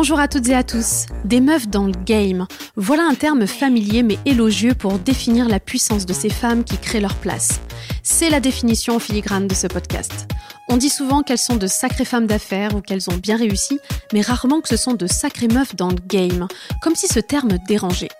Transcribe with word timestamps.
Bonjour 0.00 0.20
à 0.20 0.28
toutes 0.28 0.48
et 0.48 0.54
à 0.54 0.62
tous. 0.62 1.06
Des 1.24 1.40
meufs 1.40 1.66
dans 1.66 1.86
le 1.86 1.92
game. 1.92 2.46
Voilà 2.76 3.02
un 3.02 3.16
terme 3.16 3.48
familier 3.48 4.04
mais 4.04 4.16
élogieux 4.26 4.74
pour 4.74 4.96
définir 5.00 5.48
la 5.48 5.58
puissance 5.58 6.06
de 6.06 6.12
ces 6.12 6.30
femmes 6.30 6.62
qui 6.62 6.78
créent 6.78 7.00
leur 7.00 7.16
place. 7.16 7.60
C'est 8.04 8.30
la 8.30 8.38
définition 8.38 8.94
en 8.94 8.98
filigrane 9.00 9.48
de 9.48 9.54
ce 9.56 9.66
podcast. 9.66 10.28
On 10.68 10.76
dit 10.76 10.88
souvent 10.88 11.24
qu'elles 11.24 11.36
sont 11.36 11.56
de 11.56 11.66
sacrées 11.66 12.04
femmes 12.04 12.28
d'affaires 12.28 12.76
ou 12.76 12.80
qu'elles 12.80 13.10
ont 13.10 13.16
bien 13.16 13.36
réussi, 13.36 13.80
mais 14.12 14.20
rarement 14.20 14.60
que 14.60 14.68
ce 14.68 14.76
sont 14.76 14.94
de 14.94 15.08
sacrées 15.08 15.48
meufs 15.48 15.74
dans 15.74 15.88
le 15.88 15.98
game, 16.06 16.46
comme 16.80 16.94
si 16.94 17.08
ce 17.08 17.18
terme 17.18 17.58
dérangeait. 17.66 18.10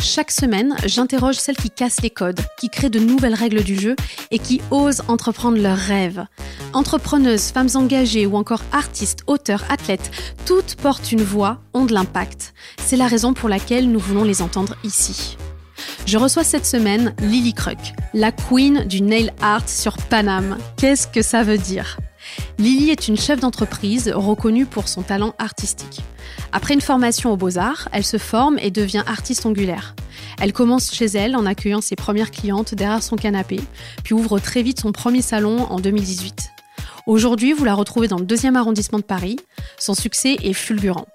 Chaque 0.00 0.30
semaine, 0.30 0.76
j'interroge 0.84 1.36
celles 1.36 1.56
qui 1.56 1.70
cassent 1.70 2.02
les 2.02 2.10
codes, 2.10 2.40
qui 2.58 2.68
créent 2.68 2.90
de 2.90 2.98
nouvelles 2.98 3.34
règles 3.34 3.62
du 3.62 3.78
jeu 3.78 3.96
et 4.30 4.38
qui 4.38 4.60
osent 4.70 5.02
entreprendre 5.08 5.58
leurs 5.58 5.76
rêves. 5.76 6.24
Entrepreneuses, 6.72 7.50
femmes 7.50 7.70
engagées 7.74 8.26
ou 8.26 8.36
encore 8.36 8.62
artistes, 8.72 9.20
auteurs, 9.26 9.64
athlètes, 9.70 10.10
toutes 10.44 10.76
portent 10.76 11.12
une 11.12 11.22
voix, 11.22 11.60
ont 11.74 11.86
de 11.86 11.94
l'impact. 11.94 12.54
C'est 12.78 12.96
la 12.96 13.08
raison 13.08 13.34
pour 13.34 13.48
laquelle 13.48 13.90
nous 13.90 13.98
voulons 13.98 14.24
les 14.24 14.42
entendre 14.42 14.76
ici. 14.84 15.36
Je 16.06 16.18
reçois 16.18 16.44
cette 16.44 16.66
semaine 16.66 17.14
Lily 17.20 17.52
Kruk, 17.52 17.78
la 18.14 18.32
queen 18.32 18.84
du 18.84 19.02
nail 19.02 19.32
art 19.42 19.68
sur 19.68 19.96
Paname. 19.96 20.58
Qu'est-ce 20.76 21.08
que 21.08 21.22
ça 21.22 21.42
veut 21.42 21.58
dire? 21.58 21.98
Lily 22.58 22.90
est 22.90 23.08
une 23.08 23.16
chef 23.16 23.40
d'entreprise 23.40 24.10
reconnue 24.14 24.66
pour 24.66 24.88
son 24.88 25.02
talent 25.02 25.34
artistique. 25.38 26.02
Après 26.52 26.74
une 26.74 26.80
formation 26.80 27.32
aux 27.32 27.36
beaux-arts, 27.36 27.88
elle 27.92 28.04
se 28.04 28.18
forme 28.18 28.58
et 28.60 28.70
devient 28.70 29.02
artiste 29.06 29.46
ongulaire. 29.46 29.94
Elle 30.40 30.52
commence 30.52 30.92
chez 30.92 31.06
elle 31.06 31.36
en 31.36 31.46
accueillant 31.46 31.80
ses 31.80 31.96
premières 31.96 32.30
clientes 32.30 32.74
derrière 32.74 33.02
son 33.02 33.16
canapé, 33.16 33.60
puis 34.04 34.14
ouvre 34.14 34.38
très 34.38 34.62
vite 34.62 34.80
son 34.80 34.92
premier 34.92 35.22
salon 35.22 35.66
en 35.70 35.80
2018. 35.80 36.50
Aujourd'hui, 37.06 37.52
vous 37.52 37.64
la 37.64 37.74
retrouvez 37.74 38.08
dans 38.08 38.18
le 38.18 38.24
deuxième 38.24 38.56
arrondissement 38.56 38.98
de 38.98 39.04
Paris. 39.04 39.36
Son 39.78 39.94
succès 39.94 40.36
est 40.42 40.52
fulgurant. 40.52 41.06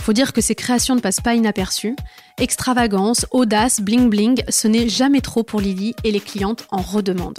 Faut 0.00 0.12
dire 0.12 0.32
que 0.32 0.40
ses 0.40 0.54
créations 0.54 0.94
ne 0.94 1.00
passent 1.00 1.20
pas 1.20 1.34
inaperçues. 1.34 1.96
Extravagance, 2.38 3.26
audace, 3.30 3.80
bling 3.80 4.08
bling, 4.08 4.42
ce 4.48 4.68
n'est 4.68 4.88
jamais 4.88 5.20
trop 5.20 5.42
pour 5.42 5.60
Lily 5.60 5.94
et 6.04 6.12
les 6.12 6.20
clientes 6.20 6.66
en 6.70 6.82
redemandent. 6.82 7.38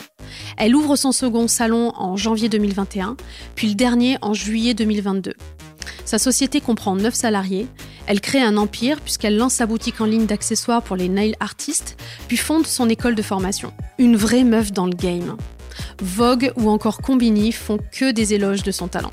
Elle 0.58 0.76
ouvre 0.76 0.95
son 0.95 1.11
second 1.11 1.48
salon 1.48 1.92
en 1.95 2.17
janvier 2.17 2.50
2021, 2.50 3.16
puis 3.56 3.70
le 3.70 3.76
dernier 3.76 4.17
en 4.22 4.34
juillet 4.34 4.73
2022. 4.73 5.34
Sa 6.05 6.19
société 6.19 6.61
comprend 6.61 6.95
9 6.95 7.13
salariés. 7.13 7.67
Elle 8.05 8.21
crée 8.21 8.41
un 8.41 8.57
empire 8.57 9.02
puisqu'elle 9.02 9.38
lance 9.38 9.53
sa 9.53 9.66
boutique 9.66 10.02
en 10.02 10.05
ligne 10.05 10.25
d'accessoires 10.25 10.81
pour 10.81 10.95
les 10.95 11.09
nail 11.09 11.35
artistes, 11.39 11.97
puis 12.27 12.38
fonde 12.38 12.66
son 12.66 12.89
école 12.89 13.16
de 13.16 13.21
formation. 13.21 13.73
Une 13.97 14.15
vraie 14.15 14.43
meuf 14.43 14.71
dans 14.71 14.85
le 14.85 14.95
game. 14.95 15.38
Vogue 16.02 16.52
ou 16.55 16.69
encore 16.69 16.99
Combini 16.99 17.52
font 17.52 17.80
que 17.91 18.11
des 18.11 18.33
éloges 18.33 18.63
de 18.63 18.71
son 18.71 18.88
talent. 18.88 19.11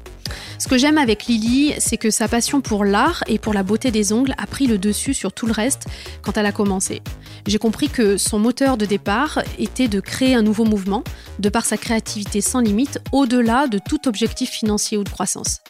Ce 0.58 0.68
que 0.68 0.78
j'aime 0.78 0.98
avec 0.98 1.26
Lily, 1.26 1.74
c'est 1.78 1.96
que 1.96 2.10
sa 2.10 2.28
passion 2.28 2.60
pour 2.60 2.84
l'art 2.84 3.22
et 3.26 3.38
pour 3.38 3.52
la 3.52 3.62
beauté 3.62 3.90
des 3.90 4.12
ongles 4.12 4.34
a 4.38 4.46
pris 4.46 4.66
le 4.66 4.78
dessus 4.78 5.14
sur 5.14 5.32
tout 5.32 5.46
le 5.46 5.52
reste 5.52 5.86
quand 6.22 6.36
elle 6.36 6.46
a 6.46 6.52
commencé. 6.52 7.02
J'ai 7.46 7.58
compris 7.58 7.88
que 7.88 8.16
son 8.16 8.38
moteur 8.38 8.76
de 8.76 8.86
départ 8.86 9.42
était 9.58 9.88
de 9.88 10.00
créer 10.00 10.34
un 10.34 10.42
nouveau 10.42 10.64
mouvement, 10.64 11.04
de 11.38 11.48
par 11.48 11.66
sa 11.66 11.76
créativité 11.76 12.40
sans 12.40 12.60
limite, 12.60 13.00
au-delà 13.12 13.66
de 13.66 13.78
tout 13.78 14.08
objectif 14.08 14.50
financier 14.50 14.96
ou 14.96 15.04
de 15.04 15.08
croissance. 15.08 15.60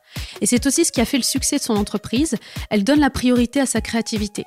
Et 0.40 0.46
c'est 0.46 0.66
aussi 0.66 0.84
ce 0.84 0.92
qui 0.92 1.00
a 1.00 1.04
fait 1.04 1.16
le 1.16 1.22
succès 1.22 1.58
de 1.58 1.62
son 1.62 1.76
entreprise, 1.76 2.36
elle 2.70 2.84
donne 2.84 3.00
la 3.00 3.10
priorité 3.10 3.60
à 3.60 3.66
sa 3.66 3.80
créativité. 3.80 4.46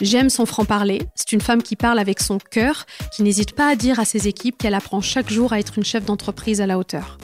J'aime 0.00 0.30
son 0.30 0.46
franc-parler. 0.46 1.02
C'est 1.14 1.32
une 1.32 1.40
femme 1.40 1.62
qui 1.62 1.76
parle 1.76 1.98
avec 1.98 2.20
son 2.20 2.38
cœur, 2.38 2.86
qui 3.12 3.22
n'hésite 3.22 3.52
pas 3.52 3.68
à 3.68 3.76
dire 3.76 4.00
à 4.00 4.04
ses 4.04 4.28
équipes 4.28 4.58
qu'elle 4.58 4.74
apprend 4.74 5.00
chaque 5.00 5.30
jour 5.30 5.52
à 5.52 5.60
être 5.60 5.78
une 5.78 5.84
chef 5.84 6.04
d'entreprise 6.04 6.60
à 6.60 6.66
la 6.66 6.78
hauteur. 6.78 7.18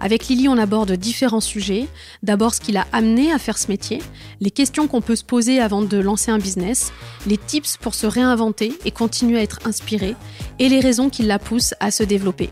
Avec 0.00 0.28
Lily, 0.28 0.48
on 0.48 0.58
aborde 0.58 0.92
différents 0.92 1.40
sujets. 1.40 1.88
D'abord, 2.22 2.54
ce 2.54 2.60
qui 2.60 2.72
l'a 2.72 2.86
amené 2.92 3.32
à 3.32 3.38
faire 3.38 3.58
ce 3.58 3.68
métier, 3.68 4.00
les 4.40 4.50
questions 4.50 4.88
qu'on 4.88 5.00
peut 5.00 5.16
se 5.16 5.24
poser 5.24 5.60
avant 5.60 5.82
de 5.82 5.98
lancer 5.98 6.30
un 6.30 6.38
business, 6.38 6.92
les 7.26 7.38
tips 7.38 7.76
pour 7.76 7.94
se 7.94 8.06
réinventer 8.06 8.72
et 8.84 8.90
continuer 8.90 9.38
à 9.38 9.42
être 9.42 9.60
inspiré, 9.64 10.14
et 10.58 10.68
les 10.68 10.80
raisons 10.80 11.10
qui 11.10 11.22
la 11.22 11.38
poussent 11.38 11.74
à 11.80 11.90
se 11.90 12.02
développer. 12.02 12.50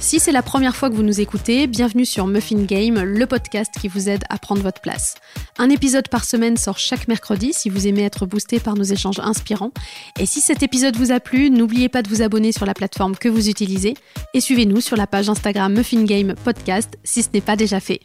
Si 0.00 0.20
c'est 0.20 0.32
la 0.32 0.42
première 0.42 0.76
fois 0.76 0.90
que 0.90 0.94
vous 0.94 1.02
nous 1.02 1.20
écoutez, 1.20 1.66
bienvenue 1.66 2.04
sur 2.04 2.26
Muffin 2.26 2.62
Game, 2.64 3.00
le 3.02 3.26
podcast 3.26 3.72
qui 3.80 3.88
vous 3.88 4.08
aide 4.08 4.24
à 4.28 4.38
prendre 4.38 4.62
votre 4.62 4.80
place. 4.80 5.14
Un 5.58 5.70
épisode 5.70 6.08
par 6.08 6.24
semaine 6.24 6.56
sort 6.56 6.78
chaque 6.78 7.08
mercredi 7.08 7.52
si 7.52 7.70
vous 7.70 7.86
aimez 7.86 8.02
être 8.02 8.26
boosté 8.26 8.58
par 8.58 8.74
nos 8.74 8.82
échanges 8.82 9.20
inspirants. 9.20 9.72
Et 10.18 10.26
si 10.26 10.40
cet 10.40 10.62
épisode 10.62 10.96
vous 10.96 11.12
a 11.12 11.20
plu, 11.20 11.50
n'oubliez 11.50 11.88
pas 11.88 12.02
de 12.02 12.08
vous 12.08 12.22
abonner 12.22 12.52
sur 12.52 12.66
la 12.66 12.74
plateforme 12.74 13.16
que 13.16 13.28
vous 13.28 13.48
utilisez 13.48 13.94
et 14.34 14.40
suivez-nous 14.40 14.80
sur 14.80 14.96
la 14.96 15.06
page 15.06 15.28
Instagram 15.28 15.72
Muffin 15.72 16.04
Game 16.04 16.34
si 17.04 17.22
ce 17.22 17.28
n'est 17.32 17.40
pas 17.40 17.56
déjà 17.56 17.80
fait. 17.80 18.00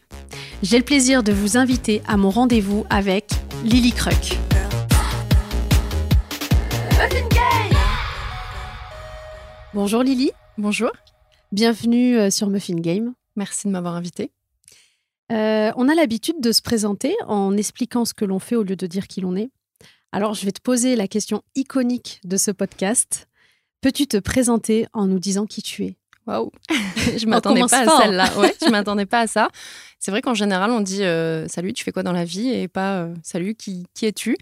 J'ai 0.63 0.77
le 0.77 0.83
plaisir 0.83 1.23
de 1.23 1.31
vous 1.31 1.57
inviter 1.57 2.01
à 2.07 2.17
mon 2.17 2.29
rendez-vous 2.29 2.85
avec 2.89 3.29
Lily 3.63 3.91
Kruk. 3.91 4.37
Bonjour 9.73 10.01
Lily. 10.01 10.31
Bonjour. 10.57 10.91
Bienvenue 11.51 12.17
euh, 12.17 12.29
sur 12.29 12.49
Muffin 12.49 12.75
Game. 12.75 13.13
Merci 13.35 13.67
de 13.67 13.71
m'avoir 13.71 13.95
invité. 13.95 14.31
Euh, 15.31 15.71
on 15.75 15.87
a 15.87 15.93
l'habitude 15.93 16.41
de 16.41 16.51
se 16.51 16.61
présenter 16.61 17.15
en 17.27 17.55
expliquant 17.55 18.03
ce 18.03 18.15
que 18.15 18.25
l'on 18.25 18.39
fait 18.39 18.55
au 18.55 18.63
lieu 18.63 18.75
de 18.75 18.87
dire 18.87 19.07
qui 19.07 19.21
l'on 19.21 19.35
est. 19.35 19.51
Alors, 20.11 20.33
je 20.33 20.43
vais 20.45 20.51
te 20.51 20.61
poser 20.61 20.95
la 20.95 21.07
question 21.07 21.43
iconique 21.55 22.19
de 22.23 22.35
ce 22.35 22.49
podcast. 22.49 23.27
Peux-tu 23.81 24.07
te 24.07 24.17
présenter 24.17 24.87
en 24.91 25.05
nous 25.05 25.19
disant 25.19 25.45
qui 25.45 25.61
tu 25.61 25.85
es? 25.85 25.98
Waouh 26.29 26.51
Je 27.17 27.25
m'attendais 27.25 27.61
pas 27.61 27.79
à 27.79 28.01
celle-là. 28.01 28.37
Ouais, 28.37 28.53
je 28.63 28.69
m'attendais 28.71 29.05
pas 29.05 29.21
à 29.21 29.27
ça. 29.27 29.49
C'est 29.99 30.11
vrai 30.11 30.21
qu'en 30.21 30.35
général, 30.35 30.71
on 30.71 30.81
dit 30.81 31.03
euh, 31.03 31.47
salut, 31.47 31.73
tu 31.73 31.83
fais 31.83 31.91
quoi 31.91 32.03
dans 32.03 32.13
la 32.13 32.23
vie? 32.23 32.49
et 32.49 32.67
pas 32.67 32.99
euh, 32.99 33.13
salut, 33.23 33.55
qui, 33.55 33.85
qui 33.95 34.05
es-tu? 34.05 34.37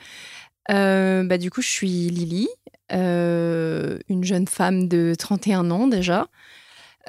Bah, 0.69 1.37
Du 1.37 1.49
coup, 1.49 1.61
je 1.61 1.69
suis 1.69 2.09
Lily, 2.09 2.49
une 2.91 4.23
jeune 4.23 4.47
femme 4.47 4.87
de 4.87 5.15
31 5.17 5.71
ans 5.71 5.87
déjà. 5.87 6.27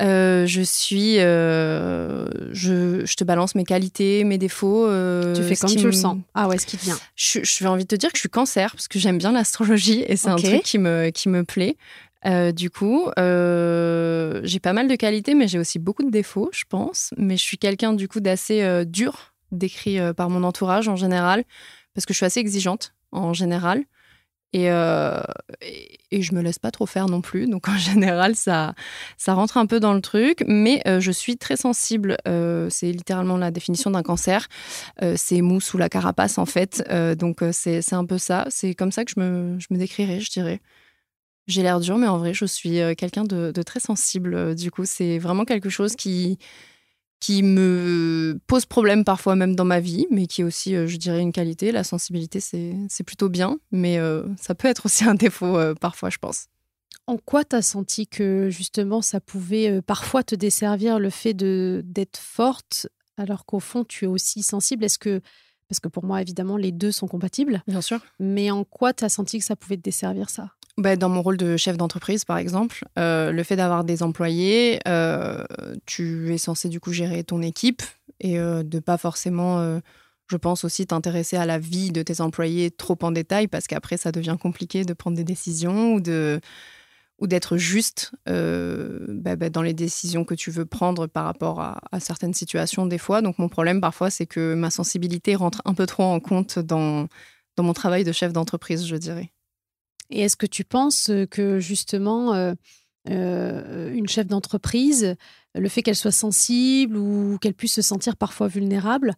Euh, 0.00 0.46
je 0.46 0.60
suis. 0.60 1.18
Euh, 1.18 2.28
je, 2.52 3.04
je, 3.04 3.14
te 3.16 3.24
balance 3.24 3.54
mes 3.54 3.64
qualités, 3.64 4.22
mes 4.24 4.38
défauts. 4.38 4.86
Euh, 4.86 5.34
tu 5.34 5.42
fais 5.42 5.56
comme 5.56 5.74
tu 5.74 5.84
le 5.84 5.92
sens. 5.92 6.18
Ah 6.34 6.48
ouais, 6.48 6.58
ce 6.58 6.66
qui 6.66 6.76
te 6.76 6.84
vient. 6.84 6.98
Je, 7.16 7.40
je 7.42 7.64
vais 7.64 7.68
envie 7.68 7.82
de 7.82 7.88
te 7.88 7.96
dire 7.96 8.10
que 8.10 8.16
je 8.16 8.20
suis 8.20 8.28
cancer 8.28 8.72
parce 8.72 8.86
que 8.86 8.98
j'aime 8.98 9.18
bien 9.18 9.32
l'astrologie 9.32 10.04
et 10.06 10.16
c'est 10.16 10.28
un 10.28 10.36
truc 10.36 10.62
qui 10.62 10.78
me, 10.78 11.10
qui 11.10 11.28
me 11.28 11.42
plaît. 11.44 11.76
Du 12.24 12.70
coup, 12.70 13.10
j'ai 13.16 14.60
pas 14.60 14.72
mal 14.72 14.88
de 14.88 14.96
qualités, 14.96 15.34
mais 15.34 15.48
j'ai 15.48 15.58
aussi 15.58 15.78
beaucoup 15.78 16.04
de 16.04 16.10
défauts, 16.10 16.50
je 16.52 16.64
pense. 16.68 17.14
Mais 17.16 17.36
je 17.36 17.42
suis 17.42 17.58
quelqu'un 17.58 17.92
du 17.92 18.08
coup 18.08 18.20
d'assez 18.20 18.84
dur, 18.86 19.34
décrit 19.52 19.98
par 20.16 20.30
mon 20.30 20.44
entourage 20.44 20.88
en 20.88 20.96
général, 20.96 21.44
parce 21.94 22.06
que 22.06 22.12
je 22.12 22.18
suis 22.18 22.26
assez 22.26 22.40
exigeante 22.40 22.94
en 23.12 23.32
général. 23.32 23.84
Euh, 24.56 25.20
et, 25.60 25.98
et, 26.10 26.22
je 26.22 26.34
me 26.34 26.40
laisse 26.40 26.58
pas 26.58 26.70
trop 26.70 26.86
faire 26.86 27.06
non 27.06 27.20
plus. 27.20 27.46
Donc 27.46 27.68
en 27.68 27.76
général, 27.76 28.34
ça, 28.34 28.74
ça 29.16 29.34
rentre 29.34 29.56
un 29.56 29.66
peu 29.66 29.80
dans 29.80 29.92
le 29.92 30.00
truc. 30.00 30.42
Mais 30.46 30.82
euh, 30.86 31.00
je 31.00 31.12
suis 31.12 31.36
très 31.36 31.56
sensible. 31.56 32.16
Euh, 32.26 32.68
c'est 32.70 32.92
littéralement 32.92 33.36
la 33.36 33.50
définition 33.50 33.90
d'un 33.90 34.02
cancer. 34.02 34.48
c'est 35.16 35.42
mou 35.42 35.60
sous 35.60 35.78
la 35.78 35.88
carapace 35.88 36.38
en 36.38 36.46
fait. 36.46 36.82
donc 37.16 37.42
c'est 37.52 37.92
un 37.92 38.06
peu 38.06 38.18
ça. 38.18 38.46
C'est 38.50 38.74
comme 38.74 38.92
ça 38.92 39.04
que 39.04 39.12
je 39.14 39.20
me, 39.20 39.58
je 39.58 39.66
me 39.70 39.78
décrirais, 39.78 40.20
je 40.20 40.30
dirais. 40.30 40.60
J'ai 41.48 41.62
l'air 41.62 41.80
dur, 41.80 41.98
mais 41.98 42.06
en 42.06 42.18
vrai, 42.18 42.32
je 42.32 42.44
suis 42.44 42.78
quelqu'un 42.96 43.24
de, 43.24 43.50
de, 43.50 43.62
très 43.62 43.80
sensible. 43.80 44.54
Du 44.54 44.70
coup, 44.70 44.84
c'est 44.84 45.18
vraiment 45.18 45.44
quelque 45.44 45.70
chose 45.70 45.96
qui, 45.96 46.38
qui 47.20 47.42
me 47.42 48.38
pose 48.46 48.66
problème 48.66 49.04
parfois 49.04 49.34
même 49.34 49.56
dans 49.56 49.64
ma 49.64 49.80
vie, 49.80 50.06
mais 50.10 50.26
qui 50.26 50.42
est 50.42 50.44
aussi, 50.44 50.74
euh, 50.74 50.86
je 50.86 50.96
dirais, 50.96 51.20
une 51.20 51.32
qualité. 51.32 51.72
La 51.72 51.84
sensibilité, 51.84 52.40
c'est 52.40 53.04
plutôt 53.04 53.28
bien, 53.28 53.58
mais 53.72 53.98
euh, 53.98 54.24
ça 54.36 54.54
peut 54.54 54.68
être 54.68 54.86
aussi 54.86 55.04
un 55.08 55.14
défaut 55.14 55.56
euh, 55.56 55.74
parfois, 55.74 56.10
je 56.10 56.18
pense. 56.18 56.46
En 57.06 57.16
quoi 57.16 57.44
tu 57.44 57.56
as 57.56 57.62
senti 57.62 58.06
que 58.06 58.50
justement 58.50 59.00
ça 59.00 59.18
pouvait 59.18 59.80
parfois 59.80 60.22
te 60.22 60.34
desservir 60.34 60.98
le 60.98 61.08
fait 61.08 61.32
d'être 61.32 62.18
forte 62.18 62.86
alors 63.16 63.46
qu'au 63.46 63.60
fond 63.60 63.82
tu 63.82 64.04
es 64.04 64.08
aussi 64.08 64.42
sensible? 64.42 64.84
Est-ce 64.84 64.98
que, 64.98 65.22
parce 65.70 65.80
que 65.80 65.88
pour 65.88 66.04
moi 66.04 66.20
évidemment 66.20 66.58
les 66.58 66.70
deux 66.70 66.92
sont 66.92 67.08
compatibles, 67.08 67.62
bien 67.66 67.80
sûr, 67.80 68.00
mais 68.18 68.50
en 68.50 68.62
quoi 68.64 68.92
tu 68.92 69.04
as 69.04 69.08
senti 69.08 69.38
que 69.38 69.44
ça 69.46 69.56
pouvait 69.56 69.78
te 69.78 69.82
desservir 69.82 70.28
ça? 70.28 70.50
Bah, 70.78 70.94
dans 70.94 71.08
mon 71.08 71.22
rôle 71.22 71.36
de 71.36 71.56
chef 71.56 71.76
d'entreprise, 71.76 72.24
par 72.24 72.38
exemple, 72.38 72.84
euh, 73.00 73.32
le 73.32 73.42
fait 73.42 73.56
d'avoir 73.56 73.82
des 73.82 74.04
employés, 74.04 74.78
euh, 74.86 75.44
tu 75.86 76.32
es 76.32 76.38
censé 76.38 76.68
du 76.68 76.78
coup 76.78 76.92
gérer 76.92 77.24
ton 77.24 77.42
équipe 77.42 77.82
et 78.20 78.38
euh, 78.38 78.62
de 78.62 78.78
pas 78.78 78.96
forcément, 78.96 79.80
je 80.28 80.36
pense 80.36 80.62
aussi, 80.62 80.86
t'intéresser 80.86 81.36
à 81.36 81.46
la 81.46 81.58
vie 81.58 81.90
de 81.90 82.02
tes 82.02 82.20
employés 82.20 82.70
trop 82.70 82.96
en 83.02 83.10
détail 83.10 83.48
parce 83.48 83.66
qu'après, 83.66 83.96
ça 83.96 84.12
devient 84.12 84.36
compliqué 84.40 84.84
de 84.84 84.92
prendre 84.92 85.16
des 85.16 85.24
décisions 85.24 85.94
ou 85.94 86.00
de 86.00 86.40
ou 87.20 87.26
d'être 87.26 87.56
juste 87.56 88.12
bah, 88.26 89.34
bah, 89.34 89.50
dans 89.50 89.62
les 89.62 89.74
décisions 89.74 90.24
que 90.24 90.34
tu 90.34 90.52
veux 90.52 90.64
prendre 90.64 91.08
par 91.08 91.24
rapport 91.24 91.60
à, 91.60 91.80
à, 91.90 91.98
certaines 91.98 92.34
situations 92.34 92.86
des 92.86 92.98
fois. 92.98 93.20
Donc 93.20 93.40
mon 93.40 93.48
problème 93.48 93.80
parfois, 93.80 94.10
c'est 94.10 94.26
que 94.26 94.54
ma 94.54 94.70
sensibilité 94.70 95.34
rentre 95.34 95.60
un 95.64 95.74
peu 95.74 95.86
trop 95.86 96.04
en 96.04 96.20
compte 96.20 96.60
dans, 96.60 97.08
dans 97.56 97.64
mon 97.64 97.72
travail 97.72 98.04
de 98.04 98.12
chef 98.12 98.32
d'entreprise, 98.32 98.86
je 98.86 98.94
dirais. 98.94 99.32
Et 100.10 100.20
est-ce 100.22 100.36
que 100.36 100.46
tu 100.46 100.64
penses 100.64 101.10
que 101.30 101.58
justement, 101.58 102.34
euh, 102.34 102.54
euh, 103.10 103.92
une 103.92 104.08
chef 104.08 104.26
d'entreprise, 104.26 105.16
le 105.54 105.68
fait 105.68 105.82
qu'elle 105.82 105.96
soit 105.96 106.12
sensible 106.12 106.96
ou 106.96 107.38
qu'elle 107.40 107.54
puisse 107.54 107.74
se 107.74 107.82
sentir 107.82 108.16
parfois 108.16 108.48
vulnérable, 108.48 109.14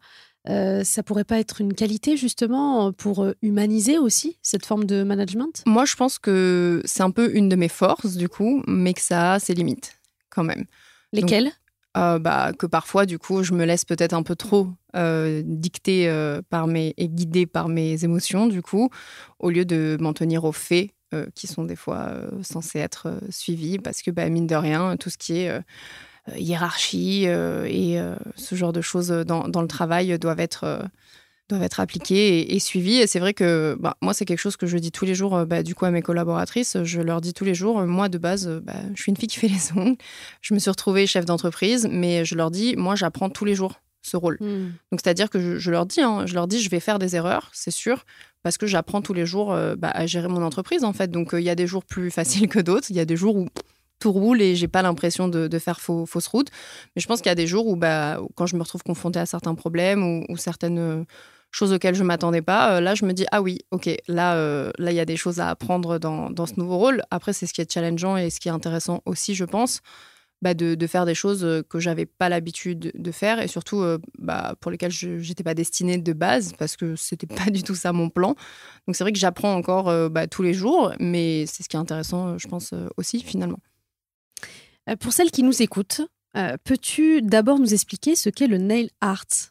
Euh, 0.49 0.85
ça 0.85 1.03
pourrait 1.03 1.25
pas 1.25 1.39
être 1.39 1.61
une 1.61 1.75
qualité 1.75 2.17
justement 2.17 2.95
pour 2.95 3.27
humaniser 3.43 3.99
aussi 3.99 4.39
cette 4.41 4.65
forme 4.65 4.85
de 4.87 5.03
management? 5.03 5.63
Moi, 5.67 5.85
je 5.85 5.97
pense 5.97 6.19
que 6.19 6.81
c'est 6.87 7.03
un 7.03 7.11
peu 7.11 7.37
une 7.37 7.51
de 7.51 7.57
mes 7.57 7.69
forces 7.69 8.17
du 8.17 8.31
coup, 8.31 8.63
mais 8.67 8.95
que 8.95 9.03
ça 9.03 9.35
a 9.35 9.39
ses 9.39 9.53
limites 9.53 9.99
quand 10.31 10.43
même. 10.43 10.65
Lesquelles? 11.13 11.53
Euh, 11.97 12.19
bah, 12.19 12.53
que 12.53 12.67
parfois, 12.67 13.07
du 13.07 13.19
coup, 13.19 13.43
je 13.43 13.53
me 13.53 13.65
laisse 13.65 13.85
peut-être 13.85 14.13
un 14.13 14.23
peu 14.23 14.37
trop 14.37 14.69
dicter 15.45 16.13
par 16.51 16.67
mes 16.67 16.95
et 16.97 17.09
guider 17.09 17.47
par 17.47 17.69
mes 17.69 18.03
émotions, 18.05 18.49
du 18.49 18.61
coup, 18.61 18.91
au 19.39 19.51
lieu 19.51 19.65
de 19.65 19.97
m'en 20.01 20.13
tenir 20.13 20.43
aux 20.45 20.53
faits 20.53 20.91
qui 21.37 21.47
sont 21.47 21.63
des 21.63 21.77
fois 21.77 22.13
censés 22.43 22.81
être 22.81 23.21
suivis, 23.31 23.79
parce 23.79 24.03
que 24.03 24.11
bah, 24.11 24.29
mine 24.29 24.49
de 24.49 24.57
rien, 24.57 24.97
tout 24.97 25.11
ce 25.11 25.17
qui 25.17 25.39
est 25.39 25.63
euh, 26.29 26.37
hiérarchie 26.37 27.25
euh, 27.27 27.65
et 27.67 27.99
euh, 27.99 28.15
ce 28.37 28.55
genre 28.55 28.73
de 28.73 28.83
choses 28.83 29.09
dans, 29.09 29.47
le 29.47 29.67
travail 29.67 30.19
doivent 30.19 30.41
être 30.41 30.83
doivent 31.51 31.63
être 31.63 31.81
appliquées 31.81 32.55
et, 32.55 32.59
suivies. 32.59 32.97
Et 32.97 33.07
c'est 33.07 33.19
vrai 33.19 33.35
que 33.35 33.77
bah, 33.79 33.97
moi, 34.01 34.15
c'est 34.15 34.25
quelque 34.25 34.39
chose 34.39 34.57
que 34.57 34.67
je 34.67 34.79
dis 34.79 34.91
tous 34.91 35.05
les 35.05 35.15
jours 35.15 35.45
bah, 35.47 35.63
du 35.63 35.75
coup 35.75 35.85
à 35.85 35.91
mes 35.91 36.03
collaboratrices. 36.03 36.79
Je 36.83 37.01
leur 37.01 37.21
dis 37.21 37.35
tous 37.35 37.45
les 37.45 37.55
jours, 37.55 37.83
moi, 37.87 38.09
de 38.09 38.19
base, 38.19 38.49
bah, 38.63 38.75
je 38.95 39.03
suis 39.03 39.11
une 39.11 39.17
fille 39.17 39.29
qui 39.29 39.39
fait 39.39 39.49
les 39.49 39.73
ongles. 39.77 39.97
Je 40.41 40.55
me 40.55 40.59
suis 40.59 40.71
retrouvée 40.71 41.07
chef 41.07 41.25
d'entreprise, 41.25 41.89
mais 41.91 42.25
je 42.25 42.35
leur 42.35 42.51
dis, 42.51 42.75
moi, 42.77 42.95
j'apprends 42.95 43.29
tous 43.29 43.45
les 43.45 43.55
jours 43.55 43.81
ce 44.03 44.17
rôle. 44.17 44.39
Hmm. 44.41 44.73
Donc, 44.91 45.01
c'est-à-dire 45.05 45.29
que 45.29 45.59
je, 45.59 45.71
leur 45.71 45.85
dis, 45.85 46.01
hein, 46.01 46.25
je 46.27 46.35
leur 46.35 46.49
dis, 46.49 46.61
je 46.61 46.71
vais 46.71 46.81
faire 46.81 46.99
des 46.99 47.17
erreurs, 47.17 47.51
c'est 47.53 47.71
sûr, 47.71 48.07
parce 48.43 48.57
que 48.57 48.67
j'apprends 48.67 49.03
tous 49.03 49.13
les 49.13 49.27
jours 49.27 49.55
à 49.55 50.07
gérer 50.07 50.29
mon 50.29 50.43
entreprise, 50.43 50.85
en 50.85 50.95
fait. 50.95 51.11
Donc, 51.11 51.31
il 51.35 51.43
y 51.43 51.51
a 51.51 51.55
des 51.55 51.67
jours 51.67 51.85
plus 51.85 52.11
faciles 52.13 52.49
que 52.49 52.61
d'autres. 52.61 52.87
Il 52.91 52.97
y 52.97 53.01
a 53.01 53.05
des 53.05 53.17
jours 53.17 53.37
où 53.37 53.49
tout 54.01 54.11
roule 54.11 54.43
et 54.43 54.57
j'ai 54.57 54.67
pas 54.67 54.83
l'impression 54.83 55.29
de, 55.29 55.59
faire 55.59 55.81
fausse 55.81 56.27
route. 56.27 56.49
Mais 56.97 57.03
je 57.03 57.07
pense 57.07 57.21
qu'il 57.21 57.29
y 57.29 57.33
a 57.33 57.37
des 57.37 57.47
jours 57.47 57.69
où, 57.69 57.77
bah, 57.77 58.21
quand 58.35 58.47
je 58.47 58.57
me 58.57 58.63
retrouve 58.63 58.83
confrontée 58.83 59.21
à 59.21 59.27
certains 59.27 59.55
problèmes 59.55 60.25
ou, 60.29 60.37
certaines 60.37 61.05
euh, 61.53 61.57
choses 61.57 61.73
auxquelles 61.73 61.95
je 61.95 62.05
m'attendais 62.05 62.43
pas, 62.43 62.77
euh, 62.77 62.81
là, 62.81 62.95
je 62.95 63.05
me 63.05 63.13
dis, 63.13 63.27
ah 63.33 63.43
oui, 63.43 63.59
ok, 63.71 63.91
là, 64.09 64.37
euh, 64.37 64.71
là, 64.79 64.93
il 64.93 64.97
y 64.97 65.01
a 65.01 65.05
des 65.05 65.17
choses 65.17 65.41
à 65.41 65.49
apprendre 65.49 65.99
dans, 65.99 66.47
ce 66.47 66.55
nouveau 66.57 66.79
rôle. 66.79 67.03
Après, 67.11 67.33
c'est 67.33 67.47
ce 67.47 67.53
qui 67.53 67.61
est 67.61 67.73
challengeant 67.73 68.17
et 68.17 68.31
ce 68.31 68.41
qui 68.41 68.49
est 68.49 68.53
intéressant 68.53 69.03
aussi, 69.07 69.35
je 69.35 69.45
pense. 69.45 69.81
Bah, 70.43 70.55
de, 70.55 70.87
faire 70.87 71.05
des 71.05 71.15
choses 71.15 71.47
que 71.69 71.79
j'avais 71.79 72.07
pas 72.07 72.31
l'habitude 72.31 72.93
de 72.95 73.13
faire 73.13 73.41
et 73.41 73.47
surtout 73.47 73.85
bah, 74.19 74.55
pour 74.59 74.71
lesquelles 74.71 74.91
je 74.91 75.09
n'étais 75.09 75.43
pas 75.43 75.53
destinée 75.53 75.99
de 75.99 76.13
base 76.15 76.55
parce 76.59 76.79
que 76.79 76.97
c'était 76.97 77.27
pas 77.45 77.51
du 77.51 77.63
tout 77.63 77.75
ça 77.75 77.93
mon 77.93 78.09
plan. 78.09 78.29
Donc 78.87 78.97
c'est 78.97 79.05
vrai 79.05 79.13
que 79.13 79.19
j'apprends 79.19 79.55
encore 79.55 79.93
bah, 80.09 80.27
tous 80.29 80.43
les 80.43 80.55
jours, 80.55 80.95
mais 80.99 81.45
c'est 81.45 81.63
ce 81.63 81.69
qui 81.69 81.77
est 81.77 81.81
intéressant, 81.81 82.39
je 82.39 82.49
pense 82.49 82.73
aussi 82.97 83.21
finalement. 83.21 83.59
Euh, 84.89 84.97
pour 84.97 85.13
celles 85.13 85.31
qui 85.31 85.43
nous 85.43 85.63
écoutent, 85.63 86.03
euh, 86.37 86.57
peux-tu 86.65 87.23
d'abord 87.23 87.59
nous 87.59 87.75
expliquer 87.75 88.15
ce 88.17 88.31
qu'est 88.31 88.47
le 88.47 88.59
nail 88.59 88.91
art? 89.01 89.50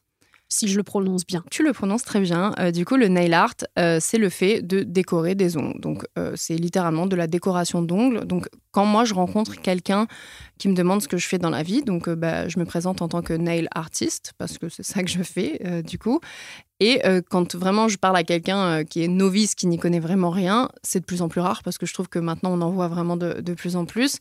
Si 0.50 0.68
je 0.68 0.78
le 0.78 0.84
prononce 0.84 1.26
bien. 1.26 1.44
Tu 1.52 1.64
le 1.64 1.74
prononces 1.74 2.04
très 2.04 2.20
bien. 2.20 2.54
Euh, 2.60 2.72
du 2.72 2.86
coup, 2.86 2.96
le 2.96 3.08
nail 3.08 3.34
art, 3.34 3.54
c'est 4.00 4.18
le 4.18 4.30
fait 4.30 4.62
de 4.62 4.82
décorer 4.84 5.36
des 5.36 5.58
ongles. 5.58 5.80
Donc, 5.80 6.06
c'est 6.36 6.56
littéralement 6.56 7.06
de 7.06 7.16
la 7.16 7.28
décoration 7.28 7.82
d'ongles. 7.82 8.26
Donc, 8.26 8.48
quand 8.80 8.86
moi, 8.86 9.04
je 9.04 9.14
rencontre 9.14 9.60
quelqu'un 9.60 10.08
qui 10.58 10.70
me 10.70 10.74
demande 10.74 11.02
ce 11.02 11.10
que 11.10 11.18
je 11.18 11.28
fais 11.28 11.38
dans 11.38 11.50
la 11.50 11.64
vie, 11.64 11.84
donc 11.84 12.10
bah, 12.10 12.48
je 12.48 12.60
me 12.60 12.64
présente 12.64 13.02
en 13.02 13.10
tant 13.10 13.22
que 13.22 13.34
nail 13.34 13.68
artist, 13.76 14.32
parce 14.38 14.58
que 14.58 14.70
c'est 14.70 14.84
ça 14.84 15.04
que 15.04 15.10
je 15.10 15.22
fais, 15.22 15.84
du 15.84 16.00
coup. 16.00 16.22
Et 16.82 17.06
euh, 17.06 17.22
quand 17.28 17.56
vraiment 17.56 17.90
je 17.90 17.98
parle 17.98 18.16
à 18.16 18.24
quelqu'un 18.24 18.60
euh, 18.60 18.84
qui 18.84 19.04
est 19.04 19.10
novice, 19.10 19.54
qui 19.54 19.68
n'y 19.68 19.78
connaît 19.78 20.00
vraiment 20.00 20.30
rien, 20.30 20.70
c'est 20.82 21.02
de 21.02 21.06
plus 21.06 21.22
en 21.22 21.28
plus 21.28 21.42
rare 21.42 21.62
parce 21.62 21.78
que 21.78 21.86
je 21.86 21.94
trouve 21.94 22.08
que 22.08 22.20
maintenant 22.20 22.52
on 22.54 22.62
en 22.62 22.72
voit 22.72 22.88
vraiment 22.88 23.18
de, 23.18 23.54
plus 23.54 23.76
en 23.76 23.86
plus. 23.86 24.20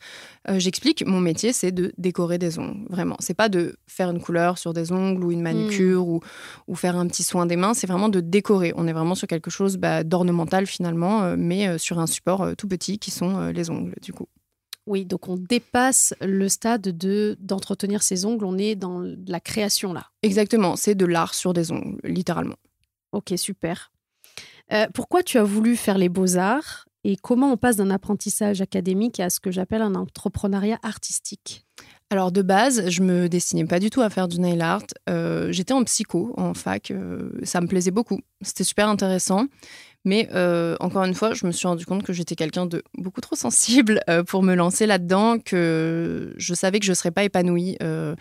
Euh, 0.49 0.59
j'explique, 0.59 1.07
mon 1.07 1.21
métier 1.21 1.53
c'est 1.53 1.71
de 1.71 1.93
décorer 1.99 2.39
des 2.39 2.59
ongles, 2.59 2.85
vraiment. 2.91 3.17
C'est 3.21 3.35
pas 3.35 3.49
de 3.49 3.77
faire 3.87 4.11
une 4.11 4.21
couleur 4.21 4.59
sur 4.59 4.73
des 4.73 4.91
ongles 4.91 5.25
ou 5.25 5.31
une 5.31 5.43
manucure 5.43 6.05
hmm. 6.05 6.11
ou, 6.11 6.21
ou, 6.67 6.75
faire 6.75 6.97
un 6.97 7.07
petit 7.07 7.23
soin 7.23 7.47
des 7.47 7.57
mains, 7.57 7.75
c'est 7.75 7.87
vraiment 7.87 8.09
de 8.09 8.21
décorer. 8.21 8.73
On 8.77 8.89
est 8.89 8.93
vraiment 8.93 9.15
sur 9.15 9.29
quelque 9.29 9.51
chose 9.51 9.77
bah, 9.77 10.03
d'ornemental 10.03 10.67
finalement, 10.67 11.37
mais 11.37 11.79
sur 11.79 12.01
un 12.01 12.07
support 12.07 12.57
tout 12.57 12.67
petit 12.67 12.99
qui 12.99 13.13
sont 13.13 13.49
les 13.49 13.71
ongles 13.71 13.95
du 14.03 14.13
coup. 14.13 14.27
Oui, 14.89 15.05
donc 15.05 15.29
on 15.29 15.37
dépasse 15.37 16.15
le 16.23 16.49
stade 16.49 16.81
de 16.81 17.37
d'entretenir 17.41 18.03
ses 18.03 18.25
ongles, 18.25 18.47
on 18.47 18.57
est 18.57 18.75
dans 18.75 19.05
la 19.27 19.39
création 19.39 19.93
là. 19.93 20.07
Exactement, 20.23 20.77
c'est 20.77 20.95
de 20.95 21.05
l'art 21.05 21.35
sur 21.35 21.53
des 21.53 21.71
ongles, 21.71 21.99
littéralement. 22.05 22.57
Ok, 23.13 23.35
super. 23.37 23.93
Euh, 24.73 24.87
pourquoi 24.95 25.23
tu 25.23 25.37
as 25.37 25.45
voulu 25.45 25.77
faire 25.77 25.99
les 25.99 26.09
beaux-arts 26.09 26.87
et 27.05 27.17
comment 27.17 27.53
on 27.53 27.57
passe 27.59 27.77
d'un 27.77 27.91
apprentissage 27.91 28.63
académique 28.63 29.21
à 29.21 29.29
ce 29.29 29.41
que 29.41 29.51
j'appelle 29.51 29.83
un 29.83 29.95
entrepreneuriat 29.95 30.79
artistique? 30.83 31.67
Alors 32.11 32.33
de 32.33 32.41
base, 32.41 32.89
je 32.89 33.03
me 33.03 33.29
destinais 33.29 33.67
pas 33.67 33.81
du 33.81 33.91
tout 33.91 34.01
à 34.01 34.09
faire 34.09 34.29
du 34.29 34.41
nail 34.41 34.63
art. 34.63 34.83
Euh, 35.11 35.53
j'étais 35.53 35.75
en 35.75 35.85
psycho 35.85 36.33
en 36.39 36.55
fac, 36.55 36.91
euh, 36.91 37.31
ça 37.43 37.61
me 37.61 37.67
plaisait 37.67 37.91
beaucoup. 37.91 38.21
C'était 38.41 38.65
super 38.65 38.89
intéressant. 38.89 39.45
Mais 40.05 40.29
euh, 40.33 40.77
encore 40.81 41.05
une 41.05 41.15
fois, 41.15 41.35
je 41.35 41.47
me 41.47 41.53
suis 41.53 41.67
rendu 41.67 41.85
compte 41.85 42.03
que 42.03 42.13
j'étais 42.13 42.37
quelqu'un 42.37 42.67
de 42.67 42.83
beaucoup 42.95 43.21
trop 43.21 43.37
sensible 43.37 44.01
euh, 44.11 44.23
pour 44.23 44.43
me 44.43 44.55
lancer 44.55 44.87
là-dedans, 44.87 45.39
que 45.39 46.35
je 46.37 46.55
savais 46.55 46.79
que 46.79 46.87
je 46.87 46.93
ne 46.93 46.95
serais 46.95 47.11
pas 47.11 47.25
épanouie 47.25 47.77
euh, 47.83 48.15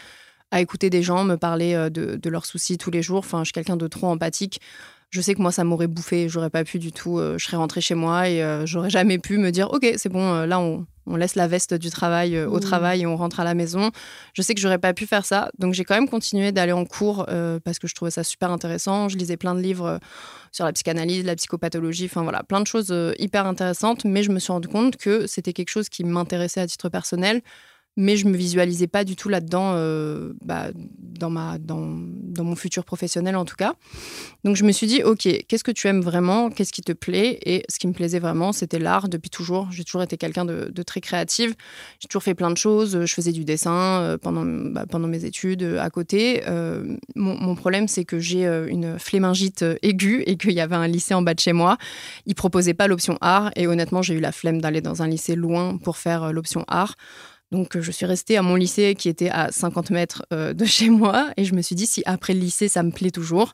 à 0.51 0.61
écouter 0.61 0.89
des 0.89 1.03
gens 1.03 1.23
me 1.23 1.35
parler 1.35 1.73
de, 1.91 2.15
de, 2.15 2.29
leurs 2.29 2.45
soucis 2.45 2.77
tous 2.77 2.91
les 2.91 3.01
jours. 3.01 3.19
Enfin, 3.19 3.39
je 3.39 3.45
suis 3.45 3.53
quelqu'un 3.53 3.77
de 3.77 3.87
trop 3.87 4.07
empathique 4.07 4.61
je 5.09 5.21
sais 5.21 5.35
que 5.35 5.41
moi, 5.41 5.51
ça 5.51 5.63
m'aurait 5.63 5.87
bouffé. 5.87 6.27
J'aurais 6.27 6.49
pas 6.49 6.63
pu 6.63 6.79
du 6.79 6.91
tout. 6.91 7.17
Euh, 7.17 7.37
je 7.37 7.45
serais 7.45 7.57
rentrée 7.57 7.79
chez 7.79 7.95
moi 7.95 8.27
et 8.27 8.43
euh, 8.43 8.65
j'aurais 8.65 8.89
jamais 8.89 9.17
pu 9.17 9.37
me 9.37 9.51
dire 9.51 9.71
Ok, 9.71 9.89
c'est 9.95 10.09
bon, 10.09 10.33
euh, 10.33 10.45
là, 10.45 10.59
on, 10.59 10.85
laisse 11.15 11.35
la 11.35 11.47
veste 11.47 11.73
du 11.73 11.89
travail 11.89 12.37
au 12.37 12.57
mmh. 12.57 12.59
travail 12.59 13.01
et 13.03 13.05
on 13.05 13.15
rentre 13.15 13.39
à 13.39 13.45
la 13.45 13.53
maison. 13.53 13.91
Je 14.33 14.41
sais 14.41 14.53
que 14.53 14.59
j'aurais 14.59 14.77
pas 14.77 14.93
pu 14.93 15.05
faire 15.05 15.25
ça. 15.25 15.49
Donc, 15.57 15.73
j'ai 15.73 15.85
quand 15.85 15.95
même 15.95 16.09
continué 16.09 16.51
d'aller 16.51 16.73
en 16.73 16.83
cours 16.83 17.25
parce 17.63 17.79
que 17.79 17.87
je 17.87 17.95
trouvais 17.95 18.11
ça 18.11 18.25
super 18.25 18.51
intéressant. 18.51 19.07
Je 19.07 19.15
lisais 19.15 19.37
plein 19.37 19.55
de 19.55 19.61
livres 19.61 20.01
sur 20.51 20.65
la 20.65 20.73
psychanalyse, 20.73 21.23
la 21.23 21.37
psychopathologie, 21.37 22.07
enfin 22.07 22.23
voilà, 22.23 22.43
plein 22.43 22.59
de 22.59 22.67
choses 22.67 22.93
hyper 23.19 23.45
intéressantes. 23.45 24.03
Mais 24.03 24.21
je 24.21 24.31
me 24.31 24.39
suis 24.39 24.51
rendu 24.51 24.67
compte 24.67 24.97
que 24.97 25.27
c'était 25.27 25.53
quelque 25.53 25.69
chose 25.69 25.87
qui 25.87 26.03
m'intéressait 26.03 26.59
à 26.59 26.67
titre 26.67 26.89
personnel 26.89 27.41
mais 27.97 28.15
je 28.15 28.27
me 28.27 28.37
visualisais 28.37 28.85
pas 28.85 29.03
du 29.03 29.15
tout 29.15 29.27
là-dedans, 29.27 29.71
euh, 29.73 30.31
bah, 30.45 30.67
dans, 31.19 31.31
ma, 31.31 31.57
dans, 31.57 31.97
dans, 31.97 32.43
mon 32.43 32.55
futur 32.55 32.85
professionnel 32.85 33.35
en 33.35 33.43
tout 33.43 33.55
cas. 33.55 33.73
Donc 34.43 34.55
je 34.55 34.63
me 34.63 34.71
suis 34.71 34.85
dit, 34.85 35.01
ok, 35.01 35.27
qu'est-ce 35.47 35.63
que 35.63 35.71
tu 35.71 35.87
aimes 35.87 36.01
vraiment, 36.01 36.51
qu'est-ce 36.51 36.71
qui 36.71 36.83
te 36.83 36.91
plaît? 36.91 37.39
Et 37.43 37.63
ce 37.67 37.79
qui 37.79 37.87
me 37.87 37.93
plaisait 37.93 38.19
vraiment, 38.19 38.51
c'était 38.51 38.77
l'art 38.77 39.09
depuis 39.09 39.31
toujours. 39.31 39.71
J'ai 39.71 39.83
toujours 39.83 40.03
été 40.03 40.15
quelqu'un 40.15 40.45
de, 40.45 40.83
très 40.83 41.01
créative. 41.01 41.55
J'ai 41.99 42.07
toujours 42.07 42.21
fait 42.21 42.35
plein 42.35 42.51
de 42.51 42.57
choses. 42.57 43.03
Je 43.03 43.13
faisais 43.13 43.31
du 43.31 43.43
dessin 43.43 43.99
euh, 44.01 44.17
pendant, 44.19 44.45
bah, 44.45 44.85
pendant 44.87 45.07
mes 45.07 45.25
études 45.25 45.63
euh, 45.63 45.81
à 45.81 45.89
côté. 45.89 46.43
mon, 47.15 47.35
mon, 47.35 47.55
problème, 47.55 47.87
c'est 47.87 48.05
que 48.05 48.19
j'ai 48.19 48.45
une 48.45 48.99
flémingite 48.99 49.65
aiguë 49.81 50.23
et 50.27 50.37
qu'il 50.37 50.51
y 50.51 50.61
avait 50.61 50.75
un 50.75 50.87
lycée 50.87 51.15
en 51.15 51.23
bas 51.23 51.33
de 51.33 51.39
chez 51.39 51.53
moi. 51.53 51.77
Ils 52.27 52.35
proposaient 52.35 52.75
pas 52.75 52.87
l'option 52.87 53.17
art 53.21 53.49
et 53.55 53.65
honnêtement, 53.65 54.03
j'ai 54.03 54.13
eu 54.13 54.19
la 54.19 54.31
flemme 54.31 54.61
d'aller 54.61 54.81
dans 54.81 55.01
un 55.01 55.07
lycée 55.07 55.35
loin 55.35 55.77
pour 55.77 55.97
faire 55.97 56.31
l'option 56.31 56.63
art. 56.67 56.95
Donc, 57.51 57.75
euh, 57.75 57.81
je 57.81 57.91
suis 57.91 58.05
restée 58.05 58.37
à 58.37 58.41
mon 58.41 58.55
lycée 58.55 58.95
qui 58.95 59.09
était 59.09 59.29
à 59.29 59.51
50 59.51 59.91
mètres 59.91 60.25
euh, 60.33 60.53
de 60.53 60.65
chez 60.65 60.89
moi. 60.89 61.29
Et 61.37 61.45
je 61.45 61.55
me 61.55 61.61
suis 61.61 61.75
dit, 61.75 61.85
si 61.85 62.03
après 62.05 62.33
le 62.33 62.39
lycée, 62.39 62.67
ça 62.67 62.83
me 62.83 62.91
plaît 62.91 63.11
toujours, 63.11 63.53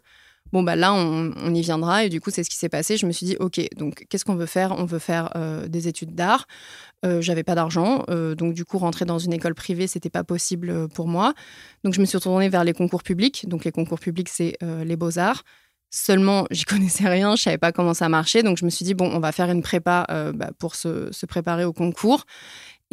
bon, 0.52 0.64
bah 0.64 0.76
là, 0.76 0.94
on, 0.94 1.54
y 1.54 1.62
viendra. 1.62 2.06
Et 2.06 2.10
du 2.10 2.20
coup, 2.20 2.32
c'est 2.32 2.44
ce 2.44 2.50
qui 2.50 2.58
s'est 2.58 2.70
passé. 2.70 2.98
Je 2.98 3.06
me 3.06 3.12
suis 3.12 3.26
dit, 3.26 3.38
OK, 3.40 3.62
donc 3.78 4.06
qu'est-ce 4.10 4.26
qu'on 4.26 4.36
veut 4.36 4.48
faire? 4.48 4.74
On 4.78 4.86
veut 4.86 5.00
faire 5.00 5.30
euh, 5.36 5.68
des 5.68 5.88
études 5.88 6.16
d'art. 6.16 6.48
J'avais 7.20 7.44
pas 7.44 7.54
d'argent. 7.54 8.06
donc, 8.08 8.54
du 8.54 8.64
coup, 8.64 8.78
rentrer 8.78 9.04
dans 9.04 9.20
une 9.20 9.34
école 9.34 9.56
privée, 9.56 9.88
c'était 9.88 10.10
pas 10.10 10.24
possible 10.24 10.88
pour 10.88 11.10
moi. 11.10 11.34
Donc, 11.84 11.94
je 11.94 12.00
me 12.00 12.06
suis 12.06 12.16
retournée 12.16 12.48
vers 12.48 12.64
les 12.64 12.72
concours 12.72 13.04
publics. 13.04 13.46
Donc, 13.50 13.66
les 13.66 13.74
concours 13.74 14.00
publics, 14.00 14.30
c'est 14.30 14.58
les 14.62 14.96
beaux-arts. 14.96 15.44
Seulement, 15.90 16.46
j'y 16.52 16.64
connaissais 16.64 17.10
rien, 17.10 17.36
je 17.36 17.44
savais 17.44 17.58
pas 17.58 17.74
comment 17.74 17.94
ça 17.94 18.08
marchait, 18.08 18.42
donc 18.42 18.58
je 18.58 18.64
me 18.64 18.70
suis 18.70 18.86
dit 18.86 18.94
bon, 18.94 19.12
on 19.14 19.20
va 19.20 19.34
faire 19.34 19.52
une 19.52 19.62
prépa 19.62 20.06
bah, 20.34 20.52
pour 20.58 20.76
se, 20.76 21.26
préparer 21.26 21.66
au 21.66 21.74
concours. 21.74 22.24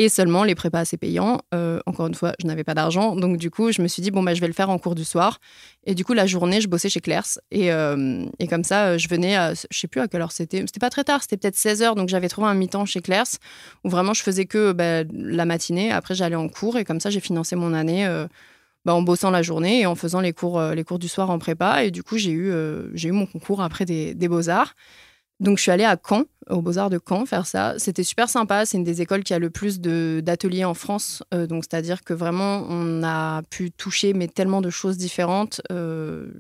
Et 0.01 0.09
seulement 0.09 0.45
les 0.45 0.55
prépas, 0.55 0.87
c'est 0.87 0.97
payant. 0.97 1.43
Euh, 1.53 1.79
encore 1.85 2.07
une 2.07 2.15
fois, 2.15 2.33
je 2.41 2.47
n'avais 2.47 2.65
pas 2.65 2.73
d'argent. 2.73 3.15
Donc, 3.17 3.37
du 3.37 3.51
coup, 3.51 3.71
je 3.71 3.83
me 3.83 3.87
suis 3.87 4.01
dit, 4.01 4.11
bon, 4.11 4.23
bah, 4.23 4.33
je 4.33 4.41
vais 4.41 4.47
le 4.47 4.55
faire 4.55 4.71
en 4.71 4.79
cours 4.79 4.95
du 4.95 5.05
soir. 5.05 5.41
Et 5.85 5.95
du 5.95 6.07
coup, 6.07 6.15
la 6.15 6.25
journée, 6.25 6.63
je 6.63 6.69
bossais 6.69 6.89
chez 6.89 7.01
Claire's. 7.03 7.39
Et, 7.51 7.71
euh, 7.71 8.25
et 8.39 8.47
comme 8.47 8.65
ça, 8.65 8.97
je 8.97 9.09
venais, 9.09 9.37
à, 9.37 9.53
je 9.53 9.79
sais 9.79 9.89
plus 9.89 10.01
à 10.01 10.09
quelle 10.09 10.23
heure 10.23 10.33
c'était. 10.33 10.61
C'était 10.61 10.81
pas 10.81 10.89
très 10.89 11.05
tard, 11.05 11.21
c'était 11.21 11.37
peut-être 11.37 11.57
16 11.57 11.83
heures. 11.83 11.95
Donc, 11.97 12.09
j'avais 12.09 12.29
trouvé 12.31 12.49
un 12.49 12.55
mi-temps 12.55 12.87
chez 12.87 13.03
Claire's 13.03 13.37
où 13.85 13.91
vraiment 13.91 14.15
je 14.15 14.23
faisais 14.23 14.47
que 14.47 14.73
bah, 14.73 15.05
la 15.13 15.45
matinée. 15.45 15.93
Après, 15.93 16.15
j'allais 16.15 16.35
en 16.35 16.49
cours. 16.49 16.79
Et 16.79 16.87
comme 16.87 16.99
ça, 16.99 17.11
j'ai 17.11 17.21
financé 17.21 17.55
mon 17.55 17.75
année. 17.75 18.07
Euh, 18.07 18.27
bah, 18.87 18.95
en 18.95 19.03
bossant 19.03 19.31
la 19.31 19.43
journée 19.43 19.81
et 19.81 19.87
en 19.87 19.97
faisant 19.97 20.23
les 20.23 20.33
cours, 20.33 20.59
les 20.63 20.83
cours 20.83 20.99
du 20.99 21.09
soir 21.09 21.29
en 21.29 21.39
prépa. 21.39 21.85
Et 21.85 21.91
du 21.91 22.03
coup, 22.03 22.17
j'ai 22.17 22.31
eu, 22.31 22.51
j'ai 22.95 23.11
eu 23.11 23.13
mon 23.13 23.27
concours 23.27 23.61
après 23.61 23.85
des 23.85 24.29
beaux-arts. 24.29 24.75
Donc, 25.41 25.57
je 25.57 25.63
suis 25.63 25.71
allée 25.71 25.85
à 25.85 25.97
Caen, 25.97 26.25
aux 26.51 26.61
Beaux-Arts 26.61 26.91
de 26.91 27.01
Caen, 27.07 27.25
faire 27.25 27.47
ça. 27.47 27.75
C'était 27.79 28.05
super 28.05 28.29
sympa. 28.29 28.67
C'est 28.67 28.77
une 28.77 28.85
des 28.85 29.01
écoles 29.01 29.25
qui 29.25 29.33
a 29.33 29.39
le 29.39 29.49
plus 29.49 29.81
d'ateliers 29.81 30.65
en 30.65 30.75
France. 30.75 31.23
Euh, 31.33 31.47
donc, 31.47 31.65
c'est-à-dire 31.65 32.05
que 32.05 32.13
vraiment, 32.13 32.67
on 32.69 33.03
a 33.03 33.43
pu 33.49 33.71
toucher 33.71 34.13
mais 34.13 34.29
tellement 34.29 34.61
de 34.61 34.69
choses 34.69 34.99
différentes. 34.99 35.63
Euh, 35.73 36.31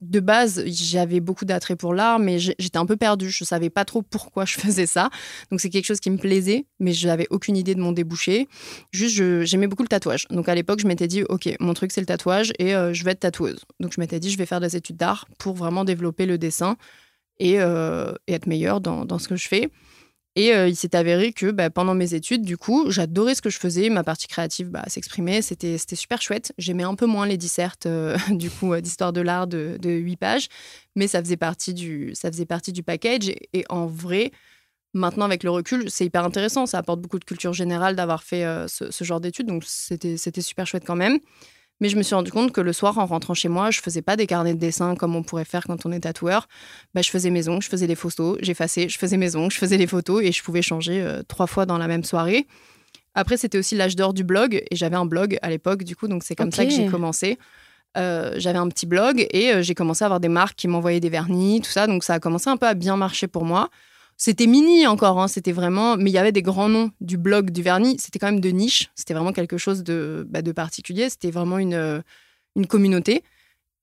de 0.00 0.20
base, 0.20 0.62
j'avais 0.66 1.18
beaucoup 1.18 1.44
d'attrait 1.44 1.74
pour 1.74 1.92
l'art, 1.92 2.20
mais 2.20 2.38
j'étais 2.38 2.76
un 2.76 2.86
peu 2.86 2.96
perdue. 2.96 3.30
Je 3.30 3.42
savais 3.42 3.70
pas 3.70 3.84
trop 3.84 4.02
pourquoi 4.02 4.44
je 4.44 4.54
faisais 4.60 4.86
ça. 4.86 5.10
Donc 5.50 5.60
c'est 5.60 5.70
quelque 5.70 5.86
chose 5.86 6.00
qui 6.00 6.10
me 6.10 6.18
plaisait, 6.18 6.66
mais 6.78 6.92
je 6.92 7.08
n'avais 7.08 7.26
aucune 7.30 7.56
idée 7.56 7.74
de 7.74 7.80
mon 7.80 7.90
débouché. 7.90 8.46
Juste, 8.92 9.44
j'aimais 9.44 9.66
beaucoup 9.66 9.82
le 9.82 9.88
tatouage. 9.88 10.26
Donc 10.28 10.48
à 10.48 10.54
l'époque, 10.54 10.80
je 10.80 10.86
m'étais 10.86 11.08
dit, 11.08 11.24
ok, 11.24 11.48
mon 11.58 11.74
truc 11.74 11.90
c'est 11.90 12.02
le 12.02 12.06
tatouage 12.06 12.52
et 12.58 12.72
je 12.72 13.04
vais 13.04 13.12
être 13.12 13.20
tatoueuse. 13.20 13.64
Donc 13.80 13.92
je 13.94 14.00
m'étais 14.00 14.20
dit, 14.20 14.30
je 14.30 14.36
vais 14.36 14.46
faire 14.46 14.60
des 14.60 14.76
études 14.76 14.96
d'art 14.96 15.26
pour 15.38 15.54
vraiment 15.54 15.84
développer 15.84 16.26
le 16.26 16.36
dessin 16.36 16.76
et, 17.38 17.54
être 17.54 18.46
meilleure 18.46 18.80
dans, 18.80 19.04
dans 19.04 19.18
ce 19.18 19.28
que 19.28 19.36
je 19.36 19.48
fais. 19.48 19.70
Et 20.36 20.52
euh, 20.52 20.68
il 20.68 20.74
s'est 20.74 20.96
avéré 20.96 21.32
que 21.32 21.52
bah, 21.52 21.70
pendant 21.70 21.94
mes 21.94 22.14
études, 22.14 22.42
du 22.42 22.56
coup, 22.56 22.90
j'adorais 22.90 23.36
ce 23.36 23.42
que 23.42 23.50
je 23.50 23.58
faisais. 23.58 23.88
Ma 23.88 24.02
partie 24.02 24.26
créative 24.26 24.68
bah, 24.68 24.82
s'exprimait. 24.88 25.42
C'était, 25.42 25.78
super 25.78 26.20
chouette. 26.20 26.52
J'aimais 26.58 26.82
un 26.82 26.96
peu 26.96 27.06
moins 27.06 27.26
les 27.26 27.36
dissertes, 27.36 27.86
euh, 27.86 28.16
du 28.30 28.50
coup, 28.50 28.72
euh, 28.72 28.80
d'histoire 28.80 29.12
de 29.12 29.20
l'art 29.20 29.46
de, 29.46 29.78
de 29.80 29.90
8 29.90 30.16
pages. 30.16 30.48
Mais 30.96 31.06
ça 31.06 31.20
faisait 31.20 31.36
partie 31.36 31.72
du, 31.72 32.12
ça 32.14 32.30
faisait 32.32 32.46
partie 32.46 32.72
du 32.72 32.82
package. 32.82 33.28
Et, 33.52 33.64
en 33.68 33.86
vrai, 33.86 34.32
maintenant, 34.92 35.24
avec 35.24 35.44
le 35.44 35.50
recul, 35.50 35.88
c'est 35.88 36.04
hyper 36.04 36.24
intéressant. 36.24 36.66
Ça 36.66 36.78
apporte 36.78 37.00
beaucoup 37.00 37.20
de 37.20 37.24
culture 37.24 37.52
générale 37.52 37.94
d'avoir 37.94 38.24
fait 38.24 38.44
ce, 38.66 38.90
ce, 38.90 39.04
genre 39.04 39.20
d'études. 39.20 39.46
Donc, 39.46 39.62
c'était, 39.64 40.16
c'était 40.16 40.42
super 40.42 40.66
chouette 40.66 40.84
quand 40.84 40.96
même. 40.96 41.20
Mais 41.80 41.88
je 41.88 41.96
me 41.96 42.02
suis 42.02 42.14
rendu 42.14 42.30
compte 42.30 42.52
que 42.52 42.60
le 42.60 42.72
soir, 42.72 42.98
en 42.98 43.06
rentrant 43.06 43.34
chez 43.34 43.48
moi, 43.48 43.70
je 43.70 43.80
faisais 43.80 44.02
pas 44.02 44.16
des 44.16 44.26
carnets 44.26 44.54
de 44.54 44.58
dessin 44.58 44.94
comme 44.94 45.16
on 45.16 45.22
pourrait 45.22 45.44
faire 45.44 45.64
quand 45.64 45.84
on 45.86 45.92
est 45.92 46.00
tatoueur. 46.00 46.48
Bah, 46.94 47.02
je 47.02 47.10
faisais 47.10 47.30
mes 47.30 47.48
ongles, 47.48 47.62
je 47.62 47.68
faisais 47.68 47.86
des 47.86 47.96
photos, 47.96 48.38
j'effaçais, 48.40 48.88
je 48.88 48.98
faisais 48.98 49.16
mes 49.16 49.34
ongles, 49.34 49.52
je 49.52 49.58
faisais 49.58 49.76
des 49.76 49.86
photos 49.86 50.22
et 50.22 50.32
je 50.32 50.42
pouvais 50.42 50.62
changer 50.62 51.02
euh, 51.02 51.22
trois 51.26 51.46
fois 51.46 51.66
dans 51.66 51.78
la 51.78 51.88
même 51.88 52.04
soirée. 52.04 52.46
Après, 53.14 53.36
c'était 53.36 53.58
aussi 53.58 53.74
l'âge 53.74 53.96
d'or 53.96 54.14
du 54.14 54.24
blog 54.24 54.62
et 54.70 54.76
j'avais 54.76 54.96
un 54.96 55.06
blog 55.06 55.38
à 55.42 55.50
l'époque, 55.50 55.84
du 55.84 55.94
coup, 55.96 56.08
donc 56.08 56.22
c'est 56.24 56.34
comme 56.34 56.52
ça 56.52 56.64
que 56.64 56.70
j'ai 56.70 56.86
commencé. 56.86 57.38
Euh, 57.96 58.34
j'avais 58.38 58.58
un 58.58 58.68
petit 58.68 58.86
blog 58.86 59.24
et 59.30 59.52
euh, 59.52 59.62
j'ai 59.62 59.74
commencé 59.74 60.02
à 60.02 60.06
avoir 60.06 60.18
des 60.18 60.28
marques 60.28 60.56
qui 60.56 60.66
m'envoyaient 60.66 61.00
des 61.00 61.10
vernis, 61.10 61.60
tout 61.60 61.70
ça. 61.70 61.86
Donc 61.86 62.02
ça 62.02 62.14
a 62.14 62.20
commencé 62.20 62.50
un 62.50 62.56
peu 62.56 62.66
à 62.66 62.74
bien 62.74 62.96
marcher 62.96 63.28
pour 63.28 63.44
moi. 63.44 63.70
C'était 64.16 64.46
mini 64.46 64.86
encore, 64.86 65.20
hein, 65.20 65.28
c'était 65.28 65.52
vraiment. 65.52 65.96
Mais 65.96 66.10
il 66.10 66.12
y 66.12 66.18
avait 66.18 66.32
des 66.32 66.42
grands 66.42 66.68
noms 66.68 66.90
du 67.00 67.18
blog 67.18 67.50
du 67.50 67.62
vernis. 67.62 67.96
C'était 67.98 68.18
quand 68.18 68.30
même 68.30 68.40
de 68.40 68.50
niche. 68.50 68.90
C'était 68.94 69.14
vraiment 69.14 69.32
quelque 69.32 69.58
chose 69.58 69.82
de, 69.82 70.26
bah, 70.28 70.42
de 70.42 70.52
particulier. 70.52 71.10
C'était 71.10 71.30
vraiment 71.30 71.58
une, 71.58 72.02
une 72.56 72.66
communauté. 72.66 73.24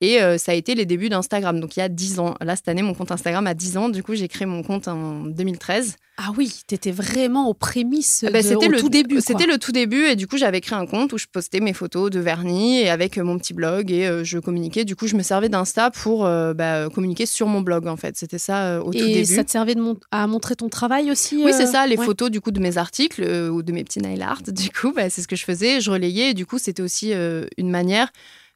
Et 0.01 0.20
euh, 0.20 0.39
ça 0.39 0.51
a 0.51 0.55
été 0.55 0.74
les 0.74 0.88
débuts 0.88 1.10
d'Instagram. 1.10 1.60
Donc 1.60 1.77
il 1.77 1.79
y 1.79 1.84
a 1.84 1.89
10 1.89 2.20
ans. 2.20 2.36
Là, 2.41 2.55
cette 2.55 2.67
année, 2.67 2.81
mon 2.81 2.96
compte 2.96 3.12
Instagram 3.12 3.46
a 3.46 3.53
10 3.53 3.77
ans. 3.77 3.88
Du 3.88 4.01
coup, 4.01 4.15
j'ai 4.15 4.27
créé 4.27 4.48
mon 4.48 4.63
compte 4.63 4.88
en 4.88 5.25
2013. 5.25 5.96
Ah 6.17 6.31
oui, 6.38 6.51
tu 6.67 6.75
étais 6.75 6.91
vraiment 6.91 7.48
aux 7.48 7.53
prémices 7.53 8.25
ah 8.27 8.31
bah, 8.31 8.41
C'était 8.41 8.67
le 8.67 8.79
tout 8.79 8.89
début. 8.89 9.22
C'était 9.22 9.46
le 9.46 9.60
tout 9.60 9.72
début. 9.72 10.05
Et 10.05 10.15
du 10.15 10.27
coup, 10.27 10.38
j'avais 10.38 10.60
créé 10.60 10.77
un 10.77 10.88
compte 10.88 11.13
où 11.13 11.20
je 11.20 11.27
postais 11.31 11.60
mes 11.60 11.74
photos 11.74 12.10
de 12.10 12.20
vernis 12.20 12.79
et 12.79 12.89
avec 12.89 13.17
euh, 13.17 13.24
mon 13.24 13.38
petit 13.38 13.53
blog 13.53 13.91
et 13.91 14.08
euh, 14.08 14.24
je 14.24 14.39
communiquais. 14.39 14.86
Du 14.86 14.96
coup, 14.96 15.05
je 15.05 15.15
me 15.15 15.22
servais 15.22 15.50
d'Insta 15.50 15.91
pour 15.91 16.24
bah, 16.24 16.89
communiquer 16.89 17.27
sur 17.27 17.46
mon 17.46 17.62
blog, 17.62 17.88
en 17.88 17.96
fait. 17.96 18.17
C'était 18.17 18.39
ça 18.39 18.81
au 18.81 18.91
tout 18.91 18.98
début. 18.98 19.20
Et 19.20 19.25
ça 19.25 19.43
te 19.43 19.51
servait 19.51 19.75
de 19.75 19.81
à 20.10 20.25
montrer 20.25 20.55
ton 20.55 20.70
travail 20.70 21.12
aussi 21.12 21.43
Oui, 21.43 21.53
c'est 21.53 21.67
ça. 21.67 21.86
Les 21.86 21.98
photos, 21.98 22.31
du 22.31 22.41
coup, 22.41 22.51
de 22.51 22.60
mes 22.60 22.77
articles 22.77 23.24
ou 23.24 23.62
de 23.62 23.72
mes 23.72 23.84
petits 23.84 24.00
nail 24.00 24.22
art. 24.24 24.41
Du 24.51 24.70
coup, 24.70 24.91
bah, 24.93 25.10
c'est 25.10 25.22
ce 25.22 25.27
que 25.27 25.36
je 25.36 25.43
faisais. 25.46 25.79
Je 25.79 25.91
relayais. 25.91 26.31
Et 26.31 26.34
du 26.34 26.46
coup, 26.46 26.58
c'était 26.58 26.81
aussi 26.81 27.13
une 27.58 27.70
manière 27.70 28.12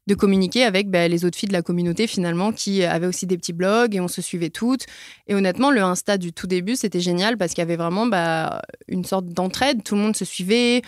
de 0.08 0.16
communiquer 0.16 0.64
avec 0.64 0.90
bah, 0.90 1.08
les 1.08 1.26
autres 1.26 1.38
filles 1.38 1.50
de 1.50 1.54
la 1.54 1.62
communauté 1.62 2.08
finalement 2.08 2.52
qui 2.52 2.84
avaient 2.84 3.08
aussi 3.08 3.26
des 3.26 3.38
petits 3.38 3.54
blogs 3.54 3.96
et 3.96 4.00
on 4.00 4.08
se 4.08 4.22
suivait 4.22 4.50
toutes. 4.50 4.86
Et 5.28 5.36
honnêtement, 5.36 5.72
le 5.72 5.82
Insta 5.82 6.18
du 6.18 6.32
tout 6.32 6.48
début, 6.48 6.76
c'était 6.76 7.00
génial 7.00 7.38
parce 7.38 7.54
qu'il 7.54 7.62
y 7.62 7.64
avait 7.64 7.76
vraiment 7.76 8.06
bah, 8.06 8.62
une 8.88 9.04
sorte 9.04 9.26
d'entraide. 9.26 9.84
Tout 9.84 9.96
le 9.96 10.02
monde 10.02 10.16
se 10.16 10.26
suivait. 10.26 10.84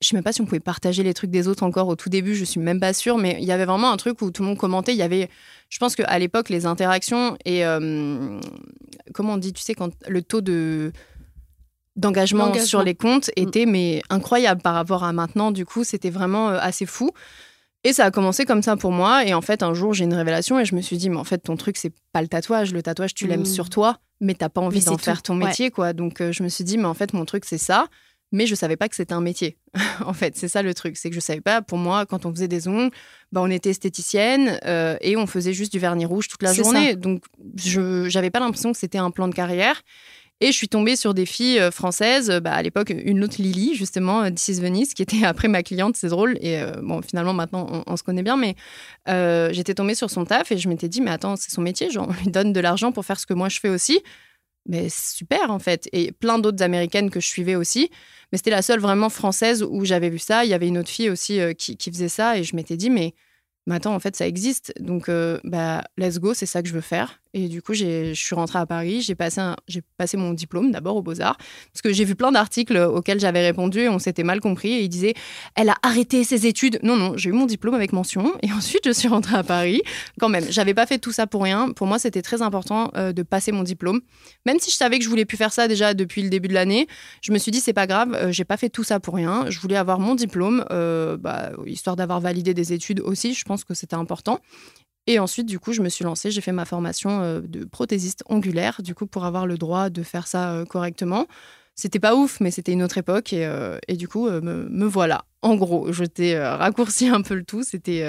Je 0.00 0.08
sais 0.08 0.16
même 0.16 0.22
pas 0.22 0.32
si 0.32 0.40
on 0.40 0.44
pouvait 0.44 0.60
partager 0.60 1.02
les 1.02 1.14
trucs 1.14 1.30
des 1.30 1.48
autres 1.48 1.64
encore 1.64 1.88
au 1.88 1.96
tout 1.96 2.08
début, 2.08 2.36
je 2.36 2.44
suis 2.44 2.60
même 2.60 2.78
pas 2.78 2.92
sûre, 2.92 3.18
mais 3.18 3.36
il 3.40 3.44
y 3.44 3.50
avait 3.50 3.64
vraiment 3.64 3.90
un 3.90 3.96
truc 3.96 4.22
où 4.22 4.30
tout 4.30 4.42
le 4.42 4.48
monde 4.48 4.58
commentait. 4.58 4.92
Il 4.92 4.98
y 4.98 5.02
avait, 5.02 5.28
je 5.70 5.78
pense 5.78 5.96
qu'à 5.96 6.18
l'époque, 6.20 6.50
les 6.50 6.66
interactions 6.66 7.36
et 7.44 7.66
euh, 7.66 8.38
comment 9.12 9.32
on 9.32 9.38
dit, 9.38 9.52
tu 9.52 9.62
sais, 9.62 9.74
quand 9.74 9.90
le 10.06 10.22
taux 10.22 10.40
de 10.40 10.92
d'engagement 11.96 12.54
sur 12.54 12.84
les 12.84 12.94
comptes 12.94 13.28
mm. 13.28 13.42
était 13.42 13.66
mais 13.66 14.02
incroyable 14.08 14.62
par 14.62 14.74
rapport 14.74 15.02
à 15.04 15.12
maintenant. 15.12 15.50
Du 15.50 15.66
coup, 15.66 15.84
c'était 15.84 16.10
vraiment 16.10 16.50
euh, 16.50 16.58
assez 16.60 16.86
fou. 16.86 17.10
Et 17.84 17.92
ça 17.92 18.06
a 18.06 18.10
commencé 18.10 18.44
comme 18.44 18.62
ça 18.62 18.76
pour 18.76 18.90
moi. 18.90 19.24
Et 19.24 19.34
en 19.34 19.40
fait, 19.40 19.62
un 19.62 19.72
jour, 19.74 19.94
j'ai 19.94 20.04
une 20.04 20.14
révélation 20.14 20.58
et 20.58 20.64
je 20.64 20.74
me 20.74 20.80
suis 20.80 20.96
dit, 20.96 21.10
mais 21.10 21.16
en 21.16 21.24
fait, 21.24 21.38
ton 21.38 21.56
truc, 21.56 21.76
c'est 21.76 21.92
pas 22.12 22.22
le 22.22 22.28
tatouage. 22.28 22.72
Le 22.72 22.82
tatouage, 22.82 23.14
tu 23.14 23.26
l'aimes 23.26 23.42
mmh. 23.42 23.46
sur 23.46 23.70
toi, 23.70 23.98
mais 24.20 24.34
t'as 24.34 24.48
pas 24.48 24.60
envie 24.60 24.84
d'en 24.84 24.98
faire 24.98 25.22
ton 25.22 25.34
métier, 25.34 25.70
quoi. 25.70 25.92
Donc, 25.92 26.20
euh, 26.20 26.32
je 26.32 26.42
me 26.42 26.48
suis 26.48 26.64
dit, 26.64 26.76
mais 26.76 26.86
en 26.86 26.94
fait, 26.94 27.12
mon 27.12 27.24
truc, 27.24 27.44
c'est 27.44 27.58
ça. 27.58 27.86
Mais 28.30 28.46
je 28.46 28.54
savais 28.54 28.76
pas 28.76 28.88
que 28.88 28.94
c'était 28.94 29.14
un 29.14 29.22
métier. 29.22 29.56
en 30.04 30.12
fait, 30.12 30.36
c'est 30.36 30.48
ça 30.48 30.62
le 30.62 30.74
truc. 30.74 30.96
C'est 30.96 31.08
que 31.08 31.14
je 31.14 31.20
savais 31.20 31.40
pas, 31.40 31.62
pour 31.62 31.78
moi, 31.78 32.04
quand 32.04 32.26
on 32.26 32.30
faisait 32.30 32.48
des 32.48 32.68
ongles, 32.68 32.94
bah, 33.32 33.40
on 33.42 33.50
était 33.50 33.70
esthéticienne 33.70 34.58
euh, 34.66 34.96
et 35.00 35.16
on 35.16 35.26
faisait 35.26 35.54
juste 35.54 35.72
du 35.72 35.78
vernis 35.78 36.04
rouge 36.04 36.28
toute 36.28 36.42
la 36.42 36.52
journée. 36.52 36.94
Donc, 36.94 37.24
je 37.56 38.06
j'avais 38.08 38.30
pas 38.30 38.40
l'impression 38.40 38.72
que 38.72 38.78
c'était 38.78 38.98
un 38.98 39.10
plan 39.10 39.28
de 39.28 39.34
carrière. 39.34 39.80
Et 40.40 40.52
je 40.52 40.56
suis 40.56 40.68
tombée 40.68 40.94
sur 40.94 41.14
des 41.14 41.26
filles 41.26 41.58
euh, 41.58 41.72
françaises, 41.72 42.30
bah, 42.42 42.52
à 42.52 42.62
l'époque, 42.62 42.90
une 42.90 43.24
autre 43.24 43.36
Lily, 43.38 43.74
justement, 43.74 44.22
euh, 44.22 44.30
This 44.30 44.48
is 44.48 44.60
Venice, 44.60 44.94
qui 44.94 45.02
était 45.02 45.24
après 45.24 45.48
ma 45.48 45.64
cliente, 45.64 45.96
c'est 45.96 46.08
drôle. 46.08 46.38
Et 46.40 46.60
euh, 46.60 46.72
bon, 46.80 47.02
finalement, 47.02 47.34
maintenant, 47.34 47.82
on, 47.86 47.96
se 47.96 48.04
connaît 48.04 48.22
bien, 48.22 48.36
mais 48.36 48.54
j'étais 49.52 49.74
tombée 49.74 49.96
sur 49.96 50.10
son 50.10 50.24
taf 50.24 50.52
et 50.52 50.58
je 50.58 50.68
m'étais 50.68 50.88
dit, 50.88 51.00
mais 51.00 51.10
attends, 51.10 51.34
c'est 51.36 51.50
son 51.50 51.62
métier, 51.62 51.88
on 51.98 52.12
lui 52.12 52.30
donne 52.30 52.52
de 52.52 52.60
l'argent 52.60 52.92
pour 52.92 53.04
faire 53.04 53.18
ce 53.18 53.26
que 53.26 53.34
moi 53.34 53.48
je 53.48 53.58
fais 53.58 53.68
aussi. 53.68 54.00
Mais 54.66 54.88
super, 54.90 55.50
en 55.50 55.58
fait. 55.58 55.88
Et 55.92 56.12
plein 56.12 56.38
d'autres 56.38 56.62
américaines 56.62 57.10
que 57.10 57.20
je 57.20 57.26
suivais 57.26 57.54
aussi. 57.54 57.90
Mais 58.30 58.38
c'était 58.38 58.50
la 58.50 58.60
seule 58.62 58.80
vraiment 58.80 59.08
française 59.08 59.62
où 59.62 59.84
j'avais 59.86 60.10
vu 60.10 60.18
ça. 60.18 60.44
Il 60.44 60.50
y 60.50 60.54
avait 60.54 60.68
une 60.68 60.78
autre 60.78 60.90
fille 60.90 61.08
aussi 61.08 61.40
qui, 61.56 61.76
qui 61.78 61.90
faisait 61.90 62.10
ça 62.10 62.36
et 62.36 62.44
je 62.44 62.54
m'étais 62.54 62.76
dit, 62.76 62.90
mais 62.90 63.14
mais 63.68 63.74
attends, 63.74 63.94
en 63.94 64.00
fait, 64.00 64.16
ça 64.16 64.26
existe. 64.26 64.72
Donc, 64.80 65.10
euh, 65.10 65.38
bah, 65.44 65.84
let's 65.98 66.18
go, 66.18 66.32
c'est 66.32 66.46
ça 66.46 66.62
que 66.62 66.68
je 66.68 66.72
veux 66.72 66.80
faire. 66.80 67.20
Et 67.34 67.48
du 67.48 67.60
coup, 67.60 67.74
je 67.74 68.14
suis 68.14 68.34
rentrée 68.34 68.58
à 68.58 68.64
Paris, 68.64 69.02
j'ai 69.02 69.14
passé, 69.14 69.42
passé 69.98 70.16
mon 70.16 70.32
diplôme 70.32 70.70
d'abord 70.70 70.96
aux 70.96 71.02
Beaux-Arts, 71.02 71.36
parce 71.72 71.82
que 71.82 71.92
j'ai 71.92 72.04
vu 72.04 72.14
plein 72.14 72.32
d'articles 72.32 72.76
auxquels 72.76 73.20
j'avais 73.20 73.44
répondu 73.44 73.80
et 73.80 73.88
on 73.88 73.98
s'était 73.98 74.22
mal 74.22 74.40
compris. 74.40 74.72
Et 74.72 74.82
ils 74.82 74.88
disaient, 74.88 75.14
elle 75.54 75.68
a 75.68 75.76
arrêté 75.82 76.24
ses 76.24 76.46
études. 76.46 76.78
Non, 76.82 76.96
non, 76.96 77.16
j'ai 77.16 77.28
eu 77.28 77.32
mon 77.32 77.46
diplôme 77.46 77.74
avec 77.74 77.92
mention. 77.92 78.32
Et 78.42 78.52
ensuite, 78.52 78.82
je 78.86 78.92
suis 78.92 79.08
rentrée 79.08 79.36
à 79.36 79.42
Paris. 79.42 79.82
Quand 80.18 80.28
même, 80.28 80.44
j'avais 80.48 80.74
pas 80.74 80.86
fait 80.86 80.98
tout 80.98 81.12
ça 81.12 81.26
pour 81.26 81.42
rien. 81.42 81.70
Pour 81.72 81.86
moi, 81.86 81.98
c'était 81.98 82.22
très 82.22 82.40
important 82.40 82.90
euh, 82.96 83.12
de 83.12 83.22
passer 83.22 83.52
mon 83.52 83.62
diplôme. 83.62 84.00
Même 84.46 84.58
si 84.58 84.70
je 84.70 84.76
savais 84.76 84.98
que 84.98 85.04
je 85.04 85.10
voulais 85.10 85.26
plus 85.26 85.36
faire 85.36 85.52
ça 85.52 85.68
déjà 85.68 85.92
depuis 85.92 86.22
le 86.22 86.30
début 86.30 86.48
de 86.48 86.54
l'année, 86.54 86.86
je 87.20 87.32
me 87.32 87.38
suis 87.38 87.50
dit, 87.50 87.60
c'est 87.60 87.72
pas 87.72 87.86
grave, 87.86 88.14
euh, 88.14 88.32
j'ai 88.32 88.44
pas 88.44 88.56
fait 88.56 88.70
tout 88.70 88.84
ça 88.84 89.00
pour 89.00 89.14
rien. 89.14 89.50
Je 89.50 89.60
voulais 89.60 89.76
avoir 89.76 89.98
mon 89.98 90.14
diplôme, 90.14 90.64
bah, 90.68 91.50
histoire 91.66 91.96
d'avoir 91.96 92.20
validé 92.20 92.54
des 92.54 92.72
études 92.72 93.00
aussi. 93.00 93.34
Je 93.34 93.44
pense 93.44 93.64
que 93.64 93.74
c'était 93.74 93.96
important. 93.96 94.40
Et 95.08 95.18
ensuite, 95.18 95.46
du 95.46 95.58
coup, 95.58 95.72
je 95.72 95.80
me 95.80 95.88
suis 95.88 96.04
lancée, 96.04 96.30
j'ai 96.30 96.42
fait 96.42 96.52
ma 96.52 96.66
formation 96.66 97.22
euh, 97.22 97.40
de 97.40 97.64
prothésiste 97.64 98.22
ongulaire, 98.28 98.82
du 98.82 98.94
coup, 98.94 99.06
pour 99.06 99.24
avoir 99.24 99.46
le 99.46 99.56
droit 99.56 99.88
de 99.88 100.02
faire 100.02 100.26
ça 100.26 100.52
euh, 100.52 100.66
correctement. 100.66 101.26
C'était 101.74 101.98
pas 101.98 102.14
ouf, 102.14 102.40
mais 102.40 102.50
c'était 102.50 102.72
une 102.72 102.82
autre 102.82 102.98
époque. 102.98 103.32
Et, 103.32 103.46
euh, 103.46 103.78
et 103.88 103.96
du 103.96 104.06
coup, 104.06 104.28
me, 104.28 104.84
voilà. 104.84 105.24
En 105.40 105.56
gros, 105.56 105.92
je 105.92 106.04
t'ai 106.04 106.38
raccourci 106.38 107.08
un 107.08 107.22
peu 107.22 107.34
le 107.34 107.44
tout. 107.44 107.62
C'était. 107.62 108.04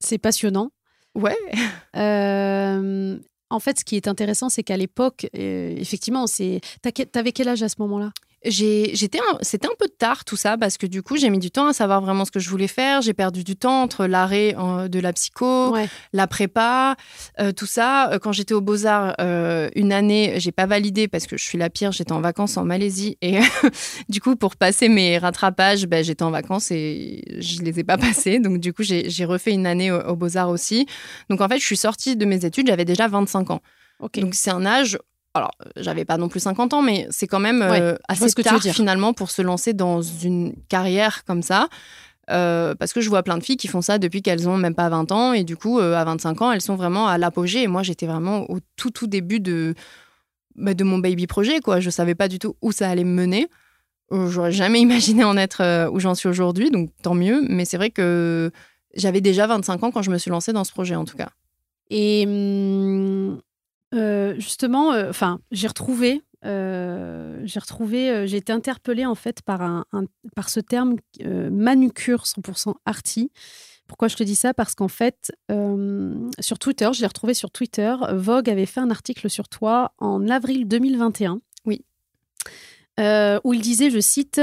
C'est 0.00 0.16
passionnant. 0.16 0.70
Ouais. 1.14 1.36
en 3.50 3.60
fait, 3.60 3.80
ce 3.80 3.84
qui 3.84 3.96
est 3.96 4.08
intéressant, 4.08 4.48
c'est 4.48 4.62
qu'à 4.62 4.76
l'époque, 4.76 5.26
effectivement, 5.34 6.28
c'est. 6.28 6.60
T'avais 7.12 7.32
quel 7.32 7.48
âge 7.48 7.64
à 7.64 7.68
ce 7.68 7.76
moment-là? 7.80 8.12
J'étais 8.44 9.18
c'était 9.42 9.66
un 9.66 9.74
peu 9.78 9.88
tard 9.88 10.24
tout 10.24 10.36
ça 10.36 10.56
parce 10.56 10.78
que 10.78 10.86
du 10.86 11.02
coup 11.02 11.16
j'ai 11.16 11.28
mis 11.30 11.38
du 11.38 11.50
temps 11.50 11.66
à 11.66 11.72
savoir 11.72 12.00
vraiment 12.00 12.24
ce 12.24 12.30
que 12.30 12.38
je 12.38 12.48
voulais 12.48 12.68
faire. 12.68 13.02
J'ai 13.02 13.14
perdu 13.14 13.42
du 13.42 13.56
temps 13.56 13.82
entre 13.82 14.06
l'arrêt 14.06 14.54
de 14.88 15.00
la 15.00 15.12
psycho 15.12 15.74
la 16.12 16.26
prépa 16.26 16.96
euh, 17.40 17.52
tout 17.52 17.66
ça. 17.66 18.12
Euh, 18.12 18.18
quand 18.18 18.32
j'étais 18.32 18.54
aux 18.54 18.60
beaux 18.60 18.86
arts 18.86 19.14
euh, 19.20 19.68
une 19.74 19.92
année 19.92 20.34
j'ai 20.36 20.52
pas 20.52 20.66
validé 20.66 21.08
parce 21.08 21.26
que 21.26 21.36
je 21.36 21.44
suis 21.44 21.58
la 21.58 21.70
pire. 21.70 21.92
J'étais 21.92 22.12
en 22.12 22.20
vacances 22.20 22.56
en 22.56 22.64
Malaisie. 22.64 23.16
Et 23.22 23.40
du 24.08 24.20
coup 24.20 24.36
pour 24.36 24.56
passer 24.56 24.88
mes 24.88 25.18
rattrapages 25.18 25.86
ben, 25.86 26.04
j'étais 26.04 26.22
en 26.22 26.30
vacances 26.30 26.70
et 26.70 27.24
je 27.38 27.62
les 27.62 27.80
ai 27.80 27.84
pas 27.84 27.98
passés 27.98 28.38
donc 28.38 28.58
du 28.58 28.72
coup 28.72 28.82
j'ai 28.82 29.24
refait 29.24 29.52
une 29.52 29.66
année 29.66 29.90
aux, 29.90 30.16
beaux 30.16 30.36
arts 30.36 30.50
aussi. 30.50 30.86
Donc 31.28 31.40
en 31.40 31.48
fait 31.48 31.58
je 31.58 31.64
suis 31.64 31.76
sortie 31.76 32.16
de 32.16 32.24
mes 32.24 32.44
études. 32.44 32.68
J'avais 32.68 32.84
déjà 32.84 33.08
25 33.08 33.50
ans. 33.50 33.60
Donc 34.00 34.34
c'est 34.34 34.50
un 34.50 34.64
âge 34.64 34.96
alors 35.38 35.52
j'avais 35.76 36.04
pas 36.04 36.16
non 36.16 36.28
plus 36.28 36.40
50 36.40 36.74
ans, 36.74 36.82
mais 36.82 37.06
c'est 37.10 37.26
quand 37.26 37.40
même 37.40 37.62
euh, 37.62 37.96
assez 38.08 38.32
que 38.32 38.42
tard 38.42 38.60
finalement 38.60 39.12
pour 39.12 39.30
se 39.30 39.42
lancer 39.42 39.72
dans 39.72 40.02
une 40.02 40.54
carrière 40.68 41.24
comme 41.24 41.42
ça. 41.42 41.68
Euh, 42.30 42.74
parce 42.74 42.92
que 42.92 43.00
je 43.00 43.08
vois 43.08 43.22
plein 43.22 43.38
de 43.38 43.42
filles 43.42 43.56
qui 43.56 43.68
font 43.68 43.80
ça 43.80 43.98
depuis 43.98 44.20
qu'elles 44.20 44.50
ont 44.50 44.58
même 44.58 44.74
pas 44.74 44.88
20 44.90 45.12
ans. 45.12 45.32
Et 45.32 45.44
du 45.44 45.56
coup 45.56 45.78
euh, 45.78 45.94
à 45.94 46.04
25 46.04 46.42
ans 46.42 46.52
elles 46.52 46.60
sont 46.60 46.76
vraiment 46.76 47.06
à 47.08 47.18
l'apogée. 47.18 47.62
Et 47.62 47.66
moi 47.66 47.82
j'étais 47.82 48.06
vraiment 48.06 48.50
au 48.50 48.58
tout 48.76 48.90
tout 48.90 49.06
début 49.06 49.40
de 49.40 49.74
bah, 50.56 50.74
de 50.74 50.84
mon 50.84 50.98
baby 50.98 51.26
projet 51.26 51.60
quoi. 51.60 51.80
Je 51.80 51.90
savais 51.90 52.14
pas 52.14 52.28
du 52.28 52.38
tout 52.38 52.56
où 52.60 52.72
ça 52.72 52.88
allait 52.88 53.04
me 53.04 53.14
mener. 53.14 53.48
J'aurais 54.10 54.52
jamais 54.52 54.80
imaginé 54.88 55.24
en 55.24 55.36
être 55.36 55.88
où 55.90 56.00
j'en 56.00 56.14
suis 56.14 56.28
aujourd'hui 56.28 56.70
donc 56.70 56.90
tant 57.02 57.14
mieux. 57.14 57.44
Mais 57.48 57.64
c'est 57.64 57.76
vrai 57.76 57.90
que 57.90 58.50
j'avais 58.94 59.20
déjà 59.20 59.46
25 59.46 59.82
ans 59.84 59.90
quand 59.90 60.02
je 60.02 60.10
me 60.10 60.18
suis 60.18 60.30
lancée 60.30 60.52
dans 60.52 60.64
ce 60.64 60.72
projet 60.72 60.96
en 60.96 61.04
tout 61.04 61.16
cas. 61.16 61.30
Et 61.90 62.24
hum, 62.26 63.40
euh, 63.94 64.34
justement, 64.38 64.92
euh, 64.92 65.10
enfin, 65.10 65.40
j'ai 65.50 65.66
retrouvé, 65.66 66.22
euh, 66.44 67.40
j'ai 67.44 67.58
retrouvé, 67.58 68.26
j'ai 68.26 68.36
été 68.36 68.52
interpellée 68.52 69.06
en 69.06 69.14
fait 69.14 69.42
par, 69.42 69.62
un, 69.62 69.84
par 70.36 70.50
ce 70.50 70.60
terme 70.60 70.96
manucure 71.24 72.24
100% 72.24 72.74
arty, 72.84 73.30
Pourquoi 73.86 74.08
je 74.08 74.16
te 74.16 74.22
dis 74.22 74.36
ça? 74.36 74.52
Parce 74.52 74.74
qu'en 74.74 74.88
fait, 74.88 75.32
sur 76.38 76.58
Twitter, 76.58 76.90
je 76.92 77.00
l'ai 77.00 77.06
retrouvé 77.06 77.34
sur 77.34 77.50
Twitter, 77.50 77.94
Vogue 78.12 78.50
avait 78.50 78.66
fait 78.66 78.80
un 78.80 78.90
article 78.90 79.30
sur 79.30 79.48
toi 79.48 79.92
en 79.98 80.28
avril 80.28 80.68
2021. 80.68 81.40
Oui. 81.64 81.84
où 82.98 83.54
il 83.54 83.60
disait, 83.60 83.90
je 83.90 84.00
cite, 84.00 84.40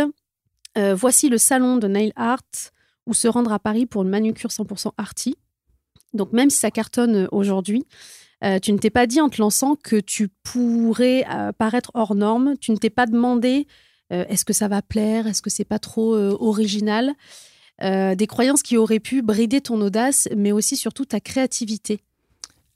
Voici 0.76 1.30
le 1.30 1.38
salon 1.38 1.78
de 1.78 1.88
nail 1.88 2.12
art 2.18 2.42
où 3.06 3.14
se 3.14 3.28
rendre 3.28 3.54
à 3.54 3.60
Paris 3.60 3.86
pour 3.86 4.02
une 4.02 4.10
manucure 4.10 4.50
100% 4.50 4.92
arty. 4.98 5.38
Donc 6.14 6.34
même 6.34 6.50
si 6.50 6.58
ça 6.58 6.72
cartonne 6.72 7.30
aujourd'hui, 7.32 7.86
euh, 8.46 8.60
tu 8.60 8.72
ne 8.72 8.78
t'es 8.78 8.90
pas 8.90 9.08
dit 9.08 9.22
en 9.22 9.30
te 9.30 9.42
lançant 9.42 9.76
que 9.76 9.96
tu 9.96 10.30
pourrais 10.44 11.26
euh, 11.32 11.52
paraître 11.52 11.92
hors 11.94 12.16
norme. 12.16 12.56
Tu 12.60 12.72
ne 12.72 12.78
t'es 12.78 12.90
pas 12.90 13.08
demandé 13.08 13.68
euh, 14.14 14.26
est-ce 14.30 14.46
que 14.46 14.54
ça 14.54 14.68
va 14.68 14.82
plaire, 14.82 15.26
est-ce 15.26 15.42
que 15.42 15.50
c'est 15.50 15.66
pas 15.66 15.80
trop 15.80 16.16
original? 16.16 17.14
des 17.82 18.28
croyances 18.28 18.64
qui 18.64 18.78
auraient 18.78 19.02
pu 19.02 19.22
brider 19.22 19.60
ton 19.60 19.82
audace, 19.82 20.30
mais 20.34 20.54
aussi 20.54 20.78
surtout 20.78 21.04
ta 21.04 21.20
créativité. 21.20 22.00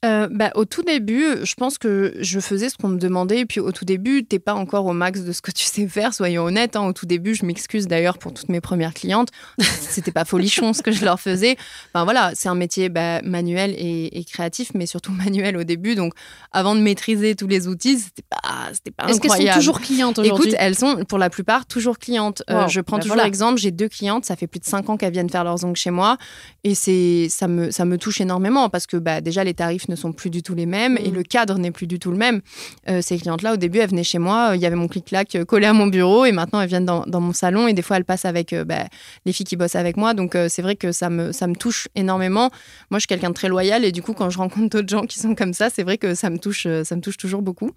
Euh, 0.06 0.30
bah, 0.32 0.52
au 0.56 0.64
tout 0.64 0.82
début, 0.82 1.26
je 1.44 1.54
pense 1.56 1.78
que 1.78 2.14
je 2.22 2.40
faisais 2.40 2.70
ce 2.70 2.78
qu'on 2.78 2.88
me 2.88 2.98
demandait. 2.98 3.40
Et 3.40 3.46
puis 3.46 3.60
au 3.60 3.74
tout 3.74 3.84
début, 3.84 4.24
t'es 4.24 4.40
pas 4.40 4.54
encore 4.54 4.86
au 4.86 4.94
max 4.94 5.22
de 5.22 5.34
ce 5.34 5.42
que 5.42 5.52
tu 5.52 5.66
sais 5.66 5.88
faire, 5.88 6.14
soyons 6.14 6.44
honnêtes. 6.44 6.78
Hein. 6.78 6.88
Au 6.88 6.94
tout 6.94 7.06
début, 7.06 7.36
je 7.36 7.46
m'excuse 7.46 7.86
d'ailleurs 7.88 8.18
pour 8.18 8.34
toutes 8.34 8.48
mes 8.48 8.62
premières 8.62 8.94
clientes. 8.94 9.28
C'était 9.60 10.14
pas 10.14 10.24
folichon 10.24 10.72
ce 10.72 10.82
que 10.82 10.94
je 10.94 11.04
leur 11.04 11.20
faisais. 11.20 11.58
Enfin 11.94 12.06
voilà, 12.06 12.32
c'est 12.34 12.48
un 12.48 12.56
métier 12.56 12.88
bah, 12.88 13.22
manuel 13.24 13.76
et, 13.78 14.24
créatif, 14.24 14.72
mais 14.74 14.86
surtout 14.86 15.12
manuel 15.26 15.58
au 15.58 15.66
début. 15.66 15.96
Donc 15.96 16.14
avant 16.54 16.76
de 16.76 16.82
maîtriser 16.82 17.36
tous 17.36 17.48
les 17.48 17.68
outils, 17.68 18.00
c'était 18.00 18.24
pas, 18.30 18.70
c'était 18.72 18.92
pas 18.92 19.08
Est-ce 19.10 19.20
qu'elles 19.20 19.32
sont 19.32 19.60
toujours 19.60 19.82
clientes 19.82 20.18
aujourd'hui 20.18 20.48
Écoute, 20.48 20.56
elles 20.60 20.76
sont 20.76 21.04
pour 21.04 21.18
la 21.18 21.30
plupart 21.30 21.66
toujours 21.66 22.00
clientes. 22.00 22.42
Euh, 22.50 22.70
je 22.70 22.80
prends 22.80 22.98
bah, 22.98 23.04
toujours 23.04 23.18
l'exemple, 23.18 23.60
j'ai 23.60 23.72
deux 23.72 23.90
clientes, 23.90 24.24
ça 24.24 24.38
fait 24.38 24.48
plus 24.48 24.60
de 24.60 24.66
cinq 24.66 24.90
ans 24.90 24.96
qu'elles 24.96 25.12
viennent 25.12 25.30
faire 25.30 25.44
leurs 25.44 25.66
ongles 25.66 25.76
chez 25.76 25.92
moi, 25.92 26.18
et 26.64 26.76
c'est 26.76 27.28
ça 27.30 27.48
me 27.48 27.72
ça 27.72 27.84
me 27.84 27.98
touche 27.98 28.22
énormément 28.22 28.70
parce 28.70 28.88
que 28.88 28.96
bah, 28.96 29.20
déjà 29.20 29.44
les 29.44 29.54
tarifs 29.54 29.89
ne 29.90 29.96
sont 29.96 30.14
plus 30.14 30.30
du 30.30 30.42
tout 30.42 30.56
les 30.56 30.66
mêmes 30.66 30.98
et 30.98 31.10
mm. 31.10 31.14
le 31.14 31.24
cadre 31.24 31.58
n'est 31.58 31.72
plus 31.72 31.88
du 31.88 32.00
tout 32.00 32.12
le 32.12 32.18
même. 32.18 32.42
Euh, 32.90 33.02
ces 33.02 33.18
clientes-là, 33.18 33.54
au 33.54 33.58
début, 33.58 33.80
elles 33.80 33.90
venaient 33.90 34.04
chez 34.04 34.20
moi, 34.20 34.52
il 34.56 34.62
y 34.62 34.66
avait 34.66 34.76
mon 34.76 34.88
clic-clac 34.88 35.36
euh, 35.36 35.46
collé 35.46 35.66
à 35.66 35.74
mon 35.74 35.88
bureau 35.88 36.26
et 36.26 36.32
maintenant 36.32 36.62
elles 36.62 36.70
viennent 36.70 36.86
dans, 36.86 37.06
mon 37.20 37.34
salon 37.34 37.68
et 37.68 37.74
des 37.74 37.82
fois 37.82 37.98
elles 37.98 38.06
passent 38.06 38.26
avec 38.26 38.54
euh, 38.54 38.64
bah, 38.64 38.86
les 39.26 39.34
filles 39.34 39.46
qui 39.46 39.56
bossent 39.56 39.76
avec 39.76 39.98
moi. 39.98 40.14
Donc 40.14 40.38
c'est 40.48 40.62
vrai 40.62 40.76
que 40.76 40.92
ça 40.92 41.10
me, 41.10 41.32
ça 41.32 41.48
me 41.48 41.56
touche 41.56 41.88
énormément. 41.96 42.50
Moi, 42.92 42.98
je 42.98 43.00
suis 43.00 43.08
quelqu'un 43.08 43.30
de 43.30 43.34
très 43.34 43.50
loyal 43.50 43.84
et 43.84 43.92
du 43.92 44.02
coup, 44.02 44.14
quand 44.14 44.30
je 44.30 44.38
rencontre 44.38 44.70
d'autres 44.70 44.90
gens 44.90 45.06
qui 45.06 45.20
sont 45.20 45.36
comme 45.36 45.54
ça, 45.54 45.70
c'est 45.70 45.84
vrai 45.84 45.98
que 45.98 46.16
ça 46.16 46.30
me 46.30 46.38
touche, 46.38 46.68
ça 46.84 46.96
me 46.96 47.02
touche 47.02 47.18
toujours 47.18 47.42
beaucoup. 47.42 47.72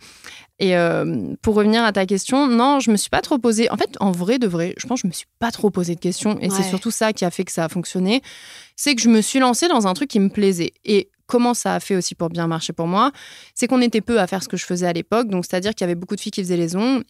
Et 0.59 0.75
pour 1.41 1.57
revenir 1.57 1.83
à 1.83 1.93
ta 1.93 2.07
question, 2.07 2.47
non, 2.47 2.79
je 2.79 2.91
me 2.91 2.97
suis 2.97 3.11
pas 3.11 3.21
trop 3.21 3.39
posé. 3.39 3.71
En 3.71 3.77
fait, 3.77 3.97
en 4.01 4.13
vrai 4.13 4.39
de 4.39 4.47
vrai, 4.47 4.75
je 4.77 4.87
pense 4.87 5.03
que 5.03 5.09
je 5.09 5.09
me 5.09 5.13
suis 5.13 5.27
pas 5.39 5.51
trop 5.51 5.71
posé 5.71 5.95
de 5.95 6.01
questions 6.01 6.39
et 6.41 6.51
c'est 6.51 6.63
surtout 6.63 6.91
ça 6.91 7.13
qui 7.13 7.25
a 7.25 7.31
fait 7.31 7.45
que 7.45 7.53
ça 7.53 7.65
a 7.65 7.69
fonctionné. 7.69 8.23
C'est 8.77 8.95
que 8.95 9.03
je 9.03 9.09
me 9.09 9.21
suis 9.21 9.39
lancée 9.39 9.69
dans 9.69 9.87
un 9.87 9.95
truc 9.95 10.11
qui 10.11 10.21
me 10.21 10.29
plaisait. 10.29 10.73
Et 10.85 11.11
comment 11.33 11.55
ça 11.55 11.77
a 11.77 11.81
fait 11.81 11.97
aussi 11.97 12.15
pour 12.15 12.29
bien 12.29 12.47
marcher 12.47 12.75
pour 12.75 12.87
moi, 12.87 13.11
c'est 13.55 13.67
qu'on 13.67 13.81
était 13.81 14.03
peu 14.03 14.21
à 14.21 14.27
faire 14.27 14.43
ce 14.43 14.51
que 14.51 14.59
je 14.59 14.67
faisais 14.67 14.87
à 14.87 14.93
l'époque. 14.93 15.29
Donc, 15.29 15.47
c'est-à-dire 15.47 15.75
qu'il 15.75 15.87
y 15.87 15.89
avait 15.89 15.95
beaucoup 15.95 16.15
de 16.15 16.21
filles 16.21 16.31
qui 16.31 16.43
faisaient 16.43 16.59
les 16.59 16.77
ongles 16.77 17.05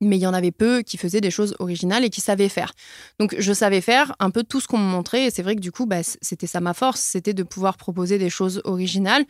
mais 0.00 0.16
il 0.16 0.20
y 0.20 0.26
en 0.26 0.32
avait 0.34 0.50
peu 0.52 0.82
qui 0.82 0.96
faisaient 0.96 1.20
des 1.20 1.30
choses 1.30 1.54
originales 1.58 2.04
et 2.04 2.10
qui 2.10 2.20
savaient 2.20 2.48
faire. 2.48 2.72
Donc 3.18 3.34
je 3.38 3.52
savais 3.52 3.80
faire 3.80 4.14
un 4.18 4.30
peu 4.30 4.42
tout 4.42 4.60
ce 4.60 4.66
qu'on 4.66 4.78
me 4.78 4.84
montrait 4.90 5.26
et 5.26 5.30
c'est 5.30 5.42
vrai 5.42 5.56
que 5.56 5.60
du 5.60 5.72
coup 5.72 5.86
bah, 5.86 6.02
c'était 6.02 6.46
ça 6.46 6.60
ma 6.60 6.74
force, 6.74 7.00
c'était 7.00 7.34
de 7.34 7.42
pouvoir 7.42 7.76
proposer 7.76 8.18
des 8.18 8.30
choses 8.30 8.60
originales 8.64 9.24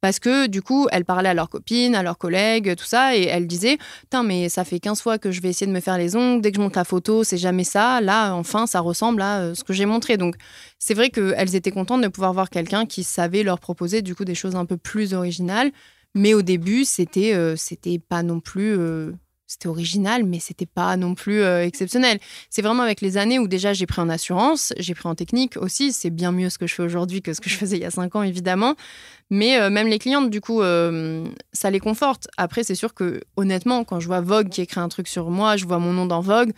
parce 0.00 0.18
que 0.18 0.46
du 0.46 0.62
coup 0.62 0.86
elles 0.92 1.04
parlaient 1.04 1.28
à 1.30 1.34
leurs 1.34 1.48
copines, 1.50 1.94
à 1.94 2.02
leurs 2.02 2.18
collègues, 2.18 2.74
tout 2.76 2.84
ça 2.86 3.16
et 3.16 3.24
elles 3.24 3.46
disaient 3.46 3.78
"Putain 4.02 4.22
mais 4.22 4.48
ça 4.48 4.64
fait 4.64 4.80
15 4.80 5.00
fois 5.02 5.18
que 5.18 5.30
je 5.30 5.40
vais 5.40 5.50
essayer 5.50 5.66
de 5.66 5.72
me 5.72 5.80
faire 5.80 5.98
les 5.98 6.16
ongles, 6.16 6.40
dès 6.42 6.50
que 6.52 6.56
je 6.56 6.62
monte 6.62 6.76
la 6.76 6.84
photo, 6.84 7.24
c'est 7.24 7.38
jamais 7.38 7.64
ça, 7.64 8.00
là 8.00 8.34
enfin 8.34 8.66
ça 8.66 8.80
ressemble 8.80 9.22
à 9.22 9.40
euh, 9.40 9.54
ce 9.54 9.64
que 9.64 9.72
j'ai 9.72 9.86
montré." 9.86 10.16
Donc 10.16 10.36
c'est 10.78 10.94
vrai 10.94 11.10
qu'elles 11.10 11.54
étaient 11.54 11.70
contentes 11.70 12.02
de 12.02 12.08
pouvoir 12.08 12.32
voir 12.32 12.50
quelqu'un 12.50 12.86
qui 12.86 13.04
savait 13.04 13.42
leur 13.42 13.58
proposer 13.60 14.02
du 14.02 14.14
coup 14.14 14.24
des 14.24 14.34
choses 14.34 14.56
un 14.56 14.66
peu 14.66 14.76
plus 14.76 15.14
originales, 15.14 15.70
mais 16.14 16.34
au 16.34 16.42
début 16.42 16.84
c'était 16.84 17.34
euh, 17.34 17.56
c'était 17.56 17.98
pas 17.98 18.22
non 18.22 18.40
plus 18.40 18.76
euh, 18.78 19.12
c'était 19.46 19.68
original, 19.68 20.24
mais 20.24 20.38
c'était 20.38 20.66
pas 20.66 20.96
non 20.96 21.14
plus 21.14 21.42
euh, 21.42 21.64
exceptionnel. 21.64 22.18
C'est 22.48 22.62
vraiment 22.62 22.82
avec 22.82 23.00
les 23.00 23.16
années 23.18 23.38
où 23.38 23.46
déjà 23.46 23.72
j'ai 23.72 23.86
pris 23.86 24.00
en 24.00 24.08
assurance, 24.08 24.72
j'ai 24.78 24.94
pris 24.94 25.08
en 25.08 25.14
technique 25.14 25.56
aussi. 25.56 25.92
C'est 25.92 26.10
bien 26.10 26.32
mieux 26.32 26.48
ce 26.50 26.58
que 26.58 26.66
je 26.66 26.74
fais 26.74 26.82
aujourd'hui 26.82 27.20
que 27.20 27.32
ce 27.34 27.40
que 27.40 27.50
je 27.50 27.56
faisais 27.56 27.76
il 27.76 27.82
y 27.82 27.86
a 27.86 27.90
cinq 27.90 28.16
ans, 28.16 28.22
évidemment. 28.22 28.74
Mais 29.30 29.60
euh, 29.60 29.70
même 29.70 29.88
les 29.88 29.98
clientes, 29.98 30.30
du 30.30 30.40
coup, 30.40 30.62
euh, 30.62 31.26
ça 31.52 31.70
les 31.70 31.80
conforte. 31.80 32.28
Après, 32.36 32.62
c'est 32.62 32.74
sûr 32.74 32.94
que 32.94 33.20
honnêtement, 33.36 33.84
quand 33.84 34.00
je 34.00 34.06
vois 34.06 34.20
Vogue 34.20 34.48
qui 34.48 34.62
écrit 34.62 34.80
un 34.80 34.88
truc 34.88 35.08
sur 35.08 35.30
moi, 35.30 35.56
je 35.56 35.66
vois 35.66 35.78
mon 35.78 35.92
nom 35.92 36.06
dans 36.06 36.20
Vogue 36.20 36.52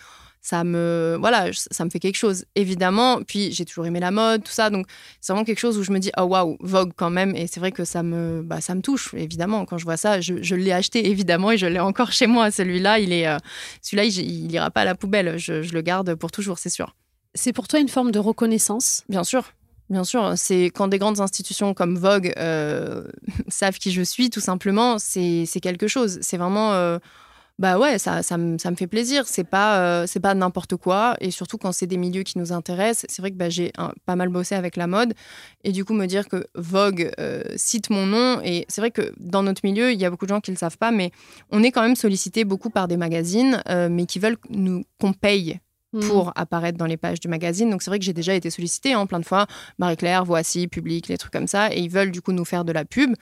ça 0.46 0.62
me 0.62 1.16
voilà 1.18 1.50
ça 1.52 1.84
me 1.84 1.90
fait 1.90 1.98
quelque 1.98 2.16
chose 2.16 2.44
évidemment. 2.54 3.20
Puis 3.22 3.50
j'ai 3.50 3.64
toujours 3.64 3.84
aimé 3.84 3.98
la 3.98 4.12
mode 4.12 4.44
tout 4.44 4.52
ça. 4.52 4.70
Donc 4.70 4.86
c'est 5.20 5.32
vraiment 5.32 5.44
quelque 5.44 5.58
chose 5.58 5.76
où 5.76 5.82
je 5.82 5.90
me 5.90 5.98
dis 5.98 6.12
oh 6.16 6.22
waouh 6.22 6.56
Vogue 6.60 6.92
quand 6.94 7.10
même. 7.10 7.34
Et 7.34 7.48
c'est 7.48 7.58
vrai 7.58 7.72
que 7.72 7.84
ça 7.84 8.04
me 8.04 8.42
bah, 8.42 8.60
ça 8.60 8.76
me 8.76 8.80
touche 8.80 9.12
évidemment. 9.14 9.64
Quand 9.64 9.76
je 9.76 9.84
vois 9.84 9.96
ça 9.96 10.20
je, 10.20 10.54
l'ai 10.54 10.70
acheté 10.70 11.08
évidemment 11.08 11.50
et 11.50 11.58
je 11.58 11.66
l'ai 11.66 11.80
encore 11.80 12.12
chez 12.12 12.28
moi. 12.28 12.52
Celui-là 12.52 13.00
il 13.00 13.12
est 13.12 13.26
euh, 13.26 13.38
celui-là 13.82 14.04
il, 14.04 14.52
ira 14.52 14.70
pas 14.70 14.82
à 14.82 14.84
la 14.84 14.94
poubelle. 14.94 15.36
Je, 15.36 15.54
le 15.54 15.80
garde 15.80 16.14
pour 16.14 16.30
toujours 16.30 16.60
c'est 16.60 16.70
sûr. 16.70 16.94
C'est 17.34 17.52
pour 17.52 17.66
toi 17.66 17.80
une 17.80 17.88
forme 17.88 18.12
de 18.12 18.20
reconnaissance? 18.20 19.02
Bien 19.08 19.24
sûr. 19.24 19.52
Bien 19.90 20.02
sûr, 20.02 20.32
c'est 20.36 20.64
quand 20.66 20.88
des 20.88 20.98
grandes 20.98 21.20
institutions 21.20 21.72
comme 21.72 21.96
Vogue 21.96 22.32
euh, 22.38 23.04
savent 23.48 23.78
qui 23.78 23.92
je 23.92 24.02
suis, 24.02 24.30
tout 24.30 24.40
simplement, 24.40 24.98
c'est 24.98 25.46
quelque 25.62 25.86
chose. 25.86 26.18
C'est 26.22 26.36
vraiment 26.36 26.72
euh, 26.72 26.98
bah 27.58 27.78
ouais, 27.78 27.98
ça, 27.98 28.22
ça, 28.22 28.36
me, 28.36 28.58
ça 28.58 28.70
me 28.70 28.76
fait 28.76 28.86
plaisir. 28.86 29.26
C'est 29.26 29.44
pas, 29.44 29.80
euh, 29.80 30.06
c'est 30.06 30.20
pas 30.20 30.34
n'importe 30.34 30.76
quoi. 30.76 31.16
Et 31.20 31.30
surtout 31.30 31.56
quand 31.56 31.72
c'est 31.72 31.86
des 31.86 31.96
milieux 31.96 32.22
qui 32.22 32.38
nous 32.38 32.52
intéressent. 32.52 33.06
C'est 33.08 33.22
vrai 33.22 33.30
que 33.30 33.36
bah, 33.36 33.48
j'ai 33.48 33.72
pas 34.04 34.14
mal 34.14 34.28
bossé 34.28 34.54
avec 34.54 34.76
la 34.76 34.86
mode. 34.86 35.14
Et 35.64 35.72
du 35.72 35.84
coup, 35.84 35.94
me 35.94 36.06
dire 36.06 36.28
que 36.28 36.46
Vogue 36.54 37.10
euh, 37.18 37.42
cite 37.56 37.88
mon 37.88 38.06
nom. 38.06 38.40
Et 38.44 38.66
c'est 38.68 38.82
vrai 38.82 38.90
que 38.90 39.12
dans 39.18 39.42
notre 39.42 39.62
milieu, 39.64 39.90
il 39.90 39.98
y 39.98 40.04
a 40.04 40.10
beaucoup 40.10 40.26
de 40.26 40.30
gens 40.30 40.40
qui 40.40 40.50
le 40.50 40.58
savent 40.58 40.76
pas, 40.76 40.90
mais 40.90 41.12
on 41.50 41.62
est 41.62 41.70
quand 41.70 41.82
même 41.82 41.96
sollicité 41.96 42.44
beaucoup 42.44 42.68
par 42.68 42.88
des 42.88 42.98
magazines, 42.98 43.62
euh, 43.70 43.88
mais 43.90 44.04
qui 44.04 44.18
veulent 44.18 44.38
nous, 44.50 44.84
qu'on 45.00 45.14
paye 45.14 45.58
mmh. 45.94 46.00
pour 46.00 46.32
apparaître 46.36 46.76
dans 46.76 46.84
les 46.84 46.98
pages 46.98 47.20
du 47.20 47.28
magazine. 47.28 47.70
Donc 47.70 47.82
c'est 47.82 47.90
vrai 47.90 47.98
que 47.98 48.04
j'ai 48.04 48.12
déjà 48.12 48.34
été 48.34 48.50
sollicitée 48.50 48.94
en 48.94 49.00
hein, 49.00 49.06
plein 49.06 49.20
de 49.20 49.24
fois. 49.24 49.46
Marie-Claire, 49.78 50.26
Voici, 50.26 50.68
Public, 50.68 51.08
les 51.08 51.16
trucs 51.16 51.32
comme 51.32 51.48
ça. 51.48 51.72
Et 51.72 51.80
ils 51.80 51.90
veulent 51.90 52.12
du 52.12 52.20
coup 52.20 52.32
nous 52.32 52.44
faire 52.44 52.66
de 52.66 52.72
la 52.72 52.84
pub. 52.84 53.14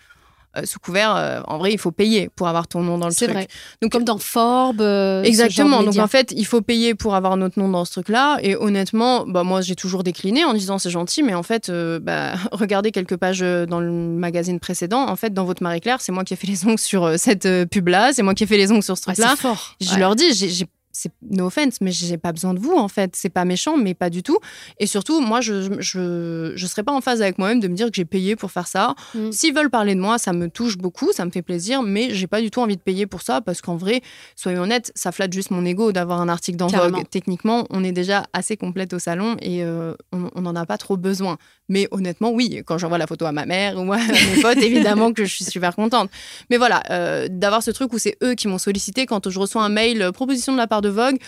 Euh, 0.57 0.63
sous 0.65 0.79
couvert, 0.79 1.17
euh, 1.17 1.41
en 1.47 1.59
vrai, 1.59 1.73
il 1.73 1.79
faut 1.79 1.91
payer 1.91 2.29
pour 2.35 2.49
avoir 2.49 2.69
ton 2.69 2.81
nom 2.81 2.99
dans 2.99 3.09
le 3.09 3.15
truc. 3.15 3.29
C'est 3.29 3.33
vrai. 3.33 3.49
Donc, 3.83 3.93
Comme 3.93 4.05
dans 4.05 4.19
Forbes. 4.19 4.81
Euh, 4.81 5.23
exactement. 5.23 5.83
Donc 5.83 5.99
en 5.99 6.07
fait, 6.07 6.33
il 6.37 6.47
faut 6.47 6.61
payer 6.61 6.95
pour 6.95 7.15
avoir 7.15 7.37
notre 7.37 7.59
nom 7.59 7.69
dans 7.69 7.85
ce 7.85 7.93
truc-là. 7.93 8.39
Et 8.43 8.57
honnêtement, 8.57 9.25
bah, 9.27 9.43
moi, 9.43 9.61
j'ai 9.61 9.75
toujours 9.75 10.03
décliné 10.03 10.45
en 10.45 10.55
disant 10.55 10.79
c'est 10.79 10.91
gentil, 10.91 11.23
mais 11.23 11.35
en 11.35 11.43
fait, 11.43 11.71
bah, 11.71 12.35
regardez 12.53 12.93
quelques 12.93 13.17
pages 13.17 13.41
dans 13.41 13.81
le 13.81 13.91
magazine 13.91 14.61
précédent. 14.61 15.07
En 15.09 15.17
fait, 15.17 15.33
dans 15.33 15.45
votre 15.45 15.63
Marie-Claire, 15.63 16.01
c'est 16.01 16.13
moi 16.13 16.25
qui 16.25 16.35
ai 16.35 16.37
fait 16.37 16.47
les 16.47 16.67
ongles 16.67 16.79
sur 16.79 17.19
cette 17.19 17.49
pub-là, 17.71 18.13
c'est 18.13 18.23
moi 18.23 18.35
qui 18.35 18.45
ai 18.45 18.47
fait 18.47 18.57
les 18.57 18.71
ongles 18.71 18.83
sur 18.83 18.97
ce 18.97 19.03
truc-là. 19.03 19.31
c'est 19.31 19.43
fort. 19.43 19.77
Je 19.81 19.99
leur 19.99 20.15
dis, 20.17 20.33
j'ai 20.33 20.67
c'est 20.95 21.13
no 21.31 21.47
offense, 21.47 21.81
mais 21.81 21.91
j'ai 21.91 22.17
pas 22.17 22.33
besoin 22.33 22.55
de 22.55 22.61
vous 22.61 22.73
en 22.73 22.89
fait. 22.89 23.15
C'est 23.15 23.29
pas 23.29 23.45
méchant, 23.45 23.77
mais 23.77 23.93
pas 23.95 24.09
du 24.09 24.23
tout. 24.23 24.39
Et 24.79 24.87
surtout, 24.87 25.21
moi, 25.21 25.41
je 25.41 25.77
je, 25.81 26.53
je 26.55 26.67
serais 26.67 26.83
pas 26.83 26.93
en 26.93 27.01
phase 27.01 27.21
avec 27.21 27.37
moi-même 27.39 27.61
de 27.61 27.69
me 27.69 27.75
dire 27.75 27.89
que 27.89 27.95
j'ai 27.95 28.05
payé 28.05 28.37
pour 28.37 28.51
faire 28.51 28.67
ça. 28.67 28.95
Mm. 29.15 29.33
S'ils 29.33 29.55
veulent 29.55 29.71
parler 29.71 29.95
de 29.95 30.01
moi, 30.01 30.19
ça 30.19 30.33
me 30.33 30.49
touche 30.49 30.79
beaucoup, 30.79 31.13
ça 31.13 31.25
me 31.25 31.31
fait 31.31 31.43
plaisir, 31.43 31.83
mais 31.83 32.15
j'ai 32.15 32.27
pas 32.27 32.41
du 32.41 32.51
tout 32.51 32.61
envie 32.61 32.77
de 32.77 32.83
payer 32.83 33.07
pour 33.07 33.23
ça 33.23 33.41
parce 33.41 33.61
qu'en 33.61 33.77
vrai, 33.77 34.01
soyons 34.37 34.63
honnêtes, 34.63 34.93
ça 34.95 35.13
flatte 35.13 35.33
juste 35.33 35.51
mon 35.51 35.65
ego 35.65 35.93
d'avoir 35.93 36.21
un 36.21 36.29
article 36.29 36.57
dans 36.57 36.69
Vogue. 36.69 37.03
Techniquement, 37.11 37.67
on 37.71 37.85
est 37.85 37.93
déjà 37.93 38.25
assez 38.33 38.57
complète 38.57 38.93
au 38.93 38.99
salon 38.99 39.37
et 39.41 39.65
euh, 39.65 39.95
on 40.13 40.41
n'en 40.41 40.55
a 40.55 40.65
pas 40.65 40.79
trop 40.79 40.97
besoin. 40.97 41.37
Mais 41.69 41.89
honnêtement, 41.91 42.31
oui, 42.31 42.63
quand 42.67 42.77
j'envoie 42.79 42.99
la 42.99 43.07
photo 43.07 43.25
à 43.25 43.33
ma 43.33 43.47
mère 43.47 43.77
ou 43.79 43.93
à 43.93 43.97
mes 44.37 44.43
potes, 44.43 44.59
évidemment 44.59 45.13
que 45.13 45.25
je 45.25 45.35
suis 45.35 45.45
super 45.45 45.75
contente. 45.75 46.11
Mais 46.51 46.57
voilà, 46.57 46.83
euh, 46.91 47.27
d'avoir 47.31 47.63
ce 47.63 47.71
truc 47.71 47.93
où 47.93 47.99
c'est 47.99 48.17
eux 48.23 48.35
qui 48.35 48.49
m'ont 48.49 48.59
sollicité 48.59 49.07
quand 49.07 49.31
je 49.31 49.39
reçois 49.39 49.65
un 49.65 49.71
mail 49.71 50.03
euh, 50.03 50.13
proposition 50.13 50.53
de 50.53 50.59
la 50.59 50.67
part 50.67 50.83
de 50.85 50.89
Vogue, 50.89 51.19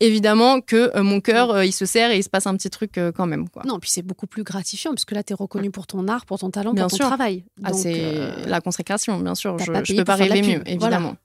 évidemment 0.00 0.60
que 0.60 0.96
euh, 0.96 1.02
mon 1.02 1.20
cœur, 1.20 1.50
euh, 1.50 1.64
il 1.64 1.72
se 1.72 1.84
serre 1.84 2.10
et 2.10 2.18
il 2.18 2.22
se 2.22 2.28
passe 2.28 2.46
un 2.46 2.56
petit 2.56 2.70
truc 2.70 2.98
euh, 2.98 3.12
quand 3.12 3.26
même. 3.26 3.48
Quoi. 3.48 3.62
Non, 3.66 3.78
puis 3.78 3.90
c'est 3.90 4.02
beaucoup 4.02 4.26
plus 4.26 4.42
gratifiant, 4.42 4.92
puisque 4.92 5.12
là, 5.12 5.22
tu 5.22 5.32
es 5.32 5.36
reconnu 5.36 5.70
pour 5.70 5.86
ton 5.86 6.08
art, 6.08 6.26
pour 6.26 6.38
ton 6.38 6.50
talent, 6.50 6.74
pour 6.74 6.86
ton 6.88 6.96
travail. 6.96 7.44
Ah, 7.62 7.72
c'est 7.72 8.46
la 8.46 8.60
consécration, 8.60 9.20
bien 9.20 9.34
sûr. 9.34 9.58
Je 9.58 9.70
ne 9.70 9.98
peux 9.98 10.04
pas 10.04 10.16
rêver 10.16 10.42
mieux, 10.42 10.62
évidemment. 10.66 11.16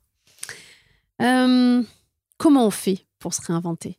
comment 2.37 2.67
on 2.67 2.71
fait 2.71 3.05
pour 3.19 3.33
se 3.33 3.41
réinventer? 3.41 3.97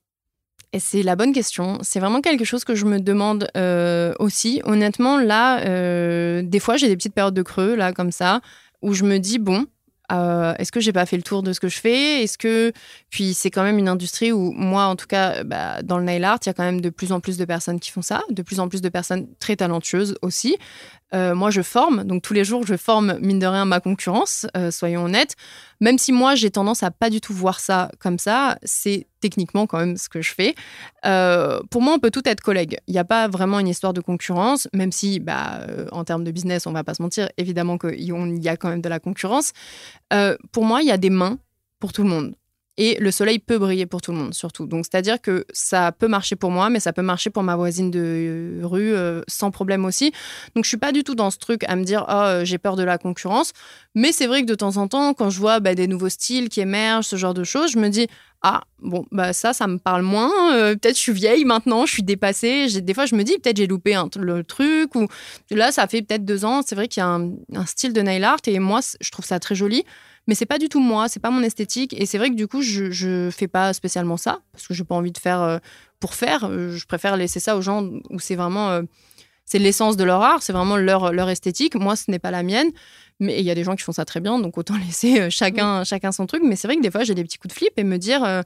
Et 0.73 0.81
c'est 0.81 1.03
la 1.03 1.17
bonne 1.17 1.33
question. 1.33 1.79
C'est 1.81 2.01
vraiment 2.01 2.21
quelque 2.21 2.45
chose 2.45 2.65
que 2.65 2.75
je 2.75 2.85
me 2.85 3.01
demande 3.01 3.49
aussi. 4.19 4.61
Honnêtement, 4.65 5.17
là, 5.17 6.43
des 6.43 6.61
fois, 6.61 6.77
j'ai 6.77 6.89
des 6.89 6.97
petites 6.97 7.15
périodes 7.15 7.35
de 7.35 7.43
creux, 7.43 7.75
là, 7.77 7.93
comme 7.93 8.13
ça, 8.13 8.41
où 8.83 8.93
je 8.93 9.05
me 9.05 9.19
dis, 9.19 9.39
bon, 9.39 9.67
euh, 10.13 10.55
est-ce 10.59 10.73
que 10.73 10.81
j'ai 10.81 10.93
pas 10.93 11.07
fait 11.07 11.17
le 11.17 11.23
tour 11.23 11.43
de 11.43 11.53
ce 11.53 11.61
que 11.61 11.69
je 11.69 11.79
fais? 11.79 12.23
Est-ce 12.23 12.39
que 12.39 12.73
puis 13.11 13.35
c'est 13.35 13.51
quand 13.51 13.63
même 13.63 13.79
une 13.79 13.89
industrie 13.89 14.33
où 14.33 14.53
moi 14.53 14.85
en 14.85 14.97
tout 14.97 15.07
cas 15.07 15.43
bah, 15.45 15.83
dans 15.83 15.99
le 15.99 16.05
nail 16.05 16.25
art 16.25 16.39
il 16.45 16.49
y 16.49 16.51
a 16.51 16.55
quand 16.55 16.65
même 16.65 16.81
de 16.81 16.91
plus 16.91 17.13
en 17.13 17.21
plus 17.21 17.37
de 17.37 17.45
personnes 17.45 17.81
qui 17.81 17.91
font 17.91 18.03
ça, 18.03 18.23
de 18.31 18.43
plus 18.43 18.61
en 18.61 18.69
plus 18.69 18.83
de 18.83 18.89
personnes 18.89 19.27
très 19.39 19.57
talentueuses 19.57 20.17
aussi. 20.23 20.57
Moi, 21.35 21.51
je 21.51 21.63
forme, 21.63 22.05
donc 22.05 22.23
tous 22.23 22.35
les 22.35 22.45
jours, 22.45 22.67
je 22.67 22.77
forme, 22.77 23.19
mine 23.21 23.39
de 23.39 23.47
rien, 23.47 23.65
ma 23.65 23.81
concurrence, 23.81 24.47
soyons 24.71 25.05
honnêtes. 25.05 25.35
Même 25.81 25.99
si 25.99 26.13
moi, 26.13 26.35
j'ai 26.35 26.51
tendance 26.51 26.83
à 26.83 26.91
pas 26.91 27.11
du 27.11 27.21
tout 27.21 27.33
voir 27.33 27.61
ça 27.61 27.91
comme 27.99 28.19
ça, 28.19 28.59
c'est 28.63 29.07
techniquement 29.21 29.67
quand 29.67 29.79
même 29.79 29.97
ce 29.97 30.09
que 30.09 30.23
je 30.23 30.35
fais. 30.35 30.55
pour 31.71 31.83
moi, 31.83 31.95
on 31.95 31.99
peut 31.99 32.11
tout 32.11 32.27
être 32.29 32.41
collègue. 32.41 32.79
Il 32.87 32.93
n'y 32.93 32.99
a 32.99 33.05
pas 33.05 33.29
vraiment 33.29 33.59
une 33.61 33.69
histoire 33.69 33.93
de 33.93 34.01
concurrence, 34.01 34.69
même 34.73 34.93
si, 34.93 35.21
bah, 35.21 35.67
en 35.93 36.05
termes 36.05 36.25
de 36.25 36.31
business, 36.31 36.67
on 36.67 36.73
va 36.73 36.85
pas 36.85 36.95
se 36.95 37.03
mentir, 37.03 37.29
évidemment 37.37 37.79
qu'il 37.79 38.43
y 38.43 38.49
a 38.49 38.57
quand 38.57 38.69
même 38.69 38.83
de 38.83 38.89
la 38.89 39.01
concurrence. 39.01 39.53
pour 40.53 40.65
moi, 40.65 40.83
il 40.83 40.89
y 40.89 40.93
a 40.93 40.99
des 40.99 41.11
mains 41.11 41.39
pour 41.79 41.93
tout 41.93 42.03
le 42.03 42.09
monde. 42.09 42.35
Et 42.79 42.97
le 43.01 43.11
soleil 43.11 43.39
peut 43.39 43.59
briller 43.59 43.87
pour 43.87 44.03
tout 44.03 44.13
le 44.13 44.19
monde, 44.19 44.35
surtout. 44.35 44.67
Donc, 44.67 44.85
c'est-à-dire 44.85 45.21
que 45.21 45.47
ça 45.53 45.93
peut 45.93 46.09
marcher 46.09 46.37
pour 46.37 46.51
moi, 46.51 46.69
mais 46.69 46.81
ça 46.81 46.93
peut 46.93 47.03
marcher 47.03 47.31
pour 47.31 47.43
ma 47.43 47.57
voisine 47.57 47.91
de 47.91 48.61
rue 48.63 48.95
euh, 48.95 49.23
sans 49.29 49.51
problème 49.51 49.85
aussi. 49.85 50.13
Donc, 50.55 50.65
je 50.65 50.69
suis 50.69 50.77
pas 50.77 50.93
du 50.93 51.03
tout 51.03 51.15
dans 51.15 51.31
ce 51.31 51.39
truc 51.39 51.65
à 51.69 51.77
me 51.77 51.85
dire, 51.85 52.05
oh, 52.09 52.45
j'ai 52.45 52.59
peur 52.59 52.77
de 52.77 52.83
la 52.83 52.99
concurrence. 52.99 53.53
Mais 53.95 54.13
c'est 54.13 54.27
vrai 54.27 54.43
que 54.43 54.47
de 54.47 54.55
temps 54.55 54.77
en 54.77 54.89
temps, 54.89 55.15
quand 55.15 55.31
je 55.31 55.41
vois 55.41 55.61
bah, 55.61 55.75
des 55.75 55.87
nouveaux 55.87 56.11
styles 56.11 56.51
qui 56.51 56.61
émergent, 56.61 57.07
ce 57.07 57.17
genre 57.17 57.35
de 57.35 57.45
choses, 57.45 57.73
je 57.73 57.79
me 57.79 57.89
dis, 57.89 58.09
ah, 58.43 58.63
bon, 58.81 59.07
bah 59.11 59.33
ça, 59.33 59.55
ça 59.55 59.67
me 59.67 59.79
parle 59.79 60.03
moins. 60.03 60.55
Euh, 60.55 60.75
peut-être 60.75 60.97
je 60.97 61.01
suis 61.01 61.13
vieille 61.13 61.45
maintenant, 61.47 61.87
je 61.87 61.93
suis 61.93 62.03
dépassée. 62.03 62.69
Des 62.83 62.95
fois, 62.95 63.07
je 63.07 63.15
me 63.15 63.25
dis, 63.25 63.39
peut-être 63.39 63.57
j'ai 63.57 63.67
loupé 63.67 63.99
le 64.19 64.45
truc. 64.45 64.95
Ou 64.95 65.09
là, 65.51 65.73
ça 65.73 65.87
fait 65.89 66.03
peut-être 66.03 66.25
deux 66.25 66.45
ans. 66.45 66.61
C'est 66.65 66.75
vrai 66.75 66.89
qu'il 66.89 67.01
y 67.01 67.05
a 67.05 67.09
un 67.09 67.67
style 67.67 67.93
de 67.95 68.03
nail 68.03 68.23
art 68.23 68.39
et 68.47 68.59
moi, 68.59 68.81
je 69.01 69.11
trouve 69.11 69.25
ça 69.25 69.41
très 69.41 69.55
joli 69.55 69.85
mais 70.27 70.35
c'est 70.35 70.47
pas 70.47 70.59
du 70.59 70.69
tout 70.69 70.81
moi, 70.81 71.09
c'est 71.09 71.21
pas 71.21 71.31
mon 71.31 71.43
esthétique. 71.43 71.95
Et 71.99 72.07
c'est 72.07 72.19
vrai 72.19 72.31
que 72.31 72.35
du 72.35 72.49
coup, 72.49 72.63
je, 72.63 72.91
je 72.91 73.31
fais 73.31 73.49
pas 73.49 73.73
spécialement 73.73 74.17
ça 74.17 74.41
parce 74.53 74.67
que 74.67 74.75
j'ai 74.75 74.85
pas 74.85 74.95
envie 74.95 75.13
de 75.13 75.19
faire 75.19 75.41
euh, 75.41 75.59
pour 76.01 76.15
faire. 76.15 76.45
Euh, 76.45 76.73
je 76.73 76.87
préfère 76.87 77.17
laisser 77.17 77.41
ça 77.41 77.57
aux 77.57 77.63
gens 77.63 77.89
où 78.11 78.19
c'est 78.19 78.35
vraiment 78.35 78.71
euh, 78.71 78.83
c'est 79.45 79.61
l'essence 79.61 79.97
de 79.97 80.03
leur 80.03 80.23
art, 80.23 80.43
c'est 80.43 80.53
vraiment 80.53 80.77
leur, 80.77 81.13
leur 81.13 81.29
esthétique. 81.29 81.77
Moi, 81.77 81.95
ce 81.95 82.11
n'est 82.11 82.19
pas 82.19 82.33
la 82.33 82.43
mienne. 82.43 82.71
Mais 83.21 83.39
il 83.39 83.47
y 83.47 83.51
a 83.51 83.55
des 83.55 83.65
gens 83.65 83.77
qui 83.77 83.83
font 83.83 83.93
ça 83.93 84.05
très 84.05 84.21
bien, 84.21 84.39
donc 84.39 84.59
autant 84.59 84.77
laisser 84.87 85.31
chacun, 85.31 85.85
chacun 85.85 86.11
son 86.13 86.27
truc. 86.27 86.43
Mais 86.45 86.57
c'est 86.57 86.67
vrai 86.67 86.77
que 86.77 86.83
des 86.83 86.91
fois, 86.91 87.05
j'ai 87.05 87.15
des 87.15 87.23
petits 87.23 87.39
coups 87.39 87.55
de 87.55 87.59
flip 87.59 87.73
et 87.77 87.85
me 87.85 87.97
dire 87.97 88.43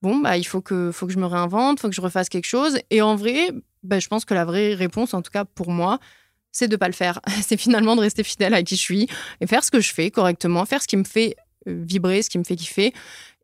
bon, 0.00 0.16
bah, 0.16 0.36
il 0.38 0.44
faut 0.44 0.60
que, 0.60 0.90
faut 0.92 1.06
que 1.06 1.12
je 1.12 1.18
me 1.18 1.26
réinvente, 1.26 1.78
il 1.78 1.80
faut 1.82 1.88
que 1.88 1.94
je 1.94 2.00
refasse 2.00 2.28
quelque 2.28 2.46
chose. 2.46 2.78
Et 2.90 3.02
en 3.02 3.16
vrai, 3.16 3.52
bah, 3.82 3.98
je 3.98 4.08
pense 4.08 4.24
que 4.24 4.34
la 4.34 4.44
vraie 4.44 4.74
réponse, 4.74 5.12
en 5.12 5.22
tout 5.22 5.30
cas 5.30 5.44
pour 5.44 5.70
moi, 5.70 5.98
c'est 6.52 6.68
de 6.68 6.76
pas 6.76 6.88
le 6.88 6.94
faire. 6.94 7.20
C'est 7.46 7.56
finalement 7.56 7.96
de 7.96 8.00
rester 8.00 8.22
fidèle 8.22 8.54
à 8.54 8.62
qui 8.62 8.76
je 8.76 8.80
suis 8.80 9.08
et 9.40 9.46
faire 9.46 9.64
ce 9.64 9.70
que 9.70 9.80
je 9.80 9.92
fais 9.92 10.10
correctement, 10.10 10.64
faire 10.66 10.82
ce 10.82 10.88
qui 10.88 10.96
me 10.96 11.04
fait 11.04 11.36
euh, 11.66 11.82
vibrer, 11.86 12.22
ce 12.22 12.30
qui 12.30 12.38
me 12.38 12.44
fait 12.44 12.56
kiffer 12.56 12.92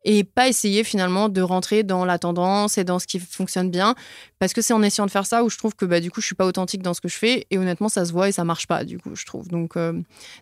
et 0.05 0.23
pas 0.23 0.47
essayer 0.47 0.83
finalement 0.83 1.27
de 1.29 1.41
rentrer 1.41 1.83
dans 1.83 2.05
la 2.05 2.19
tendance 2.19 2.77
et 2.77 2.83
dans 2.83 2.99
ce 2.99 3.07
qui 3.07 3.19
fonctionne 3.19 3.71
bien. 3.71 3.95
Parce 4.39 4.53
que 4.53 4.61
c'est 4.61 4.73
en 4.73 4.83
essayant 4.83 5.07
de 5.07 5.11
faire 5.11 5.25
ça 5.25 5.43
où 5.43 5.49
je 5.49 5.57
trouve 5.57 5.75
que 5.75 5.85
bah, 5.85 5.99
du 5.99 6.11
coup 6.11 6.21
je 6.21 6.27
suis 6.27 6.35
pas 6.35 6.45
authentique 6.45 6.83
dans 6.83 6.93
ce 6.93 7.01
que 7.01 7.07
je 7.07 7.17
fais 7.17 7.47
et 7.49 7.57
honnêtement 7.57 7.89
ça 7.89 8.05
se 8.05 8.13
voit 8.13 8.29
et 8.29 8.31
ça 8.31 8.43
marche 8.43 8.67
pas 8.67 8.83
du 8.85 8.99
coup 8.99 9.15
je 9.15 9.25
trouve. 9.25 9.47
Donc 9.47 9.75
euh, 9.75 9.93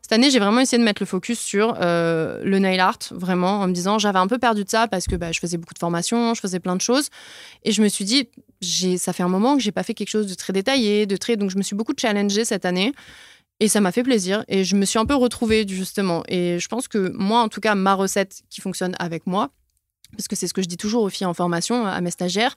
cette 0.01 0.11
année 0.11 0.29
j'ai 0.29 0.39
vraiment 0.39 0.59
essayé 0.59 0.77
de 0.77 0.83
mettre 0.83 1.01
le 1.01 1.05
focus 1.05 1.39
sur 1.39 1.75
euh, 1.81 2.41
le 2.43 2.59
nail 2.59 2.79
art 2.79 2.99
vraiment 3.11 3.61
en 3.61 3.67
me 3.67 3.73
disant 3.73 3.97
j'avais 3.97 4.19
un 4.19 4.27
peu 4.27 4.37
perdu 4.37 4.65
de 4.65 4.69
ça 4.69 4.87
parce 4.87 5.05
que 5.05 5.15
bah, 5.15 5.31
je 5.31 5.39
faisais 5.39 5.57
beaucoup 5.57 5.73
de 5.73 5.79
formations 5.79 6.33
je 6.33 6.41
faisais 6.41 6.59
plein 6.59 6.75
de 6.75 6.81
choses 6.81 7.09
et 7.63 7.71
je 7.71 7.81
me 7.81 7.87
suis 7.87 8.05
dit 8.05 8.27
ça 8.97 9.13
fait 9.13 9.23
un 9.23 9.29
moment 9.29 9.55
que 9.55 9.61
j'ai 9.61 9.71
pas 9.71 9.83
fait 9.83 9.93
quelque 9.93 10.09
chose 10.09 10.27
de 10.27 10.33
très 10.33 10.53
détaillé 10.53 11.05
de 11.05 11.15
très 11.15 11.37
donc 11.37 11.49
je 11.49 11.57
me 11.57 11.63
suis 11.63 11.75
beaucoup 11.75 11.93
challengée 11.97 12.45
cette 12.45 12.65
année 12.65 12.93
et 13.63 13.69
ça 13.69 13.79
m'a 13.79 13.93
fait 13.93 14.03
plaisir 14.03 14.43
et 14.49 14.65
je 14.65 14.75
me 14.75 14.83
suis 14.83 14.99
un 14.99 15.05
peu 15.05 15.15
retrouvée 15.15 15.65
justement. 15.65 16.21
Et 16.27 16.59
je 16.59 16.67
pense 16.67 16.89
que 16.89 17.13
moi, 17.15 17.39
en 17.39 17.47
tout 17.47 17.61
cas, 17.61 17.75
ma 17.75 17.93
recette 17.93 18.41
qui 18.49 18.59
fonctionne 18.59 18.93
avec 18.99 19.25
moi, 19.25 19.51
parce 20.11 20.27
que 20.27 20.35
c'est 20.35 20.47
ce 20.47 20.53
que 20.53 20.61
je 20.61 20.67
dis 20.67 20.75
toujours 20.75 21.03
aux 21.03 21.09
filles 21.09 21.27
en 21.27 21.33
formation, 21.33 21.85
à 21.87 22.01
mes 22.01 22.11
stagiaires, 22.11 22.55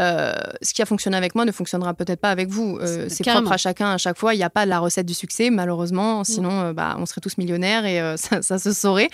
euh, 0.00 0.32
ce 0.60 0.74
qui 0.74 0.82
a 0.82 0.86
fonctionné 0.86 1.16
avec 1.16 1.36
moi 1.36 1.44
ne 1.44 1.52
fonctionnera 1.52 1.94
peut-être 1.94 2.20
pas 2.20 2.30
avec 2.30 2.48
vous. 2.48 2.78
Euh, 2.80 3.06
c'est 3.08 3.24
propre 3.24 3.52
à 3.52 3.56
chacun 3.56 3.92
à 3.92 3.98
chaque 3.98 4.18
fois. 4.18 4.34
Il 4.34 4.38
n'y 4.38 4.44
a 4.44 4.50
pas 4.50 4.66
la 4.66 4.80
recette 4.80 5.06
du 5.06 5.14
succès, 5.14 5.50
malheureusement. 5.50 6.20
Mm. 6.20 6.24
Sinon, 6.24 6.60
euh, 6.60 6.72
bah, 6.72 6.96
on 6.98 7.06
serait 7.06 7.20
tous 7.20 7.38
millionnaires 7.38 7.86
et 7.86 8.16
ça, 8.16 8.42
ça, 8.42 8.58
se 8.58 8.72
saurait. 8.72 9.08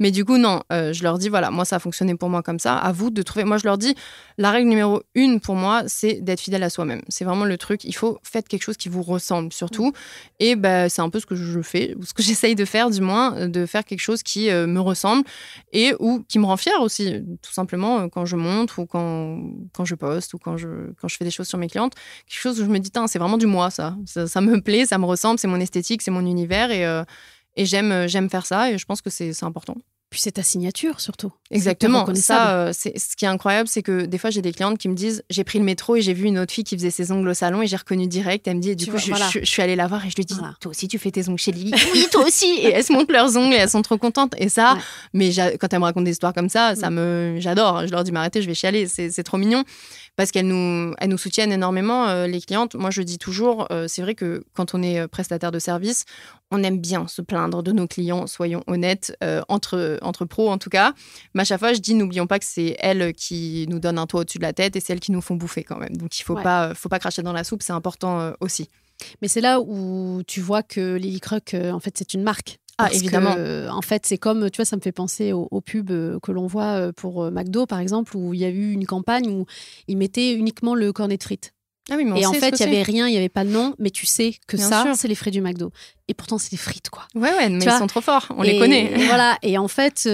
Mais 0.00 0.10
du 0.10 0.24
coup, 0.24 0.38
non. 0.38 0.62
je 0.70 1.02
leur 1.02 1.18
dis, 1.18 1.28
voilà, 1.28 1.50
moi, 1.50 1.64
ça 1.64 1.76
a 1.76 1.78
fonctionné 1.78 2.14
pour 2.14 2.30
moi 2.30 2.42
comme 2.42 2.58
ça. 2.58 2.76
À 2.76 2.92
vous 2.92 3.10
de 3.10 3.20
trouver. 3.22 3.44
Moi, 3.44 3.58
je 3.58 3.64
leur 3.64 3.76
dis, 3.76 3.94
la 4.38 4.50
règle 4.50 4.70
numéro 4.70 5.02
une 5.14 5.40
pour 5.40 5.54
moi, 5.54 5.82
c'est 5.86 6.14
d'être 6.22 6.40
fidèle 6.40 6.62
à 6.62 6.70
soi-même. 6.70 7.02
C'est 7.08 7.24
vraiment 7.24 7.44
le 7.44 7.58
truc. 7.58 7.84
Il 7.84 7.94
faut 7.94 8.18
faire 8.22 8.42
quelque 8.42 8.62
chose 8.62 8.78
qui 8.78 8.88
vous 8.88 9.02
ressemble 9.02 9.52
surtout. 9.52 9.88
Mm. 9.88 9.92
Et 10.40 10.56
bah, 10.56 10.88
c'est 10.88 11.02
un 11.02 11.10
peu 11.10 11.20
ce 11.20 11.26
que 11.26 11.34
je 11.34 11.60
fais, 11.60 11.94
ce 12.02 12.14
que 12.14 12.22
j'essaye 12.22 12.54
de 12.54 12.64
faire, 12.64 12.88
du 12.88 13.02
moins, 13.02 13.48
de 13.48 13.66
faire 13.66 13.84
quelque 13.84 14.00
chose 14.00 14.22
qui 14.22 14.50
me 14.50 14.80
ressemble 14.80 15.24
et 15.72 15.94
ou 15.98 16.24
qui 16.26 16.38
me 16.38 16.46
rend 16.46 16.56
fière 16.56 16.80
aussi, 16.80 17.22
tout 17.42 17.52
simplement, 17.52 18.08
quand 18.08 18.24
je 18.24 18.36
montre 18.36 18.78
ou 18.78 18.86
quand, 18.86 19.40
quand 19.74 19.84
je 19.84 19.94
poste 19.94 20.21
ou 20.34 20.38
quand 20.38 20.56
je, 20.56 20.68
quand 21.00 21.08
je 21.08 21.16
fais 21.16 21.24
des 21.24 21.30
choses 21.30 21.48
sur 21.48 21.58
mes 21.58 21.68
clientes, 21.68 21.94
quelque 22.26 22.40
chose 22.40 22.60
où 22.60 22.64
je 22.64 22.70
me 22.70 22.78
dis, 22.78 22.90
c'est 23.06 23.18
vraiment 23.18 23.38
du 23.38 23.46
moi, 23.46 23.70
ça. 23.70 23.96
ça. 24.06 24.40
me 24.40 24.60
plaît, 24.60 24.86
ça 24.86 24.98
me 24.98 25.04
ressemble, 25.04 25.38
c'est 25.38 25.48
mon 25.48 25.60
esthétique, 25.60 26.02
c'est 26.02 26.10
mon 26.10 26.26
univers 26.26 26.70
et, 26.70 26.86
euh, 26.86 27.04
et 27.56 27.66
j'aime, 27.66 28.08
j'aime 28.08 28.30
faire 28.30 28.46
ça 28.46 28.70
et 28.70 28.78
je 28.78 28.84
pense 28.84 29.00
que 29.00 29.10
c'est 29.10 29.42
important. 29.42 29.76
Puis 30.12 30.20
c'est 30.20 30.32
ta 30.32 30.42
signature 30.42 31.00
surtout. 31.00 31.32
Exactement. 31.50 32.06
Ça, 32.14 32.50
euh, 32.50 32.70
c'est 32.74 32.98
ce 32.98 33.16
qui 33.16 33.24
est 33.24 33.28
incroyable, 33.28 33.66
c'est 33.66 33.82
que 33.82 34.04
des 34.04 34.18
fois 34.18 34.28
j'ai 34.28 34.42
des 34.42 34.52
clientes 34.52 34.76
qui 34.76 34.90
me 34.90 34.94
disent 34.94 35.24
j'ai 35.30 35.42
pris 35.42 35.58
le 35.58 35.64
métro 35.64 35.96
et 35.96 36.02
j'ai 36.02 36.12
vu 36.12 36.26
une 36.26 36.38
autre 36.38 36.52
fille 36.52 36.64
qui 36.64 36.76
faisait 36.76 36.90
ses 36.90 37.12
ongles 37.12 37.30
au 37.30 37.34
salon 37.34 37.62
et 37.62 37.66
j'ai 37.66 37.76
reconnu 37.76 38.06
direct. 38.06 38.46
Elle 38.46 38.56
me 38.56 38.60
dit 38.60 38.72
et 38.72 38.74
du 38.74 38.84
coup 38.88 38.98
je, 38.98 39.40
suis 39.42 39.62
allée 39.62 39.74
la 39.74 39.86
voir 39.86 40.04
et 40.04 40.10
je 40.10 40.16
lui 40.16 40.26
dis 40.26 40.36
toi 40.36 40.70
aussi 40.70 40.86
tu 40.86 40.98
fais 40.98 41.10
tes 41.10 41.26
ongles 41.30 41.38
chez 41.38 41.50
Lily. 41.50 41.72
oui 41.94 42.06
toi 42.12 42.26
aussi. 42.26 42.44
Et 42.44 42.72
elles 42.72 42.84
se 42.84 42.92
montrent 42.92 43.10
leurs 43.10 43.38
ongles 43.38 43.54
et 43.54 43.56
elles 43.56 43.70
sont 43.70 43.80
trop 43.80 43.96
contentes. 43.96 44.34
Et 44.36 44.50
ça, 44.50 44.76
mais 45.14 45.30
quand 45.58 45.72
elles 45.72 45.78
me 45.78 45.84
racontent 45.84 46.04
des 46.04 46.10
histoires 46.10 46.34
comme 46.34 46.50
ça, 46.50 46.76
ça 46.76 46.90
mm. 46.90 46.94
me 46.94 47.36
j'adore. 47.38 47.86
Je 47.86 47.92
leur 47.92 48.04
dis 48.04 48.12
mais 48.12 48.18
arrêtez, 48.18 48.42
je 48.42 48.46
vais 48.46 48.54
chialer. 48.54 48.86
C'est 48.88 49.22
trop 49.22 49.38
mignon 49.38 49.64
parce 50.16 50.30
qu'elles 50.30 50.46
nous, 50.46 50.94
elles 50.98 51.08
nous 51.08 51.18
soutiennent 51.18 51.52
énormément, 51.52 52.08
euh, 52.08 52.26
les 52.26 52.40
clientes. 52.40 52.74
Moi, 52.74 52.90
je 52.90 53.02
dis 53.02 53.18
toujours, 53.18 53.66
euh, 53.70 53.86
c'est 53.88 54.02
vrai 54.02 54.14
que 54.14 54.44
quand 54.54 54.74
on 54.74 54.82
est 54.82 55.08
prestataire 55.08 55.50
de 55.50 55.58
service, 55.58 56.04
on 56.50 56.62
aime 56.62 56.78
bien 56.78 57.08
se 57.08 57.22
plaindre 57.22 57.62
de 57.62 57.72
nos 57.72 57.86
clients, 57.86 58.26
soyons 58.26 58.62
honnêtes, 58.66 59.16
entre, 59.48 59.98
entre 60.02 60.26
pros 60.26 60.50
en 60.50 60.58
tout 60.58 60.68
cas. 60.68 60.92
Mais 61.34 61.42
à 61.42 61.44
chaque 61.44 61.60
fois, 61.60 61.72
je 61.72 61.80
dis, 61.80 61.94
n'oublions 61.94 62.26
pas 62.26 62.38
que 62.38 62.44
c'est 62.44 62.76
elles 62.78 63.14
qui 63.14 63.66
nous 63.68 63.78
donnent 63.78 63.98
un 63.98 64.06
toit 64.06 64.20
au-dessus 64.20 64.38
de 64.38 64.42
la 64.42 64.52
tête 64.52 64.76
et 64.76 64.80
c'est 64.80 64.92
elles 64.92 65.00
qui 65.00 65.12
nous 65.12 65.22
font 65.22 65.34
bouffer 65.34 65.64
quand 65.64 65.78
même. 65.78 65.96
Donc 65.96 66.18
il 66.18 66.24
faut 66.24 66.34
pas, 66.34 66.74
faut 66.74 66.88
pas 66.88 66.98
cracher 66.98 67.22
dans 67.22 67.32
la 67.32 67.44
soupe, 67.44 67.62
c'est 67.62 67.72
important 67.72 68.20
euh, 68.20 68.32
aussi. 68.40 68.68
Mais 69.20 69.28
c'est 69.28 69.40
là 69.40 69.60
où 69.60 70.22
tu 70.26 70.40
vois 70.40 70.62
que 70.62 70.96
Lily 70.96 71.20
Croc, 71.20 71.54
euh, 71.54 71.72
en 71.72 71.80
fait, 71.80 71.94
c'est 71.96 72.14
une 72.14 72.22
marque. 72.22 72.58
Ah, 72.84 72.92
évidemment. 72.92 73.34
Euh, 73.38 73.68
en 73.68 73.82
fait, 73.82 74.06
c'est 74.06 74.18
comme, 74.18 74.50
tu 74.50 74.58
vois, 74.58 74.64
ça 74.64 74.76
me 74.76 74.80
fait 74.80 74.92
penser 74.92 75.32
aux, 75.32 75.60
pubs 75.60 76.18
que 76.20 76.32
l'on 76.32 76.46
voit 76.46 76.92
pour 76.94 77.30
McDo, 77.30 77.66
par 77.66 77.78
exemple, 77.78 78.16
où 78.16 78.34
il 78.34 78.40
y 78.40 78.44
a 78.44 78.48
eu 78.48 78.72
une 78.72 78.86
campagne 78.86 79.28
où 79.28 79.46
ils 79.88 79.96
mettaient 79.96 80.32
uniquement 80.32 80.74
le 80.74 80.92
cornet 80.92 81.16
de 81.16 81.22
frites. 81.22 81.54
Ah 81.90 81.94
oui, 81.96 82.04
mais 82.04 82.20
et 82.20 82.26
en 82.26 82.32
fait, 82.32 82.60
il 82.60 82.66
n'y 82.66 82.76
avait 82.76 82.82
rien, 82.82 83.08
il 83.08 83.10
n'y 83.10 83.16
avait 83.16 83.28
pas 83.28 83.44
de 83.44 83.50
nom, 83.50 83.74
mais 83.80 83.90
tu 83.90 84.06
sais 84.06 84.34
que 84.46 84.56
ça, 84.56 84.92
c'est 84.94 85.08
les 85.08 85.14
frais 85.14 85.32
du 85.32 85.40
McDo. 85.40 85.72
Et 86.08 86.14
pourtant, 86.14 86.38
c'est 86.38 86.50
des 86.50 86.56
frites, 86.56 86.90
quoi. 86.90 87.06
Ouais, 87.14 87.32
ouais, 87.32 87.48
mais 87.48 87.64
ils 87.64 87.70
sont 87.70 87.86
trop 87.86 88.00
forts, 88.00 88.28
on 88.36 88.42
les 88.42 88.58
connaît. 88.58 88.92
voilà, 89.06 89.38
et 89.42 89.58
en 89.58 89.68
fait, 89.68 90.08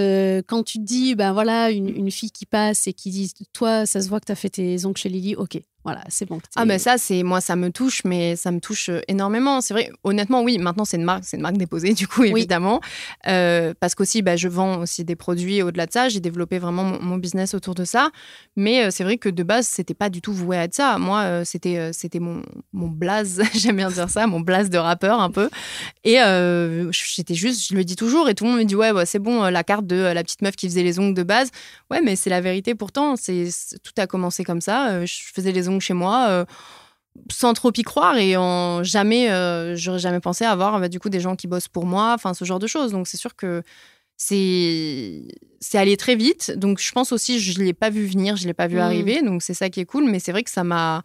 quand 0.47 0.63
tu 0.63 0.79
te 0.79 0.85
dis, 0.85 1.15
ben 1.15 1.33
voilà, 1.33 1.71
une, 1.71 1.89
une, 1.89 2.11
fille 2.11 2.31
qui 2.31 2.47
passe 2.47 2.87
et 2.87 2.93
qui 2.93 3.11
dit, 3.11 3.33
toi, 3.53 3.85
ça 3.85 4.01
se 4.01 4.09
voit 4.09 4.21
que 4.21 4.27
tu 4.27 4.33
as 4.33 4.37
fait 4.37 4.51
tes 4.51 4.85
ongles 4.87 4.97
chez 4.97 5.09
Lily, 5.09 5.37
ok, 5.37 5.61
voilà, 5.89 6.05
c'est 6.11 6.29
bon. 6.29 6.39
Ah 6.55 6.67
ben 6.67 6.79
ça, 6.79 6.99
c'est 6.99 7.23
moi, 7.23 7.41
ça 7.41 7.57
me 7.57 7.71
touche, 7.71 8.03
mais 8.05 8.37
ça 8.37 8.51
me 8.51 8.61
touche 8.61 8.91
euh, 8.91 9.01
énormément. 9.09 9.63
C'est 9.63 9.73
vrai, 9.73 9.91
honnêtement, 10.05 10.43
oui. 10.43 10.59
Maintenant, 10.59 10.85
c'est 10.85 10.99
une 10.99 11.05
marque, 11.05 11.25
c'est 11.25 11.39
une 11.39 11.43
marque 11.43 11.57
déposée, 11.57 11.95
du 11.95 12.07
coup, 12.07 12.25
évidemment, 12.25 12.83
euh, 13.27 13.73
parce 13.81 13.95
qu'aussi, 13.95 14.21
bah, 14.21 14.37
je 14.37 14.49
vends 14.49 14.81
aussi 14.81 15.03
des 15.03 15.17
produits 15.17 15.63
au-delà 15.63 15.87
de 15.87 15.93
ça. 15.93 16.11
J'ai 16.11 16.21
développé 16.21 16.59
vraiment 16.59 16.85
mon, 16.85 17.17
business 17.17 17.55
autour 17.55 17.75
de 17.75 17.87
ça. 17.87 18.11
Mais 18.55 18.85
euh, 18.85 18.91
c'est 18.91 19.03
vrai 19.03 19.17
que 19.17 19.31
de 19.31 19.43
base, 19.43 19.67
c'était 19.67 19.95
pas 19.95 20.11
du 20.11 20.21
tout 20.21 20.35
voué 20.35 20.59
à 20.59 20.65
être 20.65 20.75
ça. 20.75 20.99
Moi, 20.99 21.43
c'était 21.47 21.91
c'était 21.95 22.21
mon 22.21 22.43
mon 22.75 22.89
blaze, 22.89 23.41
j'aime 23.55 23.77
bien 23.77 23.89
dire 23.89 24.11
ça, 24.11 24.27
mon 24.27 24.41
blaze 24.41 24.69
de 24.69 24.77
rappeur 24.77 25.21
un 25.23 25.31
peu. 25.31 25.49
Et 26.05 26.19
j'étais 26.91 27.35
juste, 27.35 27.67
je 27.71 27.75
le 27.75 27.83
dis 27.83 27.97
toujours, 27.97 28.29
et 28.29 28.35
tout 28.35 28.45
le 28.45 28.51
monde 28.51 28.59
me 28.59 28.65
dit 28.65 28.77
ouais, 28.77 28.93
bah, 28.93 29.07
c'est 29.07 29.19
bon, 29.19 29.45
la 29.45 29.65
carte 29.65 29.87
de 29.87 29.97
la 29.97 30.23
petite 30.23 30.43
meuf 30.43 30.55
qui 30.55 30.69
faisait 30.69 30.83
les 30.83 30.99
ongles 30.99 31.15
de 31.15 31.23
base. 31.23 31.49
Ouais, 31.91 32.03
mais 32.03 32.15
c'est 32.15 32.29
la 32.29 32.43
vérité. 32.43 32.75
Pourtant, 32.75 33.17
c'est 33.17 33.49
tout 33.83 33.93
a 33.97 34.07
commencé 34.07 34.45
comme 34.45 34.61
ça. 34.61 35.07
je 35.07 35.15
faisais 35.33 35.53
les 35.53 35.71
ongles 35.71 35.78
chez 35.81 35.95
moi 35.95 36.27
euh, 36.29 36.45
sans 37.31 37.53
trop 37.53 37.73
y 37.77 37.83
croire 37.83 38.17
et 38.17 38.37
en 38.37 38.83
jamais 38.83 39.31
euh, 39.31 39.75
j'aurais 39.77 39.99
jamais 39.99 40.21
pensé 40.21 40.45
avoir 40.45 40.79
bah, 40.81 40.89
du 40.89 41.01
coup 41.01 41.09
des 41.09 41.21
gens 41.21 41.37
qui 41.37 41.47
bossent 41.47 41.69
pour 41.69 41.87
moi 41.87 42.13
enfin 42.15 42.35
ce 42.35 42.45
genre 42.45 42.59
de 42.59 42.67
choses. 42.67 42.93
Donc 42.93 43.09
c'est 43.09 43.17
sûr 43.17 43.35
que 43.35 43.63
c'est 44.17 45.23
c'est 45.61 45.79
allé 45.79 45.97
très 45.97 46.17
vite. 46.17 46.53
Donc 46.57 46.81
je 46.81 46.93
pense 46.93 47.13
aussi 47.13 47.41
je 47.41 47.61
l'ai 47.61 47.75
pas 47.75 47.91
vu 47.91 48.07
venir 48.07 48.37
je 48.37 48.47
l'ai 48.47 48.55
pas 48.55 48.67
vu 48.67 48.77
mmh. 48.77 48.81
arriver. 48.81 49.23
Donc 49.23 49.43
c'est 49.43 49.55
ça 49.55 49.71
qui 49.71 49.81
est 49.81 49.87
cool. 49.87 50.05
Mais 50.05 50.19
c'est 50.21 50.33
vrai 50.33 50.43
que 50.43 50.51
ça 50.51 50.65
m'a 50.65 51.03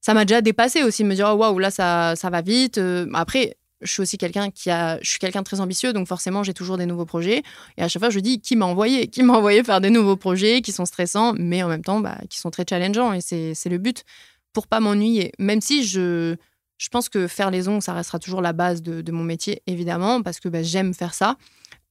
ça 0.00 0.14
m'a 0.14 0.24
déjà 0.24 0.40
dépassé 0.40 0.82
aussi 0.82 1.04
me 1.04 1.14
dire 1.14 1.30
oh, 1.32 1.36
waouh 1.36 1.58
là 1.58 1.70
ça 1.70 2.14
ça 2.16 2.30
va 2.30 2.42
vite. 2.42 2.78
Euh, 2.78 3.06
après 3.14 3.56
je 3.84 3.92
suis 3.92 4.02
aussi 4.02 4.18
quelqu'un 4.18 4.50
qui 4.50 4.70
a, 4.70 4.98
je 5.02 5.10
suis 5.10 5.18
quelqu'un 5.18 5.40
de 5.40 5.44
très 5.44 5.60
ambitieux, 5.60 5.92
donc 5.92 6.08
forcément 6.08 6.42
j'ai 6.42 6.54
toujours 6.54 6.76
des 6.76 6.86
nouveaux 6.86 7.04
projets. 7.04 7.42
Et 7.76 7.82
à 7.82 7.88
chaque 7.88 8.00
fois 8.00 8.10
je 8.10 8.20
dis 8.20 8.40
qui 8.40 8.56
m'a 8.56 8.66
envoyé, 8.66 9.06
qui 9.08 9.22
m'a 9.22 9.34
envoyé 9.34 9.62
faire 9.62 9.80
des 9.80 9.90
nouveaux 9.90 10.16
projets 10.16 10.62
qui 10.62 10.72
sont 10.72 10.86
stressants, 10.86 11.34
mais 11.36 11.62
en 11.62 11.68
même 11.68 11.84
temps 11.84 12.00
bah, 12.00 12.18
qui 12.28 12.38
sont 12.38 12.50
très 12.50 12.64
challengeants. 12.68 13.12
Et 13.12 13.20
c'est 13.20 13.68
le 13.68 13.78
but 13.78 14.04
pour 14.52 14.66
pas 14.66 14.80
m'ennuyer. 14.80 15.32
Même 15.38 15.60
si 15.60 15.84
je, 15.84 16.36
je 16.78 16.88
pense 16.88 17.08
que 17.10 17.26
faire 17.26 17.50
les 17.50 17.68
ongles, 17.68 17.82
ça 17.82 17.92
restera 17.92 18.18
toujours 18.18 18.40
la 18.40 18.52
base 18.52 18.82
de, 18.82 19.12
mon 19.12 19.24
métier, 19.24 19.62
évidemment, 19.66 20.22
parce 20.22 20.40
que 20.40 20.48
bah, 20.48 20.62
j'aime 20.62 20.94
faire 20.94 21.14
ça. 21.14 21.36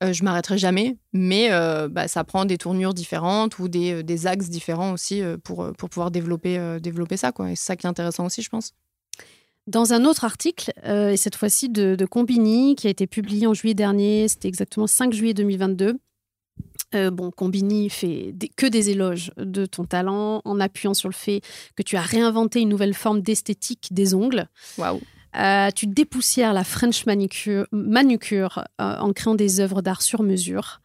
Euh, 0.03 0.11
je 0.11 0.23
m'arrêterai 0.23 0.57
jamais, 0.57 0.97
mais 1.13 1.51
euh, 1.51 1.87
bah, 1.87 2.07
ça 2.07 2.23
prend 2.23 2.45
des 2.45 2.57
tournures 2.57 2.93
différentes 2.93 3.59
ou 3.59 3.67
des, 3.67 3.93
euh, 3.93 4.03
des 4.03 4.27
axes 4.27 4.49
différents 4.49 4.91
aussi 4.91 5.21
pour, 5.43 5.71
pour 5.77 5.89
pouvoir 5.89 6.11
développer, 6.11 6.79
développer 6.81 7.17
ça. 7.17 7.31
Quoi. 7.31 7.51
Et 7.51 7.55
c'est 7.55 7.65
ça 7.65 7.75
qui 7.75 7.85
est 7.85 7.89
intéressant 7.89 8.25
aussi, 8.25 8.41
je 8.41 8.49
pense. 8.49 8.73
Dans 9.67 9.93
un 9.93 10.05
autre 10.05 10.25
article, 10.25 10.73
et 10.85 11.15
cette 11.15 11.35
fois-ci 11.35 11.69
de, 11.69 11.95
de, 11.95 12.05
Combini, 12.05 12.75
qui 12.75 12.87
a 12.87 12.89
été 12.89 13.07
publié 13.07 13.47
en 13.47 13.53
juillet 13.53 13.73
dernier, 13.73 14.27
c'était 14.27 14.49
exactement 14.49 14.87
5 14.87 15.13
juillet 15.13 15.33
2022. 15.33 15.97
bon, 17.11 17.31
Combini 17.31 17.89
fait 17.89 18.35
que 18.57 18.65
des 18.65 18.89
éloges 18.89 19.31
de 19.37 19.65
ton 19.65 19.85
talent 19.85 20.41
en 20.43 20.59
appuyant 20.59 20.93
sur 20.93 21.07
le 21.07 21.13
fait 21.13 21.39
que 21.77 21.83
tu 21.83 21.95
as 21.95 22.01
réinventé 22.01 22.59
une 22.59 22.69
nouvelle 22.69 22.93
forme 22.93 23.21
d'esthétique 23.21 23.87
des 23.91 24.13
ongles. 24.13 24.49
Waouh! 24.77 24.99
Euh, 25.35 25.69
tu 25.71 25.87
dépoussières 25.87 26.53
la 26.53 26.63
French 26.63 27.05
manucure, 27.05 27.65
manucure 27.71 28.63
euh, 28.79 28.97
en 28.97 29.13
créant 29.13 29.35
des 29.35 29.59
œuvres 29.59 29.81
d'art 29.81 30.01
sur 30.01 30.23
mesure. 30.23 30.81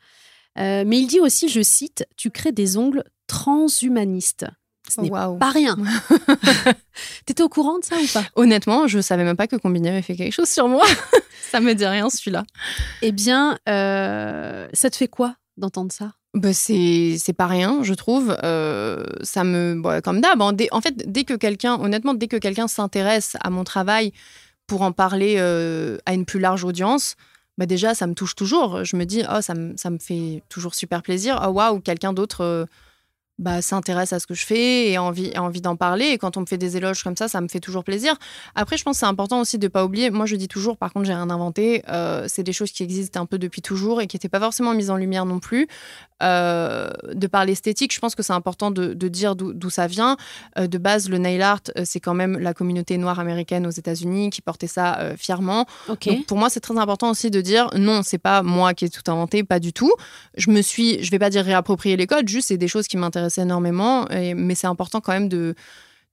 Euh, 0.59 0.85
mais 0.87 0.99
il 0.99 1.07
dit 1.07 1.21
aussi, 1.21 1.49
je 1.49 1.61
cite, 1.61 2.07
tu 2.17 2.31
crées 2.31 2.53
des 2.53 2.77
ongles 2.77 3.05
transhumanistes. 3.27 4.47
Ce 4.88 5.01
n'est 5.01 5.11
pas 5.11 5.51
rien. 5.51 5.77
T'étais 7.27 7.42
au 7.42 7.48
courant 7.48 7.79
de 7.79 7.85
ça 7.85 7.96
ou 7.96 8.07
pas? 8.12 8.24
Honnêtement, 8.37 8.87
je 8.87 9.01
savais 9.01 9.24
même 9.24 9.37
pas 9.37 9.46
que 9.46 9.57
Combini 9.57 9.88
avait 9.88 10.03
fait 10.03 10.16
quelque 10.16 10.33
chose 10.33 10.48
sur 10.48 10.68
moi. 10.68 10.87
ça 11.51 11.61
me 11.61 11.74
dit 11.74 11.87
rien 11.87 12.11
celui-là. 12.11 12.44
Eh 13.03 13.12
bien, 13.12 13.59
ça 13.66 14.90
te 14.90 14.96
fait 14.96 15.09
quoi 15.09 15.35
d'entendre 15.57 15.92
ça? 15.92 16.12
Bah 16.35 16.53
c'est 16.53 17.35
pas 17.37 17.46
rien, 17.46 17.83
je 17.83 17.94
trouve. 17.94 18.37
ça 19.22 19.44
me 19.44 20.01
comme 20.01 20.20
d'hab. 20.20 20.40
Hein. 20.42 20.57
en 20.70 20.81
fait, 20.81 21.11
dès 21.11 21.24
que 21.24 21.35
quelqu'un, 21.35 21.74
honnêtement, 21.81 22.14
dès 22.14 22.29
que 22.29 22.37
quelqu'un 22.37 22.68
s'intéresse 22.68 23.37
à 23.40 23.51
mon 23.51 23.64
travail 23.64 24.12
pour 24.66 24.83
en 24.83 24.92
parler 24.92 25.38
à 25.38 26.14
une 26.14 26.24
plus 26.24 26.40
large 26.40 26.64
audience, 26.64 27.16
bah 27.59 27.66
déjà 27.66 27.94
ça 27.94 28.07
me 28.07 28.14
touche 28.14 28.35
toujours. 28.35 28.85
Je 28.85 28.96
me 28.96 29.05
dis 29.05 29.22
oh 29.31 29.40
ça 29.40 29.55
me, 29.55 29.77
ça 29.77 29.90
me 29.90 29.98
fait 29.98 30.42
toujours 30.48 30.74
super 30.74 31.03
plaisir. 31.03 31.42
Oh 31.44 31.51
waouh 31.51 31.81
quelqu'un 31.81 32.12
d'autre 32.12 32.66
bah, 33.38 33.62
s'intéresse 33.62 34.12
à 34.12 34.18
ce 34.18 34.27
que 34.27 34.35
je 34.35 34.44
fais 34.44 34.88
et 34.88 34.96
a 34.96 35.03
envie, 35.03 35.33
a 35.35 35.42
envie 35.42 35.61
d'en 35.61 35.77
parler. 35.77 36.07
Et 36.07 36.18
quand 36.18 36.37
on 36.37 36.40
me 36.40 36.46
fait 36.46 36.59
des 36.59 36.77
éloges 36.77 37.03
comme 37.05 37.16
ça, 37.16 37.29
ça 37.29 37.40
me 37.40 37.48
fait 37.48 37.61
toujours 37.61 37.85
plaisir. 37.85 38.16
Après, 38.55 38.77
je 38.77 38.83
pense 38.83 38.96
que 38.96 39.01
c'est 39.01 39.07
important 39.07 39.40
aussi 39.40 39.59
de 39.59 39.66
ne 39.66 39.68
pas 39.68 39.85
oublier. 39.85 40.11
Moi, 40.11 40.27
je 40.27 40.37
dis 40.37 40.48
toujours, 40.48 40.77
par 40.77 40.92
contre, 40.92 41.07
j'ai 41.07 41.14
rien 41.14 41.31
inventé. 41.31 41.83
Euh, 41.88 42.24
c'est 42.29 42.42
des 42.42 42.53
choses 42.53 42.72
qui 42.72 42.83
existent 42.83 43.20
un 43.20 43.27
peu 43.27 43.38
depuis 43.38 43.62
toujours 43.62 44.01
et 44.01 44.07
qui 44.07 44.16
n'étaient 44.16 44.29
pas 44.29 44.40
forcément 44.40 44.74
mises 44.74 44.90
en 44.90 44.96
lumière 44.96 45.24
non 45.24 45.38
plus. 45.38 45.68
Euh, 46.20 46.90
de 47.12 47.29
par 47.29 47.44
l'esthétique, 47.44 47.94
je 47.94 48.01
pense 48.01 48.16
que 48.16 48.24
c'est 48.24 48.33
important 48.33 48.72
de, 48.72 48.92
de 48.92 49.09
dire 49.09 49.37
d'où 49.37 49.70
ça 49.70 49.87
vient. 49.87 50.16
Euh, 50.59 50.66
de 50.66 50.79
base, 50.79 51.09
le 51.09 51.18
nail 51.18 51.40
art, 51.40 51.61
c'est 51.85 52.01
quand 52.01 52.14
même 52.14 52.38
la 52.38 52.55
communauté 52.55 52.98
noire 52.98 53.20
américaine 53.20 53.66
aux 53.66 53.70
États-Unis 53.70 54.31
qui 54.31 54.42
portait 54.42 54.66
ça 54.66 55.12
fièrement. 55.16 55.66
Donc, 55.87 56.27
pour 56.27 56.38
moi, 56.38 56.51
c'est 56.51 56.61
très 56.61 56.77
important 56.77 57.11
aussi 57.11 57.31
de 57.31 57.40
dire 57.40 57.68
non, 57.77 58.03
c'est 58.03 58.18
pas 58.18 58.42
moi 58.42 58.74
qui 58.74 58.85
ai 58.85 58.88
tout 58.88 59.09
inventé, 59.09 59.44
pas 59.44 59.61
du 59.61 59.72
tout. 59.72 59.92
Je 60.37 60.51
me 60.51 60.61
suis, 60.61 61.03
je 61.05 61.11
vais 61.12 61.20
pas 61.20 61.31
dire 61.31 61.44
réapproprier 61.44 61.96
les 61.96 62.09
codes, 62.09 62.29
juste 62.29 62.48
c'est 62.48 62.57
des 62.57 62.68
choses 62.68 62.88
qui 62.88 62.96
m'intéressent 62.96 63.28
énormément, 63.37 64.07
mais 64.11 64.55
c'est 64.55 64.67
important 64.67 65.01
quand 65.01 65.12
même 65.12 65.29
de, 65.29 65.55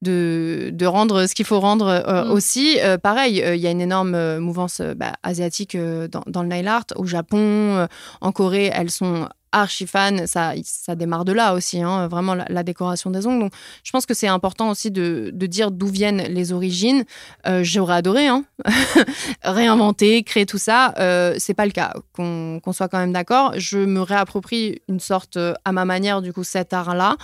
de, 0.02 0.86
rendre 0.86 1.26
ce 1.26 1.36
qu'il 1.36 1.46
faut 1.46 1.60
rendre 1.60 1.88
euh, 1.88 2.26
mm. 2.26 2.32
aussi. 2.32 2.78
Euh, 2.82 2.98
pareil, 2.98 3.42
euh, 3.42 3.56
il 3.56 3.62
y 3.62 3.68
a 3.68 3.72
une 3.72 3.82
énorme 3.82 4.38
mouvance 4.40 4.82
bah, 4.96 5.14
asiatique 5.24 5.78
dans, 5.78 6.24
dans, 6.28 6.42
le 6.42 6.50
nail 6.50 6.68
art. 6.68 6.86
Au 6.96 7.06
Japon, 7.06 7.88
en 8.22 8.32
Corée, 8.32 8.72
elles 8.74 8.92
sont 8.92 9.28
archi 9.56 9.88
fan. 9.88 10.28
Ça, 10.28 10.54
ça 10.64 10.96
démarre 10.96 11.26
de 11.26 11.32
là 11.32 11.54
aussi, 11.54 11.82
hein, 11.82 12.08
vraiment 12.08 12.36
la, 12.36 12.64
décoration 12.64 13.10
des 13.10 13.26
ongles. 13.26 13.40
Donc, 13.40 13.54
je 13.84 13.92
pense 13.92 14.06
que 14.06 14.14
c'est 14.14 14.28
important 14.28 14.70
aussi 14.70 14.92
de, 14.92 15.32
dire 15.34 15.72
d'où 15.72 15.88
viennent 15.88 16.24
les 16.24 16.52
origines. 16.52 17.06
Euh, 17.48 17.64
j'aurais 17.64 17.96
adoré 17.96 18.28
hein. 18.28 18.44
réinventer, 19.44 20.24
créer 20.24 20.46
tout 20.46 20.58
ça. 20.58 20.94
Euh, 21.00 21.36
c'est 21.38 21.54
pas 21.54 21.66
le 21.66 21.72
cas. 21.72 21.94
Qu'on 22.14 22.62
soit 22.72 22.88
quand 22.88 22.98
même 22.98 23.14
d'accord. 23.14 23.54
Je 23.58 23.78
me 23.78 24.02
réapproprie 24.02 24.82
une 24.88 25.00
sorte, 25.00 25.38
euh, 25.38 25.54
à 25.64 25.72
ma 25.72 25.86
manière, 25.86 26.22
du 26.22 26.34
coup, 26.34 26.44
cet 26.44 26.74
art-là. 26.74 27.18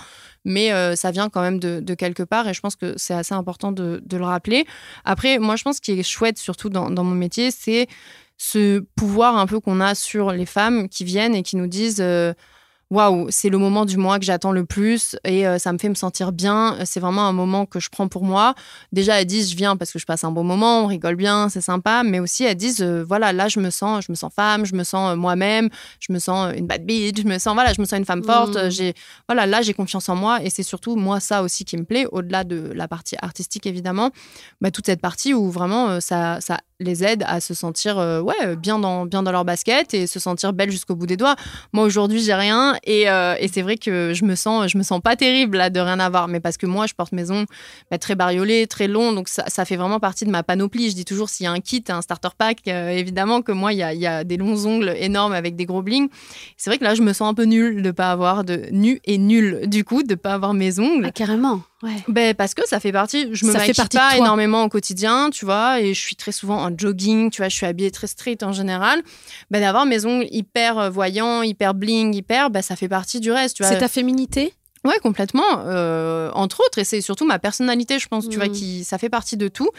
Mais 0.44 0.72
ça 0.96 1.12
vient 1.12 1.28
quand 1.28 1.40
même 1.40 1.60
de, 1.60 1.94
quelque 1.94 2.24
part 2.24 2.48
et 2.48 2.52
je 2.52 2.60
pense 2.60 2.74
que 2.74 2.94
c'est 2.96 3.14
assez 3.14 3.32
important 3.32 3.70
de, 3.70 4.02
le 4.10 4.24
rappeler. 4.24 4.66
Après, 5.04 5.38
moi, 5.38 5.54
je 5.54 5.62
pense 5.62 5.78
qu'il 5.78 5.96
est 5.96 6.02
chouette, 6.02 6.36
surtout 6.36 6.68
dans 6.68 7.04
mon 7.04 7.14
métier, 7.14 7.52
c'est 7.52 7.86
ce 8.44 8.80
pouvoir 8.96 9.36
un 9.36 9.46
peu 9.46 9.60
qu'on 9.60 9.80
a 9.80 9.94
sur 9.94 10.32
les 10.32 10.46
femmes 10.46 10.88
qui 10.88 11.04
viennent 11.04 11.36
et 11.36 11.44
qui 11.44 11.54
nous 11.54 11.68
disent 11.68 12.00
euh, 12.00 12.32
waouh, 12.92 13.28
c'est 13.30 13.48
le 13.48 13.56
moment 13.56 13.86
du 13.86 13.96
mois 13.96 14.18
que 14.18 14.24
j'attends 14.24 14.52
le 14.52 14.66
plus 14.66 15.16
et 15.24 15.46
euh, 15.46 15.58
ça 15.58 15.72
me 15.72 15.78
fait 15.78 15.88
me 15.88 15.94
sentir 15.94 16.30
bien. 16.30 16.76
C'est 16.84 17.00
vraiment 17.00 17.26
un 17.26 17.32
moment 17.32 17.64
que 17.64 17.80
je 17.80 17.88
prends 17.88 18.06
pour 18.06 18.22
moi. 18.22 18.54
Déjà, 18.92 19.18
elles 19.18 19.26
disent, 19.26 19.50
je 19.50 19.56
viens 19.56 19.76
parce 19.76 19.92
que 19.92 19.98
je 19.98 20.04
passe 20.04 20.24
un 20.24 20.30
bon 20.30 20.44
moment, 20.44 20.82
on 20.82 20.86
rigole 20.86 21.16
bien, 21.16 21.48
c'est 21.48 21.62
sympa. 21.62 22.02
Mais 22.04 22.20
aussi, 22.20 22.44
elles 22.44 22.56
disent, 22.56 22.82
euh, 22.82 23.02
voilà, 23.02 23.32
là, 23.32 23.48
je 23.48 23.60
me 23.60 23.70
sens, 23.70 24.04
je 24.06 24.12
me 24.12 24.16
sens 24.16 24.30
femme, 24.34 24.66
je 24.66 24.74
me 24.74 24.84
sens 24.84 25.12
euh, 25.12 25.16
moi-même, 25.16 25.70
je 26.00 26.12
me 26.12 26.18
sens 26.18 26.52
une 26.54 26.66
bad 26.66 26.84
bitch, 26.84 27.22
je 27.22 27.26
me 27.26 27.38
sens, 27.38 27.54
voilà, 27.54 27.72
je 27.72 27.80
me 27.80 27.86
sens 27.86 27.98
une 27.98 28.04
femme 28.04 28.24
forte. 28.24 28.56
Mmh. 28.56 28.70
J'ai, 28.70 28.94
voilà, 29.26 29.46
là, 29.46 29.62
j'ai 29.62 29.72
confiance 29.72 30.10
en 30.10 30.16
moi 30.16 30.42
et 30.42 30.50
c'est 30.50 30.62
surtout 30.62 30.96
moi 30.96 31.18
ça 31.18 31.42
aussi 31.42 31.64
qui 31.64 31.78
me 31.78 31.84
plaît, 31.84 32.06
au-delà 32.12 32.44
de 32.44 32.72
la 32.74 32.88
partie 32.88 33.16
artistique 33.22 33.66
évidemment, 33.66 34.10
bah, 34.60 34.70
toute 34.70 34.84
cette 34.84 35.00
partie 35.00 35.32
où 35.32 35.50
vraiment 35.50 36.00
ça, 36.00 36.40
ça 36.40 36.58
les 36.82 37.04
aide 37.04 37.24
à 37.26 37.40
se 37.40 37.54
sentir 37.54 37.96
ouais 37.96 38.56
bien 38.56 38.78
dans 38.78 39.06
bien 39.06 39.22
dans 39.22 39.32
leur 39.32 39.44
basket 39.44 39.94
et 39.94 40.06
se 40.06 40.18
sentir 40.18 40.52
belle 40.52 40.70
jusqu'au 40.70 40.94
bout 40.94 41.06
des 41.06 41.16
doigts. 41.16 41.36
Moi 41.72 41.84
aujourd'hui 41.84 42.20
j'ai 42.20 42.34
rien 42.34 42.74
euh, 42.88 43.34
et, 43.38 43.48
c'est 43.48 43.62
vrai 43.62 43.76
que 43.76 44.12
je 44.14 44.24
me 44.24 44.34
sens, 44.34 44.70
je 44.70 44.78
me 44.78 44.82
sens 44.82 45.00
pas 45.00 45.16
terrible 45.16 45.58
là 45.58 45.70
de 45.70 45.80
rien 45.80 46.00
avoir, 46.00 46.28
mais 46.28 46.40
parce 46.40 46.56
que 46.56 46.66
moi, 46.66 46.86
je 46.86 46.94
porte 46.94 47.12
ongles 47.12 47.46
bah, 47.90 47.98
très 47.98 48.14
bariolés, 48.14 48.66
très 48.66 48.88
longs, 48.88 49.12
donc 49.12 49.28
ça, 49.28 49.64
fait 49.64 49.76
vraiment 49.76 50.00
partie 50.00 50.24
de 50.24 50.30
ma 50.30 50.42
panoplie. 50.42 50.90
Je 50.90 50.94
dis 50.94 51.04
toujours 51.04 51.28
s'il 51.28 51.44
y 51.44 51.46
a 51.46 51.52
un 51.52 51.60
kit, 51.60 51.84
un 51.88 52.02
starter 52.02 52.28
pack, 52.36 52.60
euh, 52.68 52.90
évidemment 52.90 53.42
que 53.42 53.52
moi, 53.52 53.72
il 53.72 53.78
y 53.78 54.06
a, 54.06 54.24
des 54.24 54.36
longs 54.36 54.66
ongles 54.66 54.94
énormes 54.98 55.32
avec 55.32 55.56
des 55.56 55.66
gros 55.66 55.82
blings. 55.82 56.08
C'est 56.56 56.70
vrai 56.70 56.78
que 56.78 56.84
là, 56.84 56.94
je 56.94 57.02
me 57.02 57.12
sens 57.12 57.28
un 57.28 57.34
peu 57.34 57.44
nulle 57.44 57.82
de 57.82 57.90
pas 57.90 58.10
avoir 58.10 58.44
de 58.44 58.66
nu 58.70 59.00
et 59.04 59.18
nul 59.18 59.62
du 59.66 59.84
coup 59.84 60.02
de 60.02 60.14
pas 60.14 60.34
avoir 60.34 60.54
mes 60.54 60.78
ongles. 60.78 61.06
Ah, 61.06 61.12
carrément. 61.12 61.62
Ouais. 61.82 61.96
Ben 62.06 62.34
parce 62.34 62.54
que 62.54 62.66
ça 62.66 62.78
fait 62.78 62.92
partie. 62.92 63.28
Je 63.32 63.44
me 63.44 63.52
maquille 63.52 63.74
pas 63.92 64.16
énormément 64.16 64.62
au 64.62 64.68
quotidien, 64.68 65.30
tu 65.30 65.44
vois, 65.44 65.80
et 65.80 65.94
je 65.94 66.00
suis 66.00 66.14
très 66.14 66.30
souvent 66.30 66.62
en 66.62 66.70
jogging, 66.76 67.30
tu 67.30 67.42
vois, 67.42 67.48
je 67.48 67.56
suis 67.56 67.66
habillée 67.66 67.90
très 67.90 68.06
street 68.06 68.38
en 68.42 68.52
général. 68.52 69.02
Ben 69.50 69.60
d'avoir 69.60 69.84
mes 69.84 70.06
ongles 70.06 70.26
hyper 70.30 70.78
euh, 70.78 70.90
voyants, 70.90 71.42
hyper 71.42 71.74
bling, 71.74 72.14
hyper, 72.14 72.50
ben 72.50 72.62
ça 72.62 72.76
fait 72.76 72.88
partie 72.88 73.18
du 73.18 73.32
reste, 73.32 73.56
tu 73.56 73.62
vois. 73.64 73.72
C'est 73.72 73.78
ta 73.78 73.88
féminité? 73.88 74.54
Ouais, 74.84 74.98
complètement. 75.00 75.60
Euh, 75.66 76.30
entre 76.34 76.60
autres, 76.66 76.78
et 76.78 76.84
c'est 76.84 77.00
surtout 77.00 77.24
ma 77.24 77.38
personnalité, 77.38 77.98
je 77.98 78.08
pense, 78.08 78.28
tu 78.28 78.36
vois, 78.36 78.48
mm. 78.48 78.52
qui 78.52 78.84
ça 78.84 78.98
fait 78.98 79.08
partie 79.08 79.36
de 79.36 79.48
tout. 79.48 79.70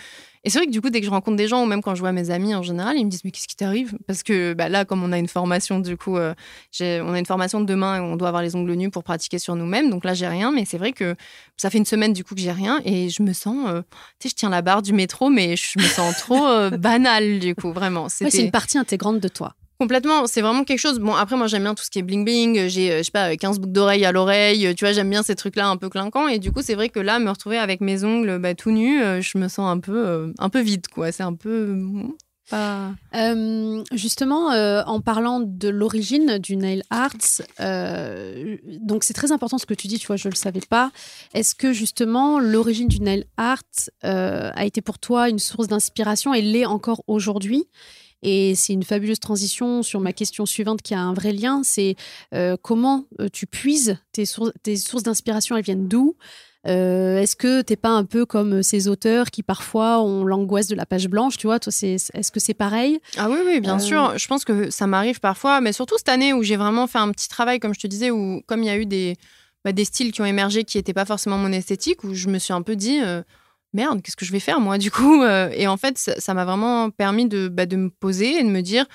Et 0.46 0.50
c'est 0.50 0.60
vrai 0.60 0.66
que 0.66 0.72
du 0.72 0.82
coup, 0.82 0.90
dès 0.90 1.00
que 1.00 1.06
je 1.06 1.12
rencontre 1.12 1.38
des 1.38 1.48
gens, 1.48 1.64
ou 1.64 1.66
même 1.66 1.82
quand 1.82 1.96
je 1.96 2.02
vois 2.02 2.12
mes 2.12 2.30
amis 2.30 2.54
en 2.54 2.64
général, 2.64 2.98
ils 2.98 3.06
me 3.06 3.10
disent 3.10 3.24
mais 3.24 3.32
qu'est-ce 3.32 3.48
qui 3.48 3.56
t'arrive? 3.56 3.98
Parce 4.08 4.24
que 4.24 4.54
bah, 4.54 4.68
là, 4.68 4.84
comme 4.84 5.02
on 5.02 5.14
a 5.14 5.18
une 5.18 5.30
formation, 5.30 5.80
du 5.80 5.96
coup, 5.96 6.18
euh, 6.18 6.34
on 6.82 7.14
a 7.14 7.20
une 7.20 7.26
formation 7.26 7.62
de 7.62 7.66
demain 7.66 7.98
et 7.98 8.00
on 8.02 8.18
doit 8.18 8.28
avoir 8.28 8.44
les 8.44 8.56
ongles 8.56 8.74
nus 8.74 8.90
pour 8.90 9.04
pratiquer 9.04 9.40
sur 9.40 9.56
nous-mêmes. 9.56 9.90
Donc 9.90 10.04
là, 10.04 10.14
j'ai 10.14 10.28
rien, 10.28 10.52
mais 10.52 10.66
c'est 10.66 10.78
vrai 10.78 10.92
que 10.92 11.16
ça 11.56 11.70
fait 11.70 11.78
une 11.78 11.86
semaine 11.86 12.12
du 12.12 12.26
coup 12.26 12.36
que 12.36 12.42
j'ai 12.42 12.52
rien 12.52 12.82
et 12.84 13.10
je 13.10 13.24
me 13.24 13.32
sens, 13.32 13.70
euh, 13.70 13.82
tu 14.20 14.28
sais, 14.28 14.30
je 14.30 14.36
tiens 14.36 14.50
la 14.50 14.62
barre 14.62 14.82
du 14.82 14.92
métro, 14.92 15.30
mais 15.30 15.56
je 15.56 15.80
me 15.80 15.86
sens 15.86 16.18
trop 16.18 16.70
banale 16.78 17.40
du 17.40 17.56
coup, 17.56 17.72
vraiment. 17.72 18.10
c'est 18.10 18.34
une 18.34 18.52
partie 18.52 18.78
intégrante 18.78 19.22
de 19.22 19.28
toi. 19.30 19.56
Complètement, 19.84 20.28
c'est 20.28 20.40
vraiment 20.40 20.64
quelque 20.64 20.80
chose. 20.80 20.98
Bon, 20.98 21.14
après, 21.14 21.36
moi, 21.36 21.48
j'aime 21.48 21.64
bien 21.64 21.76
tout 21.76 21.84
ce 21.84 21.90
qui 21.90 22.00
est 22.00 22.04
bling 22.04 22.24
bling. 22.24 22.70
J'ai, 22.70 22.90
euh, 22.90 22.98
je 23.00 23.04
sais 23.04 23.12
pas, 23.12 23.36
15 23.36 23.60
boucles 23.60 23.74
d'oreilles 23.74 24.06
à 24.06 24.14
l'oreille. 24.14 24.74
Tu 24.76 24.86
vois, 24.86 24.94
j'aime 24.94 25.10
bien 25.10 25.24
ces 25.24 25.36
trucs-là 25.36 25.68
un 25.68 25.76
peu 25.76 25.90
clinquants. 25.90 26.30
Et 26.30 26.40
du 26.40 26.54
coup, 26.54 26.62
c'est 26.62 26.76
vrai 26.76 26.88
que 26.88 27.02
là, 27.02 27.20
me 27.20 27.30
retrouver 27.30 27.58
avec 27.58 27.82
mes 27.82 28.06
ongles 28.06 28.40
bah, 28.40 28.56
tout 28.56 28.72
nus, 28.72 29.04
euh, 29.04 29.20
je 29.20 29.38
me 29.38 29.50
sens 29.50 29.70
un 29.70 29.80
peu, 29.80 30.08
euh, 30.08 30.32
un 30.40 30.48
peu 30.48 30.62
vide, 30.62 30.88
quoi. 30.88 31.12
C'est 31.12 31.24
un 31.24 31.34
peu. 31.34 31.78
Pas... 32.50 32.92
justement, 33.92 34.52
en 34.52 35.02
parlant 35.02 35.42
de 35.42 35.68
l'origine 35.68 36.38
du 36.38 36.56
nail 36.56 36.84
art, 36.90 37.12
donc 37.60 39.04
c'est 39.04 39.14
très 39.14 39.34
important 39.34 39.58
ce 39.58 39.66
que 39.66 39.74
tu 39.74 39.88
dis, 39.88 40.00
tu 40.00 40.08
vois, 40.08 40.16
je 40.16 40.30
ne 40.30 40.32
le 40.32 40.38
savais 40.38 40.62
pas. 40.62 40.92
Est-ce 41.34 41.56
que 41.56 41.74
justement 41.74 42.40
l'origine 42.40 42.88
du 42.88 43.02
nail 43.02 43.26
art 43.36 43.64
a 44.04 44.66
été 44.66 44.82
pour 44.82 45.00
toi 45.00 45.30
une 45.30 45.40
source 45.40 45.68
d'inspiration 45.68 46.34
et 46.34 46.42
l'est 46.42 46.66
encore 46.66 47.04
aujourd'hui? 47.08 47.66
Et 48.24 48.56
c'est 48.56 48.74
une 48.74 48.84
fabuleuse 48.84 49.20
transition 49.20 49.84
sur 49.84 50.00
ma 50.00 50.14
question 50.14 50.46
suivante 50.46 50.82
qui 50.82 50.94
a 50.94 51.00
un 51.00 51.14
vrai 51.14 51.34
lien, 51.34 51.62
c'est 51.64 51.96
euh, 52.34 52.56
comment 52.62 53.06
euh, 53.20 53.28
tu 53.32 53.46
puises 53.46 53.98
tes, 54.14 54.24
tes 54.64 54.78
sources 54.78 55.04
d'inspiration, 55.04 55.56
elles 55.58 55.64
viennent 55.64 55.88
d'où? 55.88 56.16
Euh, 56.66 57.20
Est-ce 57.20 57.36
que 57.36 57.62
t'es 57.62 57.76
pas 57.76 57.90
un 57.90 58.06
peu 58.06 58.26
comme 58.26 58.64
ces 58.64 58.88
auteurs 58.88 59.32
qui 59.32 59.44
parfois 59.44 60.02
ont 60.02 60.24
l'angoisse 60.24 60.68
de 60.68 60.76
la 60.76 60.86
page 60.86 61.10
blanche, 61.10 61.36
tu 61.36 61.48
vois? 61.48 61.58
Est-ce 61.58 62.32
que 62.32 62.40
c'est 62.40 62.54
pareil? 62.54 63.02
Ah 63.18 63.30
oui, 63.30 63.40
oui, 63.46 63.60
bien 63.60 63.80
sûr. 63.80 64.18
Je 64.18 64.28
pense 64.28 64.46
que 64.46 64.70
ça 64.70 64.88
m'arrive 64.88 65.20
parfois, 65.20 65.60
mais 65.60 65.74
surtout 65.74 65.98
cette 65.98 66.08
année 66.08 66.32
où 66.32 66.42
j'ai 66.42 66.56
vraiment 66.56 66.88
fait 66.88 67.00
un 67.00 67.12
petit 67.12 67.28
travail, 67.28 67.60
comme 67.60 67.74
je 67.74 67.82
te 67.82 67.88
disais, 67.88 68.12
où 68.12 68.42
comme 68.48 68.64
il 68.64 68.68
y 68.68 68.70
a 68.70 68.78
eu 68.78 68.86
des, 68.86 69.18
bah, 69.66 69.74
des 69.74 69.84
styles 69.84 70.14
qui 70.14 70.22
ont 70.22 70.26
émergé 70.26 70.64
qui 70.64 70.78
n'étaient 70.78 70.94
pas 70.94 71.06
forcément 71.06 71.38
mon 71.38 71.52
esthétique, 71.52 72.06
où 72.06 72.14
je 72.14 72.30
me 72.30 72.40
suis 72.40 72.54
un 72.54 72.62
peu 72.62 72.78
dit 72.78 73.02
merde, 73.74 74.02
qu'est-ce 74.02 74.16
que 74.16 74.26
je 74.26 74.32
vais 74.32 74.40
faire 74.40 74.60
moi 74.60 74.78
du 74.78 74.92
coup 74.92 75.24
euh, 75.24 75.50
Et 75.54 75.68
en 75.68 75.78
fait, 75.78 75.98
ça 75.98 76.34
m'a 76.34 76.46
vraiment 76.46 76.90
permis 76.90 77.28
de, 77.28 77.48
bah, 77.48 77.66
de 77.66 77.76
me 77.76 77.90
poser 77.90 78.40
et 78.40 78.44
de 78.44 78.50
me 78.50 78.62
dire 78.62 78.86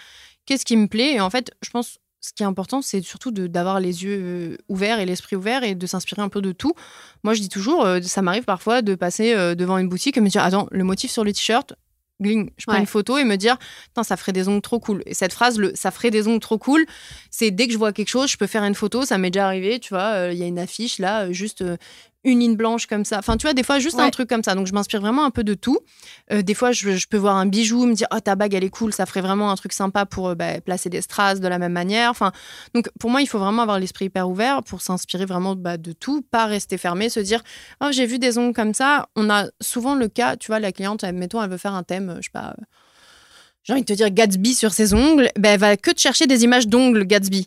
qu'est-ce 0.46 0.64
qui 0.64 0.76
me 0.76 0.86
plaît. 0.86 1.14
Et 1.14 1.20
en 1.20 1.30
fait, 1.30 1.50
je 1.62 1.70
pense 1.70 1.98
ce 2.20 2.32
qui 2.32 2.42
est 2.42 2.46
important, 2.46 2.82
c'est 2.82 3.00
surtout 3.00 3.30
d'avoir 3.30 3.80
les 3.80 4.02
yeux 4.02 4.18
euh, 4.20 4.56
ouverts 4.68 4.98
et 4.98 5.06
l'esprit 5.06 5.36
ouvert 5.36 5.62
et 5.62 5.74
de 5.74 5.86
s'inspirer 5.86 6.20
un 6.20 6.28
peu 6.28 6.42
de 6.42 6.52
tout. 6.52 6.74
Moi, 7.22 7.34
je 7.34 7.40
dis 7.40 7.48
toujours, 7.48 7.84
euh, 7.84 8.00
ça 8.02 8.22
m'arrive 8.22 8.44
parfois 8.44 8.82
de 8.82 8.94
passer 8.94 9.34
devant 9.54 9.78
une 9.78 9.88
boutique 9.88 10.16
et 10.16 10.20
me 10.20 10.28
dire, 10.28 10.42
attends, 10.42 10.66
le 10.70 10.84
motif 10.84 11.10
sur 11.10 11.22
le 11.22 11.32
t-shirt, 11.32 11.74
gling, 12.20 12.50
je 12.56 12.66
prends 12.66 12.78
une 12.78 12.86
photo 12.86 13.16
et 13.18 13.24
me 13.24 13.36
dire, 13.36 13.56
ça 14.02 14.16
ferait 14.16 14.32
des 14.32 14.48
ongles 14.48 14.60
trop 14.60 14.80
cool. 14.80 15.02
Et 15.06 15.14
cette 15.14 15.32
phrase, 15.32 15.58
le, 15.58 15.72
ça 15.76 15.92
ferait 15.92 16.10
des 16.10 16.26
ongles 16.26 16.40
trop 16.40 16.58
cool, 16.58 16.84
c'est 17.30 17.52
dès 17.52 17.68
que 17.68 17.72
je 17.72 17.78
vois 17.78 17.92
quelque 17.92 18.08
chose, 18.08 18.28
je 18.28 18.36
peux 18.36 18.48
faire 18.48 18.64
une 18.64 18.74
photo. 18.74 19.04
Ça 19.04 19.16
m'est 19.16 19.30
déjà 19.30 19.46
arrivé, 19.46 19.78
tu 19.78 19.94
vois, 19.94 20.30
il 20.32 20.38
y 20.38 20.42
a 20.42 20.46
une 20.46 20.58
affiche 20.58 20.98
là, 20.98 21.30
juste 21.30 21.62
une 22.24 22.40
ligne 22.40 22.56
blanche 22.56 22.86
comme 22.86 23.04
ça. 23.04 23.18
Enfin, 23.18 23.36
tu 23.36 23.46
vois, 23.46 23.54
des 23.54 23.62
fois, 23.62 23.78
juste 23.78 23.98
un 23.98 24.10
truc 24.10 24.28
comme 24.28 24.42
ça. 24.42 24.54
Donc, 24.54 24.66
je 24.66 24.72
m'inspire 24.72 25.00
vraiment 25.00 25.24
un 25.24 25.30
peu 25.30 25.44
de 25.44 25.54
tout. 25.54 25.78
Euh, 26.32 26.42
des 26.42 26.54
fois, 26.54 26.72
je, 26.72 27.06
peux 27.06 27.16
voir 27.16 27.36
un 27.36 27.46
bijou, 27.46 27.86
me 27.86 27.94
dire, 27.94 28.08
oh, 28.14 28.20
ta 28.20 28.34
bague, 28.34 28.54
elle 28.54 28.64
est 28.64 28.70
cool, 28.70 28.92
ça 28.92 29.06
ferait 29.06 29.20
vraiment 29.20 29.50
un 29.50 29.54
truc 29.54 29.72
sympa 29.72 30.04
pour 30.04 30.28
euh, 30.28 30.34
bah, 30.34 30.60
placer 30.60 30.90
des 30.90 31.00
strass 31.00 31.40
de 31.40 31.48
la 31.48 31.58
même 31.58 31.72
manière. 31.72 32.10
Enfin, 32.10 32.32
donc, 32.74 32.88
pour 32.98 33.10
moi, 33.10 33.22
il 33.22 33.26
faut 33.28 33.38
vraiment 33.38 33.62
avoir 33.62 33.78
l'esprit 33.78 34.06
hyper 34.06 34.28
ouvert 34.28 34.62
pour 34.62 34.82
s'inspirer 34.82 35.26
vraiment 35.26 35.54
bah, 35.54 35.76
de 35.76 35.92
tout, 35.92 36.22
pas 36.22 36.46
rester 36.46 36.76
fermé, 36.76 37.08
se 37.08 37.20
dire, 37.20 37.42
oh, 37.80 37.88
j'ai 37.90 38.06
vu 38.06 38.18
des 38.18 38.36
ongles 38.36 38.54
comme 38.54 38.74
ça. 38.74 39.08
On 39.14 39.30
a 39.30 39.46
souvent 39.60 39.94
le 39.94 40.08
cas, 40.08 40.36
tu 40.36 40.48
vois, 40.48 40.58
la 40.58 40.72
cliente, 40.72 41.04
mettons, 41.04 41.42
elle 41.42 41.50
veut 41.50 41.56
faire 41.56 41.74
un 41.74 41.84
thème, 41.84 42.16
je 42.18 42.22
sais 42.22 42.30
pas. 42.32 42.54
Euh, 42.58 42.64
j'ai 43.62 43.74
envie 43.74 43.82
de 43.82 43.86
te 43.86 43.92
dire 43.92 44.10
Gatsby 44.10 44.54
sur 44.54 44.72
ses 44.72 44.94
ongles, 44.94 45.30
ben, 45.38 45.52
elle 45.52 45.60
va 45.60 45.76
que 45.76 45.90
te 45.90 46.00
chercher 46.00 46.26
des 46.26 46.44
images 46.44 46.68
d'ongles 46.68 47.04
Gatsby. 47.04 47.46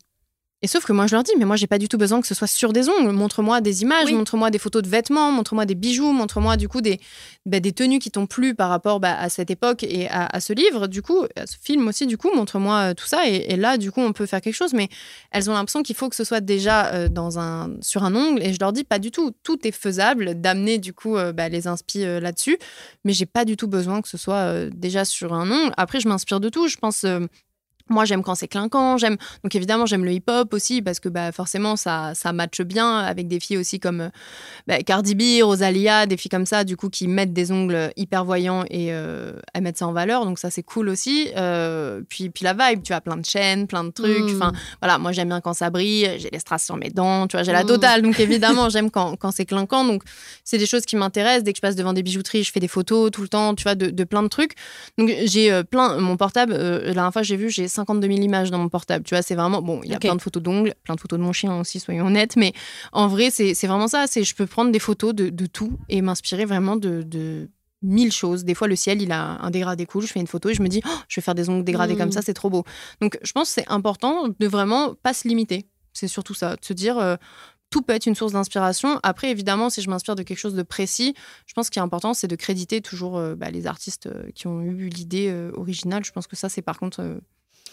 Et 0.63 0.67
sauf 0.67 0.85
que 0.85 0.93
moi, 0.93 1.07
je 1.07 1.15
leur 1.15 1.23
dis, 1.23 1.31
mais 1.39 1.45
moi, 1.45 1.55
j'ai 1.55 1.65
pas 1.65 1.79
du 1.79 1.89
tout 1.89 1.97
besoin 1.97 2.21
que 2.21 2.27
ce 2.27 2.35
soit 2.35 2.45
sur 2.45 2.71
des 2.71 2.87
ongles. 2.87 3.11
Montre-moi 3.11 3.61
des 3.61 3.81
images, 3.81 4.11
montre-moi 4.11 4.51
des 4.51 4.59
photos 4.59 4.83
de 4.83 4.87
vêtements, 4.87 5.31
montre-moi 5.31 5.65
des 5.65 5.73
bijoux, 5.73 6.11
montre-moi 6.11 6.55
du 6.55 6.67
coup 6.67 6.81
des, 6.81 6.99
bah, 7.47 7.59
des 7.59 7.71
tenues 7.71 7.97
qui 7.97 8.11
t'ont 8.11 8.27
plu 8.27 8.53
par 8.53 8.69
rapport 8.69 8.99
bah, 8.99 9.17
à 9.17 9.29
cette 9.29 9.49
époque 9.49 9.81
et 9.81 10.07
à, 10.09 10.39
ce 10.39 10.53
livre, 10.53 10.85
du 10.85 11.01
coup, 11.01 11.25
à 11.35 11.47
ce 11.47 11.57
film 11.59 11.87
aussi, 11.87 12.05
du 12.05 12.15
coup, 12.15 12.29
montre-moi 12.35 12.91
euh, 12.91 12.93
tout 12.93 13.07
ça. 13.07 13.27
Et, 13.27 13.55
là, 13.55 13.77
du 13.77 13.91
coup, 13.91 14.01
on 14.01 14.13
peut 14.13 14.27
faire 14.27 14.39
quelque 14.39 14.53
chose. 14.53 14.73
Mais 14.73 14.87
elles 15.31 15.49
ont 15.49 15.53
l'impression 15.53 15.81
qu'il 15.81 15.95
faut 15.95 16.09
que 16.09 16.15
ce 16.15 16.23
soit 16.23 16.41
déjà 16.41 16.93
euh, 16.93 17.09
dans 17.09 17.39
un, 17.39 17.71
sur 17.81 18.03
un 18.03 18.13
ongle. 18.13 18.43
Et 18.43 18.53
je 18.53 18.59
leur 18.59 18.71
dis, 18.71 18.83
pas 18.83 18.99
du 18.99 19.09
tout. 19.09 19.31
Tout 19.41 19.67
est 19.67 19.71
faisable 19.71 20.39
d'amener, 20.39 20.77
du 20.77 20.93
coup, 20.93 21.17
euh, 21.17 21.33
bah, 21.33 21.49
les 21.49 21.67
inspi 21.67 22.03
là-dessus. 22.03 22.59
Mais 23.03 23.13
j'ai 23.13 23.25
pas 23.25 23.45
du 23.45 23.57
tout 23.57 23.67
besoin 23.67 24.01
que 24.01 24.09
ce 24.09 24.17
soit 24.17 24.69
déjà 24.69 25.05
sur 25.05 25.33
un 25.33 25.49
ongle. 25.49 25.73
Après, 25.77 25.99
je 25.99 26.07
m'inspire 26.07 26.39
de 26.39 26.49
tout. 26.49 26.67
Je 26.67 26.77
pense 26.77 27.03
moi, 27.89 28.05
j'aime 28.05 28.23
quand 28.23 28.35
c'est 28.35 28.47
clinquant. 28.47 28.97
J'aime 28.97 29.17
donc 29.43 29.55
évidemment 29.55 29.85
j'aime 29.85 30.05
le 30.05 30.11
hip-hop 30.11 30.53
aussi 30.53 30.81
parce 30.81 30.99
que 30.99 31.09
bah, 31.09 31.31
forcément 31.31 31.75
ça 31.75 32.13
ça 32.15 32.33
matche 32.33 32.61
bien 32.61 32.99
avec 32.99 33.27
des 33.27 33.39
filles 33.39 33.57
aussi 33.57 33.79
comme 33.79 34.09
bah, 34.67 34.81
Cardi 34.83 35.15
B, 35.15 35.43
Rosalia, 35.43 36.05
des 36.05 36.17
filles 36.17 36.29
comme 36.29 36.45
ça 36.45 36.63
du 36.63 36.77
coup 36.77 36.89
qui 36.89 37.07
mettent 37.07 37.33
des 37.33 37.51
ongles 37.51 37.91
hyper 37.97 38.25
voyants 38.25 38.63
et 38.69 38.87
euh, 38.91 39.33
elles 39.53 39.63
mettent 39.63 39.77
ça 39.77 39.87
en 39.87 39.93
valeur. 39.93 40.25
Donc 40.25 40.39
ça 40.39 40.49
c'est 40.49 40.63
cool 40.63 40.89
aussi. 40.89 41.29
Euh, 41.37 42.01
puis 42.07 42.29
puis 42.29 42.43
la 42.43 42.53
vibe, 42.53 42.83
tu 42.83 42.93
as 42.93 43.01
plein 43.01 43.17
de 43.17 43.25
chaînes, 43.25 43.67
plein 43.67 43.83
de 43.83 43.91
trucs. 43.91 44.31
Mm. 44.31 44.35
Enfin 44.35 44.51
voilà, 44.81 44.97
moi 44.97 45.11
j'aime 45.11 45.29
bien 45.29 45.41
quand 45.41 45.53
ça 45.53 45.69
brille. 45.69 46.09
J'ai 46.17 46.29
les 46.31 46.39
strass 46.39 46.65
sur 46.65 46.77
mes 46.77 46.89
dents, 46.89 47.27
tu 47.27 47.37
vois, 47.37 47.43
j'ai 47.43 47.51
la 47.51 47.63
mm. 47.63 47.67
totale. 47.67 48.01
Donc 48.01 48.19
évidemment 48.19 48.69
j'aime 48.69 48.91
quand, 48.91 49.15
quand 49.15 49.31
c'est 49.31 49.45
clinquant. 49.45 49.85
Donc 49.85 50.03
c'est 50.43 50.57
des 50.57 50.65
choses 50.65 50.85
qui 50.85 50.95
m'intéressent. 50.95 51.43
Dès 51.43 51.53
que 51.53 51.57
je 51.57 51.61
passe 51.61 51.75
devant 51.75 51.93
des 51.93 52.03
bijouteries, 52.03 52.43
je 52.43 52.51
fais 52.51 52.59
des 52.59 52.67
photos 52.67 53.11
tout 53.11 53.21
le 53.21 53.27
temps, 53.27 53.55
tu 53.55 53.63
vois, 53.63 53.75
de, 53.75 53.89
de 53.89 54.03
plein 54.03 54.23
de 54.23 54.27
trucs. 54.27 54.53
Donc 54.97 55.11
j'ai 55.25 55.51
euh, 55.51 55.63
plein 55.63 55.97
mon 55.97 56.17
portable. 56.17 56.53
la 56.53 56.93
dernière 56.93 57.13
fois 57.13 57.21
j'ai 57.21 57.35
vu 57.35 57.49
j'ai 57.49 57.67
52 57.85 58.07
000 58.07 58.19
images 58.21 58.51
dans 58.51 58.57
mon 58.57 58.69
portable. 58.69 59.03
Tu 59.03 59.15
vois, 59.15 59.21
c'est 59.21 59.35
vraiment. 59.35 59.61
Bon, 59.61 59.81
il 59.83 59.91
y 59.91 59.93
a 59.93 59.99
plein 59.99 60.15
de 60.15 60.21
photos 60.21 60.41
d'ongles, 60.41 60.73
plein 60.83 60.95
de 60.95 60.99
photos 60.99 61.19
de 61.19 61.23
mon 61.23 61.33
chien 61.33 61.59
aussi, 61.59 61.79
soyons 61.79 62.07
honnêtes. 62.07 62.35
Mais 62.35 62.53
en 62.91 63.07
vrai, 63.07 63.29
c'est 63.31 63.53
vraiment 63.67 63.87
ça. 63.87 64.05
C'est 64.07 64.23
je 64.23 64.35
peux 64.35 64.45
prendre 64.45 64.71
des 64.71 64.79
photos 64.79 65.13
de, 65.13 65.29
de 65.29 65.45
tout 65.45 65.77
et 65.89 66.01
m'inspirer 66.01 66.45
vraiment 66.45 66.75
de, 66.75 67.03
de 67.03 67.49
mille 67.81 68.11
choses. 68.11 68.45
Des 68.45 68.53
fois, 68.53 68.67
le 68.67 68.75
ciel, 68.75 69.01
il 69.01 69.11
a 69.11 69.41
un 69.41 69.49
dégradé 69.49 69.85
cool. 69.85 70.05
Je 70.05 70.11
fais 70.11 70.19
une 70.19 70.27
photo 70.27 70.49
et 70.49 70.53
je 70.53 70.61
me 70.61 70.67
dis, 70.67 70.81
oh, 70.85 70.89
je 71.07 71.19
vais 71.19 71.23
faire 71.23 71.35
des 71.35 71.49
ongles 71.49 71.63
dégradés 71.63 71.95
comme 71.95 72.09
mm. 72.09 72.13
ça, 72.13 72.21
c'est 72.21 72.33
trop 72.33 72.49
beau. 72.49 72.63
Donc, 73.01 73.17
je 73.21 73.31
pense 73.31 73.49
que 73.49 73.61
c'est 73.61 73.69
important 73.69 74.27
de 74.27 74.47
vraiment 74.47 74.95
pas 74.95 75.13
se 75.13 75.27
limiter. 75.27 75.67
C'est 75.93 76.07
surtout 76.07 76.33
ça, 76.33 76.55
de 76.55 76.63
se 76.63 76.73
dire, 76.73 76.97
euh, 76.97 77.15
tout 77.69 77.81
peut 77.81 77.93
être 77.93 78.05
une 78.05 78.15
source 78.15 78.33
d'inspiration. 78.33 78.99
Après, 79.03 79.29
évidemment, 79.29 79.69
si 79.69 79.81
je 79.81 79.89
m'inspire 79.89 80.15
de 80.15 80.23
quelque 80.23 80.37
chose 80.37 80.55
de 80.55 80.63
précis, 80.63 81.15
je 81.45 81.53
pense 81.53 81.69
qu'il 81.69 81.79
est 81.79 81.83
important, 81.83 82.13
c'est 82.13 82.27
de 82.27 82.35
créditer 82.35 82.81
toujours 82.81 83.17
euh, 83.17 83.35
bah, 83.35 83.51
les 83.51 83.67
artistes 83.67 84.07
euh, 84.07 84.29
qui 84.35 84.47
ont 84.47 84.61
eu 84.61 84.87
l'idée 84.87 85.33
originale. 85.53 86.05
Je 86.05 86.11
pense 86.11 86.27
que 86.27 86.35
ça, 86.35 86.49
c'est 86.49 86.61
par 86.61 86.79
contre 86.79 87.19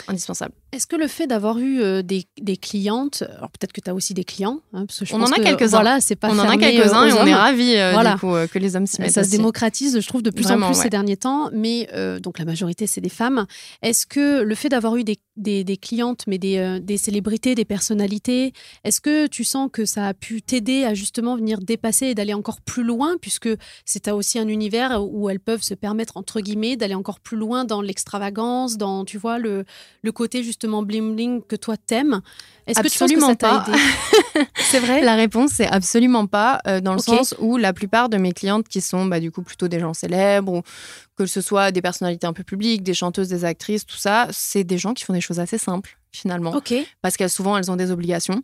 indispensable. 0.06 0.52
Est-ce 0.72 0.86
que 0.86 0.96
le 0.96 1.08
fait 1.08 1.26
d'avoir 1.26 1.58
eu 1.58 1.80
euh, 1.80 2.02
des, 2.02 2.24
des, 2.40 2.56
clientes, 2.56 3.24
alors 3.36 3.50
peut-être 3.50 3.72
que 3.72 3.80
tu 3.80 3.90
as 3.90 3.94
aussi 3.94 4.14
des 4.14 4.24
clients, 4.24 4.60
hein, 4.72 4.86
parce 4.86 5.00
que 5.00 5.04
je 5.04 5.14
on, 5.14 5.22
en 5.22 5.32
a 5.32 5.36
quelques-uns. 5.36 5.80
Voilà, 5.80 6.00
c'est 6.00 6.16
pas 6.16 6.28
on 6.30 6.38
en 6.38 6.48
a 6.48 6.56
quelques-uns 6.56 7.06
et 7.06 7.12
on 7.12 7.26
est 7.26 7.34
ravis 7.34 7.76
euh, 7.76 7.92
voilà. 7.92 8.14
du 8.14 8.20
coup, 8.20 8.34
euh, 8.34 8.46
que 8.46 8.58
les 8.58 8.76
hommes 8.76 8.86
s'y 8.86 9.00
mettent. 9.00 9.12
Ça 9.12 9.24
se 9.24 9.30
démocratise, 9.30 10.00
je 10.00 10.06
trouve, 10.06 10.22
de 10.22 10.30
plus 10.30 10.50
en 10.50 10.60
plus 10.60 10.74
ces 10.74 10.90
derniers 10.90 11.16
temps, 11.16 11.50
mais 11.52 11.88
donc 12.22 12.38
la 12.38 12.44
majorité, 12.44 12.86
c'est 12.86 13.00
des 13.00 13.08
femmes. 13.08 13.46
Est-ce 13.82 14.06
que 14.06 14.42
le 14.42 14.54
fait 14.54 14.68
d'avoir 14.68 14.96
eu 14.96 15.04
des, 15.04 15.18
des, 15.38 15.64
des, 15.64 15.76
clientes, 15.76 16.24
mais 16.26 16.38
des, 16.38 16.78
des 16.80 16.96
célébrités, 16.96 17.54
des 17.54 17.64
personnalités, 17.64 18.52
est-ce 18.84 19.00
que 19.00 19.26
tu 19.26 19.44
sens 19.44 19.68
que 19.72 19.84
ça 19.84 20.06
a 20.06 20.14
pu 20.14 20.42
t'aider 20.42 20.84
à 20.84 20.94
justement 20.94 21.36
venir 21.36 21.60
dépasser 21.60 22.06
et 22.06 22.14
d'aller 22.14 22.34
encore 22.34 22.60
plus 22.60 22.84
loin, 22.84 23.16
puisque 23.20 23.48
c'est 23.84 24.08
aussi 24.10 24.38
un 24.38 24.48
univers 24.48 25.02
où 25.02 25.30
elles 25.30 25.40
peuvent 25.40 25.62
se 25.62 25.74
permettre, 25.74 26.16
entre 26.16 26.40
guillemets, 26.40 26.76
d'aller 26.76 26.94
encore 26.94 27.20
plus 27.20 27.36
loin 27.36 27.64
dans 27.64 27.82
l'extravagance, 27.82 28.76
dans, 28.76 29.04
tu 29.04 29.18
vois, 29.18 29.38
le 29.38 29.64
le 30.02 30.12
côté 30.12 30.42
justement 30.42 30.82
bling 30.82 31.14
bling 31.14 31.42
que 31.42 31.56
toi 31.56 31.76
t'aimes. 31.76 32.20
Est-ce 32.66 32.80
que 32.80 32.88
tu 32.88 32.98
penses 32.98 33.12
que 33.12 33.20
ça 33.20 33.36
t'a 33.36 33.64
aidé 33.66 34.46
C'est 34.56 34.78
vrai. 34.78 35.02
La 35.02 35.14
réponse 35.14 35.52
c'est 35.52 35.66
absolument 35.66 36.26
pas 36.26 36.60
euh, 36.66 36.80
dans 36.80 36.92
le 36.92 36.98
sens 36.98 37.34
où 37.38 37.56
la 37.56 37.72
plupart 37.72 38.08
de 38.08 38.16
mes 38.16 38.32
clientes 38.32 38.68
qui 38.68 38.80
sont 38.80 39.06
bah, 39.06 39.20
du 39.20 39.30
coup 39.30 39.42
plutôt 39.42 39.68
des 39.68 39.80
gens 39.80 39.94
célèbres 39.94 40.52
ou 40.52 40.62
que 41.18 41.26
ce 41.26 41.40
soit 41.40 41.72
des 41.72 41.82
personnalités 41.82 42.26
un 42.26 42.32
peu 42.32 42.44
publiques, 42.44 42.84
des 42.84 42.94
chanteuses, 42.94 43.28
des 43.28 43.44
actrices, 43.44 43.84
tout 43.84 43.96
ça, 43.96 44.28
c'est 44.30 44.62
des 44.62 44.78
gens 44.78 44.94
qui 44.94 45.04
font 45.04 45.12
des 45.12 45.20
choses 45.20 45.40
assez 45.40 45.58
simples 45.58 45.98
finalement. 46.12 46.54
Parce 47.02 47.16
qu'elles 47.16 47.28
souvent 47.28 47.56
elles 47.58 47.70
ont 47.70 47.76
des 47.76 47.90
obligations. 47.90 48.42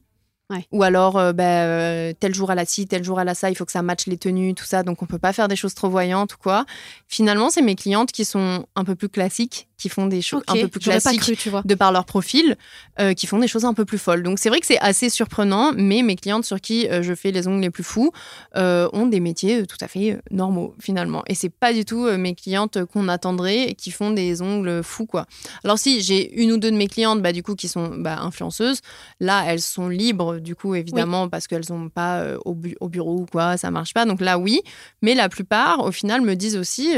Ou 0.73 0.83
alors, 0.83 1.19
euh, 1.19 1.33
bah, 1.33 1.65
euh, 1.65 2.13
tel 2.19 2.35
jour 2.35 2.51
à 2.51 2.55
la 2.55 2.65
ci, 2.65 2.87
tel 2.87 3.05
jour 3.05 3.19
à 3.19 3.25
la 3.25 3.35
ça, 3.35 3.51
il 3.51 3.57
faut 3.57 3.65
que 3.65 3.73
ça 3.73 3.83
matche 3.83 4.07
les 4.07 4.17
tenues, 4.17 4.55
tout 4.55 4.65
ça. 4.65 4.83
Donc, 4.83 5.03
on 5.03 5.07
peut 5.07 5.19
pas 5.19 5.33
faire 5.33 5.49
des 5.49 5.57
choses 5.57 5.75
trop 5.75 5.89
voyantes 5.89 6.35
ou 6.35 6.39
quoi. 6.39 6.65
Finalement, 7.09 7.51
c'est 7.51 7.63
mes 7.63 7.75
clientes 7.75 8.13
qui 8.13 8.25
sont 8.25 8.67
un 8.77 8.85
peu 8.85 8.95
plus 8.95 9.09
classiques 9.09 9.69
qui 9.77 9.89
font 9.89 10.07
des 10.07 10.23
choses 10.23 10.43
un 10.47 10.55
peu 10.55 10.69
plus 10.69 10.81
classiques 10.81 11.37
tu 11.37 11.51
vois. 11.51 11.63
de 11.65 11.75
par 11.75 11.93
leur 11.93 12.07
profil, 12.07 12.57
euh, 13.01 13.13
qui 13.13 13.27
font 13.27 13.39
des 13.39 13.49
choses 13.49 13.65
un 13.65 13.75
peu 13.75 13.85
plus 13.85 13.99
folles. 13.99 14.23
Donc 14.23 14.39
c'est 14.39 14.49
vrai 14.49 14.61
que 14.61 14.67
c'est 14.67 14.79
assez 14.79 15.11
surprenant, 15.11 15.73
mais 15.77 16.03
mes 16.03 16.17
clientes 16.17 16.45
sur 16.45 16.61
qui 16.61 16.87
je 17.03 17.15
fais 17.15 17.33
les 17.33 17.49
ongles 17.49 17.61
les 17.61 17.71
plus 17.71 17.83
fous 17.83 18.13
ont 18.55 19.07
des 19.07 19.21
métiers 19.21 19.67
tout 19.67 19.77
à 19.81 19.89
fait 19.89 20.21
normaux 20.31 20.75
finalement. 20.81 21.23
Et 21.27 21.35
c'est 21.35 21.51
pas 21.51 21.73
du 21.73 21.85
tout 21.85 22.07
mes 22.17 22.35
clientes 22.35 22.85
qu'on 22.87 23.09
attendrait 23.09 23.75
qui 23.77 23.91
font 23.91 24.11
des 24.11 24.41
ongles 24.41 24.83
fous 24.83 25.07
quoi. 25.07 25.27
Alors 25.65 25.79
si 25.79 26.01
j'ai 26.01 26.33
une 26.41 26.53
ou 26.53 26.57
deux 26.57 26.71
de 26.71 26.77
mes 26.77 26.89
clientes 26.89 27.21
bah, 27.21 27.33
du 27.33 27.43
coup 27.43 27.55
qui 27.55 27.69
sont 27.69 27.89
bah, 27.89 28.21
influenceuses, 28.21 28.81
là 29.21 29.45
elles 29.47 29.61
sont 29.61 29.89
libres 29.89 30.39
du 30.45 30.55
coup 30.55 30.77
évidemment 30.77 31.29
parce 31.29 31.49
qu'elles 31.49 31.65
sont 31.65 31.89
pas 31.89 32.37
au, 32.45 32.57
au, 32.81 32.89
bureau 32.89 33.21
ou 33.21 33.27
quoi, 33.27 33.57
ça 33.57 33.71
marche 33.73 33.93
pas. 33.93 34.05
Donc 34.05 34.21
là 34.21 34.39
oui, 34.39 34.63
mais 35.03 35.15
la 35.15 35.29
plupart 35.29 35.85
au 35.85 35.91
final 35.91 36.21
me 36.21 36.35
disent 36.35 36.57
aussi 36.57 36.95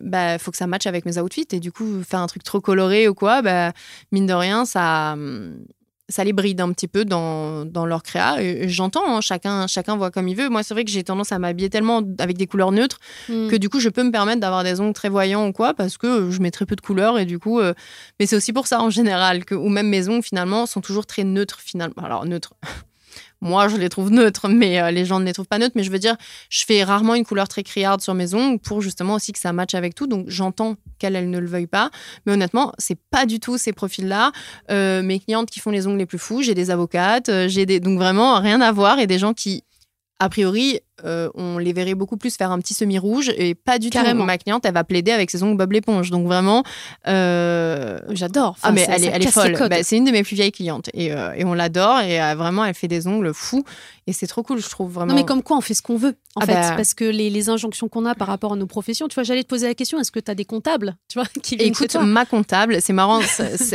bah 0.00 0.38
faut 0.38 0.50
que 0.50 0.56
ça 0.56 0.66
matche 0.66 0.86
avec 0.86 1.04
mes 1.04 1.18
outfits. 1.18 1.48
Et 1.52 1.60
du 1.60 1.72
coup 1.72 2.02
faire 2.02 2.20
un 2.20 2.26
truc 2.26 2.42
trop 2.42 2.60
coloré 2.60 3.08
ou 3.08 3.14
quoi, 3.14 3.42
bah, 3.42 3.72
mine 4.12 4.26
de 4.26 4.32
rien, 4.32 4.64
ça, 4.64 5.16
ça 6.08 6.24
les 6.24 6.32
bride 6.32 6.60
un 6.60 6.72
petit 6.72 6.88
peu 6.88 7.04
dans, 7.04 7.64
dans 7.64 7.86
leur 7.86 8.02
créa. 8.02 8.36
J'entends, 8.66 9.16
hein, 9.16 9.20
chacun, 9.20 9.66
chacun 9.66 9.96
voit 9.96 10.10
comme 10.10 10.28
il 10.28 10.36
veut. 10.36 10.48
Moi, 10.48 10.62
c'est 10.62 10.74
vrai 10.74 10.84
que 10.84 10.90
j'ai 10.90 11.04
tendance 11.04 11.32
à 11.32 11.38
m'habiller 11.38 11.70
tellement 11.70 12.02
avec 12.18 12.36
des 12.36 12.46
couleurs 12.46 12.72
neutres 12.72 12.98
hmm. 13.28 13.48
que 13.48 13.56
du 13.56 13.68
coup, 13.68 13.80
je 13.80 13.88
peux 13.88 14.02
me 14.02 14.10
permettre 14.10 14.40
d'avoir 14.40 14.64
des 14.64 14.80
ongles 14.80 14.92
très 14.92 15.08
voyants 15.08 15.46
ou 15.46 15.52
quoi 15.52 15.74
parce 15.74 15.96
que 15.96 16.30
je 16.30 16.40
mets 16.40 16.50
très 16.50 16.66
peu 16.66 16.76
de 16.76 16.80
couleurs 16.80 17.18
et 17.18 17.24
du 17.24 17.38
coup, 17.38 17.60
euh, 17.60 17.74
mais 18.20 18.26
c'est 18.26 18.36
aussi 18.36 18.52
pour 18.52 18.66
ça 18.66 18.80
en 18.80 18.90
général 18.90 19.44
que, 19.44 19.54
ou 19.54 19.68
même 19.68 19.88
mes 19.88 20.08
ongles 20.08 20.22
finalement 20.22 20.66
sont 20.66 20.80
toujours 20.80 21.06
très 21.06 21.24
neutres 21.24 21.60
finalement. 21.60 22.02
Alors, 22.04 22.24
neutres. 22.26 22.54
Moi, 23.42 23.66
je 23.66 23.76
les 23.76 23.88
trouve 23.88 24.10
neutres, 24.12 24.48
mais 24.48 24.80
euh, 24.80 24.92
les 24.92 25.04
gens 25.04 25.18
ne 25.18 25.24
les 25.24 25.32
trouvent 25.32 25.48
pas 25.48 25.58
neutres. 25.58 25.72
Mais 25.74 25.82
je 25.82 25.90
veux 25.90 25.98
dire, 25.98 26.16
je 26.48 26.64
fais 26.64 26.84
rarement 26.84 27.16
une 27.16 27.24
couleur 27.24 27.48
très 27.48 27.64
criarde 27.64 28.00
sur 28.00 28.14
mes 28.14 28.34
ongles 28.34 28.60
pour 28.60 28.80
justement 28.80 29.14
aussi 29.14 29.32
que 29.32 29.38
ça 29.40 29.52
matche 29.52 29.74
avec 29.74 29.96
tout. 29.96 30.06
Donc, 30.06 30.26
j'entends 30.28 30.76
qu'elles 31.00 31.28
ne 31.28 31.38
le 31.38 31.46
veuillent 31.46 31.66
pas. 31.66 31.90
Mais 32.24 32.32
honnêtement, 32.32 32.72
c'est 32.78 32.98
pas 33.10 33.26
du 33.26 33.40
tout 33.40 33.58
ces 33.58 33.72
profils-là. 33.72 34.30
Euh, 34.70 35.02
mes 35.02 35.18
clientes 35.18 35.50
qui 35.50 35.58
font 35.58 35.70
les 35.70 35.88
ongles 35.88 35.98
les 35.98 36.06
plus 36.06 36.20
fous, 36.20 36.42
j'ai 36.42 36.54
des 36.54 36.70
avocates, 36.70 37.28
euh, 37.28 37.48
j'ai. 37.48 37.66
Donc, 37.80 37.98
vraiment, 37.98 38.40
rien 38.40 38.60
à 38.60 38.70
voir. 38.70 39.00
Et 39.00 39.08
des 39.08 39.18
gens 39.18 39.34
qui, 39.34 39.64
a 40.20 40.28
priori, 40.28 40.78
euh, 41.04 41.28
on 41.34 41.58
les 41.58 41.72
verrait 41.72 41.94
beaucoup 41.94 42.16
plus 42.16 42.36
faire 42.36 42.50
un 42.50 42.58
petit 42.58 42.74
semi-rouge 42.74 43.32
et 43.36 43.54
pas 43.54 43.78
du 43.78 43.90
tout. 43.90 43.98
Ma 44.14 44.38
cliente, 44.38 44.64
elle 44.64 44.74
va 44.74 44.84
plaider 44.84 45.10
avec 45.10 45.30
ses 45.30 45.42
ongles 45.42 45.56
Bob 45.56 45.72
l'éponge. 45.72 46.10
Donc 46.10 46.26
vraiment, 46.26 46.62
euh, 47.08 47.98
j'adore. 48.10 48.56
ah 48.62 48.72
mais 48.72 48.86
elle, 48.88 49.04
est, 49.04 49.08
elle 49.08 49.22
est 49.22 49.30
folle. 49.30 49.56
Bah, 49.68 49.82
c'est 49.82 49.96
une 49.96 50.04
de 50.04 50.10
mes 50.10 50.22
plus 50.22 50.36
vieilles 50.36 50.52
clientes 50.52 50.90
et, 50.94 51.12
euh, 51.12 51.32
et 51.34 51.44
on 51.44 51.54
l'adore 51.54 52.00
et 52.00 52.18
vraiment 52.34 52.64
elle 52.64 52.74
fait 52.74 52.88
des 52.88 53.06
ongles 53.06 53.32
fous 53.34 53.64
et 54.06 54.12
c'est 54.12 54.26
trop 54.26 54.42
cool, 54.42 54.60
je 54.60 54.68
trouve 54.68 54.90
vraiment. 54.92 55.12
Non 55.12 55.14
mais 55.14 55.24
comme 55.24 55.42
quoi 55.42 55.56
on 55.56 55.60
fait 55.60 55.74
ce 55.74 55.82
qu'on 55.82 55.96
veut 55.96 56.16
en 56.34 56.40
ah 56.40 56.46
fait, 56.46 56.54
bah. 56.54 56.72
parce 56.76 56.94
que 56.94 57.04
les, 57.04 57.30
les, 57.30 57.50
injonctions 57.50 57.88
qu'on 57.88 58.06
a 58.06 58.14
par 58.14 58.26
rapport 58.26 58.54
à 58.54 58.56
nos 58.56 58.66
professions. 58.66 59.06
Tu 59.06 59.14
vois, 59.14 59.22
j'allais 59.22 59.42
te 59.42 59.48
poser 59.48 59.66
la 59.66 59.74
question. 59.74 60.00
Est-ce 60.00 60.10
que 60.10 60.18
tu 60.18 60.30
as 60.30 60.34
des 60.34 60.46
comptables, 60.46 60.96
tu 61.08 61.18
vois, 61.18 61.28
qui 61.42 61.56
Écoute, 61.56 61.94
ma 61.96 62.24
comptable, 62.24 62.78
c'est 62.80 62.94
marrant. 62.94 63.20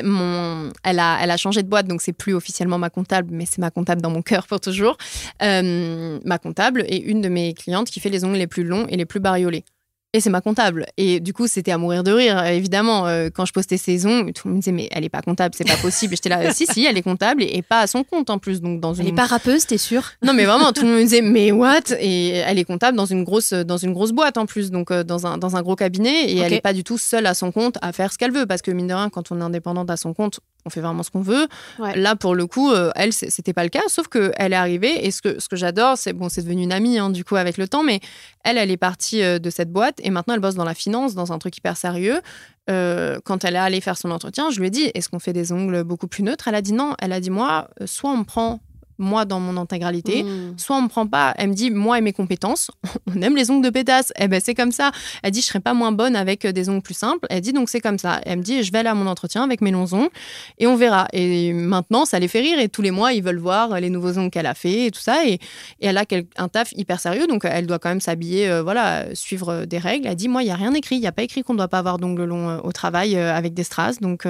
mon, 0.04 0.72
elle 0.84 1.00
a, 1.00 1.20
elle 1.22 1.32
a 1.32 1.38
changé 1.38 1.62
de 1.62 1.70
boîte, 1.70 1.88
donc 1.88 2.02
c'est 2.02 2.14
plus 2.14 2.34
officiellement 2.34 2.80
ma 2.80 2.90
comptable, 2.90 3.30
mais 3.32 3.46
c'est 3.46 3.60
ma 3.60 3.70
comptable 3.70 4.02
dans 4.02 4.10
mon 4.10 4.22
cœur 4.22 4.48
pour 4.48 4.60
toujours. 4.60 4.98
ma 5.40 6.38
comptable 6.40 6.84
est 6.88 6.98
une 6.98 7.17
de 7.22 7.30
mes 7.30 7.54
clientes 7.54 7.90
qui 7.90 8.00
fait 8.00 8.10
les 8.10 8.24
ongles 8.24 8.38
les 8.38 8.48
plus 8.48 8.64
longs 8.64 8.88
et 8.90 8.98
les 8.98 9.06
plus 9.06 9.20
bariolés. 9.20 9.66
Et 10.14 10.22
c'est 10.22 10.30
ma 10.30 10.40
comptable. 10.40 10.86
Et 10.96 11.20
du 11.20 11.34
coup, 11.34 11.48
c'était 11.48 11.72
à 11.72 11.78
mourir 11.78 12.02
de 12.02 12.12
rire. 12.12 12.42
Évidemment, 12.46 13.08
euh, 13.08 13.30
quand 13.32 13.46
je 13.46 13.52
postais 13.52 13.76
ses 13.78 14.06
ongles, 14.06 14.32
tout 14.32 14.48
le 14.48 14.54
monde 14.54 14.58
me 14.58 14.62
disait, 14.62 14.72
mais 14.72 14.88
elle 14.92 15.04
est 15.04 15.10
pas 15.10 15.22
comptable, 15.22 15.54
c'est 15.56 15.68
pas 15.68 15.76
possible. 15.76 16.16
J'étais 16.16 16.30
là, 16.30 16.54
si, 16.54 16.66
si, 16.66 16.86
elle 16.86 16.98
est 16.98 17.02
comptable 17.02 17.44
et, 17.44 17.62
pas 17.62 17.82
à 17.82 17.88
son 17.88 18.06
compte 18.06 18.30
en 18.30 18.40
plus. 18.40 18.62
Donc, 18.62 18.80
dans 18.80 18.94
une... 18.94 19.02
Elle 19.02 19.12
est 19.12 19.16
pas 19.16 19.26
rappeuse, 19.26 19.66
t'es 19.66 19.78
sûre? 19.78 20.14
Non, 20.24 20.34
mais 20.34 20.46
vraiment, 20.46 20.72
tout 20.72 20.84
le 20.84 20.88
monde 20.88 20.98
me 21.00 21.04
disait, 21.04 21.22
mais 21.22 21.52
what? 21.52 21.92
Et 22.00 22.30
elle 22.30 22.58
est 22.58 22.64
comptable 22.64 22.96
dans 22.96 23.06
une 23.06 23.26
grosse, 23.26 23.52
dans 23.52 23.78
une 23.78 23.92
grosse 23.92 24.14
boîte 24.14 24.38
en 24.38 24.46
plus, 24.46 24.72
donc 24.72 24.92
euh, 24.92 25.04
dans, 25.04 25.28
un, 25.28 25.38
dans 25.38 25.58
un 25.58 25.62
gros 25.62 25.76
cabinet. 25.76 26.32
Et 26.32 26.38
elle 26.38 26.54
est 26.54 26.62
pas 26.62 26.74
du 26.74 26.86
tout 26.86 26.98
seule 26.98 27.26
à 27.26 27.34
son 27.34 27.52
compte 27.52 27.78
à 27.82 27.92
faire 27.92 28.14
ce 28.14 28.18
qu'elle 28.18 28.32
veut. 28.32 28.46
Parce 28.46 28.62
que 28.62 28.72
mine 28.72 28.88
de 28.88 28.94
rien, 28.94 29.10
quand 29.10 29.32
on 29.32 29.42
est 29.42 29.44
indépendante 29.44 29.90
à 29.92 29.98
son 29.98 30.14
compte, 30.14 30.40
on 30.68 30.70
fait 30.70 30.82
vraiment 30.82 31.02
ce 31.02 31.10
qu'on 31.10 31.22
veut. 31.22 31.48
Là, 31.80 32.16
pour 32.16 32.36
le 32.36 32.46
coup, 32.46 32.72
euh, 32.72 32.92
elle, 32.96 33.14
c'était 33.14 33.54
pas 33.54 33.64
le 33.64 33.70
cas, 33.70 33.82
sauf 33.88 34.08
qu'elle 34.08 34.54
est 34.54 34.56
arrivée. 34.56 35.06
Et 35.06 35.12
ce 35.12 35.22
que, 35.22 35.40
ce 35.40 35.48
que 35.48 35.56
j'adore, 35.56 35.98
c'est 35.98 36.14
bon, 36.14 36.30
c'est 36.30 36.42
devenu 36.42 36.64
une 36.64 36.74
amie, 36.74 37.00
hein, 37.00 37.10
du 37.10 37.24
coup, 37.24 37.38
avec 37.38 37.58
le 37.58 37.68
temps, 37.68 37.84
mais 37.84 38.02
elle, 38.44 38.58
elle 38.58 38.70
est 38.70 38.78
partie 38.78 39.24
euh, 39.24 39.40
de 39.40 39.50
cette 39.50 39.72
boîte 39.72 40.00
et 40.04 40.10
maintenant, 40.10 40.34
elle 40.34 40.42
bosse 40.42 40.56
dans 40.56 40.66
la 40.66 40.74
finance, 40.74 41.16
dans 41.16 41.32
un 41.32 41.40
truc 41.40 41.58
hyper 41.58 41.78
sérieux. 41.78 42.22
Euh, 42.70 43.20
quand 43.24 43.46
elle 43.46 43.56
est 43.56 43.60
allée 43.60 43.80
faire 43.80 43.98
son 43.98 44.12
entretien, 44.12 44.50
je 44.50 44.60
lui 44.60 44.68
ai 44.68 44.70
dit 44.70 44.92
Est-ce 44.94 45.08
qu'on 45.08 45.20
fait 45.20 45.32
des 45.32 45.54
ongles 45.54 45.84
beaucoup 45.84 46.08
plus 46.08 46.24
neutres? 46.24 46.50
Elle 46.50 46.56
a 46.56 46.62
dit 46.62 46.74
non. 46.74 46.96
Elle 47.00 47.14
a 47.14 47.22
dit 47.22 47.30
Moi, 47.30 47.70
soit 47.86 48.12
on 48.12 48.18
me 48.18 48.24
prend 48.26 48.60
moi 48.98 49.26
dans 49.26 49.40
mon 49.40 49.58
intégralité, 49.58 50.24
hmm. 50.24 50.58
soit 50.58 50.76
on 50.78 50.84
me 50.84 50.88
prend 50.88 51.08
pas, 51.08 51.34
elle 51.38 51.50
me 51.50 51.54
dit 51.54 51.72
moi 51.72 51.98
et 51.98 52.02
mes 52.02 52.14
compétences, 52.14 52.72
on 53.16 53.22
aime 53.22 53.36
les 53.36 53.52
ongles 53.52 53.66
de 53.66 53.70
pétasse, 53.70 54.12
eh 54.18 54.28
ben 54.28 54.42
c'est 54.44 54.56
comme 54.56 54.72
ça. 54.72 54.92
Elle 55.24 55.32
dit 55.32 55.42
je 55.42 55.48
serais 55.48 55.60
pas 55.60 55.74
moins 55.74 55.92
bonne 55.92 56.16
avec 56.16 56.46
euh, 56.46 56.52
des 56.52 56.70
ongles 56.70 56.82
plus 56.82 56.94
simples, 56.94 57.28
elle 57.30 57.42
dit 57.42 57.54
donc 57.54 57.70
c'est 57.70 57.80
comme 57.80 57.98
ça. 57.98 58.22
Elle 58.26 58.40
me 58.40 58.44
dit 58.44 58.64
je 58.64 58.72
vais 58.72 58.80
aller 58.80 58.90
à 58.90 58.94
mon 58.94 59.08
entretien 59.08 59.44
avec 59.44 59.62
mes 59.62 59.72
longs 59.72 59.94
ongles 59.94 60.10
et 60.58 60.68
on 60.68 60.76
verra. 60.76 61.08
Et 61.14 61.54
maintenant 61.54 62.06
ça 62.06 62.20
les 62.20 62.28
fait 62.28 62.42
rire 62.42 62.60
et 62.60 62.70
tous 62.70 62.82
les 62.82 62.92
mois 62.92 63.14
ils 63.14 63.24
veulent 63.24 63.38
voir 63.38 63.80
les 63.80 63.90
nouveaux 63.90 64.18
ongles 64.18 64.32
qu'elle 64.32 64.46
a 64.46 64.56
fait 64.56 64.88
et 64.88 64.92
tout 64.92 65.02
ça 65.02 65.26
et, 65.26 65.40
elle 65.80 65.98
a 65.98 66.06
un 66.38 66.48
taf 66.48 66.72
hyper 66.74 67.00
sérieux 67.00 67.28
donc 67.28 67.46
elle 67.46 67.68
doit 67.68 67.80
quand 67.80 67.90
même 67.90 68.02
s'habiller, 68.02 68.50
euh, 68.50 68.64
voilà, 68.64 69.06
suivre 69.14 69.66
des 69.66 69.78
règles. 69.78 70.08
Elle 70.08 70.16
dit 70.16 70.28
moi 70.28 70.44
il 70.44 70.48
y 70.48 70.52
a 70.52 70.56
rien 70.56 70.74
écrit, 70.74 70.96
il 70.96 71.02
y 71.02 71.08
a 71.08 71.12
pas 71.12 71.24
écrit 71.24 71.44
qu'on 71.44 71.56
doit 71.56 71.68
pas 71.68 71.80
avoir 71.80 71.98
d'ongles 71.98 72.26
longs 72.26 72.50
euh, 72.50 72.60
au 72.64 72.72
travail 72.72 73.18
avec 73.18 73.54
des 73.54 73.64
strass 73.64 74.00
donc 74.00 74.26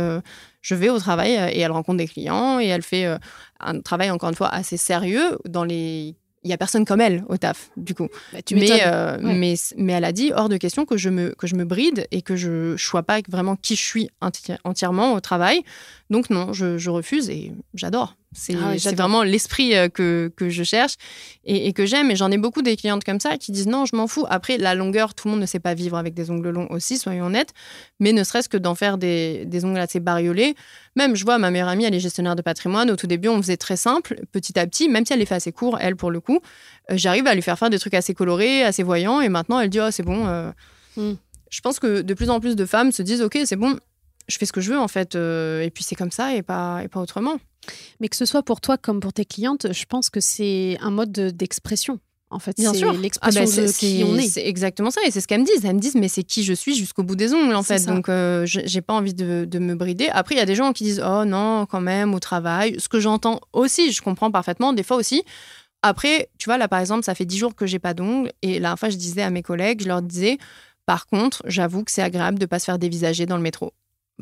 je 0.68 0.76
vais 0.76 0.90
au 0.90 1.00
travail 1.00 1.32
et 1.32 1.60
elle 1.60 1.72
rencontre 1.72 2.00
des 2.00 2.08
clients 2.10 2.60
et 2.60 2.66
elle 2.66 2.82
fait 2.82 3.08
un 3.62 3.80
travail, 3.80 4.12
encore 4.12 4.28
une 4.28 4.36
fois, 4.36 4.50
assez 4.50 4.76
sérieux 4.76 5.38
dans 5.46 5.64
les 5.64 6.18
il 6.44 6.50
y 6.50 6.54
a 6.54 6.58
personne 6.58 6.86
comme 6.86 7.02
elle 7.02 7.24
au 7.30 7.38
taf, 7.38 7.72
du 7.78 7.94
coup. 7.94 8.08
Bah, 8.32 8.40
mais, 8.52 8.70
euh, 8.86 9.18
mais, 9.22 9.56
mais 9.78 9.94
elle 9.94 10.06
a 10.06 10.12
dit 10.12 10.32
hors 10.34 10.50
de 10.50 10.58
question 10.58 10.86
que 10.86 10.98
je 10.98 11.10
me, 11.10 11.36
que 11.36 11.48
je 11.48 11.56
me 11.56 11.66
bride 11.66 12.08
et 12.12 12.22
que 12.22 12.36
je 12.36 12.72
ne 12.72 12.78
sois 12.78 13.04
pas 13.04 13.20
vraiment 13.28 13.56
qui 13.56 13.76
je 13.76 13.84
suis 13.84 14.10
entièrement 14.64 15.14
au 15.14 15.20
travail. 15.20 15.62
Donc 16.10 16.30
non, 16.30 16.54
je, 16.54 16.90
refuse 16.90 17.30
et 17.30 17.52
j'adore. 17.74 18.16
C'est 18.34 18.56
ah 18.56 18.92
vraiment 18.92 19.24
l'esprit 19.24 19.74
euh, 19.74 19.88
que, 19.88 20.32
que, 20.36 20.50
je 20.50 20.64
cherche 20.64 20.96
et, 21.46 21.72
que 21.72 21.86
j'aime. 21.86 22.12
Et 22.12 22.16
j'en 22.16 22.30
ai 22.30 22.38
beaucoup 22.38 22.62
des 22.62 22.76
clientes 22.76 23.04
comme 23.06 23.22
ça 23.22 23.38
qui 23.38 23.54
disent 23.54 23.68
non, 23.68 23.86
je 23.86 23.96
m'en 23.96 24.08
fous. 24.08 24.26
Après, 24.30 24.58
la 24.58 24.76
longueur, 24.76 25.14
tout 25.14 25.28
le 25.28 25.34
monde 25.34 25.42
ne 25.42 25.46
sait 25.46 25.60
pas 25.60 25.74
vivre 25.74 25.98
avec 25.98 26.14
des 26.14 26.30
ongles 26.30 26.50
longs 26.50 26.68
aussi, 26.70 26.98
soyons 26.98 27.28
honnêtes. 27.28 27.54
Mais 28.00 28.12
ne 28.12 28.24
serait-ce 28.24 28.50
que 28.50 28.58
d'en 28.58 28.76
faire 28.76 28.98
des, 28.98 29.46
des, 29.46 29.64
ongles 29.64 29.80
assez 29.80 30.02
bariolés. 30.02 30.56
Même, 30.98 31.16
je 31.16 31.24
vois, 31.24 31.38
ma 31.38 31.52
meilleure 31.52 31.70
amie, 31.70 31.86
elle 31.86 31.96
est 31.96 32.02
gestionnaire 32.02 32.36
de 32.36 32.42
patrimoine. 32.42 32.92
Au 32.92 32.98
tout 32.98 33.08
début, 33.08 33.30
on 33.30 33.42
faisait 33.42 33.58
très 33.58 33.78
simple. 33.78 34.20
Petit 34.34 34.60
à 34.60 34.68
petit, 34.68 34.90
même 34.90 35.06
si 35.06 35.14
elle 35.14 35.20
les 35.20 35.26
fait 35.26 35.36
assez 35.36 35.54
court, 35.54 35.78
elle, 35.80 35.96
pour 35.96 36.12
le 36.12 36.20
coup, 36.20 36.42
euh, 36.92 36.96
j'arrive 36.98 37.28
à 37.28 37.34
lui 37.34 37.42
faire 37.42 37.58
faire 37.58 37.70
des 37.70 37.80
trucs 37.80 37.94
assez 37.94 38.14
colorés, 38.14 38.64
assez 38.64 38.84
voyants. 38.84 39.22
Et 39.22 39.30
maintenant, 39.30 39.60
elle 39.60 39.70
dit, 39.70 39.80
oh, 39.80 39.90
c'est 39.90 40.04
bon. 40.04 40.28
Euh. 40.28 40.52
Hmm. 40.98 41.14
Je 41.50 41.62
pense 41.62 41.80
que 41.80 42.02
de 42.02 42.14
plus 42.14 42.30
en 42.30 42.42
plus 42.42 42.58
de 42.58 42.66
femmes 42.66 42.92
se 42.92 43.02
disent, 43.02 43.22
OK, 43.22 43.38
c'est 43.46 43.56
bon, 43.56 43.78
je 44.28 44.38
fais 44.38 44.46
ce 44.46 44.52
que 44.52 44.62
je 44.62 44.72
veux 44.72 44.80
en 44.80 44.88
fait, 44.88 45.16
euh, 45.16 45.62
et 45.62 45.70
puis 45.70 45.84
c'est 45.84 45.96
comme 45.96 46.12
ça 46.12 46.36
et 46.36 46.42
pas, 46.42 46.84
et 46.84 46.88
pas 46.88 47.00
autrement. 47.00 47.38
Mais 48.00 48.08
que 48.08 48.16
ce 48.16 48.26
soit 48.26 48.44
pour 48.44 48.62
toi 48.62 48.78
comme 48.78 49.00
pour 49.00 49.14
tes 49.14 49.26
clientes, 49.26 49.72
je 49.72 49.86
pense 49.86 50.10
que 50.10 50.20
c'est 50.20 50.78
un 50.82 50.92
mode 50.92 51.12
d'expression. 51.12 52.00
En 52.30 52.40
fait, 52.40 52.58
c'est 52.58 52.64
l'expression 52.98 53.42
ah 53.42 53.46
bah, 53.46 53.68
de 53.68 53.72
qui 53.72 54.04
on 54.06 54.18
est. 54.18 54.28
C'est 54.28 54.46
exactement 54.46 54.92
ça, 54.92 55.00
et 55.06 55.12
c'est 55.12 55.22
ce 55.22 55.28
qu'elles 55.28 55.40
me 55.40 55.46
disent. 55.46 55.64
Elles 55.64 55.76
me 55.76 55.80
disent, 55.80 55.96
mais 55.96 56.10
c'est 56.10 56.24
qui 56.24 56.44
je 56.44 56.52
suis 56.52 56.76
jusqu'au 56.76 57.04
bout 57.04 57.16
des 57.16 57.34
ongles, 57.34 57.56
en 57.56 57.64
fait. 57.64 57.86
Donc, 57.86 58.10
euh, 58.10 58.46
j'ai 58.46 58.82
pas 58.82 58.94
envie 58.94 59.14
de, 59.14 59.46
de, 59.50 59.60
me 59.60 59.76
brider. 59.76 60.10
Après, 60.10 60.36
il 60.36 60.38
y 60.38 60.42
a 60.42 60.46
des 60.46 60.56
gens 60.56 60.74
qui 60.74 60.84
disent, 60.84 61.02
oh 61.06 61.24
non, 61.24 61.66
quand 61.66 61.80
même, 61.80 62.14
au 62.14 62.20
travail. 62.20 62.76
Ce 62.80 62.90
que 62.90 63.00
j'entends 63.00 63.40
aussi, 63.54 63.94
je 63.94 64.02
comprends 64.02 64.30
parfaitement, 64.30 64.74
des 64.74 64.84
fois 64.84 64.98
aussi. 64.98 65.24
Après, 65.84 66.30
tu 66.38 66.50
vois, 66.50 66.58
là, 66.58 66.68
par 66.68 66.80
exemple, 66.80 67.06
ça 67.06 67.16
fait 67.16 67.26
dix 67.26 67.38
jours 67.38 67.56
que 67.56 67.66
j'ai 67.66 67.80
pas 67.80 67.94
d'ongles, 67.94 68.34
et 68.42 68.60
la 68.60 68.76
fois, 68.76 68.90
je 68.90 68.98
disais 68.98 69.22
à 69.22 69.30
mes 69.30 69.42
collègues, 69.42 69.82
je 69.84 69.88
leur 69.88 70.02
disais, 70.02 70.38
par 70.86 71.08
contre, 71.08 71.44
j'avoue 71.46 71.86
que 71.86 71.92
c'est 71.92 72.02
agréable 72.02 72.40
de 72.40 72.46
pas 72.46 72.60
se 72.60 72.66
faire 72.66 72.78
dévisager 72.78 73.26
dans 73.26 73.38
le 73.38 73.44
métro 73.44 73.72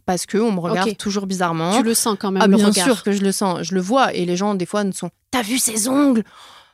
parce 0.05 0.25
que 0.25 0.37
on 0.37 0.51
me 0.51 0.59
regarde 0.59 0.97
toujours 0.97 1.27
bizarrement. 1.27 1.77
Tu 1.77 1.83
le 1.83 1.93
sens 1.93 2.17
quand 2.19 2.31
même. 2.31 2.41
Ah, 2.41 2.47
bien 2.47 2.71
sûr 2.71 3.03
que 3.03 3.11
je 3.11 3.21
le 3.21 3.31
sens, 3.31 3.63
je 3.63 3.73
le 3.73 3.81
vois. 3.81 4.13
Et 4.13 4.25
les 4.25 4.35
gens, 4.35 4.55
des 4.55 4.65
fois, 4.65 4.83
ne 4.83 4.91
sont. 4.91 5.09
T'as 5.31 5.41
vu 5.41 5.57
ses 5.57 5.87
ongles? 5.87 6.23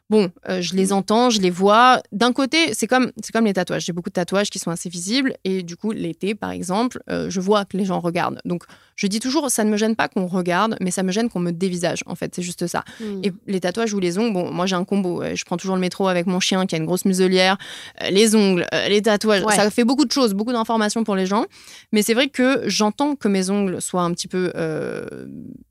Bon, 0.10 0.30
euh, 0.50 0.62
je 0.62 0.76
les 0.76 0.92
entends, 0.92 1.30
je 1.30 1.40
les 1.40 1.50
vois. 1.50 2.02
D'un 2.12 2.34
côté, 2.34 2.74
c'est 2.74 2.86
comme, 2.86 3.14
c'est 3.24 3.32
comme 3.32 3.46
les 3.46 3.54
tatouages. 3.54 3.86
J'ai 3.86 3.94
beaucoup 3.94 4.10
de 4.10 4.14
tatouages 4.14 4.50
qui 4.50 4.60
sont 4.60 4.70
assez 4.70 4.90
visibles. 4.90 5.38
Et 5.46 5.64
du 5.64 5.78
coup, 5.78 5.92
l'été, 5.94 6.36
par 6.36 6.52
exemple, 6.52 7.02
euh, 7.10 7.30
je 7.30 7.40
vois 7.40 7.64
que 7.64 7.78
les 7.78 7.86
gens 7.86 8.02
regardent. 8.02 8.42
Donc, 8.44 8.66
je 9.02 9.08
dis 9.08 9.20
toujours, 9.20 9.50
ça 9.50 9.64
ne 9.64 9.72
me 9.72 9.78
gêne 9.78 9.96
pas 9.96 10.08
qu'on 10.08 10.28
regarde, 10.28 10.78
mais 10.80 10.92
ça 10.92 11.02
me 11.02 11.12
gêne 11.12 11.28
qu'on 11.28 11.40
me 11.40 11.50
dévisage. 11.50 12.04
En 12.06 12.14
fait, 12.14 12.36
c'est 12.36 12.44
juste 12.44 12.68
ça. 12.68 12.84
Hmm. 13.00 13.22
Et 13.24 13.34
les 13.48 13.60
tatouages 13.60 13.96
ou 13.96 14.00
les 14.00 14.20
ongles, 14.20 14.32
bon, 14.32 14.52
moi, 14.52 14.68
j'ai 14.68 14.76
un 14.76 14.84
combo. 14.84 15.24
Je 15.34 15.44
prends 15.44 15.58
toujours 15.58 15.74
le 15.74 15.82
métro 15.82 16.08
avec 16.08 16.28
mon 16.28 16.40
chien 16.40 16.68
qui 16.68 16.76
a 16.76 16.78
une 16.78 16.86
grosse 16.86 17.06
muselière. 17.06 17.58
Euh, 18.04 18.12
les 18.12 18.36
ongles, 18.36 18.68
les 18.90 19.02
tatouages, 19.02 19.42
ça 19.56 19.72
fait 19.72 19.86
beaucoup 19.86 20.06
de 20.06 20.12
choses, 20.12 20.36
beaucoup 20.36 20.52
d'informations 20.52 21.04
pour 21.04 21.16
les 21.16 21.26
gens. 21.26 21.46
Mais 21.92 22.04
c'est 22.04 22.14
vrai 22.14 22.28
que 22.28 22.62
j'entends 22.68 23.16
que 23.16 23.28
mes 23.28 23.50
ongles 23.50 23.82
soient 23.82 24.04
un 24.04 24.12
petit 24.12 24.28
peu 24.28 24.52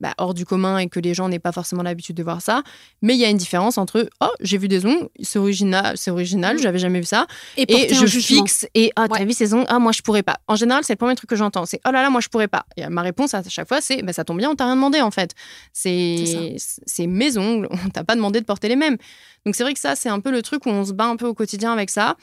bah, 0.01 0.13
hors 0.17 0.33
du 0.33 0.45
commun 0.45 0.77
et 0.79 0.89
que 0.89 0.99
les 0.99 1.13
gens 1.13 1.29
n'aient 1.29 1.39
pas 1.39 1.53
forcément 1.53 1.83
l'habitude 1.83 2.17
de 2.17 2.23
voir 2.23 2.41
ça. 2.41 2.63
Mais 3.01 3.13
il 3.15 3.19
y 3.21 3.23
a 3.23 3.29
une 3.29 3.37
différence 3.37 3.77
entre, 3.77 4.09
oh, 4.19 4.27
j'ai 4.41 4.57
vu 4.57 4.67
des 4.67 4.85
ongles, 4.85 5.07
c'est 5.21 5.39
original, 5.39 5.95
c'est 5.95 6.11
original, 6.11 6.57
mm. 6.57 6.59
j'avais 6.59 6.79
jamais 6.79 6.99
vu 6.99 7.05
ça. 7.05 7.27
Et, 7.55 7.93
je 7.93 8.05
fixe 8.19 8.67
et 8.75 8.91
ah, 8.97 9.07
t'as 9.07 9.23
vu 9.23 9.31
ces 9.31 9.53
ongles, 9.53 9.67
ah, 9.69 9.79
moi 9.79 9.93
je 9.93 10.01
pourrais 10.01 10.23
pas. 10.23 10.39
En 10.49 10.57
général, 10.57 10.83
c'est 10.83 10.93
le 10.93 10.97
premier 10.97 11.15
truc 11.15 11.29
que 11.29 11.37
j'entends, 11.37 11.65
c'est 11.65 11.79
oh 11.87 11.91
là 11.91 12.01
là, 12.01 12.09
moi 12.09 12.19
je 12.19 12.27
pourrais 12.27 12.49
pas. 12.49 12.65
Et 12.75 12.85
ma 12.87 13.01
réponse 13.01 13.20
à 13.33 13.43
chaque 13.47 13.67
fois, 13.67 13.81
c'est 13.81 14.01
bah, 14.01 14.13
ça 14.13 14.23
tombe 14.23 14.37
bien, 14.37 14.49
on 14.49 14.55
t'a 14.55 14.65
rien 14.65 14.75
demandé 14.75 15.01
en 15.01 15.11
fait. 15.11 15.33
C'est 15.73 16.57
mes 16.99 17.37
ongles, 17.37 17.67
on 17.71 17.89
t'a 17.89 18.03
pas 18.03 18.15
demandé 18.15 18.39
de 18.39 18.45
porter 18.45 18.67
les 18.67 18.75
mêmes. 18.75 18.97
Donc 19.45 19.55
c'est 19.55 19.63
vrai 19.63 19.73
que 19.73 19.79
ça, 19.79 19.95
c'est 19.95 20.09
un 20.09 20.19
peu 20.19 20.31
le 20.31 20.41
truc 20.41 20.65
où 20.65 20.69
on 20.69 20.85
se 20.85 20.93
bat 20.93 21.05
un 21.05 21.15
peu 21.15 21.27
au 21.27 21.33
quotidien 21.33 21.71
avec 21.71 21.89
ça. 21.89 22.17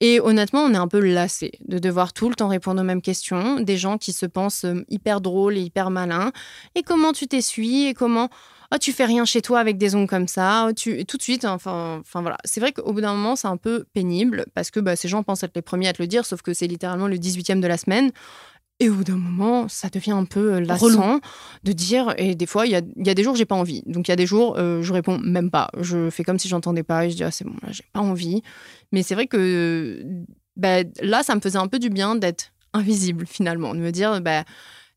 Et 0.00 0.20
honnêtement, 0.20 0.62
on 0.62 0.72
est 0.74 0.78
un 0.78 0.86
peu 0.86 1.00
lassé 1.00 1.52
de 1.66 1.78
devoir 1.78 2.12
tout 2.12 2.28
le 2.28 2.36
temps 2.36 2.48
répondre 2.48 2.80
aux 2.80 2.84
mêmes 2.84 3.02
questions, 3.02 3.60
des 3.60 3.76
gens 3.76 3.98
qui 3.98 4.12
se 4.12 4.26
pensent 4.26 4.64
euh, 4.64 4.84
hyper 4.88 5.20
drôles 5.20 5.56
et 5.56 5.60
hyper 5.60 5.90
malins. 5.90 6.30
Et 6.76 6.82
comment 6.82 7.12
tu 7.12 7.26
t'essuies 7.26 7.86
Et 7.86 7.94
comment 7.94 8.28
oh, 8.72 8.76
tu 8.78 8.92
fais 8.92 9.06
rien 9.06 9.24
chez 9.24 9.42
toi 9.42 9.58
avec 9.58 9.76
des 9.76 9.96
ongles 9.96 10.08
comme 10.08 10.28
ça, 10.28 10.66
oh, 10.68 10.72
tu... 10.72 11.04
tout 11.04 11.16
de 11.16 11.22
suite, 11.22 11.44
enfin, 11.44 11.98
enfin 12.00 12.20
voilà. 12.20 12.38
C'est 12.44 12.60
vrai 12.60 12.72
qu'au 12.72 12.92
bout 12.92 13.00
d'un 13.00 13.14
moment, 13.14 13.34
c'est 13.34 13.48
un 13.48 13.56
peu 13.56 13.86
pénible 13.92 14.46
parce 14.54 14.70
que 14.70 14.78
bah, 14.78 14.94
ces 14.94 15.08
gens 15.08 15.24
pensent 15.24 15.42
être 15.42 15.56
les 15.56 15.62
premiers 15.62 15.88
à 15.88 15.92
te 15.92 16.02
le 16.02 16.06
dire, 16.06 16.24
sauf 16.24 16.42
que 16.42 16.54
c'est 16.54 16.68
littéralement 16.68 17.08
le 17.08 17.16
18e 17.16 17.60
de 17.60 17.66
la 17.66 17.76
semaine. 17.76 18.12
Et 18.80 18.88
au 18.88 18.94
bout 18.94 19.04
d'un 19.04 19.16
moment, 19.16 19.68
ça 19.68 19.88
devient 19.88 20.12
un 20.12 20.24
peu 20.24 20.54
euh, 20.54 20.60
lassant 20.60 21.20
de 21.64 21.72
dire. 21.72 22.14
Et 22.16 22.36
des 22.36 22.46
fois, 22.46 22.64
il 22.66 22.72
y 22.72 22.76
a, 22.76 22.82
y 22.96 23.10
a, 23.10 23.14
des 23.14 23.24
jours, 23.24 23.34
j'ai 23.34 23.44
pas 23.44 23.56
envie. 23.56 23.82
Donc, 23.86 24.06
il 24.06 24.12
y 24.12 24.12
a 24.12 24.16
des 24.16 24.26
jours, 24.26 24.56
euh, 24.56 24.82
je 24.82 24.92
réponds 24.92 25.18
même 25.18 25.50
pas. 25.50 25.68
Je 25.80 26.10
fais 26.10 26.22
comme 26.22 26.38
si 26.38 26.48
j'entendais 26.48 26.84
pas 26.84 27.06
et 27.06 27.10
je 27.10 27.16
dis, 27.16 27.24
ah, 27.24 27.32
c'est 27.32 27.44
bon, 27.44 27.54
là, 27.62 27.72
j'ai 27.72 27.84
pas 27.92 28.00
envie. 28.00 28.42
Mais 28.92 29.02
c'est 29.02 29.14
vrai 29.14 29.26
que 29.26 30.04
bah, 30.56 30.84
là, 31.00 31.24
ça 31.24 31.34
me 31.34 31.40
faisait 31.40 31.58
un 31.58 31.66
peu 31.66 31.80
du 31.80 31.90
bien 31.90 32.14
d'être 32.14 32.52
invisible 32.72 33.26
finalement, 33.26 33.74
de 33.74 33.80
me 33.80 33.90
dire, 33.90 34.20
bah, 34.20 34.44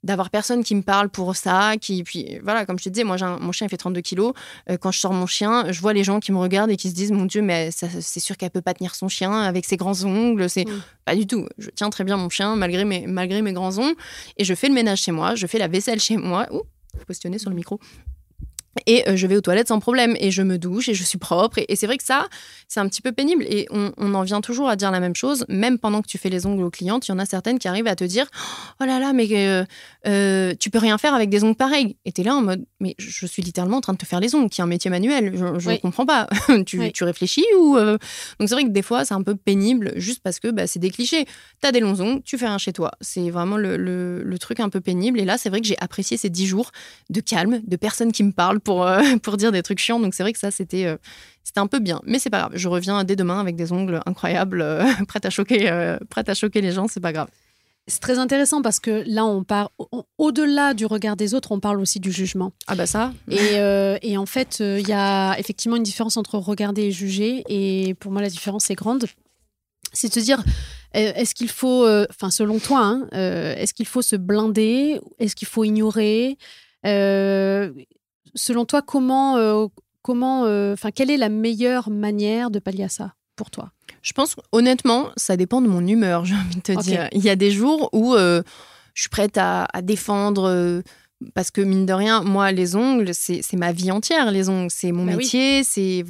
d'avoir 0.03 0.29
personne 0.29 0.63
qui 0.63 0.75
me 0.75 0.81
parle 0.81 1.09
pour 1.09 1.35
ça, 1.35 1.73
qui 1.79 2.03
puis 2.03 2.39
voilà, 2.43 2.65
comme 2.65 2.79
je 2.79 2.85
te 2.85 2.89
disais, 2.89 3.03
moi 3.03 3.17
mon 3.39 3.51
chien 3.51 3.67
il 3.67 3.69
fait 3.69 3.77
32 3.77 4.01
kilos. 4.01 4.33
Euh, 4.69 4.77
quand 4.77 4.91
je 4.91 4.99
sors 4.99 5.13
mon 5.13 5.27
chien, 5.27 5.71
je 5.71 5.79
vois 5.79 5.93
les 5.93 6.03
gens 6.03 6.19
qui 6.19 6.31
me 6.31 6.37
regardent 6.37 6.71
et 6.71 6.77
qui 6.77 6.89
se 6.89 6.95
disent 6.95 7.11
mon 7.11 7.25
Dieu, 7.25 7.41
mais 7.41 7.69
c'est 7.71 8.19
sûr 8.19 8.37
qu'elle 8.37 8.49
peut 8.49 8.61
pas 8.61 8.73
tenir 8.73 8.95
son 8.95 9.07
chien 9.07 9.31
avec 9.31 9.65
ses 9.65 9.77
grands 9.77 10.03
ongles. 10.03 10.49
C'est 10.49 10.65
pas 11.05 11.15
du 11.15 11.27
tout. 11.27 11.47
Je 11.57 11.69
tiens 11.69 11.89
très 11.89 12.03
bien 12.03 12.17
mon 12.17 12.29
chien 12.29 12.55
malgré 12.55 12.85
mes 12.85 13.07
malgré 13.07 13.41
mes 13.41 13.53
grands 13.53 13.77
ongles 13.77 13.95
et 14.37 14.43
je 14.43 14.53
fais 14.53 14.67
le 14.67 14.73
ménage 14.73 15.01
chez 15.01 15.11
moi, 15.11 15.35
je 15.35 15.47
fais 15.47 15.59
la 15.59 15.67
vaisselle 15.67 15.99
chez 15.99 16.17
moi. 16.17 16.47
Ouh, 16.51 16.63
questionner 17.07 17.37
sur 17.37 17.49
le 17.49 17.55
micro. 17.55 17.79
Et 18.87 19.07
euh, 19.07 19.15
je 19.15 19.27
vais 19.27 19.35
aux 19.35 19.41
toilettes 19.41 19.67
sans 19.67 19.79
problème 19.79 20.15
et 20.19 20.31
je 20.31 20.41
me 20.41 20.57
douche 20.57 20.89
et 20.89 20.93
je 20.93 21.03
suis 21.03 21.17
propre. 21.17 21.59
Et, 21.67 21.75
c'est 21.75 21.87
vrai 21.87 21.97
que 21.97 22.03
ça, 22.03 22.27
c'est 22.67 22.79
un 22.79 22.87
petit 22.87 23.01
peu 23.01 23.11
pénible. 23.11 23.43
Et 23.43 23.67
on, 23.69 23.91
en 24.13 24.23
vient 24.23 24.41
toujours 24.41 24.69
à 24.69 24.75
dire 24.75 24.91
la 24.91 24.99
même 24.99 25.15
chose, 25.15 25.45
même 25.49 25.77
pendant 25.77 26.01
que 26.01 26.07
tu 26.07 26.17
fais 26.17 26.29
les 26.29 26.45
ongles 26.45 26.63
aux 26.63 26.69
clientes, 26.69 27.07
il 27.07 27.11
y 27.11 27.13
en 27.13 27.19
a 27.19 27.25
certaines 27.25 27.59
qui 27.59 27.67
arrivent 27.67 27.87
à 27.87 27.95
te 27.95 28.03
dire 28.03 28.27
Oh 28.79 28.85
là 28.85 28.99
là, 28.99 29.13
mais 29.13 29.27
euh, 29.31 29.65
euh, 30.07 30.53
tu 30.59 30.69
peux 30.69 30.79
rien 30.79 30.97
faire 30.97 31.13
avec 31.13 31.29
des 31.29 31.43
ongles 31.43 31.55
pareils. 31.55 31.97
Et 32.05 32.11
tu 32.11 32.21
es 32.21 32.23
là 32.23 32.35
en 32.35 32.41
mode 32.41 32.65
Mais 32.79 32.95
je 32.97 33.25
suis 33.25 33.41
littéralement 33.41 33.77
en 33.77 33.81
train 33.81 33.93
de 33.93 33.97
te 33.97 34.05
faire 34.05 34.19
les 34.19 34.33
ongles, 34.35 34.49
qui 34.49 34.61
est 34.61 34.63
un 34.63 34.67
métier 34.67 34.89
manuel. 34.89 35.33
Je 35.35 35.69
ne 35.69 35.77
comprends 35.77 36.05
pas. 36.05 36.27
tu, 36.65 36.91
tu, 36.91 37.03
réfléchis 37.03 37.45
ou. 37.59 37.77
Donc 37.77 38.47
c'est 38.47 38.53
vrai 38.55 38.63
que 38.63 38.69
des 38.69 38.81
fois, 38.81 39.05
c'est 39.05 39.13
un 39.13 39.23
peu 39.23 39.35
pénible 39.35 39.93
juste 39.95 40.21
parce 40.23 40.39
que 40.39 40.49
bah, 40.49 40.67
c'est 40.67 40.79
des 40.79 40.89
clichés. 40.91 41.25
Tu 41.61 41.67
as 41.67 41.71
des 41.71 41.79
longs 41.79 41.99
ongles, 41.99 42.21
tu 42.23 42.37
fais 42.37 42.47
rien 42.47 42.57
chez 42.57 42.73
toi. 42.73 42.91
C'est 43.01 43.29
vraiment 43.29 43.57
le, 43.57 43.77
le, 43.77 44.23
le, 44.23 44.39
truc 44.39 44.59
un 44.59 44.69
peu 44.69 44.81
pénible. 44.81 45.19
Et 45.19 45.25
là, 45.25 45.37
c'est 45.37 45.49
vrai 45.49 45.61
que 45.61 45.67
j'ai 45.67 45.77
apprécié 45.79 46.17
ces 46.17 46.29
dix 46.29 46.47
jours 46.47 46.71
de 47.09 47.19
calme, 47.19 47.61
de 47.65 47.75
personnes 47.75 48.11
qui 48.11 48.23
me 48.23 48.31
parlent 48.31 48.60
pour, 48.63 48.85
euh, 48.85 49.01
pour 49.23 49.37
dire 49.37 49.51
des 49.51 49.63
trucs 49.63 49.79
chiants. 49.79 49.99
Donc 49.99 50.13
c'est 50.13 50.23
vrai 50.23 50.33
que 50.33 50.39
ça, 50.39 50.51
c'était 50.51 50.85
euh, 50.85 50.97
c'était 51.43 51.59
un 51.59 51.67
peu 51.67 51.79
bien. 51.79 52.01
Mais 52.05 52.19
c'est 52.19 52.29
pas 52.29 52.39
grave. 52.39 52.51
Je 52.55 52.67
reviens 52.67 53.03
dès 53.03 53.15
demain 53.15 53.39
avec 53.39 53.55
des 53.55 53.71
ongles 53.71 54.01
incroyables, 54.05 54.61
euh, 54.61 54.85
prêtes, 55.07 55.25
à 55.25 55.29
choquer, 55.29 55.95
prête 56.09 56.29
à 56.29 56.33
choquer 56.33 56.61
les 56.61 56.71
gens. 56.71 56.87
C'est 56.87 56.99
pas 56.99 57.13
grave. 57.13 57.27
C'est 57.87 57.99
très 57.99 58.19
intéressant 58.19 58.61
parce 58.61 58.79
que 58.79 59.03
là, 59.07 59.25
on 59.25 59.43
parle 59.43 59.67
au-delà 60.19 60.75
du 60.75 60.85
regard 60.85 61.15
des 61.15 61.33
autres, 61.33 61.51
on 61.51 61.59
parle 61.59 61.81
aussi 61.81 61.99
du 61.99 62.11
jugement. 62.11 62.53
Ah 62.67 62.75
bah 62.75 62.85
ça. 62.85 63.11
Et, 63.29 63.55
et 64.03 64.17
en 64.17 64.27
fait, 64.27 64.59
il 64.59 64.87
y 64.87 64.93
a 64.93 65.35
effectivement 65.39 65.77
une 65.77 65.83
différence 65.83 66.15
entre 66.15 66.37
regarder 66.37 66.83
et 66.83 66.91
juger. 66.91 67.43
Et 67.49 67.95
pour 67.95 68.11
moi, 68.11 68.21
la 68.21 68.29
différence 68.29 68.69
est 68.69 68.75
grande. 68.75 69.05
C'est 69.93 70.09
de 70.09 70.13
se 70.13 70.19
dire, 70.19 70.43
est-ce 70.93 71.33
qu'il 71.33 71.49
faut, 71.49 71.87
enfin 72.09 72.29
selon 72.29 72.59
toi, 72.59 72.81
hein, 72.81 73.07
est-ce 73.11 73.73
qu'il 73.73 73.87
faut 73.87 74.03
se 74.03 74.15
blinder, 74.15 75.01
est-ce 75.17 75.35
qu'il 75.35 75.47
faut 75.47 75.63
ignorer? 75.63 76.37
Selon 78.35 78.65
toi, 78.65 78.81
comment, 78.81 79.37
euh, 79.37 79.67
comment, 80.01 80.45
euh, 80.45 80.75
quelle 80.95 81.11
est 81.11 81.17
la 81.17 81.29
meilleure 81.29 81.89
manière 81.89 82.51
de 82.51 82.59
pallier 82.59 82.85
à 82.85 82.89
ça 82.89 83.13
pour 83.35 83.51
toi? 83.51 83.71
Je 84.01 84.13
pense 84.13 84.35
honnêtement, 84.51 85.09
ça 85.17 85.37
dépend 85.37 85.61
de 85.61 85.67
mon 85.67 85.85
humeur. 85.85 86.25
J'ai 86.25 86.35
envie 86.35 86.55
de 86.55 86.61
te 86.61 86.81
dire. 86.81 87.07
Il 87.11 87.23
y 87.23 87.29
a 87.29 87.35
des 87.35 87.51
jours 87.51 87.89
où 87.93 88.15
euh, 88.15 88.41
je 88.93 89.01
suis 89.01 89.09
prête 89.09 89.37
à, 89.37 89.67
défendre 89.81 90.81
parce 91.35 91.51
que 91.51 91.61
mine 91.61 91.85
de 91.85 91.93
rien, 91.93 92.23
moi, 92.23 92.51
les 92.51 92.75
ongles, 92.75 93.13
c'est 93.13 93.53
ma 93.53 93.71
vie 93.71 93.91
entière. 93.91 94.31
Les 94.31 94.49
ongles, 94.49 94.71
c'est 94.71 94.91
mon 94.91 95.05
bah 95.05 95.15
métier. 95.15 95.63
C'est, 95.63 96.03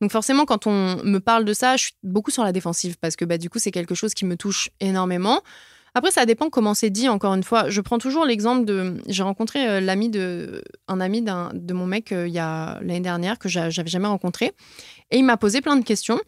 donc 0.00 0.12
forcément, 0.12 0.44
quand 0.44 0.66
on 0.66 1.02
me 1.02 1.18
parle 1.18 1.44
de 1.44 1.54
ça, 1.54 1.76
je 1.76 1.84
suis 1.84 1.94
beaucoup 2.02 2.30
sur 2.30 2.44
la 2.44 2.52
défensive 2.52 2.96
parce 3.00 3.16
que 3.16 3.24
bah, 3.24 3.38
du 3.38 3.48
coup, 3.48 3.58
c'est 3.58 3.70
quelque 3.70 3.94
chose 3.94 4.12
qui 4.12 4.26
me 4.26 4.36
touche 4.36 4.70
énormément. 4.80 5.40
Après, 5.94 6.10
ça 6.10 6.26
dépend 6.26 6.50
comment 6.50 6.74
c'est 6.74 6.90
dit. 6.90 7.08
Encore 7.08 7.34
une 7.34 7.44
fois, 7.44 7.70
je 7.70 7.80
prends 7.80 7.98
toujours 7.98 8.24
l'exemple 8.24 8.64
de. 8.64 9.00
J'ai 9.06 9.22
rencontré 9.22 9.68
euh, 9.68 9.80
l'ami 9.80 10.10
de 10.10 10.62
un 10.88 11.00
ami 11.00 11.22
de 11.22 11.72
mon 11.72 11.86
mec 11.86 12.10
euh, 12.10 12.26
il 12.26 12.34
y 12.34 12.38
l'année 12.38 13.00
dernière 13.00 13.38
que 13.38 13.48
j'avais 13.48 13.70
jamais 13.86 14.08
rencontré, 14.08 14.52
et 15.10 15.18
il 15.18 15.24
m'a 15.24 15.36
posé 15.36 15.60
plein 15.60 15.76
de 15.76 15.84
questions. 15.84 16.18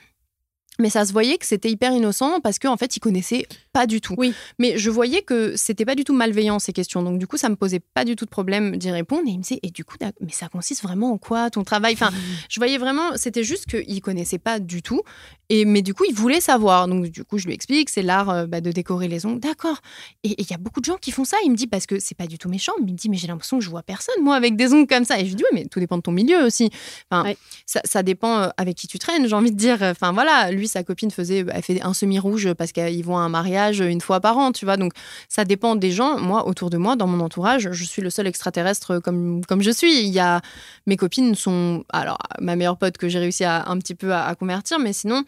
Mais 0.78 0.90
ça 0.90 1.04
se 1.04 1.12
voyait 1.12 1.38
que 1.38 1.46
c'était 1.46 1.70
hyper 1.70 1.92
innocent 1.92 2.40
parce 2.40 2.58
qu'en 2.58 2.72
en 2.72 2.76
fait, 2.76 2.96
il 2.96 3.00
connaissait 3.00 3.46
pas 3.72 3.86
du 3.86 4.00
tout. 4.00 4.14
Oui. 4.18 4.34
Mais 4.58 4.78
je 4.78 4.90
voyais 4.90 5.22
que 5.22 5.56
c'était 5.56 5.84
pas 5.84 5.94
du 5.94 6.04
tout 6.04 6.12
malveillant 6.12 6.58
ces 6.58 6.72
questions. 6.72 7.02
Donc 7.02 7.18
du 7.18 7.26
coup, 7.26 7.36
ça 7.36 7.48
me 7.48 7.56
posait 7.56 7.80
pas 7.80 8.04
du 8.04 8.16
tout 8.16 8.24
de 8.24 8.30
problème 8.30 8.76
d'y 8.76 8.90
répondre. 8.90 9.22
Et 9.26 9.30
il 9.30 9.38
me 9.38 9.42
disait, 9.42 9.60
et 9.62 9.70
du 9.70 9.84
coup, 9.84 9.96
mais 10.20 10.32
ça 10.32 10.48
consiste 10.48 10.82
vraiment 10.82 11.12
en 11.12 11.18
quoi 11.18 11.50
ton 11.50 11.64
travail? 11.64 11.94
Enfin, 11.94 12.10
je 12.50 12.60
voyais 12.60 12.78
vraiment, 12.78 13.16
c'était 13.16 13.44
juste 13.44 13.66
qu'il 13.66 14.00
connaissait 14.00 14.38
pas 14.38 14.60
du 14.60 14.82
tout. 14.82 15.02
Et 15.48 15.64
mais 15.64 15.82
du 15.82 15.94
coup, 15.94 16.04
il 16.08 16.14
voulait 16.14 16.40
savoir. 16.40 16.88
Donc 16.88 17.06
du 17.06 17.24
coup, 17.24 17.38
je 17.38 17.46
lui 17.46 17.54
explique, 17.54 17.88
c'est 17.88 18.02
l'art 18.02 18.30
euh, 18.30 18.46
bah, 18.46 18.60
de 18.60 18.72
décorer 18.72 19.08
les 19.08 19.26
ongles. 19.26 19.40
D'accord. 19.40 19.80
Et 20.24 20.34
il 20.40 20.50
y 20.50 20.54
a 20.54 20.58
beaucoup 20.58 20.80
de 20.80 20.84
gens 20.84 20.96
qui 20.96 21.12
font 21.12 21.24
ça. 21.24 21.36
Il 21.44 21.50
me 21.50 21.56
dit 21.56 21.66
parce 21.66 21.86
que 21.86 21.98
c'est 21.98 22.16
pas 22.16 22.26
du 22.26 22.38
tout 22.38 22.48
méchant. 22.48 22.72
Mais 22.80 22.88
il 22.88 22.92
me 22.92 22.98
dit, 22.98 23.08
mais 23.08 23.16
j'ai 23.16 23.28
l'impression 23.28 23.58
que 23.58 23.64
je 23.64 23.70
vois 23.70 23.82
personne 23.82 24.22
moi 24.22 24.34
avec 24.34 24.56
des 24.56 24.72
ongles 24.72 24.88
comme 24.88 25.04
ça. 25.04 25.18
Et 25.18 25.24
je 25.24 25.30
lui 25.30 25.36
dis, 25.36 25.44
oui, 25.52 25.60
mais 25.60 25.66
tout 25.66 25.78
dépend 25.78 25.96
de 25.96 26.02
ton 26.02 26.12
milieu 26.12 26.44
aussi. 26.44 26.70
Enfin, 27.10 27.32
ça, 27.64 27.80
ça, 27.84 28.02
dépend 28.02 28.38
euh, 28.38 28.48
avec 28.56 28.76
qui 28.76 28.88
tu 28.88 28.98
traînes. 28.98 29.28
J'ai 29.28 29.34
envie 29.34 29.52
de 29.52 29.56
dire. 29.56 29.78
Enfin 29.82 30.12
voilà, 30.12 30.50
lui, 30.50 30.65
sa 30.66 30.82
copine 30.84 31.10
faisait, 31.10 31.44
elle 31.48 31.62
fait 31.62 31.82
un 31.82 31.94
semi 31.94 32.18
rouge 32.18 32.52
parce 32.54 32.72
qu'ils 32.72 33.04
vont 33.04 33.16
à 33.18 33.20
un 33.20 33.28
mariage 33.28 33.80
une 33.80 34.00
fois 34.00 34.20
par 34.20 34.38
an, 34.38 34.52
tu 34.52 34.64
vois. 34.64 34.76
Donc 34.76 34.92
ça 35.28 35.44
dépend 35.44 35.76
des 35.76 35.90
gens. 35.90 36.18
Moi, 36.18 36.46
autour 36.46 36.70
de 36.70 36.76
moi, 36.76 36.96
dans 36.96 37.06
mon 37.06 37.20
entourage, 37.24 37.70
je 37.72 37.84
suis 37.84 38.02
le 38.02 38.10
seul 38.10 38.26
extraterrestre 38.26 38.98
comme 38.98 39.44
comme 39.44 39.62
je 39.62 39.70
suis. 39.70 40.00
Il 40.02 40.12
y 40.12 40.20
a 40.20 40.40
mes 40.86 40.96
copines 40.96 41.34
sont, 41.34 41.84
alors 41.92 42.18
ma 42.40 42.56
meilleure 42.56 42.78
pote 42.78 42.96
que 42.96 43.08
j'ai 43.08 43.18
réussi 43.18 43.44
à 43.44 43.68
un 43.68 43.78
petit 43.78 43.94
peu 43.94 44.14
à, 44.14 44.34
convertir, 44.34 44.78
mais 44.78 44.92
sinon 44.92 45.24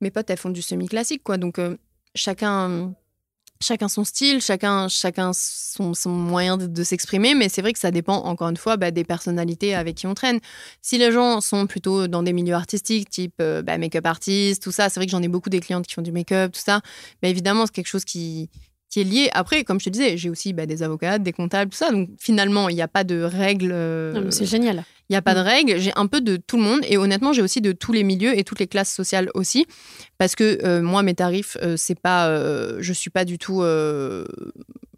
mes 0.00 0.10
potes 0.10 0.30
elles 0.30 0.38
font 0.38 0.50
du 0.50 0.62
semi 0.62 0.88
classique, 0.88 1.22
quoi. 1.24 1.38
Donc 1.38 1.58
euh, 1.58 1.76
chacun 2.14 2.94
chacun 3.60 3.88
son 3.88 4.04
style, 4.04 4.40
chacun, 4.40 4.88
chacun 4.88 5.32
son, 5.32 5.94
moyen 6.08 6.56
de, 6.56 6.84
s'exprimer, 6.84 7.34
mais 7.34 7.48
c'est 7.48 7.62
vrai 7.62 7.72
que 7.72 7.78
ça 7.78 7.90
dépend 7.90 8.16
encore 8.16 8.48
une 8.48 8.56
fois 8.56 8.76
bah, 8.76 8.90
des 8.90 9.04
personnalités 9.04 9.74
avec 9.74 9.96
qui 9.96 10.06
on 10.06 10.14
traîne. 10.14 10.40
Si 10.82 10.98
les 10.98 11.12
gens 11.12 11.40
sont 11.40 11.66
plutôt 11.66 12.06
dans 12.06 12.22
des 12.22 12.32
milieux 12.32 12.54
artistiques, 12.54 13.10
type 13.10 13.34
euh, 13.40 13.62
bah, 13.62 13.78
make-up 13.78 14.06
artiste, 14.06 14.62
tout 14.62 14.72
ça, 14.72 14.88
c'est 14.88 15.00
vrai 15.00 15.06
que 15.06 15.12
j'en 15.12 15.22
ai 15.22 15.28
beaucoup 15.28 15.50
des 15.50 15.60
clientes 15.60 15.86
qui 15.86 15.94
font 15.94 16.02
du 16.02 16.12
make-up, 16.12 16.52
tout 16.52 16.60
ça, 16.60 16.80
mais 17.22 17.30
évidemment 17.30 17.66
c'est 17.66 17.72
quelque 17.72 17.88
chose 17.88 18.04
qui, 18.04 18.48
qui 18.90 19.00
est 19.00 19.04
lié. 19.04 19.30
Après, 19.32 19.64
comme 19.64 19.80
je 19.80 19.86
te 19.86 19.90
disais, 19.90 20.16
j'ai 20.16 20.30
aussi 20.30 20.52
bah, 20.52 20.66
des 20.66 20.82
avocats, 20.82 21.18
des 21.18 21.32
comptables, 21.32 21.70
tout 21.70 21.78
ça, 21.78 21.90
donc 21.90 22.08
finalement 22.18 22.68
il 22.68 22.74
n'y 22.74 22.82
a 22.82 22.88
pas 22.88 23.04
de 23.04 23.20
règles. 23.22 23.72
Euh, 23.72 24.30
c'est 24.30 24.46
génial. 24.46 24.84
Il 25.08 25.12
n'y 25.12 25.16
a 25.16 25.22
pas 25.22 25.34
de 25.34 25.40
mm. 25.40 25.44
règles. 25.44 25.78
J'ai 25.78 25.92
un 25.96 26.06
peu 26.06 26.20
de 26.20 26.36
tout 26.36 26.56
le 26.56 26.62
monde 26.62 26.80
et 26.88 26.98
honnêtement, 26.98 27.32
j'ai 27.32 27.42
aussi 27.42 27.60
de 27.60 27.72
tous 27.72 27.92
les 27.92 28.02
milieux 28.02 28.36
et 28.36 28.44
toutes 28.44 28.58
les 28.58 28.66
classes 28.66 28.92
sociales 28.92 29.30
aussi. 29.34 29.66
Parce 30.18 30.34
que 30.34 30.58
euh, 30.64 30.82
moi, 30.82 31.02
mes 31.02 31.14
tarifs, 31.14 31.56
euh, 31.62 31.76
c'est 31.76 31.98
pas, 31.98 32.28
euh, 32.28 32.78
je 32.80 32.92
suis 32.92 33.10
pas 33.10 33.24
du 33.24 33.38
tout 33.38 33.62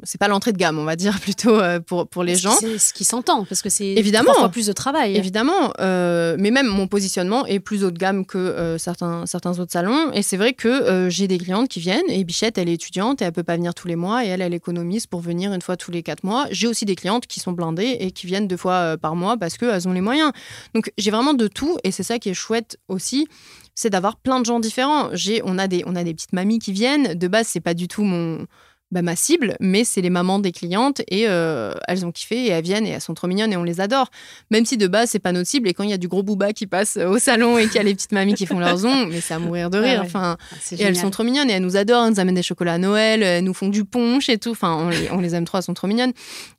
c'est 0.03 0.19
pas 0.19 0.29
l'entrée 0.29 0.53
de 0.53 0.59
gamme, 0.59 0.79
on 0.79 0.85
va 0.85 0.97
dire 0.97 1.19
plutôt 1.21 1.59
pour, 1.87 2.09
pour 2.09 2.23
les 2.23 2.37
gens. 2.37 2.57
C'est 2.59 2.79
ce 2.79 2.93
qui 2.93 3.05
s'entend 3.05 3.45
parce 3.45 3.63
que 3.63 3.69
c'est 3.69 3.87
évidemment 3.87 4.35
fois 4.35 4.49
plus 4.49 4.67
de 4.67 4.73
travail. 4.73 5.17
Évidemment, 5.17 5.73
mais 5.79 6.51
même 6.51 6.67
mon 6.67 6.87
positionnement 6.87 7.47
est 7.47 7.61
plus 7.61 7.85
haut 7.85 7.91
de 7.91 7.99
gamme 7.99 8.25
que 8.25 8.77
certains 8.79 9.27
certains 9.27 9.59
autres 9.59 9.73
salons. 9.73 10.13
Et 10.13 10.23
c'est 10.23 10.37
vrai 10.37 10.53
que 10.53 11.09
j'ai 11.11 11.29
des 11.29 11.39
clientes 11.39 11.69
qui 11.69 11.81
viennent 11.81 12.09
et 12.09 12.25
Bichette, 12.25 12.59
elle 12.59 12.69
est 12.69 12.75
étudiante 12.75 13.23
et 13.23 13.25
elle 13.25 13.33
peut 13.33 13.43
pas 13.43 13.57
venir 13.57 13.75
tous 13.75 13.89
les 13.89 13.97
mois 13.97 14.25
et 14.25 14.29
elle, 14.29 14.43
elle 14.43 14.55
économise 14.55 15.07
pour 15.07 15.21
venir 15.21 15.53
une 15.53 15.63
fois 15.63 15.77
tous 15.77 15.91
les 15.91 16.03
quatre 16.03 16.25
mois. 16.25 16.47
J'ai 16.51 16.67
aussi 16.67 16.85
des 16.85 16.97
clientes 16.97 17.27
qui 17.27 17.41
sont 17.41 17.53
blindées 17.53 17.97
et 18.01 18.11
qui 18.11 18.27
viennent 18.27 18.49
deux 18.49 18.57
fois 18.57 18.97
par 18.97 19.17
mois 19.17 19.37
parce 19.37 19.57
qu'elles 19.57 19.89
ont 19.89 19.93
les 19.93 20.01
moyens. 20.01 20.33
Donc 20.75 20.93
j'ai 20.99 21.11
vraiment 21.11 21.35
de 21.35 21.49
tout 21.49 21.77
et 21.85 21.91
c'est 21.91 22.03
ça 22.03 22.19
qui 22.19 22.29
est 22.29 22.35
chouette 22.35 22.79
aussi 22.89 23.27
c'est 23.75 23.91
d'avoir 23.91 24.17
plein 24.17 24.41
de 24.41 24.45
gens 24.45 24.59
différents. 24.59 25.11
J'ai, 25.13 25.41
on 25.45 25.57
a 25.57 25.69
des, 25.69 25.85
on 25.87 25.95
a 25.95 26.03
des 26.03 26.13
petites 26.13 26.33
mamies 26.33 26.59
qui 26.59 26.73
viennent. 26.73 27.15
De 27.15 27.29
base, 27.29 27.47
c'est 27.47 27.61
pas 27.61 27.75
du 27.75 27.87
tout 27.87 28.03
mon, 28.03 28.45
bah, 28.91 29.03
ma 29.03 29.17
cible, 29.17 29.55
mais 29.61 29.85
c'est 29.85 30.01
les 30.01 30.09
mamans 30.09 30.39
des 30.39 30.51
clientes 30.51 31.03
et 31.09 31.29
euh, 31.29 31.75
elles 31.87 32.07
ont 32.07 32.13
kiffé 32.13 32.47
et 32.47 32.49
elles 32.49 32.65
viennent 32.65 32.87
et 32.87 32.91
elles 32.91 33.03
sont 33.03 33.13
trop 33.13 33.27
mignonnes 33.27 33.53
et 33.53 33.57
on 33.59 33.63
les 33.63 33.81
adore. 33.81 34.11
Même 34.51 34.65
si 34.65 34.79
de 34.79 34.87
base 34.87 35.11
c'est 35.11 35.19
pas 35.19 35.33
notre 35.33 35.49
cible 35.49 35.69
et 35.69 35.75
quand 35.75 35.83
il 35.85 35.91
y 35.91 35.95
a 35.95 35.99
du 35.99 36.09
gros 36.09 36.23
booba 36.23 36.55
qui 36.55 36.67
passe 36.67 36.97
au 36.97 37.19
salon 37.19 37.59
et 37.59 37.67
qu'il 37.67 37.77
y 37.77 37.81
a 37.81 37.83
les 37.83 37.95
petites 37.95 38.13
mamies 38.13 38.33
qui 38.33 38.47
font 38.47 38.59
leurs 38.59 38.87
ongles, 38.87 39.11
mais 39.13 39.21
c'est 39.21 39.35
à 39.35 39.39
mourir 39.39 39.69
de 39.69 39.79
rire. 39.79 40.01
Enfin, 40.03 40.39
ah, 40.41 40.57
et 40.73 40.83
elles 40.83 40.97
sont 40.97 41.11
trop 41.11 41.23
mignonnes 41.23 41.51
et 41.51 41.53
elles 41.53 41.63
nous 41.63 41.77
adorent, 41.77 42.07
elles 42.07 42.13
nous 42.13 42.21
amènent 42.21 42.35
des 42.35 42.43
chocolats 42.43 42.75
à 42.75 42.79
Noël, 42.79 43.23
elles 43.23 43.45
nous 43.45 43.53
font 43.53 43.69
du 43.69 43.85
punch 43.85 44.31
et 44.31 44.39
tout. 44.39 44.53
Enfin, 44.53 44.75
on 44.75 44.89
les, 44.89 45.11
on 45.11 45.21
les 45.21 45.35
aime 45.35 45.45
trop, 45.45 45.59
elles 45.59 45.65
sont 45.65 45.75
trop 45.75 45.87
mignonnes. 45.87 46.13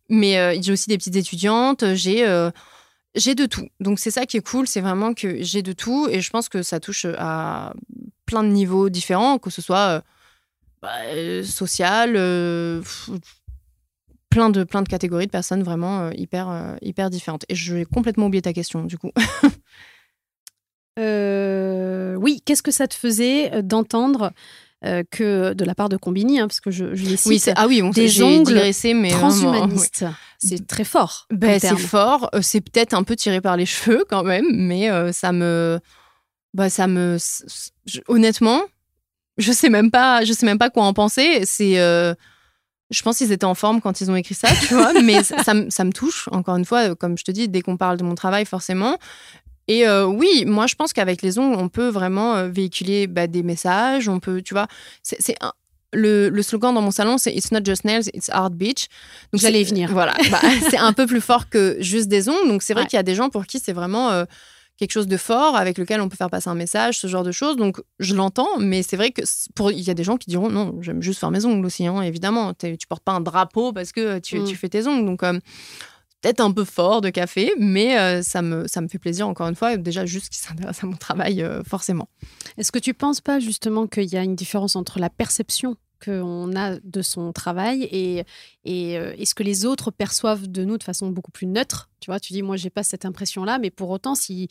Mais 0.10 0.38
euh, 0.38 0.56
j'ai 0.62 0.72
aussi 0.72 0.88
des 0.88 0.98
petites 1.00 1.16
étudiantes, 1.16 1.96
j'ai 1.96 2.28
euh, 2.28 2.52
j'ai 3.16 3.34
de 3.34 3.48
tout. 3.48 3.70
Donc 3.80 3.98
c'est 3.98 4.12
ça 4.12 4.28
qui 4.28 4.38
est 4.38 4.48
cool, 4.48 4.68
c'est 4.68 4.82
vraiment 4.82 5.16
que 5.16 5.42
j'ai 5.42 5.64
de 5.64 5.74
tout 5.74 6.08
et 6.12 6.22
je 6.22 6.30
pense 6.30 6.48
que 6.48 6.62
ça 6.62 6.80
touche 6.80 7.08
à 7.18 7.74
plein 8.28 8.44
de 8.44 8.50
niveaux 8.50 8.90
différents, 8.90 9.40
que 9.40 9.50
ce 9.50 9.64
soit 9.64 10.04
bah, 10.82 10.92
euh, 11.08 11.44
social, 11.44 12.14
euh, 12.16 12.82
plein, 14.30 14.50
de, 14.50 14.64
plein 14.64 14.82
de 14.82 14.88
catégories 14.88 15.26
de 15.26 15.32
personnes 15.32 15.62
vraiment 15.62 16.02
euh, 16.02 16.12
hyper, 16.16 16.78
hyper 16.82 17.10
différentes. 17.10 17.44
Et 17.50 17.56
je 17.56 17.76
vais 17.76 17.86
complètement 17.86 18.28
oublier 18.28 18.42
ta 18.42 18.54
question, 18.54 18.86
du 18.86 18.98
coup. 18.98 19.12
oui, 20.98 22.42
qu'est-ce 22.46 22.64
que 22.64 22.72
ça 22.72 22.88
te 22.88 22.94
faisait 22.94 23.62
d'entendre 23.62 24.32
que 25.12 25.54
de 25.54 25.66
la 25.66 25.76
part 25.76 25.90
de 25.90 25.98
Combini, 25.98 26.40
hein, 26.40 26.48
parce 26.48 26.62
que 26.62 26.72
je, 26.72 26.96
je 26.96 27.04
les 27.04 27.18
cite, 27.18 27.28
oui, 27.28 27.54
ah 27.58 27.68
oui, 27.68 27.82
on 27.82 27.90
des 27.90 28.24
ongles 28.24 28.62
mais 28.96 29.10
transhumanistes. 29.10 30.06
C'est 30.38 30.66
très 30.68 30.86
fort. 30.86 31.28
Ben, 31.32 31.60
c'est 31.60 31.76
fort. 31.78 32.30
C'est 32.42 32.62
peut-être 32.62 32.94
un 32.94 33.04
peu 33.04 33.18
tiré 33.18 33.42
par 33.42 33.58
les 33.58 33.66
cheveux 33.66 34.06
quand 34.10 34.24
même, 34.24 34.46
mais 34.50 34.90
ça 35.12 35.34
me, 35.34 35.80
bah, 36.54 36.70
ça 36.70 36.88
me, 36.88 37.18
honnêtement, 38.08 38.62
je 39.40 39.52
sais 39.52 39.70
même 39.70 39.90
pas, 39.90 40.24
je 40.24 40.34
sais 40.34 40.46
même 40.46 40.60
pas 40.60 40.70
quoi 40.70 40.84
en 40.84 40.94
penser. 40.94 41.42
C'est, 41.46 41.80
euh, 41.80 42.14
je 42.92 43.02
pense 43.02 43.18
qu'ils 43.18 43.32
étaient 43.32 43.46
en 43.46 43.56
forme 43.56 43.82
quand 43.82 44.02
ils 44.02 44.12
ont 44.12 44.16
écrit 44.16 44.36
ça, 44.36 44.50
tu 44.68 44.76
vois. 44.76 44.94
mais 45.04 45.24
ça, 45.24 45.38
ça, 45.44 45.54
me 45.84 45.92
touche. 45.92 46.28
Encore 46.32 46.58
une 46.58 46.66
fois, 46.66 46.96
comme 46.96 47.18
je 47.18 47.24
te 47.24 47.32
dis, 47.32 47.48
dès 47.48 47.62
qu'on 47.62 47.78
parle 47.78 47.98
de 47.98 48.04
mon 48.04 48.16
travail, 48.16 48.46
forcément. 48.46 48.98
Et 49.68 49.88
euh, 49.88 50.06
oui, 50.06 50.46
moi, 50.46 50.68
je 50.68 50.76
pense 50.76 50.94
qu'avec 50.94 51.22
les 51.22 51.40
ongles, 51.40 51.56
on 51.58 51.70
peut 51.70 51.88
vraiment 51.90 52.36
euh, 52.36 52.48
véhiculer 52.50 53.08
bah, 53.08 53.28
des 53.28 53.44
messages. 53.44 54.10
On 54.10 54.20
peut, 54.20 54.42
tu 54.42 54.54
vois, 54.54 54.68
c'est 55.04 55.38
le, 55.94 56.30
le, 56.30 56.42
slogan 56.44 56.74
dans 56.76 56.82
mon 56.82 56.92
salon, 56.92 57.18
c'est 57.18 57.34
It's 57.34 57.52
not 57.52 57.62
just 57.64 57.86
nails, 57.86 58.10
it's 58.14 58.30
art 58.30 58.52
beach. 58.52 58.88
Donc 59.32 59.42
j'allais 59.42 59.62
y 59.62 59.64
venir. 59.64 59.92
Voilà, 59.92 60.14
bah, 60.30 60.42
c'est 60.70 60.78
un 60.78 60.94
peu 60.94 61.08
plus 61.08 61.22
fort 61.22 61.50
que 61.50 61.78
juste 61.80 62.10
des 62.10 62.30
ongles. 62.30 62.48
Donc 62.48 62.62
c'est 62.62 62.74
vrai 62.74 62.86
qu'il 62.86 62.98
y 62.98 63.00
a 63.00 63.04
des 63.04 63.16
gens 63.16 63.30
pour 63.30 63.46
qui 63.46 63.60
c'est 63.60 63.74
vraiment 63.74 64.26
quelque 64.80 64.92
chose 64.92 65.08
de 65.08 65.18
fort 65.18 65.56
avec 65.58 65.78
lequel 65.78 66.00
on 66.00 66.08
peut 66.08 66.16
faire 66.16 66.30
passer 66.30 66.50
un 66.50 66.56
message, 66.56 66.98
ce 66.98 67.08
genre 67.08 67.24
de 67.24 67.32
choses. 67.32 67.58
Donc, 67.58 67.82
je 68.00 68.16
l'entends, 68.16 68.58
mais 68.60 68.82
c'est 68.82 68.96
vrai 68.96 69.12
que 69.12 69.22
pour 69.54 69.72
il 69.72 69.82
y 69.82 69.90
a 69.90 69.94
des 69.94 70.06
gens 70.06 70.18
qui 70.18 70.30
diront 70.30 70.50
non, 70.50 70.82
j'aime 70.82 71.02
juste 71.02 71.20
faire 71.20 71.32
mes 71.32 71.46
ongles 71.46 71.66
aussi, 71.66 71.86
hein, 71.86 72.02
évidemment. 72.02 72.54
Tu 72.54 72.88
portes 72.88 73.04
pas 73.04 73.12
un 73.12 73.22
drapeau 73.22 73.74
parce 73.74 73.92
que 73.92 74.20
tu, 74.20 74.44
tu 74.44 74.54
mm. 74.54 74.56
fais 74.56 74.70
tes 74.70 74.88
ongles. 74.88 75.06
Donc, 75.06 75.22
euh, 75.24 75.38
peut-être 76.22 76.40
un 76.40 76.52
peu 76.52 76.64
fort 76.64 77.02
de 77.02 77.10
café, 77.10 77.54
mais 77.60 78.00
euh, 78.00 78.22
ça, 78.22 78.42
me, 78.42 78.68
ça 78.68 78.82
me 78.82 78.88
fait 78.88 79.00
plaisir, 79.00 79.28
encore 79.28 79.48
une 79.48 79.56
fois, 79.56 79.78
déjà 79.78 80.06
juste 80.06 80.30
qu'ils 80.30 80.42
s'intéressent 80.42 80.86
à 80.86 80.88
mon 80.88 80.98
travail, 80.98 81.42
euh, 81.42 81.62
forcément. 81.64 82.10
Est-ce 82.58 82.72
que 82.72 82.80
tu 82.80 82.94
penses 82.94 83.22
pas 83.22 83.40
justement 83.40 83.88
qu'il 83.88 84.12
y 84.12 84.18
a 84.18 84.24
une 84.24 84.36
différence 84.36 84.76
entre 84.76 85.00
la 85.00 85.10
perception 85.10 85.76
qu'on 86.04 86.56
a 86.56 86.80
de 86.84 87.02
son 87.02 87.32
travail 87.32 87.84
et, 87.84 88.24
et, 88.66 88.98
euh, 88.98 89.14
ce 89.24 89.34
que 89.34 89.44
les 89.44 89.66
autres 89.66 89.92
perçoivent 89.92 90.48
de 90.48 90.64
nous 90.64 90.78
de 90.78 90.84
façon 90.84 91.10
beaucoup 91.10 91.32
plus 91.32 91.48
neutre. 91.48 91.90
Tu 92.00 92.10
vois, 92.10 92.20
tu 92.20 92.34
dis, 92.34 92.42
moi, 92.42 92.56
j'ai 92.56 92.70
pas 92.70 92.84
cette 92.84 93.06
impression-là, 93.06 93.60
mais 93.60 93.70
pour 93.70 93.90
autant, 93.90 94.16
s'ils 94.16 94.48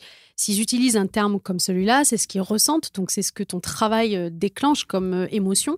utilisent 0.47 0.97
un 0.97 1.07
terme 1.07 1.39
comme 1.39 1.59
celui-là, 1.59 2.05
c'est 2.05 2.17
ce 2.17 2.27
qu'ils 2.27 2.41
ressentent, 2.41 2.91
donc 2.95 3.11
c'est 3.11 3.21
ce 3.21 3.31
que 3.31 3.43
ton 3.43 3.59
travail 3.59 4.15
euh, 4.15 4.29
déclenche 4.31 4.85
comme 4.85 5.13
euh, 5.13 5.27
émotion. 5.31 5.77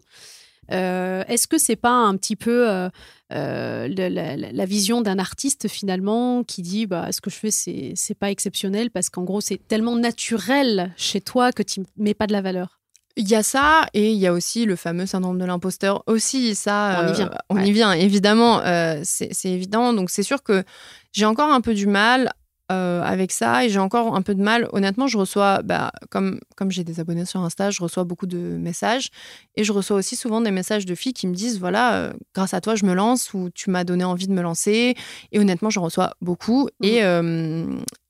Est-ce 0.69 1.49
que 1.49 1.57
c'est 1.57 1.75
pas 1.75 1.91
un 1.91 2.15
petit 2.15 2.37
peu 2.37 2.89
la, 3.29 4.65
vision 4.65 5.01
d'un 5.01 5.19
artiste 5.19 5.67
finalement 5.67 6.45
qui 6.45 6.61
dit 6.61 6.85
bah, 6.85 7.11
ce 7.11 7.19
que 7.19 7.29
je 7.29 7.35
fais 7.35 7.51
c'est 7.51 8.15
pas 8.17 8.31
exceptionnel 8.31 8.89
parce 8.89 9.09
qu'en 9.09 9.23
gros 9.23 9.41
c'est 9.41 9.57
tellement 9.67 9.97
naturel 9.97 10.93
chez 10.95 11.19
toi 11.19 11.51
que 11.51 11.61
tu 11.61 11.81
mets 11.97 12.13
pas 12.13 12.25
de 12.25 12.31
la 12.31 12.41
valeur? 12.41 12.80
Il 13.15 13.27
y 13.27 13.35
a 13.35 13.43
ça 13.43 13.85
et 13.93 14.11
il 14.11 14.17
y 14.17 14.27
a 14.27 14.33
aussi 14.33 14.65
le 14.65 14.75
fameux 14.75 15.05
syndrome 15.05 15.37
de 15.37 15.45
l'imposteur 15.45 16.03
aussi. 16.07 16.55
Ça, 16.55 17.03
on 17.03 17.09
y 17.09 17.13
vient. 17.13 17.27
Euh, 17.27 17.37
on 17.49 17.59
y 17.59 17.71
vient, 17.71 17.91
évidemment. 17.93 18.61
Euh, 18.61 19.01
c'est 19.03 19.31
évident. 19.45 19.93
Donc 19.93 20.09
c'est 20.09 20.23
sûr 20.23 20.43
que 20.43 20.63
j'ai 21.11 21.25
encore 21.25 21.51
un 21.51 21.61
peu 21.61 21.73
du 21.73 21.87
mal 21.87 22.31
euh, 22.71 23.03
avec 23.03 23.31
ça 23.31 23.65
et 23.65 23.69
j'ai 23.69 23.79
encore 23.79 24.15
un 24.15 24.21
peu 24.21 24.33
de 24.33 24.41
mal. 24.41 24.67
Honnêtement, 24.73 25.07
je 25.07 25.17
reçois, 25.17 25.61
bah, 25.61 25.91
comme, 26.09 26.39
comme 26.55 26.71
j'ai 26.71 26.83
des 26.83 26.99
abonnés 26.99 27.25
sur 27.25 27.41
Insta, 27.41 27.69
je 27.71 27.81
reçois 27.81 28.03
beaucoup 28.03 28.27
de 28.27 28.37
messages 28.37 29.09
et 29.55 29.63
je 29.63 29.71
reçois 29.71 29.97
aussi 29.97 30.15
souvent 30.15 30.41
des 30.41 30.51
messages 30.51 30.85
de 30.85 30.95
filles 30.95 31.13
qui 31.13 31.27
me 31.27 31.33
disent 31.33 31.59
voilà, 31.59 32.13
grâce 32.33 32.53
à 32.53 32.61
toi, 32.61 32.75
je 32.75 32.85
me 32.85 32.93
lance 32.93 33.33
ou 33.33 33.49
tu 33.53 33.69
m'as 33.69 33.83
donné 33.83 34.03
envie 34.03 34.27
de 34.27 34.33
me 34.33 34.41
lancer. 34.41 34.95
Et 35.31 35.39
honnêtement, 35.39 35.69
j'en 35.69 35.83
reçois 35.83 36.13
beaucoup. 36.21 36.69
Mmh. 36.79 36.85
Et, 36.85 37.03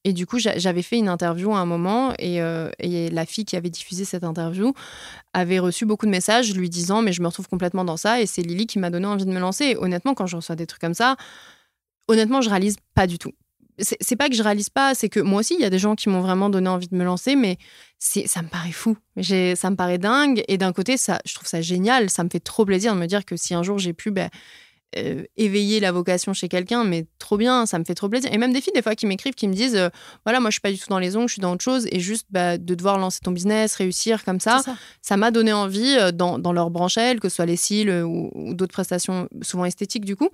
et 0.04 0.14
du 0.14 0.26
coup, 0.26 0.40
j'avais 0.40 0.82
fait 0.82 0.98
une 0.98 1.10
interview 1.10 1.54
à 1.54 1.60
un 1.60 1.66
moment 1.66 2.14
euh, 2.22 2.72
et, 2.80 3.10
la 3.10 3.26
fille 3.26 3.46
qui 3.46 3.56
avait 3.56 3.70
diffusé 3.70 4.04
cette 4.04 4.24
interview 4.24 4.74
avait 5.34 5.60
reçu 5.60 5.86
beaucoup 5.86 6.08
de 6.08 6.12
messages 6.12 6.56
lui 6.56 6.70
disant 6.70 7.02
Mais 7.02 7.14
je 7.14 7.22
me 7.22 7.28
retrouve 7.28 7.48
complètement 7.48 7.86
dans 7.86 7.98
ça 7.98 8.20
et 8.20 8.26
c'est 8.26 8.42
Lily 8.42 8.66
qui 8.66 8.80
m'a 8.80 8.90
donné 8.90 9.06
envie 9.06 9.26
de 9.26 9.32
me 9.32 9.40
lancer. 9.40 9.76
honnêtement, 9.80 10.16
quand 10.16 10.26
je 10.26 10.38
reçois 10.38 10.56
des 10.56 10.66
trucs 10.66 10.82
comme 10.82 10.96
ça, 10.96 11.18
honnêtement, 12.08 12.42
je 12.42 12.50
réalise 12.50 12.78
pas 12.96 13.06
du 13.06 13.20
tout. 13.20 13.32
C'est 13.82 14.16
pas 14.16 14.30
que 14.30 14.36
je 14.36 14.44
réalise 14.44 14.70
pas, 14.70 14.94
c'est 14.96 15.10
que 15.10 15.20
moi 15.20 15.40
aussi, 15.40 15.56
il 15.56 15.62
y 15.62 15.66
a 15.66 15.70
des 15.70 15.80
gens 15.80 15.96
qui 15.96 16.10
m'ont 16.10 16.22
vraiment 16.22 16.50
donné 16.50 16.70
envie 16.70 16.88
de 16.88 16.96
me 16.96 17.04
lancer, 17.04 17.36
mais 17.36 17.58
ça 18.00 18.42
me 18.42 18.48
paraît 18.48 18.72
fou. 18.72 18.98
Ça 19.22 19.70
me 19.70 19.76
paraît 19.76 19.98
dingue. 19.98 20.44
Et 20.48 20.58
d'un 20.58 20.74
côté, 20.74 20.98
ça, 20.98 21.20
je 21.26 21.36
trouve 21.36 21.48
ça 21.48 21.62
génial. 21.62 22.10
Ça 22.10 22.24
me 22.24 22.30
fait 22.30 22.40
trop 22.40 22.66
plaisir 22.66 22.94
de 22.96 23.00
me 23.00 23.08
dire 23.08 23.26
que 23.26 23.36
si 23.36 23.54
un 23.54 23.64
jour 23.64 23.80
j'ai 23.80 23.94
pu 23.94 24.12
ben, 24.12 24.30
euh, 24.98 25.24
éveiller 25.38 25.80
la 25.80 25.94
vocation 25.94 26.34
chez 26.34 26.50
quelqu'un, 26.50 26.84
mais 26.84 27.06
trop 27.18 27.38
bien, 27.38 27.66
ça 27.66 27.80
me 27.80 27.86
fait 27.86 27.96
trop 27.96 28.10
plaisir. 28.10 28.30
Et 28.34 28.38
même 28.38 28.52
des 28.52 28.60
filles, 28.60 28.74
des 28.76 28.82
fois, 28.82 28.94
qui 28.94 29.06
m'écrivent, 29.06 29.36
qui 29.36 29.48
me 29.48 29.54
disent 29.54 29.78
euh, 29.78 29.88
voilà, 30.26 30.42
moi, 30.42 30.50
je 30.50 30.56
suis 30.56 30.62
pas 30.62 30.72
du 30.72 30.78
tout 30.78 30.90
dans 30.90 31.00
les 31.00 31.16
ongles, 31.16 31.30
je 31.30 31.34
suis 31.36 31.42
dans 31.42 31.54
autre 31.54 31.64
chose. 31.64 31.88
Et 31.92 32.02
juste 32.02 32.28
bah, 32.30 32.58
de 32.58 32.76
devoir 32.76 32.98
lancer 32.98 33.20
ton 33.24 33.32
business, 33.32 33.76
réussir 33.76 34.26
comme 34.26 34.42
ça, 34.42 34.62
ça 35.02 35.16
m'a 35.16 35.32
donné 35.32 35.54
envie 35.54 35.96
euh, 35.98 36.12
dans, 36.12 36.40
dans, 36.40 36.52
leur 36.52 36.72
branche, 36.72 36.96
que 37.22 37.30
ce 37.30 37.36
soit 37.36 37.46
les 37.46 37.56
cils 37.56 37.90
ou, 37.90 38.54
d'autres 38.54 38.74
prestations, 38.74 39.30
souvent 39.42 39.64
esthétiques, 39.64 40.04
du 40.04 40.18
coup. 40.18 40.28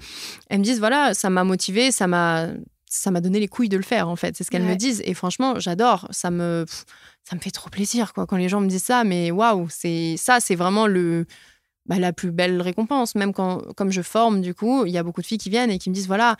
Elles 0.49 0.57
me 0.57 0.63
disent 0.63 0.79
voilà, 0.79 1.13
ça 1.13 1.29
m'a 1.29 1.43
motivé, 1.43 1.91
ça 1.91 2.07
m'a. 2.07 2.47
Ça 2.89 3.11
m'a 3.11 3.21
donné 3.21 3.39
les 3.39 3.47
couilles 3.47 3.69
de 3.69 3.77
le 3.77 3.83
faire, 3.83 4.07
en 4.07 4.15
fait. 4.15 4.35
C'est 4.37 4.43
ce 4.43 4.51
qu'elles 4.51 4.63
me 4.63 4.75
disent. 4.75 5.01
Et 5.05 5.13
franchement, 5.13 5.59
j'adore. 5.59 6.07
Ça 6.11 6.31
me, 6.31 6.65
ça 7.23 7.35
me 7.35 7.41
fait 7.41 7.51
trop 7.51 7.69
plaisir, 7.69 8.13
quoi, 8.13 8.25
quand 8.25 8.37
les 8.37 8.49
gens 8.49 8.61
me 8.61 8.67
disent 8.67 8.83
ça. 8.83 9.03
Mais 9.03 9.31
waouh, 9.31 9.67
c'est 9.69 10.15
ça, 10.17 10.39
c'est 10.39 10.55
vraiment 10.55 10.87
le, 10.87 11.25
bah, 11.87 11.99
la 11.99 12.11
plus 12.11 12.31
belle 12.31 12.61
récompense. 12.61 13.15
Même 13.15 13.33
quand, 13.33 13.61
comme 13.75 13.91
je 13.91 14.01
forme, 14.01 14.41
du 14.41 14.53
coup, 14.53 14.85
il 14.85 14.91
y 14.91 14.97
a 14.97 15.03
beaucoup 15.03 15.21
de 15.21 15.25
filles 15.25 15.37
qui 15.37 15.49
viennent 15.49 15.71
et 15.71 15.77
qui 15.77 15.89
me 15.89 15.95
disent 15.95 16.07
voilà, 16.07 16.35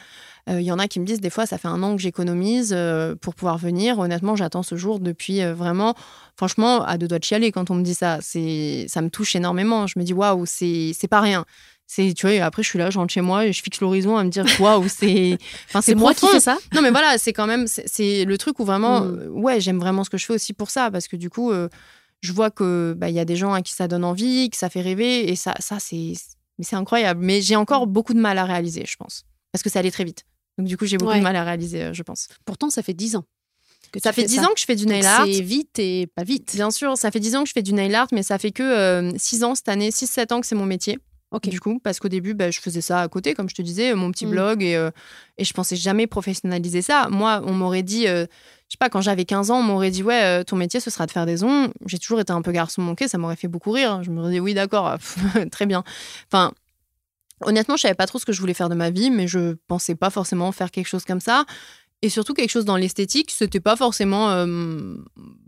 euh, 0.50 0.60
il 0.60 0.66
y 0.66 0.72
en 0.72 0.80
a 0.80 0.88
qui 0.88 1.00
me 1.00 1.06
disent 1.06 1.22
des 1.22 1.30
fois, 1.30 1.45
ça 1.45 1.58
fait 1.58 1.70
un 1.70 1.82
an 1.84 1.95
que 1.95 2.02
j'économise 2.02 2.74
euh, 2.76 3.16
pour 3.16 3.34
pouvoir 3.34 3.58
venir. 3.58 3.98
Honnêtement, 4.00 4.36
j'attends 4.36 4.64
ce 4.64 4.76
jour 4.76 5.00
depuis 5.00 5.41
euh, 5.41 5.54
vraiment, 5.54 5.95
franchement, 6.36 6.84
à 6.84 6.98
deux 6.98 7.08
doigts 7.08 7.20
de 7.20 7.24
chialer 7.24 7.52
quand 7.54 7.72
on 7.72 7.76
me 7.76 7.84
dit 7.84 7.95
ça. 7.95 8.20
C'est, 8.22 8.86
ça 8.89 9.02
me 9.02 9.10
touche 9.10 9.36
énormément. 9.36 9.88
Je 9.88 9.98
me 10.00 10.04
dis 10.04 10.14
waouh, 10.14 10.45
c'est, 10.45 10.91
c'est 10.93 11.08
pas 11.08 11.22
rien. 11.22 11.45
C'est, 11.90 12.14
tu 12.14 12.28
vois, 12.28 12.44
après, 12.44 12.64
je 12.64 12.68
suis 12.68 12.78
là, 12.78 12.90
je 12.90 13.00
rentre 13.00 13.14
chez 13.14 13.22
moi 13.22 13.46
et 13.46 13.54
je 13.54 13.64
fixe 13.64 13.80
l'horizon 13.80 14.18
à 14.18 14.24
me 14.26 14.30
dire 14.30 14.46
waouh, 14.60 14.88
c'est. 14.90 15.38
Enfin, 15.70 15.82
c'est 15.82 15.96
moi 15.96 16.14
qui 16.14 16.28
fais 16.28 16.42
ça? 16.42 16.58
Non, 16.74 16.82
mais 16.82 16.92
voilà, 16.92 17.18
c'est 17.18 17.32
quand 17.32 17.48
même, 17.48 17.66
c'est, 17.68 18.26
le 18.26 18.38
truc 18.38 18.60
où 18.60 18.66
vraiment, 18.66 19.02
mm. 19.02 19.30
ouais, 19.30 19.62
j'aime 19.62 19.80
vraiment 19.80 20.04
ce 20.04 20.10
que 20.10 20.18
je 20.18 20.26
fais 20.26 20.34
aussi 20.34 20.54
pour 20.54 20.70
ça 20.70 20.92
parce 20.92 21.08
que 21.08 21.16
du 21.16 21.30
coup 21.30 21.52
je 22.22 22.34
vois 22.34 22.52
que 22.52 22.96
bah, 22.98 23.10
il 23.10 23.16
y 23.16 23.20
a 23.20 23.26
des 23.26 23.36
gens 23.36 23.54
à 23.54 23.62
qui 23.62 23.74
ça 23.74 23.88
donne 23.88 24.04
envie, 24.04 24.50
que 24.50 24.58
ça 24.58 24.70
fait 24.70 24.82
rêver, 24.82 25.30
et 25.30 25.36
ça, 25.36 25.54
ça 25.60 25.80
c'est, 25.80 26.14
c'est 26.60 26.76
incroyable. 26.76 27.24
Mais 27.24 27.42
j'ai 27.42 27.56
encore 27.56 27.88
mmh. 27.88 27.92
beaucoup 27.92 28.14
de 28.14 28.20
mal 28.20 28.38
à 28.38 28.46
réaliser, 28.46 28.84
je 28.86 28.96
pense, 28.98 29.24
parce 29.52 29.64
que 29.64 29.70
ça 29.70 29.80
allait 29.80 29.92
très 29.92 30.04
vite. 30.04 30.24
Donc 30.58 30.68
du 30.68 30.78
coup, 30.78 30.86
j'ai 30.86 30.98
beaucoup 30.98 31.14
de 31.14 31.20
mal 31.20 31.36
à 31.36 31.44
réaliser, 31.44 31.84
euh, 31.84 31.94
je 31.94 32.04
pense. 32.04 32.28
Pourtant, 32.46 32.70
ça 32.70 32.82
fait 32.82 32.94
dix 32.94 33.16
ans. 33.16 33.26
Que 33.92 34.00
ça 34.02 34.12
fait 34.12 34.26
dix 34.26 34.40
ans 34.40 34.54
que 34.54 34.60
je 34.60 34.66
fais 34.66 34.76
du 34.76 34.86
nail 34.86 35.06
art. 35.06 35.26
C'est 35.26 35.42
vite 35.42 35.80
et 35.80 36.08
pas 36.08 36.24
vite. 36.24 36.56
Bien 36.56 36.72
sûr, 36.72 36.98
ça 36.98 37.12
fait 37.12 37.20
dix 37.20 37.36
ans 37.36 37.44
que 37.44 37.50
je 37.50 37.54
fais 37.54 37.62
du 37.62 37.74
nail 37.74 37.94
art, 37.96 38.08
mais 38.12 38.24
ça 38.24 38.38
fait 38.38 38.52
que 38.52 38.64
euh, 38.64 39.12
six 39.18 39.44
ans 39.44 39.56
cette 39.56 39.70
année, 39.70 39.92
six, 39.92 40.08
sept 40.08 40.32
ans 40.32 40.42
que 40.42 40.48
c'est 40.48 40.56
mon 40.56 40.66
métier. 40.66 40.98
Du 41.44 41.60
coup, 41.60 41.80
parce 41.80 42.00
qu'au 42.00 42.08
début, 42.08 42.34
bah, 42.34 42.52
je 42.52 42.60
faisais 42.62 42.80
ça 42.80 43.02
à 43.02 43.08
côté, 43.10 43.34
comme 43.34 43.50
je 43.50 43.56
te 43.56 43.62
disais, 43.62 43.94
mon 43.94 44.12
petit 44.12 44.26
mmh. 44.26 44.32
blog, 44.32 44.64
et, 44.64 44.78
euh, 44.78 44.92
et 45.38 45.44
je 45.44 45.54
pensais 45.54 45.76
jamais 45.76 46.08
professionnaliser 46.08 46.82
ça. 46.82 47.10
Moi, 47.10 47.42
on 47.46 47.52
m'aurait 47.52 47.84
dit, 47.84 48.08
euh, 48.08 48.26
je 48.70 48.74
sais 48.74 48.78
pas, 48.80 48.90
quand 48.90 49.02
j'avais 49.02 49.26
15 49.26 49.52
ans, 49.52 49.60
on 49.60 49.64
m'aurait 49.64 49.92
dit, 49.92 50.04
ouais, 50.04 50.24
euh, 50.24 50.44
ton 50.44 50.56
métier, 50.56 50.80
ce 50.80 50.90
sera 50.90 51.06
de 51.06 51.12
faire 51.12 51.26
des 51.26 51.44
ongles. 51.44 51.74
J'ai 51.86 52.00
toujours 52.00 52.22
été 52.22 52.32
un 52.32 52.42
peu 52.42 52.54
garçon 52.54 52.82
manqué, 52.82 53.10
ça 53.10 53.18
m'aurait 53.18 53.36
fait 53.36 53.50
beaucoup 53.50 53.72
rire. 53.72 54.04
Je 54.04 54.10
me 54.10 54.26
disais, 54.26 54.40
oui, 54.40 54.54
d'accord, 54.54 54.96
très 55.52 55.66
bien. 55.66 55.84
Enfin, 56.32 56.54
honnêtement, 57.42 57.76
je 57.76 57.82
savais 57.82 57.94
pas 57.94 58.08
trop 58.08 58.20
ce 58.20 58.26
que 58.26 58.32
je 58.32 58.40
voulais 58.40 58.54
faire 58.54 58.70
de 58.70 58.76
ma 58.76 58.90
vie, 58.90 59.12
mais 59.12 59.28
je 59.28 59.56
pensais 59.68 59.96
pas 59.96 60.10
forcément 60.10 60.54
faire 60.54 60.72
quelque 60.72 60.88
chose 60.88 61.04
comme 61.04 61.22
ça. 61.22 61.46
Et 62.02 62.10
surtout 62.10 62.36
quelque 62.36 62.52
chose 62.52 62.66
dans 62.66 62.78
l'esthétique, 62.78 63.32
c'était 63.32 63.60
pas 63.60 63.76
forcément. 63.76 64.46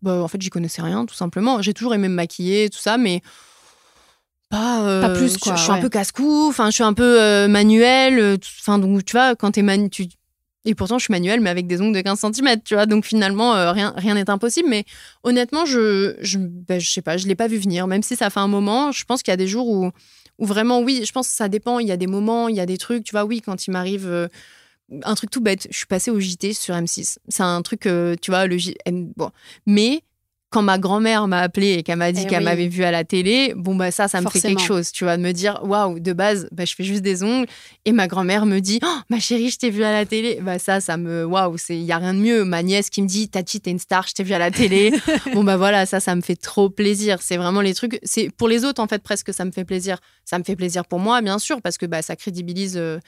Bah, 0.02 0.22
en 0.22 0.28
fait, 0.28 0.42
j'y 0.42 0.50
connaissais 0.50 0.82
rien, 0.82 1.06
tout 1.06 1.16
simplement. 1.16 1.62
J'ai 1.62 1.74
toujours 1.74 1.94
aimé 1.94 2.10
me 2.10 2.16
maquiller, 2.16 2.70
tout 2.70 2.80
ça, 2.80 2.98
mais 2.98 3.22
pas, 4.50 5.02
pas 5.02 5.10
plus 5.10 5.38
quoi. 5.38 5.56
Je, 5.56 5.62
suis 5.62 5.72
un 5.72 5.80
peu 5.80 5.89
casse-cou, 5.89 6.47
enfin 6.50 6.70
je 6.70 6.76
suis 6.76 6.84
un 6.84 6.93
peu 6.93 7.22
euh, 7.22 7.47
manuel, 7.47 8.20
euh, 8.20 8.38
enfin 8.60 8.80
donc 8.80 9.06
tu 9.06 9.14
vois 9.14 9.36
quand 9.36 9.52
t'es 9.52 9.62
manu 9.62 9.89
tu... 9.89 10.08
et 10.66 10.76
pourtant 10.76 10.97
je 10.97 11.04
suis 11.04 11.12
manuel 11.12 11.39
mais 11.39 11.50
avec 11.50 11.68
des 11.68 11.82
ongles 11.82 11.95
de 11.95 12.02
15 12.02 12.20
cm, 12.20 12.62
tu 12.64 12.74
vois 12.74 12.86
donc 12.86 13.06
finalement 13.06 13.56
euh, 13.56 13.72
rien 13.72 13.93
rien 13.95 14.16
n'est 14.16 14.30
impossible 14.30 14.68
mais 14.68 14.86
honnêtement 15.24 15.66
je 15.66 16.16
je, 16.22 16.39
ben, 16.39 16.80
je 16.80 16.89
sais 16.89 17.02
pas, 17.02 17.18
je 17.18 17.28
l'ai 17.28 17.36
pas 17.36 17.47
vu 17.47 17.58
venir 17.58 17.86
même 17.88 18.04
si 18.04 18.16
ça 18.16 18.30
fait 18.30 18.39
un 18.39 18.47
moment, 18.47 18.91
je 18.91 19.06
pense 19.06 19.22
qu'il 19.22 19.32
y 19.32 19.34
a 19.34 19.38
des 19.38 19.47
jours 19.47 19.68
où 19.68 19.91
où 20.39 20.45
vraiment 20.45 20.82
oui, 20.82 21.04
je 21.06 21.12
pense 21.12 21.28
que 21.28 21.36
ça 21.36 21.50
dépend, 21.50 21.80
il 21.80 21.88
y 21.88 21.91
a 21.91 21.97
des 21.97 22.08
moments, 22.08 22.47
il 22.47 22.56
y 22.56 22.62
a 22.62 22.66
des 22.66 22.78
trucs, 22.78 23.04
tu 23.04 23.12
vois 23.12 23.26
oui 23.26 23.41
quand 23.41 23.68
il 23.68 23.72
m'arrive 23.72 24.30
un 25.04 25.14
truc 25.14 25.30
tout 25.30 25.41
bête, 25.41 25.68
je 25.70 25.78
suis 25.78 25.86
passée 25.86 26.10
au 26.10 26.20
JT 26.20 26.54
sur 26.54 26.74
M6. 26.74 27.18
C'est 27.28 27.43
un 27.43 27.62
truc, 27.62 27.82
tu 27.82 28.32
vois, 28.32 28.47
le 28.47 28.58
J... 28.58 28.76
Bon. 29.16 29.30
Mais 29.68 30.02
quand 30.50 30.64
ma 30.64 30.80
grand-mère 30.80 31.28
m'a 31.28 31.41
appelé 31.41 31.74
et 31.74 31.84
qu'elle 31.84 31.97
m'a 31.97 32.12
dit 32.12 32.24
eh 32.26 32.28
qu'elle 32.28 32.43
m'avait 32.43 32.68
vu 32.68 32.84
à 32.84 32.91
la 32.91 33.04
télé, 33.04 33.54
bon 33.56 33.76
bah 33.76 33.91
ça, 33.91 34.08
ça 34.08 34.20
me 34.20 34.30
fait 34.30 34.41
quelque 34.41 34.62
chose, 34.62 34.91
tu 34.91 35.04
vois, 35.04 35.16
de 35.16 35.22
me 35.22 35.32
dire 35.32 35.60
waouh, 35.64 36.00
de 36.00 36.12
base, 36.12 36.47
bah, 36.52 36.66
je 36.66 36.74
fais 36.74 36.84
juste 36.84 37.04
des 37.04 37.24
ongles 37.24 37.47
et 37.86 37.91
ma 37.91 38.08
grand-mère 38.08 38.45
me 38.45 38.60
dit 38.60 38.80
oh, 38.84 39.00
ma 39.10 39.20
chérie, 39.20 39.52
je 39.52 39.58
t'ai 39.58 39.70
vu 39.70 39.84
à 39.84 39.91
la 39.91 40.06
télé, 40.06 40.39
bah 40.41 40.58
ça, 40.58 40.82
ça 40.82 40.97
me 40.97 41.24
waouh, 41.24 41.58
c'est 41.58 41.76
il 41.76 41.84
y 41.84 41.91
a 41.91 41.97
rien 41.97 42.14
de 42.14 42.20
mieux. 42.20 42.45
Ma 42.45 42.64
nièce 42.64 42.89
qui 42.89 43.02
me 43.02 43.08
dit 43.08 43.30
Tati, 43.30 43.62
t'es 43.62 43.72
une 43.72 43.80
star, 43.80 44.08
je 44.08 44.14
t'ai 44.14 44.24
vu 44.24 44.34
à 44.34 44.39
la 44.39 44.50
télé, 44.50 44.91
bon 45.34 45.43
bah 45.43 45.58
voilà, 45.58 45.86
ça, 45.86 46.00
ça 46.00 46.16
me 46.16 46.22
fait 46.22 46.36
trop 46.36 46.70
plaisir. 46.70 47.22
C'est 47.22 47.38
vraiment 47.38 47.62
les 47.62 47.76
trucs, 47.76 48.00
c'est 48.04 48.30
pour 48.30 48.47
les 48.47 48.66
autres 48.66 48.82
en 48.82 48.88
fait 48.88 49.04
presque 49.04 49.34
ça 49.34 49.45
me 49.45 49.52
fait 49.52 49.66
plaisir. 49.66 50.00
Ça 50.26 50.38
me 50.38 50.43
fait 50.43 50.56
plaisir 50.56 50.86
pour 50.86 51.00
moi, 51.00 51.22
bien 51.22 51.39
sûr, 51.39 51.62
parce 51.62 51.78
que 51.78 51.86
bah 51.86 52.02
ça 52.02 52.16
crédibilise. 52.16 52.78
Euh, 52.78 53.00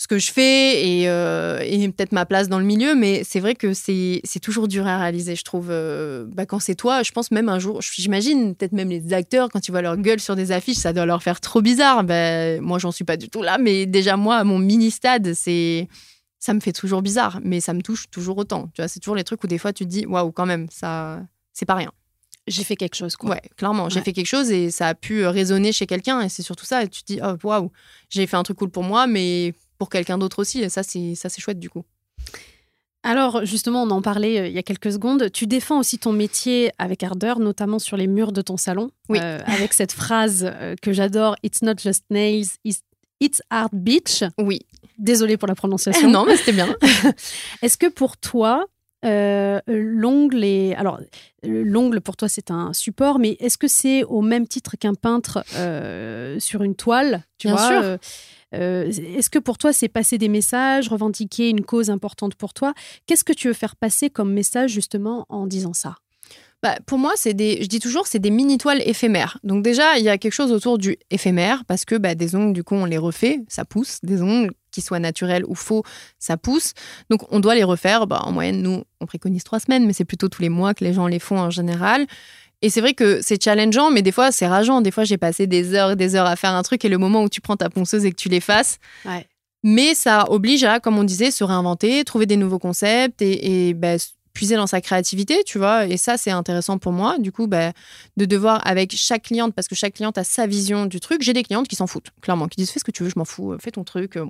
ce 0.00 0.06
que 0.06 0.18
je 0.18 0.32
fais 0.32 0.82
et, 0.88 1.10
euh, 1.10 1.60
et 1.62 1.86
peut-être 1.90 2.12
ma 2.12 2.24
place 2.24 2.48
dans 2.48 2.58
le 2.58 2.64
milieu, 2.64 2.94
mais 2.94 3.22
c'est 3.22 3.38
vrai 3.38 3.54
que 3.54 3.74
c'est 3.74 4.22
toujours 4.40 4.66
dur 4.66 4.86
à 4.86 4.98
réaliser, 4.98 5.36
je 5.36 5.44
trouve. 5.44 5.68
Euh, 5.68 6.24
bah, 6.26 6.46
quand 6.46 6.58
c'est 6.58 6.74
toi, 6.74 7.02
je 7.02 7.12
pense 7.12 7.30
même 7.30 7.50
un 7.50 7.58
jour, 7.58 7.82
j'imagine 7.82 8.54
peut-être 8.54 8.72
même 8.72 8.88
les 8.88 9.12
acteurs, 9.12 9.50
quand 9.50 9.68
ils 9.68 9.72
voient 9.72 9.82
leur 9.82 9.98
gueule 9.98 10.18
sur 10.18 10.36
des 10.36 10.52
affiches, 10.52 10.78
ça 10.78 10.94
doit 10.94 11.04
leur 11.04 11.22
faire 11.22 11.38
trop 11.38 11.60
bizarre. 11.60 12.02
Bah, 12.02 12.58
moi, 12.62 12.78
j'en 12.78 12.92
suis 12.92 13.04
pas 13.04 13.18
du 13.18 13.28
tout 13.28 13.42
là, 13.42 13.58
mais 13.58 13.84
déjà, 13.84 14.16
moi, 14.16 14.36
à 14.36 14.44
mon 14.44 14.58
mini-stade, 14.58 15.34
c'est 15.34 15.86
ça 16.38 16.54
me 16.54 16.60
fait 16.60 16.72
toujours 16.72 17.02
bizarre, 17.02 17.38
mais 17.44 17.60
ça 17.60 17.74
me 17.74 17.82
touche 17.82 18.08
toujours 18.10 18.38
autant. 18.38 18.70
Tu 18.72 18.80
vois, 18.80 18.88
c'est 18.88 19.00
toujours 19.00 19.16
les 19.16 19.24
trucs 19.24 19.44
où 19.44 19.48
des 19.48 19.58
fois 19.58 19.74
tu 19.74 19.84
te 19.84 19.90
dis, 19.90 20.06
waouh, 20.06 20.32
quand 20.32 20.46
même, 20.46 20.66
ça, 20.70 21.20
c'est 21.52 21.66
pas 21.66 21.74
rien. 21.74 21.92
J'ai 22.46 22.64
fait 22.64 22.76
quelque 22.76 22.96
chose, 22.96 23.16
quoi. 23.16 23.32
Ouais, 23.32 23.42
clairement, 23.58 23.90
j'ai 23.90 24.00
fait 24.00 24.14
quelque 24.14 24.24
chose 24.24 24.50
et 24.50 24.70
ça 24.70 24.88
a 24.88 24.94
pu 24.94 25.26
résonner 25.26 25.72
chez 25.72 25.86
quelqu'un 25.86 26.22
et 26.22 26.30
c'est 26.30 26.42
surtout 26.42 26.64
ça. 26.64 26.84
Et 26.84 26.88
tu 26.88 27.02
te 27.02 27.12
dis, 27.12 27.20
oh, 27.22 27.34
waouh, 27.44 27.70
j'ai 28.08 28.26
fait 28.26 28.38
un 28.38 28.42
truc 28.42 28.56
cool 28.56 28.70
pour 28.70 28.82
moi, 28.82 29.06
mais 29.06 29.52
pour 29.80 29.88
quelqu'un 29.88 30.18
d'autre 30.18 30.40
aussi. 30.40 30.60
Et 30.60 30.68
ça, 30.68 30.82
c'est 30.82 31.14
ça, 31.14 31.30
c'est 31.30 31.40
chouette 31.40 31.58
du 31.58 31.70
coup. 31.70 31.84
Alors 33.02 33.46
justement, 33.46 33.82
on 33.84 33.90
en 33.90 34.02
parlait 34.02 34.38
euh, 34.38 34.46
il 34.46 34.52
y 34.52 34.58
a 34.58 34.62
quelques 34.62 34.92
secondes. 34.92 35.32
Tu 35.32 35.46
défends 35.46 35.80
aussi 35.80 35.98
ton 35.98 36.12
métier 36.12 36.70
avec 36.76 37.02
ardeur, 37.02 37.40
notamment 37.40 37.78
sur 37.78 37.96
les 37.96 38.06
murs 38.06 38.32
de 38.32 38.42
ton 38.42 38.58
salon, 38.58 38.90
oui. 39.08 39.18
Euh, 39.22 39.38
avec 39.46 39.72
cette 39.72 39.92
phrase 39.92 40.46
euh, 40.46 40.76
que 40.82 40.92
j'adore 40.92 41.34
"It's 41.42 41.62
not 41.62 41.76
just 41.78 42.04
nails, 42.10 42.48
it's, 42.62 43.42
art 43.48 43.70
beach". 43.72 44.22
Oui. 44.36 44.60
Désolée 44.98 45.38
pour 45.38 45.48
la 45.48 45.54
prononciation. 45.54 46.10
non, 46.16 46.26
mais 46.26 46.36
c'était 46.36 46.52
bien. 46.52 46.76
Est-ce 47.62 47.78
que 47.78 47.86
pour 47.86 48.18
toi, 48.18 48.66
l'ongle 49.02 50.44
est 50.44 50.74
alors 50.74 51.00
l'ongle 51.42 52.02
pour 52.02 52.18
toi 52.18 52.28
c'est 52.28 52.50
un 52.50 52.74
support, 52.74 53.18
mais 53.18 53.34
est-ce 53.40 53.56
que 53.56 53.66
c'est 53.66 54.04
au 54.04 54.20
même 54.20 54.46
titre 54.46 54.76
qu'un 54.76 54.92
peintre 54.92 55.42
sur 56.38 56.62
une 56.62 56.74
toile 56.74 57.24
Tu 57.38 57.46
bien 57.46 57.56
vois, 57.56 57.66
sûr. 57.66 57.80
Euh, 57.82 57.96
est-ce 58.52 59.30
que 59.30 59.38
pour 59.38 59.58
toi, 59.58 59.72
c'est 59.72 59.88
passer 59.88 60.18
des 60.18 60.28
messages, 60.28 60.88
revendiquer 60.88 61.50
une 61.50 61.64
cause 61.64 61.90
importante 61.90 62.34
pour 62.34 62.54
toi? 62.54 62.74
Qu'est-ce 63.06 63.24
que 63.24 63.32
tu 63.32 63.48
veux 63.48 63.54
faire 63.54 63.76
passer 63.76 64.10
comme 64.10 64.32
message 64.32 64.70
justement 64.70 65.26
en 65.28 65.46
disant 65.46 65.72
ça? 65.72 65.96
Bah, 66.62 66.76
pour 66.84 66.98
moi, 66.98 67.12
c'est 67.16 67.32
des, 67.32 67.62
je 67.62 67.68
dis 67.68 67.80
toujours, 67.80 68.06
c'est 68.06 68.18
des 68.18 68.30
mini 68.30 68.58
toiles 68.58 68.82
éphémères. 68.84 69.38
Donc 69.44 69.62
déjà, 69.62 69.96
il 69.96 70.04
y 70.04 70.10
a 70.10 70.18
quelque 70.18 70.34
chose 70.34 70.52
autour 70.52 70.76
du 70.76 70.98
éphémère 71.10 71.64
parce 71.64 71.86
que 71.86 71.94
bah, 71.94 72.14
des 72.14 72.34
ongles, 72.34 72.52
du 72.52 72.62
coup, 72.62 72.74
on 72.74 72.84
les 72.84 72.98
refait, 72.98 73.40
ça 73.48 73.64
pousse. 73.64 73.98
Des 74.02 74.20
ongles 74.20 74.52
qui 74.70 74.82
soient 74.82 74.98
naturels 74.98 75.44
ou 75.46 75.54
faux, 75.54 75.82
ça 76.18 76.36
pousse. 76.36 76.74
Donc 77.08 77.22
on 77.32 77.40
doit 77.40 77.54
les 77.54 77.64
refaire. 77.64 78.06
Bah, 78.06 78.20
en 78.24 78.32
moyenne, 78.32 78.60
nous, 78.60 78.84
on 79.00 79.06
préconise 79.06 79.42
trois 79.42 79.58
semaines, 79.58 79.86
mais 79.86 79.94
c'est 79.94 80.04
plutôt 80.04 80.28
tous 80.28 80.42
les 80.42 80.50
mois 80.50 80.74
que 80.74 80.84
les 80.84 80.92
gens 80.92 81.06
les 81.06 81.18
font 81.18 81.38
en 81.38 81.50
général. 81.50 82.06
Et 82.62 82.68
c'est 82.68 82.80
vrai 82.80 82.92
que 82.94 83.20
c'est 83.22 83.42
challengeant, 83.42 83.90
mais 83.90 84.02
des 84.02 84.12
fois, 84.12 84.32
c'est 84.32 84.46
rageant. 84.46 84.80
Des 84.82 84.90
fois, 84.90 85.04
j'ai 85.04 85.16
passé 85.16 85.46
des 85.46 85.74
heures 85.74 85.92
et 85.92 85.96
des 85.96 86.14
heures 86.14 86.26
à 86.26 86.36
faire 86.36 86.50
un 86.50 86.62
truc 86.62 86.84
et 86.84 86.88
le 86.88 86.98
moment 86.98 87.22
où 87.22 87.28
tu 87.28 87.40
prends 87.40 87.56
ta 87.56 87.70
ponceuse 87.70 88.04
et 88.04 88.10
que 88.10 88.16
tu 88.16 88.28
l'effaces. 88.28 88.78
Mais 89.62 89.94
ça 89.94 90.30
oblige 90.30 90.64
à, 90.64 90.80
comme 90.80 90.98
on 90.98 91.04
disait, 91.04 91.30
se 91.30 91.44
réinventer, 91.44 92.04
trouver 92.04 92.26
des 92.26 92.36
nouveaux 92.36 92.58
concepts 92.58 93.20
et, 93.22 93.68
et 93.68 93.74
bah, 93.74 93.96
puiser 94.32 94.56
dans 94.56 94.66
sa 94.66 94.80
créativité, 94.80 95.42
tu 95.44 95.58
vois. 95.58 95.86
Et 95.86 95.96
ça, 95.96 96.16
c'est 96.16 96.30
intéressant 96.30 96.78
pour 96.78 96.92
moi, 96.92 97.18
du 97.18 97.32
coup, 97.32 97.46
bah, 97.46 97.72
de 98.16 98.24
devoir, 98.24 98.64
avec 98.66 98.94
chaque 98.96 99.24
cliente, 99.24 99.54
parce 99.54 99.68
que 99.68 99.74
chaque 99.74 99.94
cliente 99.94 100.18
a 100.18 100.24
sa 100.24 100.46
vision 100.46 100.86
du 100.86 101.00
truc, 101.00 101.22
j'ai 101.22 101.32
des 101.32 101.42
clientes 101.42 101.68
qui 101.68 101.76
s'en 101.76 101.86
foutent, 101.86 102.10
clairement, 102.20 102.48
qui 102.48 102.56
disent 102.56 102.70
fais 102.70 102.80
ce 102.80 102.84
que 102.84 102.90
tu 102.90 103.02
veux, 103.02 103.10
je 103.10 103.18
m'en 103.18 103.24
fous, 103.24 103.56
fais 103.60 103.70
ton 103.70 103.84
truc. 103.84 104.16
Euh, 104.16 104.26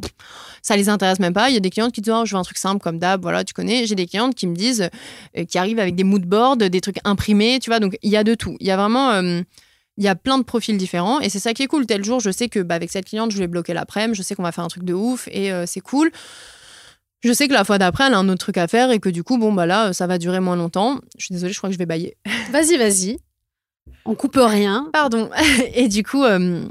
ça 0.62 0.76
les 0.76 0.88
intéresse 0.88 1.20
même 1.20 1.32
pas. 1.32 1.50
Il 1.50 1.54
y 1.54 1.56
a 1.56 1.60
des 1.60 1.70
clientes 1.70 1.92
qui 1.92 2.00
disent 2.00 2.14
oh, 2.16 2.24
je 2.24 2.34
veux 2.34 2.40
un 2.40 2.44
truc 2.44 2.58
simple 2.58 2.80
comme 2.80 2.98
d'hab, 2.98 3.22
voilà, 3.22 3.44
tu 3.44 3.52
connais. 3.52 3.86
J'ai 3.86 3.94
des 3.94 4.06
clientes 4.06 4.34
qui 4.34 4.46
me 4.46 4.54
disent, 4.54 4.88
euh, 5.36 5.44
qui 5.44 5.58
arrivent 5.58 5.78
avec 5.78 5.94
des 5.94 6.04
mood 6.04 6.24
boards, 6.24 6.56
des 6.56 6.80
trucs 6.80 6.98
imprimés, 7.04 7.58
tu 7.60 7.70
vois. 7.70 7.80
Donc, 7.80 7.96
il 8.02 8.10
y 8.10 8.16
a 8.16 8.24
de 8.24 8.34
tout. 8.34 8.56
Il 8.60 8.66
y 8.66 8.70
a 8.70 8.76
vraiment. 8.76 9.10
Euh, 9.10 9.42
il 9.96 10.04
y 10.04 10.08
a 10.08 10.14
plein 10.14 10.38
de 10.38 10.44
profils 10.44 10.78
différents 10.78 11.20
et 11.20 11.28
c'est 11.28 11.40
ça 11.40 11.52
qui 11.52 11.62
est 11.62 11.66
cool. 11.66 11.84
Tel 11.84 12.02
jour, 12.02 12.20
je 12.20 12.30
sais 12.30 12.48
que 12.48 12.60
bah, 12.60 12.74
avec 12.74 12.90
cette 12.90 13.04
cliente, 13.04 13.32
je 13.32 13.38
vais 13.38 13.48
bloquer 13.48 13.74
l'après-midi, 13.74 14.16
je 14.16 14.22
sais 14.22 14.34
qu'on 14.34 14.42
va 14.42 14.52
faire 14.52 14.64
un 14.64 14.68
truc 14.68 14.84
de 14.84 14.94
ouf 14.94 15.28
et 15.30 15.52
c'est 15.66 15.80
cool. 15.80 16.10
Je 17.22 17.32
sais 17.32 17.48
que 17.48 17.52
la 17.52 17.64
fois 17.64 17.78
d'après, 17.78 18.06
elle 18.06 18.14
a 18.14 18.18
un 18.18 18.28
autre 18.28 18.38
truc 18.40 18.56
à 18.56 18.66
faire 18.66 18.90
et 18.90 18.98
que 18.98 19.08
du 19.08 19.22
coup, 19.22 19.36
bon, 19.36 19.52
bah 19.52 19.66
là, 19.66 19.92
ça 19.92 20.06
va 20.06 20.16
durer 20.18 20.40
moins 20.40 20.56
longtemps. 20.56 21.00
Je 21.18 21.26
suis 21.26 21.34
désolée, 21.34 21.52
je 21.52 21.58
crois 21.58 21.68
que 21.68 21.74
je 21.74 21.78
vais 21.78 21.86
bailler. 21.86 22.16
Vas-y, 22.50 22.76
vas-y. 22.78 23.18
On 24.06 24.14
coupe 24.14 24.38
rien. 24.40 24.88
Pardon. 24.92 25.28
Et 25.74 25.88
du 25.88 26.02
coup, 26.02 26.24
euh, 26.24 26.64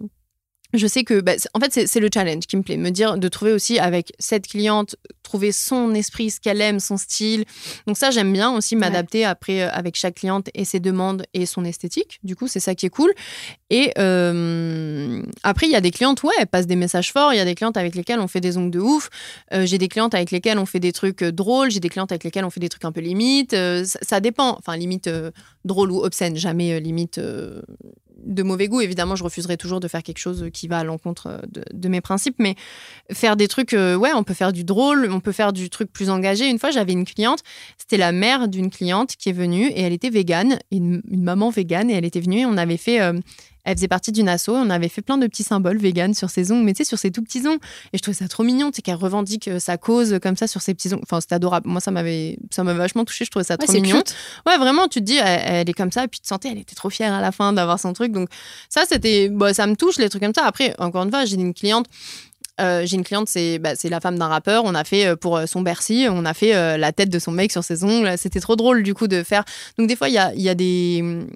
je 0.73 0.87
sais 0.87 1.03
que, 1.03 1.21
bah, 1.21 1.33
en 1.53 1.59
fait, 1.59 1.87
c'est 1.87 1.99
le 1.99 2.09
challenge 2.13 2.45
qui 2.45 2.55
me 2.55 2.61
plaît, 2.61 2.77
me 2.77 2.91
dire 2.91 3.17
de 3.17 3.27
trouver 3.27 3.53
aussi 3.53 3.79
avec 3.79 4.13
cette 4.19 4.47
cliente, 4.47 4.95
trouver 5.23 5.51
son 5.51 5.93
esprit, 5.93 6.31
ce 6.31 6.39
qu'elle 6.39 6.61
aime, 6.61 6.79
son 6.79 6.97
style. 6.97 7.45
Donc 7.87 7.97
ça, 7.97 8.11
j'aime 8.11 8.33
bien 8.33 8.51
aussi 8.51 8.75
m'adapter 8.75 9.25
après 9.25 9.61
euh, 9.61 9.69
avec 9.71 9.95
chaque 9.95 10.15
cliente 10.15 10.49
et 10.53 10.65
ses 10.65 10.79
demandes 10.79 11.23
et 11.33 11.45
son 11.45 11.65
esthétique. 11.65 12.19
Du 12.23 12.35
coup, 12.35 12.47
c'est 12.47 12.59
ça 12.59 12.75
qui 12.75 12.85
est 12.85 12.89
cool. 12.89 13.11
Et 13.69 13.91
euh, 13.97 15.21
après, 15.43 15.67
il 15.67 15.71
y 15.71 15.75
a 15.75 15.81
des 15.81 15.91
clientes, 15.91 16.23
ouais, 16.23 16.33
elles 16.39 16.47
passent 16.47 16.67
des 16.67 16.75
messages 16.75 17.11
forts. 17.11 17.33
Il 17.33 17.37
y 17.37 17.41
a 17.41 17.45
des 17.45 17.55
clientes 17.55 17.77
avec 17.77 17.95
lesquelles 17.95 18.19
on 18.19 18.27
fait 18.27 18.41
des 18.41 18.57
ongles 18.57 18.71
de 18.71 18.79
ouf. 18.79 19.09
Euh, 19.53 19.65
j'ai 19.65 19.77
des 19.77 19.87
clientes 19.87 20.13
avec 20.15 20.31
lesquelles 20.31 20.59
on 20.59 20.65
fait 20.65 20.79
des 20.79 20.91
trucs 20.91 21.23
drôles. 21.23 21.71
J'ai 21.71 21.79
des 21.79 21.89
clientes 21.89 22.11
avec 22.11 22.23
lesquelles 22.23 22.45
on 22.45 22.49
fait 22.49 22.59
des 22.59 22.69
trucs 22.69 22.85
un 22.85 22.91
peu 22.91 23.01
limite. 23.01 23.51
Ça, 23.51 23.99
ça, 24.01 24.19
dépend. 24.19 24.57
Enfin, 24.57 24.75
limite 24.77 25.09
drôle 25.63 25.91
ou 25.91 26.03
obscène, 26.03 26.35
jamais 26.35 26.79
limite 26.79 27.19
de 28.25 28.43
mauvais 28.43 28.67
goût. 28.67 28.81
Évidemment, 28.81 29.15
je 29.15 29.23
refuserai 29.23 29.57
toujours 29.57 29.79
de 29.79 29.87
faire 29.87 30.03
quelque 30.03 30.17
chose 30.17 30.47
qui 30.53 30.67
va 30.67 30.79
à 30.79 30.83
l'encontre 30.83 31.27
euh, 31.27 31.39
de, 31.71 31.89
mes 31.89 32.01
principes, 32.01 32.35
mais 32.39 32.55
faire 33.11 33.35
des 33.35 33.47
trucs, 33.47 33.73
euh, 33.73 33.95
ouais, 33.95 34.11
on 34.13 34.23
peut 34.23 34.33
faire 34.33 34.53
du 34.53 34.63
drôle, 34.63 35.09
on 35.11 35.19
peut 35.19 35.31
faire 35.31 35.53
du 35.53 35.69
truc 35.69 35.91
plus 35.91 36.09
engagé. 36.09 36.47
Une 36.49 36.59
fois, 36.59 36.71
j'avais 36.71 36.93
une 36.93 37.05
cliente, 37.05 37.39
c'était 37.77 37.97
la 37.97 38.11
mère 38.11 38.47
d'une 38.47 38.69
cliente 38.69 39.15
qui 39.15 39.29
est 39.29 39.33
venue 39.33 39.67
et 39.67 39.81
elle 39.81 39.93
était 39.93 40.09
végane, 40.09 40.59
une, 40.71 41.01
maman 41.09 41.49
végane, 41.49 41.89
et 41.89 41.93
elle 41.93 42.05
était 42.05 42.19
venue 42.19 42.41
et 42.41 42.45
on 42.45 42.57
avait 42.57 42.77
fait 42.77 43.01
euh, 43.01 43.13
elle 43.69 43.77
faisait 43.77 43.87
partie 43.87 44.11
d'une 44.11 44.27
asso. 44.27 44.49
On 44.49 44.69
avait 44.71 44.89
fait 44.89 45.03
plein 45.03 45.17
de 45.17 45.27
petits 45.27 45.43
symboles 45.43 45.77
vegan 45.77 46.15
sur 46.15 46.31
ses 46.31 46.51
ongles, 46.51 46.63
mais 46.63 46.73
tu 46.73 46.79
sais, 46.79 46.87
sur 46.87 46.97
ses 46.97 47.11
tout 47.11 47.21
petits 47.21 47.47
ongles. 47.47 47.59
Et 47.93 47.97
je 47.97 48.01
trouvais 48.01 48.17
ça 48.17 48.27
trop 48.27 48.43
mignon, 48.43 48.71
tu 48.71 48.81
qu'elle 48.81 48.95
revendique 48.95 49.47
euh, 49.47 49.59
sa 49.59 49.77
cause 49.77 50.17
comme 50.23 50.35
ça 50.35 50.47
sur 50.47 50.61
ses 50.61 50.73
petits 50.73 50.91
ongles. 50.91 51.03
Enfin, 51.03 51.21
c'était 51.21 51.35
adorable. 51.35 51.69
Moi, 51.69 51.79
ça 51.79 51.91
m'avait, 51.91 52.39
vachement 52.57 53.05
touché. 53.05 53.25
Je 53.25 53.29
trouvais 53.29 53.45
ça 53.45 53.57
trop 53.57 53.71
mignon. 53.71 54.01
Ouais, 54.47 54.57
vraiment, 54.57 54.87
tu 54.87 54.99
te 54.99 55.05
dis, 55.05 55.17
elle, 55.17 55.69
est 55.69 55.73
comme 55.73 55.91
ça. 55.91 56.05
Et 56.05 56.07
puis, 56.07 56.19
tu 56.19 56.23
te 56.23 56.27
sentais, 56.27 56.49
elle 56.49 56.57
était 56.57 56.73
trop 56.73 56.89
fière 56.89 57.13
à 57.13 57.21
la 57.21 57.31
fin 57.31 57.53
d'avoir 57.53 57.79
son 57.79 57.93
truc. 57.93 58.11
Donc, 58.11 58.29
ça, 58.69 58.81
c'était, 58.89 59.29
bah, 59.29 59.53
ça 59.53 59.67
me 59.67 59.75
touche, 59.75 59.97
les 59.97 60.09
trucs 60.09 60.23
comme 60.23 60.33
ça. 60.33 60.45
Après, 60.45 60.73
encore 60.79 61.03
une 61.03 61.11
fois, 61.11 61.25
j'ai 61.25 61.35
une 61.35 61.53
cliente. 61.53 61.85
Euh, 62.59 62.85
j'ai 62.85 62.97
une 62.97 63.05
cliente, 63.05 63.29
c'est 63.29 63.59
bah, 63.59 63.73
la 63.83 63.99
femme 63.99 64.17
d'un 64.17 64.27
rappeur. 64.27 64.63
On 64.65 64.73
a 64.73 64.83
fait 64.83 65.05
euh, 65.05 65.15
pour 65.15 65.39
son 65.45 65.61
Bercy, 65.61 66.07
on 66.09 66.25
a 66.25 66.33
fait 66.33 66.77
la 66.77 66.91
tête 66.91 67.09
de 67.09 67.19
son 67.19 67.31
mec 67.31 67.51
sur 67.51 67.63
ses 67.63 67.83
ongles. 67.83 68.17
C'était 68.17 68.39
trop 68.39 68.55
drôle 68.55 68.81
du 68.81 68.95
coup 68.95 69.07
de 69.07 69.21
faire. 69.21 69.43
Donc 69.77 69.87
des 69.87 69.95
fois, 69.95 70.09
il 70.09 70.15
y 70.15 70.17
a, 70.17 70.33
y 70.33 70.49
a, 70.49 70.55
des 70.55 71.27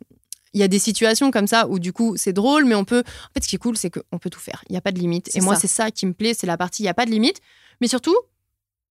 il 0.53 0.59
y 0.59 0.63
a 0.63 0.67
des 0.67 0.79
situations 0.79 1.31
comme 1.31 1.47
ça 1.47 1.67
où 1.67 1.79
du 1.79 1.93
coup 1.93 2.15
c'est 2.15 2.33
drôle, 2.33 2.65
mais 2.65 2.75
on 2.75 2.85
peut. 2.85 2.99
En 2.99 3.33
fait, 3.33 3.43
ce 3.43 3.49
qui 3.49 3.55
est 3.55 3.59
cool, 3.59 3.75
c'est 3.75 3.89
qu'on 3.89 4.19
peut 4.19 4.29
tout 4.29 4.39
faire. 4.39 4.63
Il 4.69 4.73
n'y 4.73 4.77
a 4.77 4.81
pas 4.81 4.91
de 4.91 4.99
limite. 4.99 5.35
Et 5.35 5.41
moi, 5.41 5.55
c'est 5.55 5.67
ça 5.67 5.91
qui 5.91 6.05
me 6.05 6.13
plaît, 6.13 6.33
c'est 6.33 6.47
la 6.47 6.57
partie 6.57 6.83
il 6.83 6.85
n'y 6.85 6.89
a 6.89 6.93
pas 6.93 7.05
de 7.05 7.11
limite. 7.11 7.39
Mais 7.81 7.87
surtout, 7.87 8.15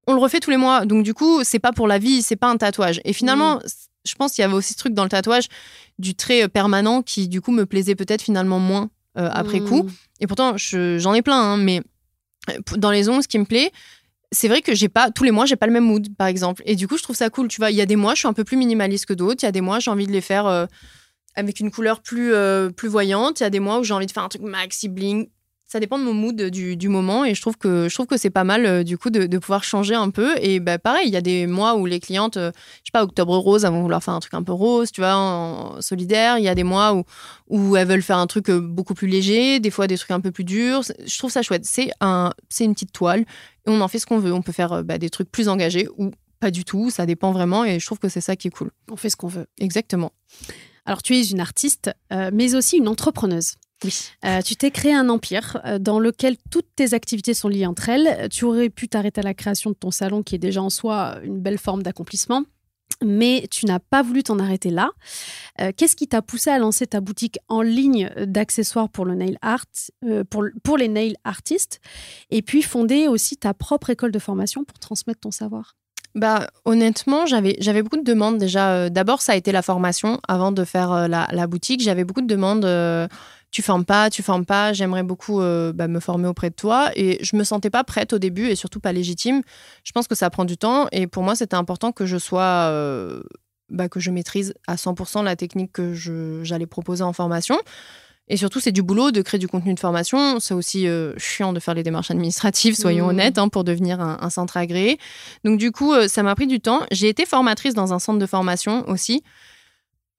on 0.06 0.14
le 0.14 0.20
refait 0.20 0.40
tous 0.40 0.50
les 0.50 0.56
mois. 0.56 0.84
Donc 0.84 1.04
du 1.04 1.14
coup, 1.14 1.44
c'est 1.44 1.58
pas 1.58 1.72
pour 1.72 1.86
la 1.86 1.98
vie, 1.98 2.22
c'est 2.22 2.36
pas 2.36 2.48
un 2.48 2.56
tatouage. 2.56 3.00
Et 3.04 3.12
finalement, 3.12 3.60
je 4.04 4.14
pense 4.14 4.32
qu'il 4.32 4.42
y 4.42 4.44
avait 4.44 4.54
aussi 4.54 4.72
ce 4.72 4.78
truc 4.78 4.94
dans 4.94 5.04
le 5.04 5.08
tatouage 5.08 5.48
du 5.98 6.14
trait 6.14 6.44
euh, 6.44 6.48
permanent 6.48 7.02
qui 7.02 7.28
du 7.28 7.40
coup 7.40 7.52
me 7.52 7.66
plaisait 7.66 7.94
peut-être 7.94 8.22
finalement 8.22 8.58
moins 8.58 8.90
euh, 9.16 9.28
après 9.32 9.60
coup. 9.60 9.84
Mm. 9.84 9.90
Et 10.20 10.26
pourtant, 10.26 10.54
j'en 10.56 11.14
ai 11.14 11.22
plein, 11.22 11.40
hein, 11.40 11.56
mais 11.56 11.82
euh, 12.50 12.58
dans 12.76 12.90
les 12.90 13.08
ongles, 13.08 13.22
ce 13.22 13.28
qui 13.28 13.38
me 13.38 13.44
plaît, 13.44 13.70
c'est 14.32 14.48
vrai 14.48 14.62
que 14.62 14.74
j'ai 14.74 14.88
pas 14.88 15.10
tous 15.10 15.24
les 15.24 15.30
mois 15.30 15.44
j'ai 15.44 15.56
pas 15.56 15.66
le 15.66 15.74
même 15.74 15.84
mood 15.84 16.08
par 16.16 16.26
exemple 16.26 16.62
et 16.64 16.74
du 16.74 16.88
coup 16.88 16.96
je 16.96 17.02
trouve 17.02 17.14
ça 17.14 17.28
cool 17.28 17.48
tu 17.48 17.58
vois 17.58 17.70
il 17.70 17.76
y 17.76 17.82
a 17.82 17.86
des 17.86 17.96
mois 17.96 18.14
je 18.14 18.20
suis 18.20 18.28
un 18.28 18.32
peu 18.32 18.44
plus 18.44 18.56
minimaliste 18.56 19.04
que 19.04 19.12
d'autres 19.12 19.42
il 19.42 19.44
y 19.44 19.48
a 19.48 19.52
des 19.52 19.60
mois 19.60 19.78
j'ai 19.78 19.90
envie 19.90 20.06
de 20.06 20.12
les 20.12 20.22
faire 20.22 20.66
avec 21.34 21.60
une 21.60 21.70
couleur 21.70 22.00
plus, 22.00 22.34
euh, 22.34 22.70
plus 22.70 22.88
voyante. 22.88 23.40
Il 23.40 23.42
y 23.42 23.46
a 23.46 23.50
des 23.50 23.60
mois 23.60 23.78
où 23.78 23.84
j'ai 23.84 23.94
envie 23.94 24.06
de 24.06 24.12
faire 24.12 24.22
un 24.22 24.28
truc 24.28 24.42
maxi 24.42 24.88
bling. 24.88 25.28
Ça 25.66 25.80
dépend 25.80 25.98
de 25.98 26.04
mon 26.04 26.12
mood 26.12 26.36
du, 26.36 26.76
du 26.76 26.90
moment. 26.90 27.24
Et 27.24 27.34
je 27.34 27.40
trouve 27.40 27.56
que 27.56 27.88
je 27.88 27.94
trouve 27.94 28.06
que 28.06 28.18
c'est 28.18 28.28
pas 28.28 28.44
mal 28.44 28.66
euh, 28.66 28.82
du 28.82 28.98
coup 28.98 29.08
de, 29.08 29.24
de, 29.24 29.38
pouvoir 29.38 29.64
changer 29.64 29.94
un 29.94 30.10
peu. 30.10 30.34
Et 30.42 30.60
bah, 30.60 30.78
pareil 30.78 31.06
il 31.06 31.12
y 31.14 31.16
a 31.16 31.22
des 31.22 31.46
mois 31.46 31.76
où 31.76 31.86
les 31.86 31.98
clientes 31.98 32.36
euh, 32.36 32.50
je 32.54 32.88
sais 32.88 32.92
pas 32.92 33.02
octobre 33.02 33.34
rose 33.38 33.64
elles 33.64 33.70
vont 33.70 33.80
vouloir 33.80 34.04
faire 34.04 34.12
un 34.12 34.20
truc 34.20 34.34
un 34.34 34.42
peu 34.42 34.52
rose 34.52 34.92
tu 34.92 35.00
vois 35.00 35.16
en, 35.16 35.80
solidaire. 35.80 36.36
Il 36.36 36.44
y 36.44 36.48
a 36.48 36.54
des 36.54 36.64
mois 36.64 36.92
où 36.92 37.04
où 37.48 37.74
elles 37.76 37.88
veulent 37.88 38.02
faire 38.02 38.18
un 38.18 38.26
truc 38.26 38.50
beaucoup 38.50 38.92
plus 38.92 39.08
léger 39.08 39.60
des 39.60 39.70
fois 39.70 39.86
des 39.86 39.96
trucs 39.96 40.10
un 40.10 40.20
peu 40.20 40.30
plus 40.30 40.44
durs. 40.44 40.82
Je 41.06 41.18
trouve 41.18 41.30
ça 41.30 41.40
chouette. 41.40 41.64
C'est 41.64 41.90
un 42.02 42.34
c'est 42.50 42.64
une 42.64 42.74
petite 42.74 42.92
toile 42.92 43.20
et 43.20 43.70
on 43.70 43.80
en 43.80 43.88
fait 43.88 43.98
ce 43.98 44.04
qu'on 44.04 44.18
veut. 44.18 44.34
On 44.34 44.42
peut 44.42 44.52
faire 44.52 44.84
bah, 44.84 44.98
des 44.98 45.08
trucs 45.08 45.32
plus 45.32 45.48
engagés 45.48 45.88
ou 45.96 46.10
pas 46.38 46.50
du 46.50 46.66
tout. 46.66 46.90
Ça 46.90 47.06
dépend 47.06 47.32
vraiment 47.32 47.64
et 47.64 47.80
je 47.80 47.86
trouve 47.86 47.98
que 47.98 48.10
c'est 48.10 48.20
ça 48.20 48.36
qui 48.36 48.48
est 48.48 48.50
cool. 48.50 48.72
On 48.90 48.96
fait 48.96 49.08
ce 49.08 49.16
qu'on 49.16 49.28
veut. 49.28 49.46
Exactement 49.58 50.12
alors, 50.84 51.02
tu 51.02 51.14
es 51.16 51.24
une 51.24 51.40
artiste, 51.40 51.90
euh, 52.12 52.30
mais 52.32 52.54
aussi 52.54 52.78
une 52.78 52.88
entrepreneuse. 52.88 53.54
Oui. 53.84 53.94
Euh, 54.24 54.40
tu 54.42 54.56
t'es 54.56 54.70
créé 54.70 54.94
un 54.94 55.08
empire 55.08 55.60
euh, 55.64 55.78
dans 55.78 55.98
lequel 55.98 56.36
toutes 56.50 56.68
tes 56.76 56.94
activités 56.94 57.34
sont 57.34 57.48
liées 57.48 57.66
entre 57.66 57.88
elles. 57.88 58.28
Tu 58.30 58.44
aurais 58.44 58.70
pu 58.70 58.88
t'arrêter 58.88 59.20
à 59.20 59.24
la 59.24 59.34
création 59.34 59.70
de 59.70 59.76
ton 59.76 59.90
salon, 59.90 60.22
qui 60.22 60.34
est 60.34 60.38
déjà 60.38 60.62
en 60.62 60.70
soi 60.70 61.18
une 61.22 61.40
belle 61.40 61.58
forme 61.58 61.82
d'accomplissement. 61.82 62.44
Mais 63.04 63.48
tu 63.50 63.66
n'as 63.66 63.80
pas 63.80 64.02
voulu 64.02 64.22
t'en 64.22 64.38
arrêter 64.38 64.70
là. 64.70 64.90
Qu'est-ce 65.76 65.96
qui 65.96 66.06
t'a 66.06 66.22
poussé 66.22 66.50
à 66.50 66.58
lancer 66.58 66.86
ta 66.86 67.00
boutique 67.00 67.38
en 67.48 67.60
ligne 67.60 68.08
d'accessoires 68.26 68.88
pour 68.90 69.06
le 69.06 69.16
nail 69.16 69.38
art, 69.42 69.64
pour, 70.30 70.44
pour 70.62 70.76
les 70.76 70.86
nail 70.88 71.16
artistes, 71.24 71.80
et 72.30 72.42
puis 72.42 72.62
fonder 72.62 73.08
aussi 73.08 73.36
ta 73.36 73.54
propre 73.54 73.90
école 73.90 74.12
de 74.12 74.20
formation 74.20 74.62
pour 74.62 74.78
transmettre 74.78 75.20
ton 75.20 75.32
savoir? 75.32 75.74
Bah, 76.14 76.48
honnêtement, 76.64 77.24
j'avais, 77.24 77.56
j'avais 77.58 77.82
beaucoup 77.82 77.96
de 77.96 78.04
demandes 78.04 78.38
déjà. 78.38 78.72
Euh, 78.72 78.88
d'abord, 78.90 79.22
ça 79.22 79.32
a 79.32 79.36
été 79.36 79.50
la 79.50 79.62
formation 79.62 80.20
avant 80.28 80.52
de 80.52 80.64
faire 80.64 80.92
euh, 80.92 81.08
la, 81.08 81.46
boutique. 81.46 81.82
J'avais 81.82 82.04
beaucoup 82.04 82.20
de 82.20 82.26
demandes. 82.26 82.64
Euh, 82.64 83.08
tu 83.50 83.62
formes 83.62 83.84
pas, 83.84 84.10
tu 84.10 84.22
formes 84.22 84.44
pas. 84.44 84.72
J'aimerais 84.72 85.02
beaucoup 85.02 85.40
bah, 85.40 85.86
me 85.86 86.00
former 86.00 86.26
auprès 86.26 86.48
de 86.48 86.54
toi. 86.54 86.90
Et 86.96 87.18
je 87.22 87.36
me 87.36 87.44
sentais 87.44 87.68
pas 87.68 87.84
prête 87.84 88.14
au 88.14 88.18
début 88.18 88.46
et 88.46 88.54
surtout 88.54 88.80
pas 88.80 88.92
légitime. 88.92 89.42
Je 89.84 89.92
pense 89.92 90.08
que 90.08 90.14
ça 90.14 90.30
prend 90.30 90.46
du 90.46 90.56
temps. 90.56 90.88
Et 90.90 91.06
pour 91.06 91.22
moi, 91.22 91.36
c'était 91.36 91.56
important 91.56 91.92
que 91.92 92.06
je 92.06 92.16
sois. 92.16 92.72
Bah, 93.68 93.88
que 93.88 94.00
je 94.00 94.10
maîtrise 94.10 94.54
à 94.66 94.76
100% 94.76 95.22
la 95.22 95.36
technique 95.36 95.72
que 95.72 95.92
j'allais 96.42 96.66
proposer 96.66 97.04
en 97.04 97.12
formation. 97.12 97.58
Et 98.28 98.36
surtout, 98.36 98.60
c'est 98.60 98.72
du 98.72 98.82
boulot 98.82 99.10
de 99.10 99.20
créer 99.20 99.38
du 99.38 99.48
contenu 99.48 99.74
de 99.74 99.80
formation. 99.80 100.38
C'est 100.40 100.54
aussi 100.54 100.86
euh, 100.86 101.12
chiant 101.18 101.52
de 101.52 101.60
faire 101.60 101.74
les 101.74 101.82
démarches 101.82 102.10
administratives, 102.10 102.74
soyons 102.74 103.06
mmh. 103.06 103.10
honnêtes, 103.10 103.38
hein, 103.38 103.48
pour 103.48 103.64
devenir 103.64 104.00
un, 104.00 104.30
centre 104.30 104.56
agréé. 104.56 104.98
Donc, 105.44 105.58
du 105.58 105.72
coup, 105.72 105.92
euh, 105.92 106.08
ça 106.08 106.22
m'a 106.22 106.34
pris 106.34 106.46
du 106.46 106.60
temps. 106.60 106.80
J'ai 106.90 107.08
été 107.08 107.26
formatrice 107.26 107.74
dans 107.74 107.92
un 107.92 107.98
centre 107.98 108.18
de 108.18 108.26
formation 108.26 108.88
aussi. 108.88 109.22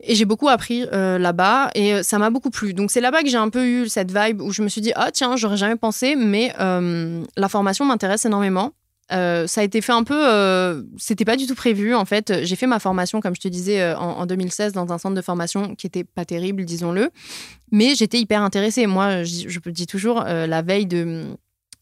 Et 0.06 0.16
j'ai 0.16 0.26
beaucoup 0.26 0.50
appris 0.50 0.86
euh, 0.92 1.18
là-bas 1.18 1.70
et 1.76 2.04
ça 2.04 2.20
m'a 2.20 2.30
beaucoup 2.30 2.50
plu. 2.50 2.74
Donc 2.74 2.92
c'est 2.92 3.00
là-bas 3.00 3.22
que 3.24 3.30
j'ai 3.30 3.38
un 3.38 3.50
peu 3.50 3.66
eu 3.66 3.88
cette 3.88 4.12
vibe 4.12 4.42
où 4.42 4.52
je 4.52 4.62
me 4.62 4.68
suis 4.68 4.82
dit, 4.82 4.92
ah 4.96 5.12
tiens, 5.14 5.38
j'aurais 5.38 5.56
jamais 5.56 5.78
pensé, 5.78 6.18
mais 6.18 6.54
la 6.58 7.48
formation 7.48 7.86
m'intéresse 7.86 8.26
énormément. 8.26 8.74
Euh, 9.12 9.48
ça 9.48 9.62
a 9.62 9.64
été 9.64 9.82
fait 9.82 9.92
un 9.92 10.04
peu. 10.04 10.28
Euh, 10.28 10.82
c'était 10.98 11.26
pas 11.26 11.36
du 11.36 11.46
tout 11.46 11.56
prévu 11.56 11.94
en 11.94 12.06
fait. 12.06 12.44
J'ai 12.44 12.56
fait 12.56 12.68
ma 12.68 12.80
formation, 12.80 13.22
comme 13.22 13.36
je 13.36 13.42
te 13.42 13.48
disais, 13.48 13.82
euh, 13.82 13.98
en, 13.98 14.26
2016 14.26 14.74
dans 14.74 14.92
un 14.92 14.98
centre 14.98 15.16
de 15.16 15.22
formation 15.22 15.76
qui 15.76 15.88
était 15.88 16.04
pas 16.04 16.26
terrible, 16.26 16.66
disons-le. 16.66 17.12
Mais 17.72 17.96
j'étais 17.96 18.20
hyper 18.20 18.42
intéressée. 18.42 18.88
Moi, 18.88 19.24
je, 19.24 19.50
je 19.50 19.60
dis 19.70 19.88
toujours, 19.88 20.24
la 20.24 20.62
veille 20.62 20.86
de 20.86 21.36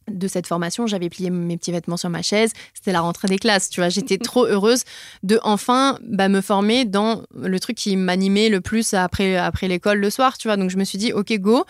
de 0.10 0.28
cette 0.28 0.48
formation, 0.48 0.88
j'avais 0.88 1.10
plié 1.10 1.30
mes 1.30 1.58
petits 1.58 1.72
vêtements 1.72 1.96
sur 1.96 2.10
ma 2.10 2.22
chaise. 2.22 2.52
C'était 2.74 2.92
la 2.92 3.02
rentrée 3.02 3.28
des 3.28 3.38
classes, 3.38 3.70
tu 3.70 3.80
vois. 3.80 3.90
J'étais 3.90 4.18
trop 4.18 4.46
heureuse 4.46 4.84
de 5.24 5.40
enfin 5.44 5.98
bah, 6.04 6.28
me 6.28 6.42
former 6.42 6.86
dans 6.86 7.24
le 7.36 7.60
truc 7.60 7.78
qui 7.78 7.96
m'animait 7.96 8.50
le 8.50 8.62
plus 8.62 8.94
après, 8.94 9.38
après 9.38 9.68
l'école 9.68 10.00
le 10.00 10.10
soir, 10.10 10.38
tu 10.38 10.48
vois. 10.48 10.58
Donc 10.58 10.70
je 10.70 10.78
me 10.78 10.84
suis 10.84 10.98
dit, 10.98 11.14
ok, 11.14 11.34
go. 11.40 11.66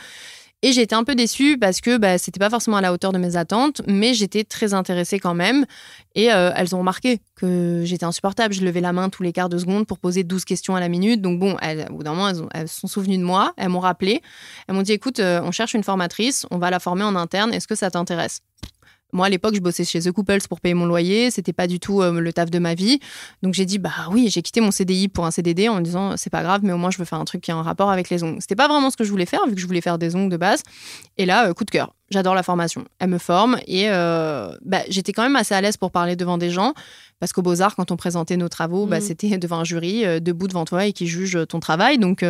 Et 0.64 0.74
j'étais 0.74 0.94
un 0.94 1.04
peu 1.04 1.16
déçue 1.16 1.58
parce 1.58 1.82
que 1.82 1.98
bah, 1.98 2.20
c'était 2.20 2.40
pas 2.40 2.50
forcément 2.52 2.78
à 2.78 2.82
la 2.82 2.94
hauteur 2.94 3.12
de 3.12 3.18
mes 3.18 3.36
attentes, 3.36 3.82
mais 3.88 4.14
j'étais 4.14 4.44
très 4.44 4.76
intéressée 4.76 5.20
quand 5.20 5.34
même. 5.34 5.66
Et 6.14 6.32
euh, 6.32 6.52
elles 6.56 6.76
ont 6.76 6.80
remarqué 6.80 7.20
que 7.36 7.82
j'étais 7.84 8.06
insupportable. 8.06 8.54
Je 8.54 8.64
levais 8.64 8.82
la 8.82 8.94
main 8.94 9.10
tous 9.10 9.24
les 9.24 9.34
quarts 9.34 9.50
de 9.50 9.58
seconde 9.58 9.88
pour 9.88 9.98
poser 9.98 10.24
12 10.24 10.46
questions 10.46 10.76
à 10.76 10.80
la 10.80 10.88
minute. 10.88 11.20
Donc 11.20 11.40
bon, 11.40 11.56
au 11.56 11.94
bout 11.94 12.04
d'un 12.04 12.12
moment, 12.12 12.30
elles, 12.30 12.44
elles 12.54 12.68
sont 12.68 12.88
souvenues 12.88 13.18
de 13.18 13.24
moi. 13.24 13.54
Elles 13.58 13.70
m'ont 13.70 13.80
rappelé. 13.80 14.22
Elles 14.68 14.76
m'ont 14.76 14.84
dit, 14.84 14.92
écoute, 14.92 15.20
euh, 15.20 15.42
on 15.44 15.52
cherche 15.52 15.74
une 15.74 15.84
formatrice, 15.84 16.46
on 16.52 16.60
va 16.60 16.70
la 16.70 16.80
former 16.80 17.04
en 17.04 17.16
interne. 17.16 17.54
Est-ce 17.54 17.68
que 17.68 17.76
ça 17.76 17.90
t'intéresse? 17.90 18.42
Moi, 19.14 19.26
à 19.26 19.30
l'époque, 19.30 19.56
je 19.56 19.60
bossais 19.60 19.84
chez 19.84 20.00
The 20.00 20.12
Couples 20.12 20.48
pour 20.48 20.62
payer 20.62 20.74
mon 20.74 20.86
loyer. 20.86 21.32
C'était 21.32 21.54
pas 21.54 21.68
du 21.68 21.80
tout 21.80 22.02
euh, 22.02 22.20
le 22.20 22.34
taf 22.34 22.50
de 22.50 22.60
ma 22.60 22.76
vie. 22.76 23.00
Donc, 23.44 23.54
j'ai 23.54 23.66
dit, 23.66 23.78
bah 23.78 23.92
oui, 24.12 24.30
j'ai 24.30 24.42
quitté 24.42 24.62
mon 24.62 24.72
CDI 24.72 25.08
pour 25.08 25.26
un 25.26 25.32
CDD 25.32 25.68
en 25.70 25.76
me 25.76 25.82
disant, 25.82 26.16
c'est 26.18 26.30
pas 26.30 26.44
grave, 26.44 26.62
mais 26.64 26.74
au 26.74 26.78
moins, 26.78 26.92
je 26.92 26.98
veux 26.98 27.06
faire 27.06 27.20
un 27.20 27.26
truc 27.26 27.42
qui 27.42 27.52
a 27.52 27.56
un 27.56 27.62
rapport 27.62 27.92
avec 27.92 28.10
les 28.10 28.24
ongles. 28.24 28.38
C'était 28.40 28.56
pas 28.56 28.68
vraiment 28.68 28.90
ce 28.90 28.98
que 28.98 29.04
je 29.04 29.12
voulais 29.12 29.26
faire, 29.26 29.46
vu 29.48 29.56
que 29.56 29.62
je 29.62 29.68
voulais 29.68 29.82
faire 29.82 29.98
des 29.98 30.16
ongles 30.16 30.32
de 30.32 30.38
base. 30.38 30.64
Et 31.18 31.26
là, 31.26 31.48
euh, 31.48 31.54
coup 31.54 31.66
de 31.66 31.72
cœur. 31.72 31.94
J'adore 32.10 32.36
la 32.36 32.44
formation. 32.44 32.84
Elle 33.00 33.10
me 33.10 33.18
forme 33.18 33.58
et 33.68 33.90
euh, 33.90 34.54
bah, 34.66 34.82
j'étais 34.90 35.14
quand 35.14 35.24
même 35.24 35.38
assez 35.38 35.56
à 35.56 35.62
l'aise 35.62 35.78
pour 35.78 35.92
parler 35.92 36.18
devant 36.18 36.38
des 36.38 36.50
gens. 36.50 36.74
Parce 37.20 37.32
qu'au 37.32 37.42
Beaux-Arts, 37.42 37.76
quand 37.76 37.92
on 37.92 37.96
présentait 37.96 38.36
nos 38.36 38.50
travaux, 38.50 38.86
bah, 38.86 38.98
mmh. 38.98 39.02
c'était 39.02 39.38
devant 39.38 39.60
un 39.60 39.64
jury, 39.64 40.04
debout 40.20 40.48
devant 40.48 40.66
toi 40.66 40.86
et 40.86 40.94
qui 40.94 41.08
juge 41.08 41.40
ton 41.48 41.62
travail. 41.62 42.00
Donc, 42.00 42.26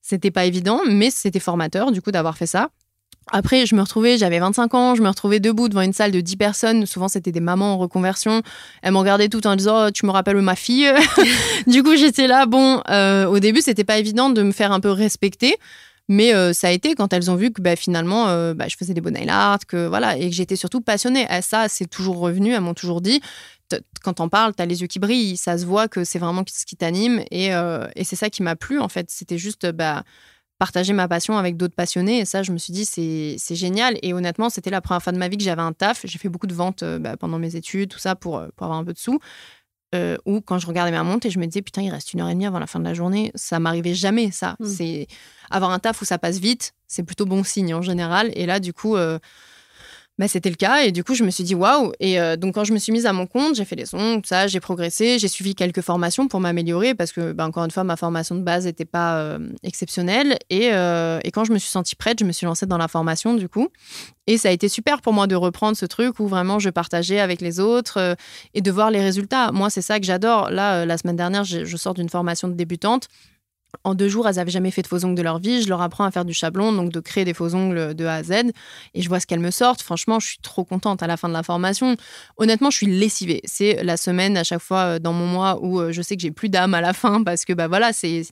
c'était 0.00 0.32
pas 0.32 0.44
évident, 0.44 0.80
mais 0.88 1.10
c'était 1.10 1.38
formateur, 1.38 1.92
du 1.92 2.02
coup, 2.02 2.10
d'avoir 2.10 2.36
fait 2.36 2.46
ça. 2.46 2.70
Après, 3.30 3.66
je 3.66 3.74
me 3.74 3.80
retrouvais, 3.80 4.18
j'avais 4.18 4.40
25 4.40 4.74
ans, 4.74 4.94
je 4.94 5.02
me 5.02 5.08
retrouvais 5.08 5.38
debout 5.38 5.68
devant 5.68 5.82
une 5.82 5.92
salle 5.92 6.10
de 6.10 6.20
10 6.20 6.36
personnes. 6.36 6.86
Souvent, 6.86 7.08
c'était 7.08 7.32
des 7.32 7.40
mamans 7.40 7.74
en 7.74 7.78
reconversion. 7.78 8.42
Elles 8.82 8.92
m'ont 8.92 9.00
regardé 9.00 9.28
tout 9.28 9.46
en 9.46 9.54
disant 9.54 9.86
oh, 9.86 9.90
Tu 9.90 10.06
me 10.06 10.10
rappelles 10.10 10.36
ma 10.40 10.56
fille 10.56 10.90
Du 11.66 11.82
coup, 11.82 11.96
j'étais 11.96 12.26
là. 12.26 12.46
Bon, 12.46 12.82
euh, 12.90 13.26
au 13.26 13.38
début, 13.38 13.60
c'était 13.60 13.84
pas 13.84 13.98
évident 13.98 14.30
de 14.30 14.42
me 14.42 14.52
faire 14.52 14.72
un 14.72 14.80
peu 14.80 14.90
respecter. 14.90 15.56
Mais 16.08 16.34
euh, 16.34 16.52
ça 16.52 16.68
a 16.68 16.70
été 16.72 16.94
quand 16.94 17.12
elles 17.12 17.30
ont 17.30 17.36
vu 17.36 17.52
que 17.52 17.62
bah, 17.62 17.76
finalement, 17.76 18.28
euh, 18.28 18.54
bah, 18.54 18.66
je 18.68 18.76
faisais 18.76 18.92
des 18.92 19.00
bonnes 19.00 19.14
nail 19.14 19.30
art, 19.30 19.60
que 19.66 19.86
voilà, 19.86 20.16
et 20.18 20.28
que 20.28 20.34
j'étais 20.34 20.56
surtout 20.56 20.80
passionnée. 20.80 21.26
Et 21.30 21.42
ça, 21.42 21.68
c'est 21.68 21.86
toujours 21.86 22.18
revenu. 22.18 22.52
Elles 22.52 22.60
m'ont 22.60 22.74
toujours 22.74 23.00
dit 23.00 23.20
quand 24.02 24.20
on 24.20 24.28
parle, 24.28 24.54
tu 24.54 24.62
as 24.62 24.66
les 24.66 24.82
yeux 24.82 24.86
qui 24.86 24.98
brillent, 24.98 25.38
ça 25.38 25.56
se 25.56 25.64
voit 25.64 25.88
que 25.88 26.04
c'est 26.04 26.18
vraiment 26.18 26.44
ce 26.46 26.66
qui 26.66 26.76
t'anime. 26.76 27.22
Et, 27.30 27.52
et 27.96 28.04
c'est 28.04 28.16
ça 28.16 28.28
qui 28.28 28.42
m'a 28.42 28.54
plu, 28.54 28.78
en 28.78 28.90
fait. 28.90 29.06
C'était 29.08 29.38
juste. 29.38 29.66
Bah, 29.70 30.02
partager 30.62 30.92
ma 30.92 31.08
passion 31.08 31.38
avec 31.38 31.56
d'autres 31.56 31.74
passionnés. 31.74 32.20
Et 32.20 32.24
ça, 32.24 32.44
je 32.44 32.52
me 32.52 32.56
suis 32.56 32.72
dit, 32.72 32.84
c'est 32.84 33.54
génial. 33.56 33.98
Et 34.02 34.12
honnêtement, 34.14 34.48
c'était 34.48 34.70
la 34.70 34.80
première 34.80 35.02
fois 35.02 35.12
de 35.12 35.18
ma 35.18 35.26
vie 35.26 35.36
que 35.36 35.42
j'avais 35.42 35.60
un 35.60 35.72
taf. 35.72 36.02
J'ai 36.04 36.20
fait 36.20 36.28
beaucoup 36.28 36.46
de 36.46 36.54
ventes 36.54 36.84
bah, 37.00 37.16
pendant 37.16 37.40
mes 37.40 37.56
études, 37.56 37.88
tout 37.88 37.98
ça, 37.98 38.14
pour, 38.14 38.40
pour 38.54 38.66
avoir 38.66 38.78
un 38.78 38.84
peu 38.84 38.92
de 38.92 38.98
sous. 38.98 39.18
ou 40.24 40.40
quand 40.40 40.60
je 40.60 40.66
regardais 40.68 40.92
ma 40.92 41.02
montre 41.02 41.26
et 41.26 41.30
je 41.30 41.40
me 41.40 41.46
disais, 41.46 41.62
putain, 41.62 41.82
il 41.82 41.90
reste 41.90 42.12
une 42.12 42.20
heure 42.20 42.28
et 42.28 42.34
demie 42.34 42.46
avant 42.46 42.60
la 42.60 42.68
fin 42.68 42.78
de 42.78 42.84
la 42.84 42.94
journée. 42.94 43.32
Ça 43.34 43.58
m'arrivait 43.58 43.94
jamais, 43.94 44.30
ça. 44.30 44.54
Hmm. 44.60 44.66
C'est 44.66 45.08
avoir 45.50 45.72
un 45.72 45.80
taf 45.80 46.00
où 46.00 46.04
ça 46.04 46.16
passe 46.16 46.38
vite, 46.38 46.74
c'est 46.86 47.02
plutôt 47.02 47.26
bon 47.26 47.42
signe 47.42 47.74
en 47.74 47.82
général. 47.82 48.30
Et 48.36 48.46
là, 48.46 48.60
du 48.60 48.72
coup, 48.72 48.96
bah, 50.18 50.28
c'était 50.28 50.50
le 50.50 50.56
cas. 50.56 50.84
Et 50.84 50.92
du 50.92 51.04
coup, 51.04 51.14
je 51.14 51.24
me 51.24 51.30
suis 51.30 51.44
dit 51.44 51.54
waouh. 51.54 51.92
Et 51.98 52.20
euh, 52.20 52.36
donc, 52.36 52.54
quand 52.54 52.64
je 52.64 52.72
me 52.72 52.78
suis 52.78 52.92
mise 52.92 53.06
à 53.06 53.12
mon 53.12 53.26
compte, 53.26 53.54
j'ai 53.54 53.64
fait 53.64 53.76
les 53.76 53.86
sons, 53.86 54.20
tout 54.20 54.28
ça, 54.28 54.46
j'ai 54.46 54.60
progressé, 54.60 55.18
j'ai 55.18 55.28
suivi 55.28 55.54
quelques 55.54 55.80
formations 55.80 56.28
pour 56.28 56.40
m'améliorer 56.40 56.94
parce 56.94 57.12
que, 57.12 57.32
bah, 57.32 57.46
encore 57.46 57.64
une 57.64 57.70
fois, 57.70 57.84
ma 57.84 57.96
formation 57.96 58.34
de 58.34 58.42
base 58.42 58.66
n'était 58.66 58.84
pas 58.84 59.16
euh, 59.16 59.38
exceptionnelle. 59.62 60.36
Et, 60.50 60.70
euh, 60.72 61.18
et, 61.24 61.30
quand 61.30 61.44
je 61.44 61.52
me 61.52 61.58
suis 61.58 61.70
sentie 61.70 61.96
prête, 61.96 62.18
je 62.20 62.24
me 62.24 62.32
suis 62.32 62.44
lancée 62.44 62.66
dans 62.66 62.78
la 62.78 62.88
formation 62.88 63.34
du 63.34 63.48
coup. 63.48 63.68
Et 64.26 64.38
ça 64.38 64.50
a 64.50 64.52
été 64.52 64.68
super 64.68 65.00
pour 65.00 65.12
moi 65.12 65.26
de 65.26 65.34
reprendre 65.34 65.76
ce 65.76 65.86
truc 65.86 66.20
où 66.20 66.28
vraiment 66.28 66.58
je 66.58 66.70
partageais 66.70 67.18
avec 67.18 67.40
les 67.40 67.58
autres 67.58 68.16
et 68.54 68.60
de 68.60 68.70
voir 68.70 68.90
les 68.90 69.00
résultats. 69.00 69.50
Moi, 69.50 69.68
c'est 69.70 69.82
ça 69.82 69.98
que 69.98 70.06
j'adore. 70.06 70.50
Là, 70.50 70.86
la 70.86 70.96
semaine 70.96 71.16
dernière, 71.16 71.42
je 71.42 71.76
sors 71.76 71.94
d'une 71.94 72.08
formation 72.08 72.46
de 72.46 72.54
débutante 72.54 73.08
en 73.84 73.94
deux 73.94 74.08
jours, 74.08 74.28
elles 74.28 74.36
n'avaient 74.36 74.50
jamais 74.50 74.70
fait 74.70 74.82
de 74.82 74.86
faux 74.86 75.04
ongles 75.04 75.16
de 75.16 75.22
leur 75.22 75.38
vie. 75.38 75.62
Je 75.62 75.68
leur 75.68 75.80
apprends 75.80 76.04
à 76.04 76.10
faire 76.10 76.24
du 76.24 76.34
chablon, 76.34 76.72
donc 76.72 76.92
de 76.92 77.00
créer 77.00 77.24
des 77.24 77.34
faux 77.34 77.54
ongles 77.54 77.94
de 77.94 78.04
A 78.04 78.14
à 78.14 78.22
Z. 78.22 78.32
Et 78.94 79.02
je 79.02 79.08
vois 79.08 79.20
ce 79.20 79.26
qu'elles 79.26 79.40
me 79.40 79.50
sortent. 79.50 79.82
Franchement, 79.82 80.20
je 80.20 80.28
suis 80.28 80.38
trop 80.38 80.64
contente 80.64 81.02
à 81.02 81.06
la 81.06 81.16
fin 81.16 81.28
de 81.28 81.34
la 81.34 81.42
formation. 81.42 81.96
Honnêtement, 82.36 82.70
je 82.70 82.76
suis 82.76 82.86
lessivée. 82.86 83.40
C'est 83.44 83.82
la 83.82 83.96
semaine 83.96 84.36
à 84.36 84.44
chaque 84.44 84.62
fois 84.62 84.78
euh, 84.78 84.98
dans 84.98 85.12
mon 85.12 85.26
mois 85.26 85.58
où 85.62 85.80
euh, 85.80 85.92
je 85.92 86.02
sais 86.02 86.16
que 86.16 86.22
j'ai 86.22 86.30
plus 86.30 86.48
d'âme 86.48 86.74
à 86.74 86.80
la 86.80 86.92
fin 86.92 87.22
parce 87.22 87.44
que 87.44 87.52
bah 87.52 87.68
voilà, 87.68 87.92
c'est 87.92 88.22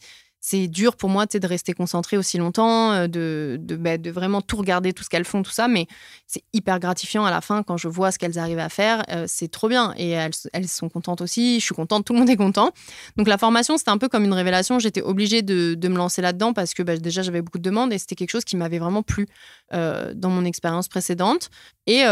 c'est 0.41 0.69
dur 0.69 0.97
pour 0.97 1.11
moi 1.11 1.27
de 1.27 1.47
rester 1.47 1.75
concentrée 1.75 2.17
aussi 2.17 2.39
longtemps, 2.39 2.93
euh, 2.93 3.07
de, 3.07 3.59
de, 3.61 3.77
bah, 3.77 3.99
de, 3.99 4.11
vraiment 4.11 4.41
tout 4.41 4.57
regarder, 4.57 4.93
tout 4.93 5.05
ce 5.05 5.11
qu'elles 5.11 5.25
font, 5.25 5.43
tout 5.43 5.51
ça. 5.51 5.69
Mais 5.69 5.87
c'est 6.27 6.43
hyper 6.53 6.81
gratifiant 6.81 7.25
à 7.25 7.31
la 7.31 7.41
fin 7.41 7.63
quand 7.63 7.77
je 7.77 7.89
vois 7.89 8.11
ce 8.11 8.19
qu'elles 8.19 8.39
arrivent 8.39 8.59
à 8.59 8.69
faire. 8.69 9.03
Euh, 9.11 9.25
c'est 9.29 9.49
trop 9.49 9.69
bien. 9.69 9.95
Et 9.97 10.11
elles, 10.11 10.33
elles, 10.53 10.69
sont 10.69 10.89
contentes 10.89 11.21
aussi. 11.21 11.61
Je 11.61 11.65
suis 11.65 11.75
contente, 11.75 12.07
tout 12.07 12.15
le 12.15 12.21
monde 12.21 12.31
est 12.31 12.37
content. 12.37 12.73
Donc 13.17 13.29
la 13.29 13.39
formation, 13.39 13.77
c'était 13.77 13.91
un 13.91 13.99
peu 13.99 14.09
comme 14.09 14.25
une 14.25 14.33
révélation. 14.33 14.79
J'étais 14.79 15.03
obligée 15.03 15.43
de, 15.43 15.75
de 15.75 15.89
me 15.89 15.97
lancer 15.97 16.23
là-dedans 16.23 16.53
parce 16.53 16.73
que 16.73 16.83
bah, 16.83 16.97
déjà, 16.97 17.23
j'avais 17.23 17.43
beaucoup 17.43 17.59
de 17.59 17.63
demandes 17.65 17.93
et 17.93 17.99
c'était 17.99 18.15
quelque 18.15 18.31
chose 18.31 18.45
qui 18.45 18.57
m'avait 18.57 18.79
vraiment 18.79 19.03
plu 19.03 19.27
euh, 19.75 20.13
dans 20.15 20.31
mon 20.31 20.45
expérience 20.45 20.89
précédente. 20.89 21.51
Et 21.87 22.05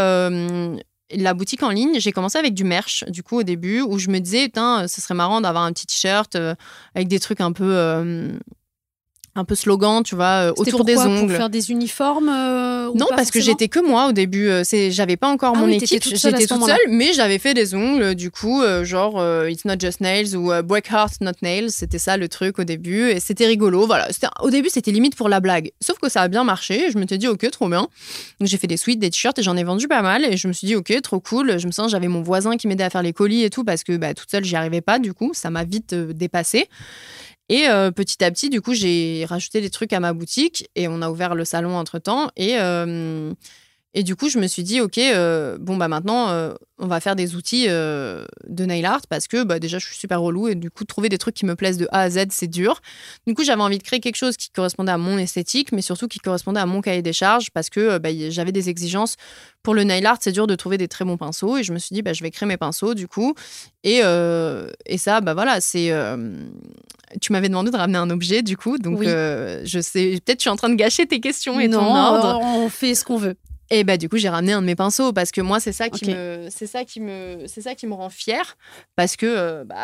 la 1.11 1.33
boutique 1.33 1.63
en 1.63 1.69
ligne, 1.69 1.99
j'ai 1.99 2.11
commencé 2.11 2.37
avec 2.37 2.53
du 2.53 2.63
merch, 2.63 3.03
du 3.07 3.23
coup, 3.23 3.39
au 3.39 3.43
début, 3.43 3.81
où 3.81 3.97
je 3.97 4.09
me 4.09 4.19
disais, 4.19 4.45
putain, 4.45 4.87
ce 4.87 5.01
serait 5.01 5.15
marrant 5.15 5.41
d'avoir 5.41 5.63
un 5.63 5.73
petit 5.73 5.87
t-shirt 5.87 6.35
euh, 6.35 6.55
avec 6.95 7.07
des 7.07 7.19
trucs 7.19 7.41
un 7.41 7.51
peu 7.51 7.75
euh, 7.75 8.37
un 9.35 9.45
peu 9.45 9.55
slogan, 9.55 10.03
tu 10.03 10.15
vois, 10.15 10.49
euh, 10.49 10.53
autour 10.57 10.83
des 10.83 10.97
ongles. 10.97 11.27
Pour 11.27 11.37
faire 11.37 11.49
des 11.49 11.71
uniformes 11.71 12.29
euh, 12.29 12.89
Non, 12.95 13.05
parce 13.09 13.31
que 13.31 13.39
j'étais 13.39 13.67
que 13.67 13.79
moi 13.79 14.07
au 14.07 14.11
début. 14.11 14.49
Euh, 14.49 14.63
c'est, 14.63 14.91
j'avais 14.91 15.17
pas 15.17 15.27
encore 15.27 15.53
ah 15.55 15.59
mon 15.59 15.67
équipe. 15.67 16.03
J'étais 16.03 16.45
toute 16.45 16.65
seule, 16.65 16.77
mais 16.89 17.13
j'avais 17.13 17.39
fait 17.39 17.53
des 17.53 17.75
ongles. 17.75 18.15
Du 18.15 18.31
coup, 18.31 18.61
genre 18.83 19.23
It's 19.47 19.65
not 19.65 19.75
just 19.79 20.01
nails 20.01 20.35
ou 20.35 20.51
Break 20.63 20.89
Heart 20.91 21.21
not 21.21 21.31
nails. 21.41 21.71
C'était 21.71 21.99
ça 21.99 22.17
le 22.17 22.27
truc 22.27 22.59
au 22.59 22.63
début, 22.63 23.09
et 23.09 23.19
c'était 23.19 23.45
rigolo. 23.45 23.85
Voilà. 23.85 24.07
Au 24.41 24.49
début, 24.49 24.69
c'était 24.69 24.91
limite 24.91 25.15
pour 25.15 25.29
la 25.29 25.39
blague. 25.39 25.71
Sauf 25.81 25.99
que 25.99 26.09
ça 26.09 26.21
a 26.21 26.27
bien 26.27 26.43
marché. 26.43 26.91
Je 26.91 26.97
me 26.97 27.05
suis 27.05 27.17
dit 27.17 27.27
ok, 27.27 27.49
trop 27.51 27.69
bien. 27.69 27.87
Donc 28.39 28.49
j'ai 28.49 28.57
fait 28.57 28.67
des 28.67 28.77
suites, 28.77 28.99
des 28.99 29.09
t-shirts, 29.09 29.37
et 29.39 29.43
j'en 29.43 29.55
ai 29.55 29.63
vendu 29.63 29.87
pas 29.87 30.01
mal. 30.01 30.25
Et 30.25 30.37
je 30.37 30.47
me 30.47 30.53
suis 30.53 30.67
dit 30.67 30.75
ok, 30.75 31.01
trop 31.01 31.19
cool. 31.19 31.59
Je 31.59 31.67
me 31.67 31.71
sens, 31.71 31.91
j'avais 31.91 32.07
mon 32.07 32.21
voisin 32.21 32.57
qui 32.57 32.67
m'aidait 32.67 32.83
à 32.83 32.89
faire 32.89 33.03
les 33.03 33.13
colis 33.13 33.43
et 33.43 33.49
tout 33.49 33.63
parce 33.63 33.83
que 33.83 33.95
bah, 33.97 34.13
toute 34.13 34.29
seule, 34.29 34.43
j'y 34.43 34.55
arrivais 34.55 34.81
pas. 34.81 34.99
Du 34.99 35.13
coup, 35.13 35.31
ça 35.33 35.49
m'a 35.49 35.63
vite 35.63 35.93
dépassé. 35.93 36.67
Et 37.49 37.67
euh, 37.67 37.91
petit 37.91 38.23
à 38.23 38.31
petit, 38.31 38.49
du 38.49 38.61
coup, 38.61 38.73
j'ai 38.73 39.25
rajouté 39.27 39.59
des 39.59 39.71
trucs 39.71 39.91
à 39.91 39.99
ma 39.99 40.13
boutique 40.13 40.69
et 40.75 40.87
on 40.87 41.01
a 41.01 41.09
ouvert 41.09 41.33
le 41.35 41.45
salon 41.45 41.75
entre 41.75 41.97
temps. 41.97 42.29
Et, 42.37 42.59
euh, 42.59 43.33
et 43.93 44.03
du 44.03 44.15
coup, 44.15 44.29
je 44.29 44.37
me 44.37 44.47
suis 44.47 44.63
dit, 44.63 44.81
OK, 44.81 44.97
euh, 44.97 45.57
bon, 45.59 45.77
bah 45.77 45.87
maintenant, 45.87 46.27
on 46.77 46.87
va 46.87 46.99
faire 46.99 47.15
des 47.15 47.35
outils 47.35 47.67
de 47.67 48.25
nail 48.65 48.85
art 48.85 49.01
parce 49.09 49.27
que 49.27 49.43
bah, 49.43 49.59
déjà, 49.59 49.79
je 49.79 49.85
suis 49.87 49.97
super 49.97 50.21
relou 50.21 50.47
et 50.47 50.55
du 50.55 50.69
coup, 50.69 50.83
trouver 50.85 51.09
des 51.09 51.17
trucs 51.17 51.35
qui 51.35 51.45
me 51.45 51.55
plaisent 51.55 51.77
de 51.77 51.87
A 51.91 52.01
à 52.01 52.09
Z, 52.09 52.27
c'est 52.29 52.47
dur. 52.47 52.81
Du 53.25 53.33
coup, 53.33 53.43
j'avais 53.43 53.61
envie 53.61 53.77
de 53.77 53.83
créer 53.83 53.99
quelque 53.99 54.15
chose 54.15 54.37
qui 54.37 54.49
correspondait 54.49 54.91
à 54.91 54.97
mon 54.97 55.17
esthétique, 55.17 55.71
mais 55.71 55.81
surtout 55.81 56.07
qui 56.07 56.19
correspondait 56.19 56.59
à 56.59 56.65
mon 56.65 56.81
cahier 56.81 57.01
des 57.01 57.13
charges 57.13 57.49
parce 57.51 57.69
que 57.69 57.97
bah, 57.97 58.09
j'avais 58.29 58.51
des 58.51 58.69
exigences 58.69 59.15
pour 59.63 59.73
le 59.73 59.83
nail 59.83 60.05
art, 60.05 60.17
c'est 60.19 60.31
dur 60.31 60.47
de 60.47 60.55
trouver 60.55 60.77
des 60.77 60.87
très 60.87 61.03
bons 61.05 61.17
pinceaux. 61.17 61.57
Et 61.57 61.63
je 61.63 61.73
me 61.73 61.79
suis 61.79 61.93
dit, 61.93 62.01
bah, 62.01 62.13
je 62.13 62.23
vais 62.23 62.31
créer 62.31 62.47
mes 62.47 62.57
pinceaux, 62.57 62.93
du 62.93 63.07
coup. 63.07 63.33
Et, 63.83 64.01
euh, 64.03 64.69
et 64.85 64.97
ça, 64.97 65.21
bah 65.21 65.33
voilà, 65.33 65.61
c'est. 65.61 65.91
Euh, 65.91 66.45
tu 67.21 67.33
m'avais 67.33 67.49
demandé 67.49 67.71
de 67.71 67.75
ramener 67.75 67.97
un 67.97 68.09
objet, 68.09 68.41
du 68.41 68.55
coup. 68.55 68.77
Donc, 68.77 69.03
euh, 69.03 69.61
je 69.65 69.79
sais, 69.79 70.19
peut-être 70.25 70.39
tu 70.39 70.47
es 70.47 70.51
en 70.51 70.55
train 70.55 70.69
de 70.69 70.75
gâcher 70.75 71.05
tes 71.07 71.19
questions 71.19 71.59
et 71.59 71.67
non, 71.67 71.79
ton 71.79 71.95
ordre. 71.95 72.39
On 72.41 72.69
fait 72.69 72.95
ce 72.95 73.03
qu'on 73.03 73.17
veut. 73.17 73.35
Et 73.71 73.83
bah 73.83 73.97
du 73.97 74.09
coup 74.09 74.17
j'ai 74.17 74.29
ramené 74.29 74.53
un 74.53 74.61
de 74.61 74.65
mes 74.65 74.75
pinceaux 74.75 75.13
parce 75.13 75.31
que 75.31 75.41
moi 75.41 75.59
c'est 75.59 75.71
ça 75.71 75.89
qui 75.89 76.09
me 76.09 76.47
c'est 76.49 76.65
ça 76.65 76.85
qui 76.85 76.99
me 76.99 77.45
c'est 77.45 77.61
ça 77.61 77.75
qui 77.75 77.85
me 77.85 77.93
rend 77.93 78.09
fière 78.09 78.57
parce 78.95 79.15
que 79.15 79.63
bah, 79.63 79.75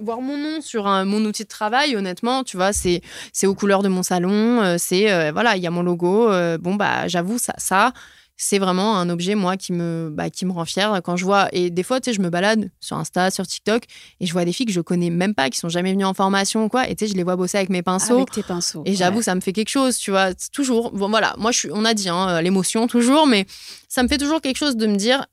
voir 0.00 0.22
mon 0.22 0.38
nom 0.38 0.62
sur 0.62 0.86
un, 0.86 1.04
mon 1.04 1.22
outil 1.26 1.42
de 1.42 1.48
travail 1.48 1.94
honnêtement 1.94 2.42
tu 2.42 2.56
vois 2.56 2.72
c'est 2.72 3.02
c'est 3.34 3.46
aux 3.46 3.54
couleurs 3.54 3.82
de 3.82 3.88
mon 3.88 4.02
salon 4.02 4.76
c'est 4.78 5.30
voilà 5.32 5.56
il 5.56 5.62
y 5.62 5.66
a 5.66 5.70
mon 5.70 5.82
logo 5.82 6.28
bon 6.58 6.74
bah 6.74 7.06
j'avoue 7.06 7.36
ça 7.36 7.52
ça 7.58 7.92
c'est 8.36 8.58
vraiment 8.58 8.98
un 8.98 9.08
objet, 9.10 9.34
moi, 9.34 9.56
qui 9.56 9.72
me, 9.72 10.10
bah, 10.12 10.28
qui 10.28 10.44
me 10.44 10.52
rend 10.52 10.64
fière 10.64 11.00
quand 11.04 11.16
je 11.16 11.24
vois. 11.24 11.48
Et 11.52 11.70
des 11.70 11.82
fois, 11.82 12.00
tu 12.00 12.10
sais, 12.10 12.16
je 12.16 12.20
me 12.20 12.30
balade 12.30 12.70
sur 12.80 12.96
Insta, 12.96 13.30
sur 13.30 13.46
TikTok, 13.46 13.84
et 14.20 14.26
je 14.26 14.32
vois 14.32 14.44
des 14.44 14.52
filles 14.52 14.66
que 14.66 14.72
je 14.72 14.80
connais 14.80 15.10
même 15.10 15.34
pas, 15.34 15.50
qui 15.50 15.58
sont 15.58 15.68
jamais 15.68 15.92
venues 15.92 16.04
en 16.04 16.14
formation 16.14 16.64
ou 16.64 16.68
quoi. 16.68 16.88
Et 16.88 16.96
tu 16.96 17.04
sais, 17.04 17.12
je 17.12 17.16
les 17.16 17.22
vois 17.22 17.36
bosser 17.36 17.58
avec 17.58 17.70
mes 17.70 17.82
pinceaux. 17.82 18.16
Avec 18.16 18.32
tes 18.32 18.42
pinceaux. 18.42 18.82
Et 18.86 18.94
j'avoue, 18.94 19.22
ça 19.22 19.34
me 19.34 19.40
fait 19.40 19.52
quelque 19.52 19.68
chose, 19.68 19.96
tu 19.96 20.10
vois. 20.10 20.34
Toujours. 20.52 20.90
Bon, 20.92 21.08
voilà. 21.08 21.34
Moi, 21.38 21.52
je 21.52 21.58
suis, 21.58 21.68
on 21.72 21.84
a 21.84 21.94
dit, 21.94 22.08
hein, 22.08 22.42
l'émotion, 22.42 22.86
toujours, 22.86 23.26
mais 23.26 23.46
ça 23.88 24.02
me 24.02 24.08
fait 24.08 24.18
toujours 24.18 24.40
quelque 24.40 24.58
chose 24.58 24.76
de 24.76 24.86
me 24.86 24.96
dire, 24.96 25.26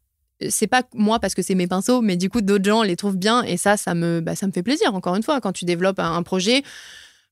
c'est 0.50 0.68
pas 0.68 0.84
moi 0.94 1.20
parce 1.20 1.34
que 1.36 1.42
c'est 1.42 1.56
mes 1.56 1.68
pinceaux, 1.68 2.02
mais 2.02 2.18
du 2.18 2.30
coup 2.30 2.42
d'autres 2.42 2.66
gens 2.66 2.82
les 2.82 2.96
trouvent 2.96 3.18
bien 3.18 3.44
et 3.44 3.58
ça, 3.58 3.78
ça 3.78 3.94
me, 3.94 4.22
bah, 4.22 4.36
ça 4.36 4.48
me 4.48 4.52
fait 4.52 4.64
plaisir. 4.64 4.96
Encore 4.96 5.16
une 5.16 5.24
fois, 5.24 5.40
quand 5.42 5.52
tu 5.52 5.66
développes 5.66 6.00
un 6.00 6.24
projet, 6.24 6.64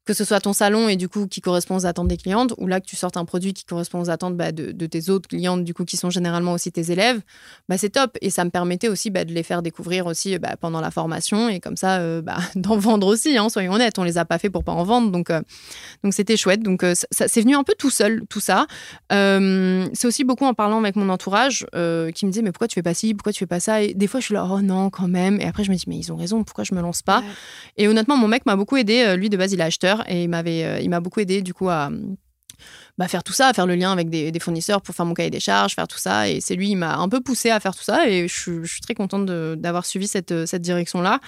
que 0.10 0.16
ce 0.16 0.26
soit 0.26 0.40
ton 0.40 0.54
salon 0.54 0.90
et 0.90 0.96
du 0.96 1.08
coup 1.08 1.28
qui 1.28 1.40
correspond 1.40 1.76
aux 1.76 1.86
attentes 1.86 2.08
des 2.08 2.18
clientes, 2.18 2.56
ou 2.58 2.66
là 2.66 2.80
que 2.80 2.88
tu 2.88 2.96
sortes 2.96 3.16
un 3.16 3.26
produit 3.26 3.54
qui 3.54 3.64
correspond 3.64 4.02
aux 4.02 4.10
attentes 4.10 4.36
bah, 4.36 4.52
de, 4.52 4.86
tes 4.88 5.12
autres 5.12 5.30
clientes, 5.30 5.64
du 5.64 5.76
coup 5.76 5.86
qui 5.86 5.98
sont 5.98 6.10
généralement 6.10 6.54
aussi 6.54 6.72
tes 6.72 6.92
élèves, 6.92 7.22
bah, 7.68 7.78
c'est 7.78 7.92
top. 7.92 8.18
Et 8.20 8.32
ça 8.32 8.44
me 8.44 8.50
permettait 8.50 8.88
aussi 8.88 9.12
bah, 9.12 9.24
de 9.24 9.32
les 9.32 9.44
faire 9.44 9.62
découvrir 9.62 10.08
aussi 10.08 10.40
bah, 10.40 10.56
pendant 10.60 10.82
la 10.82 10.90
formation 10.90 11.48
et 11.48 11.60
comme 11.60 11.78
ça 11.78 12.00
euh, 12.00 12.24
bah, 12.24 12.40
d'en 12.56 12.76
vendre 12.80 13.06
aussi. 13.06 13.38
Hein, 13.38 13.50
soyons 13.50 13.74
honnêtes, 13.74 14.00
on 14.00 14.04
les 14.04 14.18
a 14.18 14.26
pas 14.26 14.40
fait 14.40 14.50
pour 14.50 14.64
pas 14.64 14.72
en 14.72 14.84
vendre, 14.84 15.12
donc 15.12 15.30
euh, 15.30 15.42
donc 16.04 16.16
c'était 16.16 16.38
chouette. 16.38 16.64
Donc 16.64 16.84
euh, 16.84 16.96
ça, 17.12 17.28
c'est 17.28 17.42
venu 17.42 17.56
un 17.56 17.64
peu 17.64 17.76
tout 17.78 17.92
seul 17.92 18.24
tout 18.32 18.40
ça. 18.40 18.66
c'est 19.12 20.08
aussi 20.08 20.24
beaucoup 20.24 20.46
en 20.46 20.56
parlant 20.56 20.80
avec 20.80 20.96
mon 20.96 21.10
entourage 21.10 21.68
qui 22.16 22.26
me 22.26 22.32
disait 22.32 22.42
mais 22.42 22.52
pourquoi 22.52 22.68
tu 22.68 22.74
fais 22.74 22.82
pas 22.82 22.96
ci, 22.96 23.14
pourquoi 23.14 23.32
tu 23.32 23.38
fais 23.38 23.46
pas 23.46 23.60
ça? 23.60 23.84
Et 23.84 23.94
des 23.94 24.08
fois 24.08 24.22
je 24.22 24.26
suis 24.26 24.34
là 24.34 24.50
oh 24.52 24.60
non 24.62 24.90
quand 24.90 25.08
même. 25.08 25.40
Et 25.40 25.46
après 25.46 25.64
je 25.64 25.70
me 25.70 25.76
dis 25.76 25.84
mais 25.86 25.98
ils 25.98 26.12
ont 26.12 26.16
raison, 26.16 26.44
pourquoi 26.44 26.64
je 26.64 26.74
me 26.74 26.82
lance 26.82 27.04
pas? 27.04 27.22
Et 27.78 27.88
honnêtement 27.88 28.18
mon 28.18 28.28
mec 28.28 28.48
m'a 28.48 28.56
beaucoup 28.56 28.76
aidé. 28.76 29.16
Lui 29.16 29.30
de 29.30 29.38
base 29.38 29.54
il 29.54 29.60
est 29.60 29.64
acheteur 29.64 29.99
et 30.08 30.24
il 30.24 30.30
m'avait, 30.30 30.64
euh, 30.64 30.80
il 30.80 30.90
m'a 30.90 31.00
beaucoup 31.00 31.20
aidé 31.20 31.42
du 31.42 31.54
coup 31.54 31.70
à 31.70 31.90
bah, 33.00 33.08
faire 33.08 33.24
tout 33.24 33.32
ça, 33.32 33.54
faire 33.54 33.66
le 33.66 33.76
lien 33.76 33.94
avec 33.94 34.10
des, 34.10 34.38
fournisseurs 34.40 34.82
pour 34.82 34.94
faire 34.94 35.06
mon 35.06 35.14
cahier 35.14 35.30
des 35.30 35.40
charges, 35.40 35.74
faire 35.74 35.88
tout 35.88 35.98
ça. 35.98 36.28
Et 36.28 36.42
c'est 36.42 36.56
lui, 36.56 36.72
il 36.72 36.76
m'a 36.76 36.98
un 36.98 37.08
peu 37.08 37.22
poussé 37.22 37.50
à 37.50 37.62
faire 37.62 37.74
tout 37.74 37.84
ça. 37.84 38.10
Et 38.10 38.28
je, 38.28 38.64
suis 38.66 38.82
très 38.82 38.94
contente 38.94 39.26
d'avoir 39.26 39.86
suivi 39.86 40.06
cette, 40.06 40.46
cette 40.46 40.62
direction-là 40.62 41.22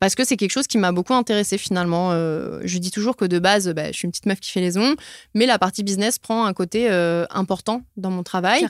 parce 0.00 0.14
que 0.14 0.22
c'est 0.22 0.36
quelque 0.36 0.50
chose 0.50 0.66
qui 0.66 0.76
m'a 0.76 0.92
beaucoup 0.92 1.14
intéressée 1.14 1.56
finalement. 1.56 2.10
Euh, 2.12 2.60
je 2.64 2.76
dis 2.76 2.90
toujours 2.90 3.16
que 3.16 3.24
de 3.24 3.38
base, 3.38 3.70
bah, 3.70 3.86
je 3.86 3.92
suis 3.92 4.04
une 4.04 4.10
petite 4.10 4.26
meuf 4.26 4.38
qui 4.38 4.50
fait 4.50 4.60
les 4.60 4.76
ongles, 4.76 4.96
mais 5.32 5.46
la 5.46 5.58
partie 5.58 5.82
business 5.82 6.18
prend 6.18 6.44
un 6.44 6.52
côté 6.52 6.90
euh, 6.90 7.24
important 7.30 7.80
dans 7.96 8.10
mon 8.10 8.22
travail. 8.22 8.66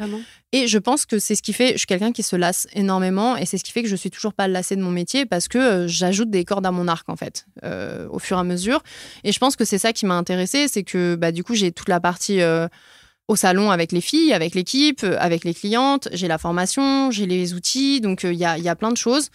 Et 0.57 0.69
je 0.69 0.79
pense 0.79 1.05
que 1.05 1.19
c'est 1.19 1.35
ce 1.35 1.43
qui 1.43 1.53
fait, 1.53 1.73
je 1.73 1.79
suis 1.79 1.87
quelqu'un 1.89 2.13
qui 2.13 2.23
se 2.23 2.37
lasse 2.37 2.69
énormément 2.75 3.37
et 3.37 3.45
c'est 3.45 3.59
ce 3.59 3.65
qui 3.65 3.73
fait 3.73 3.83
que 3.83 3.89
je 3.89 3.97
suis 3.97 4.11
toujours 4.11 4.35
pas 4.35 4.47
lassée 4.47 4.77
de 4.77 4.83
mon 4.83 4.93
métier 4.93 5.27
parce 5.27 5.49
que 5.49 5.59
euh, 5.59 5.89
j'ajoute 5.89 6.31
des 6.31 6.45
cordes 6.45 6.65
à 6.65 6.71
mon 6.71 6.87
arc 6.87 7.09
en 7.09 7.17
fait, 7.17 7.47
au 8.11 8.21
fur 8.21 8.37
et 8.37 8.41
à 8.41 8.45
mesure. 8.45 8.83
Et 9.25 9.33
je 9.33 9.39
pense 9.41 9.57
que 9.57 9.65
c'est 9.65 9.79
ça 9.79 9.93
qui 9.93 10.07
m'a 10.07 10.15
intéressée, 10.15 10.69
c'est 10.69 10.85
que 10.85 11.17
bah, 11.17 11.33
du 11.33 11.43
coup 11.43 11.55
j'ai 11.55 11.73
toute 11.73 11.89
la 11.89 11.99
partie 11.99 12.41
euh, 12.41 12.69
au 13.29 13.37
salon 13.37 13.71
avec 13.71 13.93
les 13.93 14.01
filles, 14.01 14.33
avec 14.33 14.55
l'équipe, 14.55 15.03
euh, 15.03 15.17
avec 15.19 15.45
les 15.45 15.55
clientes. 15.55 16.09
J'ai 16.13 16.29
la 16.29 16.39
formation, 16.39 17.11
j'ai 17.11 17.27
les 17.27 17.55
outils, 17.55 18.01
donc 18.01 18.25
euh, 18.25 18.33
il 18.33 18.39
y, 18.39 18.45
a, 18.45 18.59
y, 18.59 18.69
a, 18.69 18.77
plein 18.77 18.93
de 18.93 18.97
choses. 18.97 19.31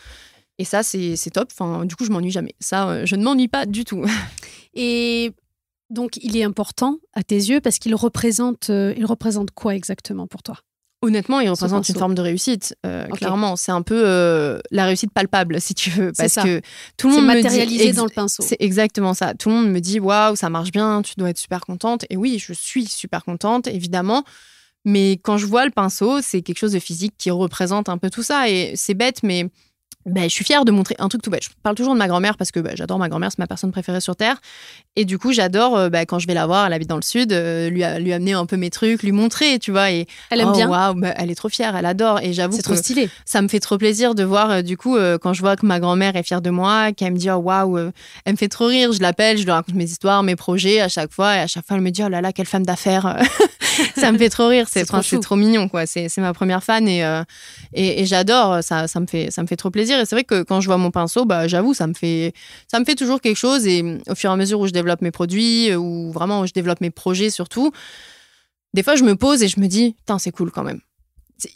Et 0.58 0.66
ça, 0.66 0.84
c'est 0.84 1.18
top. 1.34 1.50
Enfin, 1.52 1.86
du 1.86 1.96
coup, 1.96 2.06
je 2.06 2.12
m'ennuie 2.12 2.32
jamais. 2.32 2.54
Ça, 2.60 3.06
je 3.06 3.16
ne 3.16 3.24
m'ennuie 3.24 3.48
pas 3.48 3.66
du 3.66 3.86
tout. 3.86 4.06
Et 4.74 5.32
donc, 5.90 6.18
il 6.22 6.38
est 6.38 6.44
important 6.44 6.98
à 7.14 7.24
tes 7.24 7.36
yeux 7.36 7.62
parce 7.62 7.80
qu'il 7.80 7.96
représente, 7.96 8.68
représente 8.68 9.52
quoi 9.52 9.76
exactement 9.76 10.28
pour 10.28 10.44
toi? 10.44 10.58
Honnêtement, 11.02 11.40
il 11.40 11.50
représente 11.50 11.88
une 11.88 11.96
forme 11.96 12.14
de 12.14 12.22
réussite. 12.22 12.76
Euh, 12.86 13.08
clairement, 13.08 13.56
c'est 13.56 13.72
un 13.72 13.82
peu 13.82 14.04
euh, 14.06 14.60
la 14.70 14.86
réussite 14.86 15.14
palpable, 15.14 15.62
si 15.62 15.74
tu 15.74 15.90
veux, 15.92 16.12
parce 16.12 16.36
que 16.36 16.62
tout 16.98 17.08
le 17.08 17.16
monde 17.16 17.26
matérialisé 17.26 17.94
dans 17.94 18.04
le 18.04 18.10
pinceau. 18.10 18.44
C'est 18.46 18.58
exactement 18.60 19.14
ça. 19.14 19.34
Tout 19.34 19.48
le 19.48 19.56
monde 19.56 19.72
me 19.72 19.80
dit 19.80 20.02
waouh, 20.02 20.36
ça 20.36 20.50
marche 20.50 20.72
bien, 20.72 21.02
tu 21.02 21.14
dois 21.18 21.30
être 21.30 21.38
super 21.38 21.62
contente. 21.62 22.06
Et 22.10 22.18
oui, 22.18 22.38
je 22.38 22.52
suis 22.52 22.86
super 22.86 23.24
contente, 23.24 23.68
évidemment. 23.68 24.26
Mais 24.84 25.14
quand 25.24 25.38
je 25.38 25.46
vois 25.46 25.66
le 25.66 25.72
pinceau, 25.72 26.22
c'est 26.22 26.42
quelque 26.42 26.58
chose 26.58 26.74
de 26.74 26.80
physique 26.80 27.14
qui 27.18 27.32
représente 27.32 27.88
un 27.88 27.98
peu 27.98 28.10
tout 28.10 28.24
ça. 28.24 28.50
Et 28.50 28.74
c'est 28.76 28.94
bête, 28.94 29.24
mais 29.24 29.50
ben, 30.10 30.24
je 30.24 30.30
suis 30.30 30.46
fière 30.46 30.66
de 30.66 30.72
montrer 30.72 30.96
un 31.00 31.08
truc 31.10 31.22
tout 31.22 31.30
bête. 31.30 31.44
Je 31.44 31.50
parle 31.64 31.76
toujours 31.76 31.94
de 31.94 32.00
ma 32.00 32.08
grand-mère 32.08 32.38
parce 32.38 32.52
que 32.52 32.60
ben, 32.60 32.74
j'adore 32.76 33.00
ma 33.00 33.10
grand-mère, 33.10 33.30
c'est 33.32 33.40
ma 33.40 33.48
personne 33.48 33.72
préférée 33.72 34.02
sur 34.02 34.16
Terre. 34.16 34.42
Et 34.96 35.06
du 35.06 35.18
coup, 35.18 35.32
j'adore, 35.32 35.78
euh, 35.78 35.90
ben, 35.90 36.06
quand 36.06 36.20
je 36.20 36.28
vais 36.28 36.34
la 36.34 36.46
voir, 36.46 36.68
elle 36.68 36.74
habite 36.74 36.90
dans 36.90 36.96
le 36.96 37.02
sud, 37.02 37.32
euh, 37.32 37.70
lui, 37.70 37.84
lui 38.00 38.14
amener 38.14 38.34
un 38.34 38.46
peu 38.46 38.58
mes 38.58 38.70
trucs, 38.70 39.04
lui 39.04 39.12
montrer, 39.12 39.60
tu 39.60 39.72
vois. 39.72 39.92
Et, 39.92 40.08
elle 40.30 40.42
aime 40.42 40.50
oh, 40.50 40.56
bien. 40.56 40.70
Waouh, 40.70 41.02
elle 41.16 41.32
est 41.32 41.36
trop 41.36 41.50
fière, 41.50 41.76
elle 41.76 41.86
adore. 41.86 42.20
Et 42.22 42.34
j'avoue 42.34 42.56
C'est 42.56 42.64
trop 42.64 42.76
stylé. 42.76 43.10
Ça 43.26 43.42
me 43.42 43.48
fait 43.48 43.60
trop 43.60 43.78
plaisir 43.78 44.16
de 44.16 44.24
voir, 44.24 44.52
euh, 44.52 44.62
du 44.62 44.78
coup, 44.78 44.98
quand 45.22 45.34
je 45.34 45.42
vois 45.42 45.56
que 45.56 45.66
ma 45.66 45.80
grand-mère 45.80 46.16
est 46.16 46.24
fière 46.24 46.42
de 46.42 46.50
moi, 46.50 46.92
qu'elle 46.92 47.14
me 47.14 47.18
dit, 47.18 47.30
oh, 47.30 47.36
waouh, 47.36 47.78
elle 48.26 48.34
me 48.34 48.38
fait 48.38 48.50
trop 48.50 48.68
rire. 48.68 48.92
Je 48.92 49.02
l'appelle, 49.02 49.38
je 49.38 49.44
lui 49.44 49.52
raconte 49.52 49.76
mes 49.76 49.86
histoires, 49.86 50.24
mes 50.24 50.36
projets 50.36 50.82
à 50.82 50.90
chaque 50.90 51.12
fois. 51.14 51.36
Et 51.36 51.40
à 51.40 51.48
chaque 51.48 51.66
fois, 51.66 51.78
elle 51.78 51.84
me 51.84 51.92
dit, 51.92 52.04
oh 52.04 52.10
là 52.10 52.22
là, 52.22 52.34
quelle 52.34 52.48
femme 52.48 52.66
d'affaires. 52.66 53.18
ça 53.96 54.12
me 54.12 54.18
fait 54.18 54.30
trop 54.30 54.48
rire. 54.48 54.68
C'est 54.70 54.86
trop, 54.86 55.02
trop, 55.02 55.36
mignon, 55.36 55.68
quoi. 55.70 55.86
C'est 55.86 56.16
ma 56.18 56.34
première 56.34 56.64
fan 56.64 56.88
et, 56.88 57.02
et, 57.74 58.02
et 58.02 58.06
j'adore. 58.06 58.64
Ça, 58.64 58.88
ça, 58.88 59.00
me 59.00 59.06
fait, 59.06 59.32
ça 59.32 59.42
me 59.42 59.48
fait 59.48 59.56
trop 59.56 59.72
plaisir. 59.72 60.00
Et 60.00 60.06
c'est 60.06 60.16
vrai 60.16 60.24
que 60.24 60.44
quand 60.44 60.62
je 60.62 60.68
vois 60.68 60.78
mon 60.78 60.92
pinceau, 60.92 61.26
bah, 61.26 61.48
j'avoue, 61.48 61.74
ça 61.74 61.88
me 61.88 61.94
fait, 61.94 62.34
ça 62.68 62.80
me 62.80 62.86
fait 62.86 62.96
toujours 62.96 63.22
quelque 63.22 63.38
chose. 63.38 63.68
Et 63.68 63.84
au 64.08 64.16
fur 64.16 64.30
et 64.30 64.34
à 64.34 64.38
mesure 64.38 64.60
où 64.60 64.68
je 64.68 64.74
développe 64.74 65.02
mes 65.02 65.12
produits, 65.12 65.76
ou 65.76 66.12
vraiment 66.12 66.42
où 66.42 66.48
je 66.48 66.54
développe 66.54 66.82
mes 66.82 66.92
projets 66.92 67.30
surtout, 67.30 67.72
des 68.74 68.84
fois 68.84 68.96
je 68.96 69.04
me 69.04 69.16
pose 69.16 69.44
et 69.44 69.48
je 69.48 69.60
me 69.60 69.68
dis, 69.68 69.94
putain, 69.94 70.20
c'est 70.20 70.32
cool 70.32 70.52
quand 70.52 70.64
même. 70.64 70.82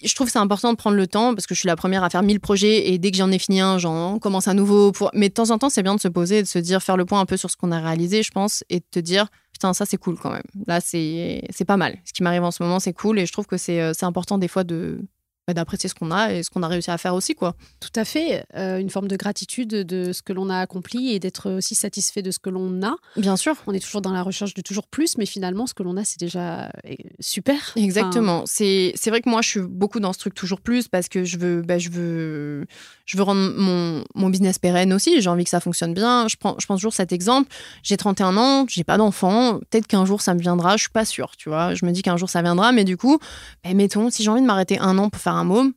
Je 0.03 0.15
trouve 0.15 0.29
c'est 0.29 0.39
important 0.39 0.71
de 0.71 0.77
prendre 0.77 0.95
le 0.95 1.07
temps 1.07 1.34
parce 1.34 1.47
que 1.47 1.55
je 1.55 1.59
suis 1.59 1.67
la 1.67 1.75
première 1.75 2.03
à 2.03 2.09
faire 2.09 2.23
1000 2.23 2.39
projets 2.39 2.89
et 2.91 2.97
dès 2.97 3.11
que 3.11 3.17
j'en 3.17 3.31
ai 3.31 3.39
fini 3.39 3.61
un, 3.61 3.77
j'en 3.77 4.19
commence 4.19 4.47
un 4.47 4.53
nouveau. 4.53 4.91
Mais 5.13 5.29
de 5.29 5.34
temps 5.34 5.49
en 5.49 5.57
temps, 5.57 5.69
c'est 5.69 5.84
bien 5.84 5.95
de 5.95 5.99
se 5.99 6.07
poser 6.07 6.39
et 6.39 6.43
de 6.43 6.47
se 6.47 6.59
dire, 6.59 6.81
faire 6.81 6.97
le 6.97 7.05
point 7.05 7.19
un 7.19 7.25
peu 7.25 7.38
sur 7.38 7.49
ce 7.49 7.57
qu'on 7.57 7.71
a 7.71 7.79
réalisé, 7.79 8.23
je 8.23 8.31
pense, 8.31 8.63
et 8.69 8.79
de 8.79 8.86
te 8.89 8.99
dire, 8.99 9.27
putain, 9.51 9.73
ça 9.73 9.86
c'est 9.86 9.97
cool 9.97 10.17
quand 10.17 10.31
même. 10.31 10.43
Là, 10.67 10.79
c'est 10.81 11.65
pas 11.67 11.77
mal. 11.77 11.97
Ce 12.05 12.13
qui 12.13 12.23
m'arrive 12.23 12.43
en 12.43 12.51
ce 12.51 12.63
moment, 12.63 12.79
c'est 12.79 12.93
cool 12.93 13.19
et 13.19 13.25
je 13.25 13.31
trouve 13.34 13.45
que 13.45 13.57
c'est 13.57 13.81
euh, 13.81 13.93
important 14.01 14.38
des 14.38 14.47
fois 14.47 14.63
de, 14.63 14.99
bah, 15.48 15.54
d'apprécier 15.54 15.89
ce 15.89 15.96
qu'on 15.96 16.10
a 16.12 16.32
et 16.34 16.41
ce 16.44 16.50
qu'on 16.50 16.64
a 16.64 16.68
réussi 16.70 16.89
à 16.89 16.98
faire 16.98 17.16
aussi. 17.16 17.36
quoi. 17.36 17.56
Tout 17.82 17.91
à 17.98 18.06
fait. 18.06 18.46
Euh, 18.56 18.78
une 18.78 18.89
forme 18.89 19.10
de 19.10 19.18
gratitude 19.18 19.70
de 19.70 20.14
ce 20.14 20.22
que 20.22 20.32
l'on 20.32 20.50
a 20.50 20.60
accompli 20.60 21.14
et 21.14 21.20
d'être 21.20 21.52
aussi 21.52 21.76
satisfait 21.76 22.22
de 22.22 22.32
ce 22.32 22.39
que 22.39 22.50
l'on 22.50 22.82
a. 22.82 22.96
Bien 23.18 23.36
sûr. 23.36 23.56
On 23.68 23.74
est 23.74 23.82
toujours 23.82 24.02
dans 24.02 24.14
la 24.14 24.22
recherche 24.22 24.54
de 24.54 24.62
toujours 24.62 24.88
plus, 24.88 25.18
mais 25.18 25.26
finalement, 25.26 25.68
ce 25.68 25.74
que 25.74 25.84
l'on 25.84 25.98
a, 25.98 26.06
c'est 26.06 26.20
déjà 26.20 26.72
euh, 26.86 26.96
super. 27.20 27.74
Exactement. 27.76 28.44
C'est, 28.46 28.94
c'est 28.96 29.10
vrai 29.10 29.22
que 29.22 29.30
moi, 29.30 29.41
je 29.41 29.50
suis 29.50 29.60
beaucoup 29.62 30.00
dans 30.00 30.14
ce 30.14 30.20
truc 30.20 30.34
toujours 30.34 30.62
plus 30.62 30.88
parce 30.88 31.10
que 31.10 31.26
je 31.26 31.38
veux, 31.38 31.62
bah, 31.62 31.78
je 31.78 31.89
veux, 31.89 32.66
je 33.06 33.18
veux 33.18 33.24
rendre 33.24 33.54
mon, 33.58 34.06
mon 34.16 34.30
business 34.30 34.60
pérenne 34.60 34.94
aussi. 34.94 35.22
J'ai 35.22 35.30
envie 35.30 35.44
que 35.44 35.50
ça 35.50 35.60
fonctionne 35.60 35.94
bien. 35.94 36.30
Je 36.30 36.38
prends, 36.38 36.56
je 36.58 36.66
prends 36.66 36.76
toujours 36.76 36.94
cet 36.94 37.12
exemple. 37.12 37.50
J'ai 37.84 37.98
31 37.98 38.38
ans, 38.38 38.66
j'ai 38.70 38.86
pas 38.86 38.98
d'enfant. 38.98 39.60
Peut-être 39.70 39.88
qu'un 39.88 40.06
jour, 40.06 40.22
ça 40.22 40.34
me 40.36 40.39
viendra. 40.39 40.78
Je 40.78 40.84
suis 40.84 40.91
pas 40.91 41.04
sûre, 41.04 41.34
tu 41.38 41.50
vois. 41.50 41.74
Je 41.76 41.86
me 41.86 41.91
dis 41.91 42.02
qu'un 42.02 42.16
jour, 42.16 42.30
ça 42.30 42.41
viendra. 42.41 42.72
Mais 42.72 42.86
du 42.86 42.96
coup, 42.96 43.20
bah, 43.66 43.74
mettons, 43.74 44.10
si 44.10 44.24
j'ai 44.24 44.30
envie 44.30 44.41
de 44.41 44.46
m'arrêter 44.48 44.80
un 44.80 44.98
an 44.98 45.10
pour 45.10 45.22
faire 45.22 45.32
un 45.34 45.43
môme, 45.43 45.73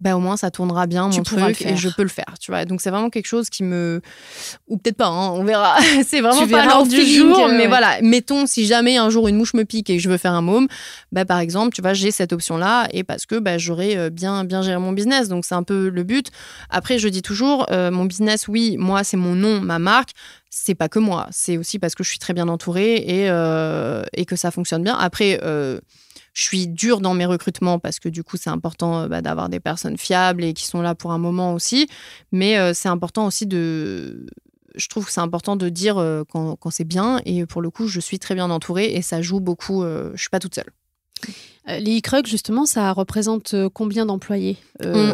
bah, 0.00 0.16
au 0.16 0.18
moins 0.18 0.38
ça 0.38 0.50
tournera 0.50 0.86
bien 0.86 1.08
mon 1.08 1.22
truc 1.22 1.60
et 1.60 1.76
je 1.76 1.90
peux 1.90 2.02
le 2.02 2.08
faire 2.08 2.34
tu 2.40 2.50
vois. 2.50 2.64
Donc 2.64 2.80
c'est 2.80 2.88
vraiment 2.88 3.10
quelque 3.10 3.26
chose 3.26 3.50
qui 3.50 3.62
me 3.62 4.00
ou 4.66 4.78
peut-être 4.78 4.96
pas 4.96 5.08
hein, 5.08 5.28
on 5.32 5.44
verra. 5.44 5.76
C'est 6.06 6.22
vraiment 6.22 6.46
pas 6.46 6.64
l'ordre 6.64 6.88
du 6.88 7.04
jour 7.04 7.38
euh, 7.38 7.52
mais 7.54 7.66
voilà. 7.66 8.00
Mettons 8.00 8.46
si 8.46 8.64
jamais 8.64 8.96
un 8.96 9.10
jour 9.10 9.28
une 9.28 9.36
mouche 9.36 9.52
me 9.52 9.64
pique 9.64 9.90
et 9.90 9.98
je 9.98 10.08
veux 10.08 10.16
faire 10.16 10.32
un 10.32 10.40
môme 10.40 10.68
bah 11.12 11.26
par 11.26 11.38
exemple 11.38 11.74
tu 11.74 11.82
vois 11.82 11.92
j'ai 11.92 12.10
cette 12.10 12.32
option 12.32 12.56
là 12.56 12.88
et 12.92 13.04
parce 13.04 13.26
que 13.26 13.38
bah, 13.38 13.58
j'aurais 13.58 13.94
euh, 13.98 14.08
bien 14.08 14.44
bien 14.44 14.62
géré 14.62 14.78
mon 14.78 14.92
business. 14.92 15.28
Donc 15.28 15.44
c'est 15.44 15.54
un 15.54 15.64
peu 15.64 15.90
le 15.90 16.02
but. 16.02 16.28
Après 16.70 16.98
je 16.98 17.08
dis 17.08 17.20
toujours 17.20 17.66
euh, 17.70 17.90
mon 17.90 18.06
business 18.06 18.48
oui 18.48 18.76
moi 18.78 19.04
c'est 19.04 19.18
mon 19.18 19.34
nom 19.34 19.60
ma 19.60 19.78
marque. 19.78 20.12
C'est 20.48 20.74
pas 20.74 20.88
que 20.88 20.98
moi. 20.98 21.26
C'est 21.30 21.58
aussi 21.58 21.78
parce 21.78 21.94
que 21.94 22.02
je 22.02 22.08
suis 22.08 22.18
très 22.18 22.32
bien 22.32 22.48
entourée 22.48 22.94
et, 22.94 23.26
et 24.18 24.24
que 24.24 24.34
ça 24.34 24.50
fonctionne 24.50 24.82
bien. 24.82 24.96
Après 24.98 25.38
je 26.38 26.44
suis 26.44 26.68
dure 26.68 27.00
dans 27.00 27.14
mes 27.14 27.26
recrutements 27.26 27.80
parce 27.80 27.98
que 27.98 28.08
du 28.08 28.22
coup, 28.22 28.36
c'est 28.36 28.48
important 28.48 29.00
euh, 29.00 29.08
bah, 29.08 29.22
d'avoir 29.22 29.48
des 29.48 29.58
personnes 29.58 29.98
fiables 29.98 30.44
et 30.44 30.54
qui 30.54 30.66
sont 30.66 30.80
là 30.80 30.94
pour 30.94 31.10
un 31.10 31.18
moment 31.18 31.52
aussi. 31.52 31.88
Mais 32.30 32.56
euh, 32.56 32.72
c'est 32.74 32.88
important 32.88 33.26
aussi 33.26 33.44
de. 33.44 34.24
Je 34.76 34.86
trouve 34.86 35.04
que 35.04 35.10
c'est 35.10 35.20
important 35.20 35.56
de 35.56 35.68
dire 35.68 35.98
euh, 35.98 36.22
quand, 36.30 36.56
c'est 36.70 36.84
bien. 36.84 37.20
Et 37.24 37.44
pour 37.44 37.60
le 37.60 37.70
coup, 37.70 37.88
je 37.88 37.98
suis 37.98 38.20
très 38.20 38.36
bien 38.36 38.50
entourée 38.50 38.94
et 38.94 39.02
ça 39.02 39.20
joue 39.20 39.40
beaucoup. 39.40 39.82
je 39.82 40.16
suis 40.16 40.30
pas 40.30 40.38
toute 40.38 40.54
seule. 40.54 40.70
Les 41.66 41.98
e 41.98 42.22
justement, 42.24 42.66
ça 42.66 42.92
représente 42.92 43.56
combien 43.74 44.06
d'employés 44.06 44.58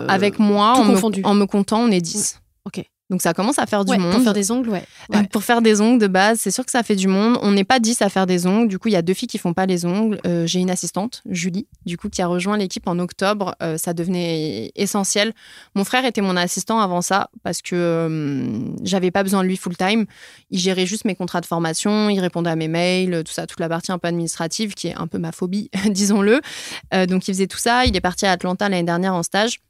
Avec 0.07 0.39
moi, 0.39 0.75
en 0.77 0.85
me, 0.85 1.27
en 1.27 1.35
me, 1.35 1.47
comptant, 1.47 1.81
on 1.81 1.91
est 1.91 2.03
10. 2.03 2.43
Ok. 2.67 2.85
Donc 3.11 3.21
ça 3.21 3.35
commence 3.35 3.59
à 3.59 3.67
faire 3.67 3.85
du 3.85 3.97
monde. 3.99 4.13
Pour 4.13 4.23
faire 4.23 4.33
des 4.33 4.51
ongles, 4.51 4.71
ouais. 4.71 4.85
Pour 5.31 5.45
faire 5.45 5.61
des 5.61 5.83
ongles 5.83 6.01
de 6.01 6.07
base, 6.07 6.39
c'est 6.41 6.51
sûr 6.51 6.65
que 6.65 6.71
ça 6.71 6.83
fait 6.83 6.97
du 6.97 7.07
monde. 7.07 7.39
On 7.43 7.53
n'est 7.53 7.65
pas 7.65 7.79
10 7.79 8.01
à 8.01 8.09
faire 8.09 8.27
des 8.27 8.47
ongles. 8.47 8.67
Du 8.67 8.79
coup, 8.79 8.89
il 8.89 8.93
y 8.93 8.97
a 8.97 9.03
deux 9.03 9.13
filles 9.13 9.29
qui 9.29 9.37
font 9.37 9.53
pas 9.53 9.67
les 9.67 9.85
ongles. 9.85 10.19
Euh, 10.27 10.47
j'ai 10.47 10.61
une 10.61 10.71
assistante, 10.71 11.23
Julie, 11.29 11.67
du 11.85 11.99
coup, 11.99 12.09
qui 12.09 12.23
a 12.23 12.27
rejoint 12.27 12.57
l'équipe 12.57 12.87
en 12.89 12.99
octobre. 12.99 13.55
Euh, 13.63 13.77
ça 13.77 13.93
devenait 13.93 14.73
essentiel. 14.75 15.35
Mon 15.75 15.85
frère 15.85 16.07
était 16.07 16.23
mon 16.23 16.37
assistant 16.37 16.81
avant 16.81 17.03
ça 17.03 17.29
parce 17.43 17.61
que 17.61 17.75
euh, 17.75 18.71
j'avais 18.83 19.11
pas 19.11 19.23
besoin 19.23 19.43
de 19.43 19.49
lui 19.49 19.59
full 19.59 19.77
time. 19.77 20.07
Il 20.51 20.59
gérait 20.59 20.87
juste 20.87 21.05
mes 21.05 21.15
contrats 21.15 21.43
de 21.43 21.47
formation, 21.47 22.09
il 22.09 22.21
répondait 22.21 22.51
à 22.51 22.57
mes 22.57 22.69
mails, 22.69 23.23
tout 23.25 23.33
ça, 23.33 23.47
toute 23.47 23.61
la 23.61 23.69
partie 23.69 23.93
un 23.93 23.99
peu 23.99 24.09
administrative 24.09 24.73
qui 24.73 24.89
est 24.89 24.95
un 24.95 25.09
peu 25.09 25.19
ma 25.19 25.33
phobie, 25.33 25.71
disons-le. 25.91 26.41
donc 27.07 27.29
il 27.29 27.35
faisait 27.35 27.47
tout 27.47 27.59
ça. 27.59 27.85
Il 27.85 27.95
est 27.97 28.01
parti 28.01 28.25
à 28.25 28.33
Atlanta 28.33 28.69
l'année 28.69 28.83
dernière 28.83 29.15
en 29.15 29.23
stage. 29.23 29.61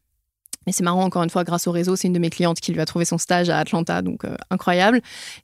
Mais 0.66 0.72
c'est 0.72 0.82
marrant, 0.82 1.04
encore 1.04 1.22
une 1.22 1.30
fois, 1.30 1.44
grâce 1.44 1.66
au 1.66 1.72
réseau, 1.72 1.96
c'est 1.96 2.08
une 2.08 2.14
de 2.14 2.18
mes 2.18 2.30
clientes 2.30 2.60
qui 2.60 2.72
lui 2.72 2.80
a 2.80 2.86
trouvé 2.86 3.04
son 3.04 3.18
stage 3.18 3.50
à 3.50 3.58
Atlanta, 3.58 4.02
donc 4.02 4.24
euh, 4.24 4.36
incroyable. 4.50 5.00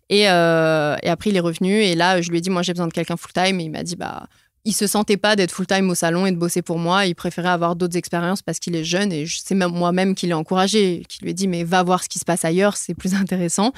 Et, 0.08 0.30
euh, 0.30 0.96
et, 1.02 1.08
après, 1.08 1.30
il 1.30 1.36
est 1.36 1.40
revenu, 1.40 1.82
et 1.82 1.94
là, 1.94 2.20
je 2.20 2.30
lui 2.30 2.38
ai 2.38 2.40
dit, 2.40 2.50
moi, 2.50 2.62
j'ai 2.62 2.72
besoin 2.72 2.88
de 2.88 2.92
quelqu'un 2.92 3.16
full-time, 3.16 3.60
et 3.60 3.64
il 3.64 3.70
m'a 3.70 3.82
dit, 3.82 3.96
bah, 3.96 4.26
il 4.66 4.74
se 4.74 4.86
sentait 4.86 5.16
pas 5.16 5.36
d'être 5.36 5.52
full-time 5.52 5.88
au 5.88 5.94
salon 5.94 6.26
et 6.26 6.32
de 6.32 6.36
bosser 6.36 6.60
pour 6.60 6.78
moi. 6.78 7.06
Il 7.06 7.14
préférait 7.14 7.48
avoir 7.48 7.76
d'autres 7.76 7.96
expériences 7.96 8.42
parce 8.42 8.58
qu'il 8.58 8.76
est 8.76 8.84
jeune 8.84 9.10
et 9.10 9.24
c'est 9.26 9.54
même 9.54 9.72
moi-même 9.72 10.14
qui 10.14 10.26
l'ai 10.26 10.34
encouragé, 10.34 11.02
qui 11.08 11.22
lui 11.22 11.30
ai 11.30 11.34
dit 11.34 11.48
mais 11.48 11.64
va 11.64 11.82
voir 11.82 12.02
ce 12.04 12.10
qui 12.10 12.18
se 12.18 12.26
passe 12.26 12.44
ailleurs, 12.44 12.76
c'est 12.76 12.94
plus 12.94 13.14
intéressant. 13.20 13.72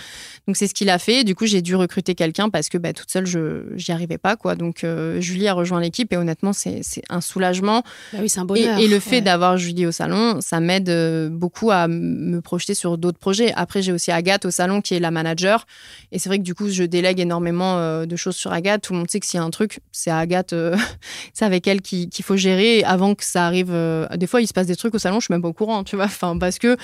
Donc 0.48 0.56
c'est 0.56 0.66
ce 0.66 0.74
qu'il 0.74 0.90
a 0.90 0.98
fait. 0.98 1.22
Du 1.22 1.36
coup 1.36 1.46
j'ai 1.46 1.62
dû 1.62 1.76
recruter 1.76 2.16
quelqu'un 2.16 2.50
parce 2.50 2.68
que 2.68 2.78
bah, 2.78 2.92
toute 2.92 3.10
seule 3.10 3.26
je 3.26 3.72
j'y 3.76 3.92
arrivais 3.92 4.18
pas 4.18 4.34
quoi. 4.34 4.56
Donc 4.56 4.82
euh, 4.82 5.20
Julie 5.20 5.46
a 5.46 5.54
rejoint 5.54 5.80
l'équipe 5.80 6.12
et 6.12 6.16
honnêtement 6.16 6.52
c'est 6.52 6.82
un 7.08 7.20
soulagement. 7.20 7.84
Bah 8.12 8.18
oui 8.20 8.28
c'est 8.28 8.40
un 8.40 8.44
bonheur. 8.44 8.78
Et, 8.78 8.88
le 8.88 8.98
fait 8.98 9.20
d'avoir 9.20 9.56
Julie 9.56 9.86
au 9.86 9.92
salon, 9.92 10.40
ça 10.40 10.58
m'aide 10.58 10.88
euh, 10.88 11.30
beaucoup 11.30 11.70
à 11.70 11.86
me 11.88 12.40
projeter 12.40 12.74
sur 12.74 12.98
d'autres 12.98 13.18
projets. 13.18 13.52
Après 13.54 13.82
j'ai 13.82 13.92
aussi 13.92 14.10
Agathe 14.10 14.46
au 14.46 14.50
salon 14.50 14.80
qui 14.80 14.94
est 14.94 15.00
la 15.00 15.12
manager 15.12 15.64
et 16.10 16.18
c'est 16.18 16.28
vrai 16.28 16.38
que 16.38 16.42
du 16.42 16.56
coup 16.56 16.68
je 16.68 16.82
délègue 16.82 17.20
énormément 17.20 17.78
euh, 17.78 18.04
de 18.04 18.16
choses 18.16 18.34
sur 18.34 18.52
Agathe. 18.52 18.82
Tout 18.82 18.94
le 18.94 18.98
monde 18.98 19.10
sait 19.10 19.20
que 19.20 19.26
s'il 19.26 19.38
y 19.38 19.40
a 19.40 19.44
un 19.44 19.50
truc 19.50 19.78
c'est 19.92 20.10
Agathe 20.10 20.54
c'est 21.32 21.44
avec 21.44 21.66
elle 21.66 21.80
qu'il 21.82 22.24
faut 22.24 22.36
gérer 22.36 22.84
avant 22.84 23.14
que 23.14 23.24
ça 23.24 23.46
arrive. 23.46 23.70
Euh, 23.70 24.06
des 24.16 24.26
fois, 24.26 24.40
il 24.40 24.46
se 24.46 24.52
passe 24.52 24.66
des 24.66 24.76
trucs 24.76 24.94
au 24.94 24.98
salon, 24.98 25.20
je 25.20 25.26
suis 25.26 25.34
même 25.34 25.42
pas 25.42 25.48
au 25.48 25.52
courant, 25.52 25.84
tu 25.84 25.96
vois. 25.96 26.06
Enfin, 26.06 26.36
parce 26.38 26.58
que 26.58 26.76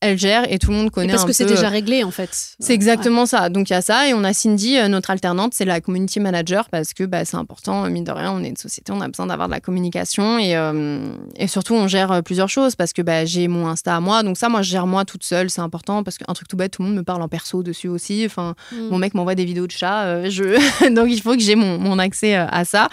elle 0.00 0.18
gère 0.18 0.50
et 0.52 0.58
tout 0.58 0.70
le 0.70 0.76
monde 0.76 0.90
connaît. 0.90 1.12
parce 1.12 1.24
que 1.24 1.32
c'est 1.32 1.46
déjà 1.46 1.68
réglé 1.68 2.04
en 2.04 2.10
fait. 2.10 2.30
C'est 2.58 2.74
exactement 2.74 3.26
ça. 3.26 3.48
Donc 3.48 3.70
il 3.70 3.72
y 3.72 3.76
a 3.76 3.82
ça 3.82 4.08
et 4.08 4.14
on 4.14 4.24
a 4.24 4.32
Cindy, 4.32 4.78
euh, 4.78 4.88
notre 4.88 5.10
alternante, 5.10 5.54
c'est 5.54 5.64
la 5.64 5.80
community 5.80 6.20
manager 6.20 6.68
parce 6.68 6.92
que 6.92 7.04
bah, 7.04 7.24
c'est 7.24 7.36
important, 7.36 7.88
mine 7.90 8.04
de 8.04 8.12
rien, 8.12 8.32
on 8.32 8.42
est 8.42 8.48
une 8.48 8.56
société, 8.56 8.92
on 8.92 9.00
a 9.00 9.08
besoin 9.08 9.26
d'avoir 9.26 9.48
de 9.48 9.54
la 9.54 9.60
communication 9.60 10.38
et, 10.38 10.56
euh, 10.56 11.12
et 11.36 11.48
surtout 11.48 11.74
on 11.74 11.88
gère 11.88 12.22
plusieurs 12.22 12.48
choses 12.48 12.76
parce 12.76 12.92
que 12.92 13.02
bah, 13.02 13.24
j'ai 13.24 13.48
mon 13.48 13.66
Insta 13.66 13.96
à 13.96 14.00
moi, 14.00 14.22
donc 14.22 14.36
ça 14.36 14.48
moi 14.48 14.62
je 14.62 14.70
gère 14.70 14.86
moi 14.86 15.04
toute 15.04 15.24
seule, 15.24 15.50
c'est 15.50 15.62
important 15.62 16.02
parce 16.02 16.18
qu'un 16.18 16.32
truc 16.34 16.48
tout 16.48 16.56
bête, 16.56 16.72
tout 16.72 16.82
le 16.82 16.88
monde 16.88 16.96
me 16.96 17.04
parle 17.04 17.22
en 17.22 17.28
perso 17.28 17.62
dessus 17.62 17.88
aussi. 17.88 18.24
Enfin, 18.26 18.54
mm. 18.72 18.88
mon 18.90 18.98
mec 18.98 19.14
m'envoie 19.14 19.34
des 19.34 19.44
vidéos 19.44 19.66
de 19.66 19.72
chats, 19.72 20.28
je... 20.28 20.94
donc 20.94 21.08
il 21.10 21.20
faut 21.20 21.34
que 21.34 21.42
j'ai 21.42 21.56
mon, 21.56 21.78
mon 21.78 21.98
accès 21.98 22.34
à 22.34 22.64
ça. 22.64 22.88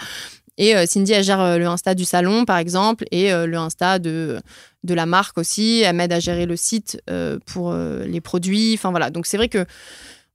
Et 0.56 0.76
euh, 0.76 0.84
Cindy, 0.86 1.12
elle 1.12 1.24
gère 1.24 1.40
euh, 1.40 1.58
le 1.58 1.66
Insta 1.66 1.94
du 1.94 2.04
salon, 2.04 2.44
par 2.44 2.58
exemple, 2.58 3.04
et 3.10 3.32
euh, 3.32 3.46
le 3.46 3.56
Insta 3.56 3.98
de, 3.98 4.40
de 4.84 4.94
la 4.94 5.06
marque 5.06 5.38
aussi. 5.38 5.82
Elle 5.84 5.96
m'aide 5.96 6.12
à 6.12 6.20
gérer 6.20 6.46
le 6.46 6.56
site 6.56 7.02
pour 7.46 7.74
les 7.74 8.20
produits. 8.20 8.74
Enfin 8.74 8.90
voilà. 8.90 9.10
Donc 9.10 9.26
c'est 9.26 9.36
vrai 9.36 9.48
que 9.48 9.66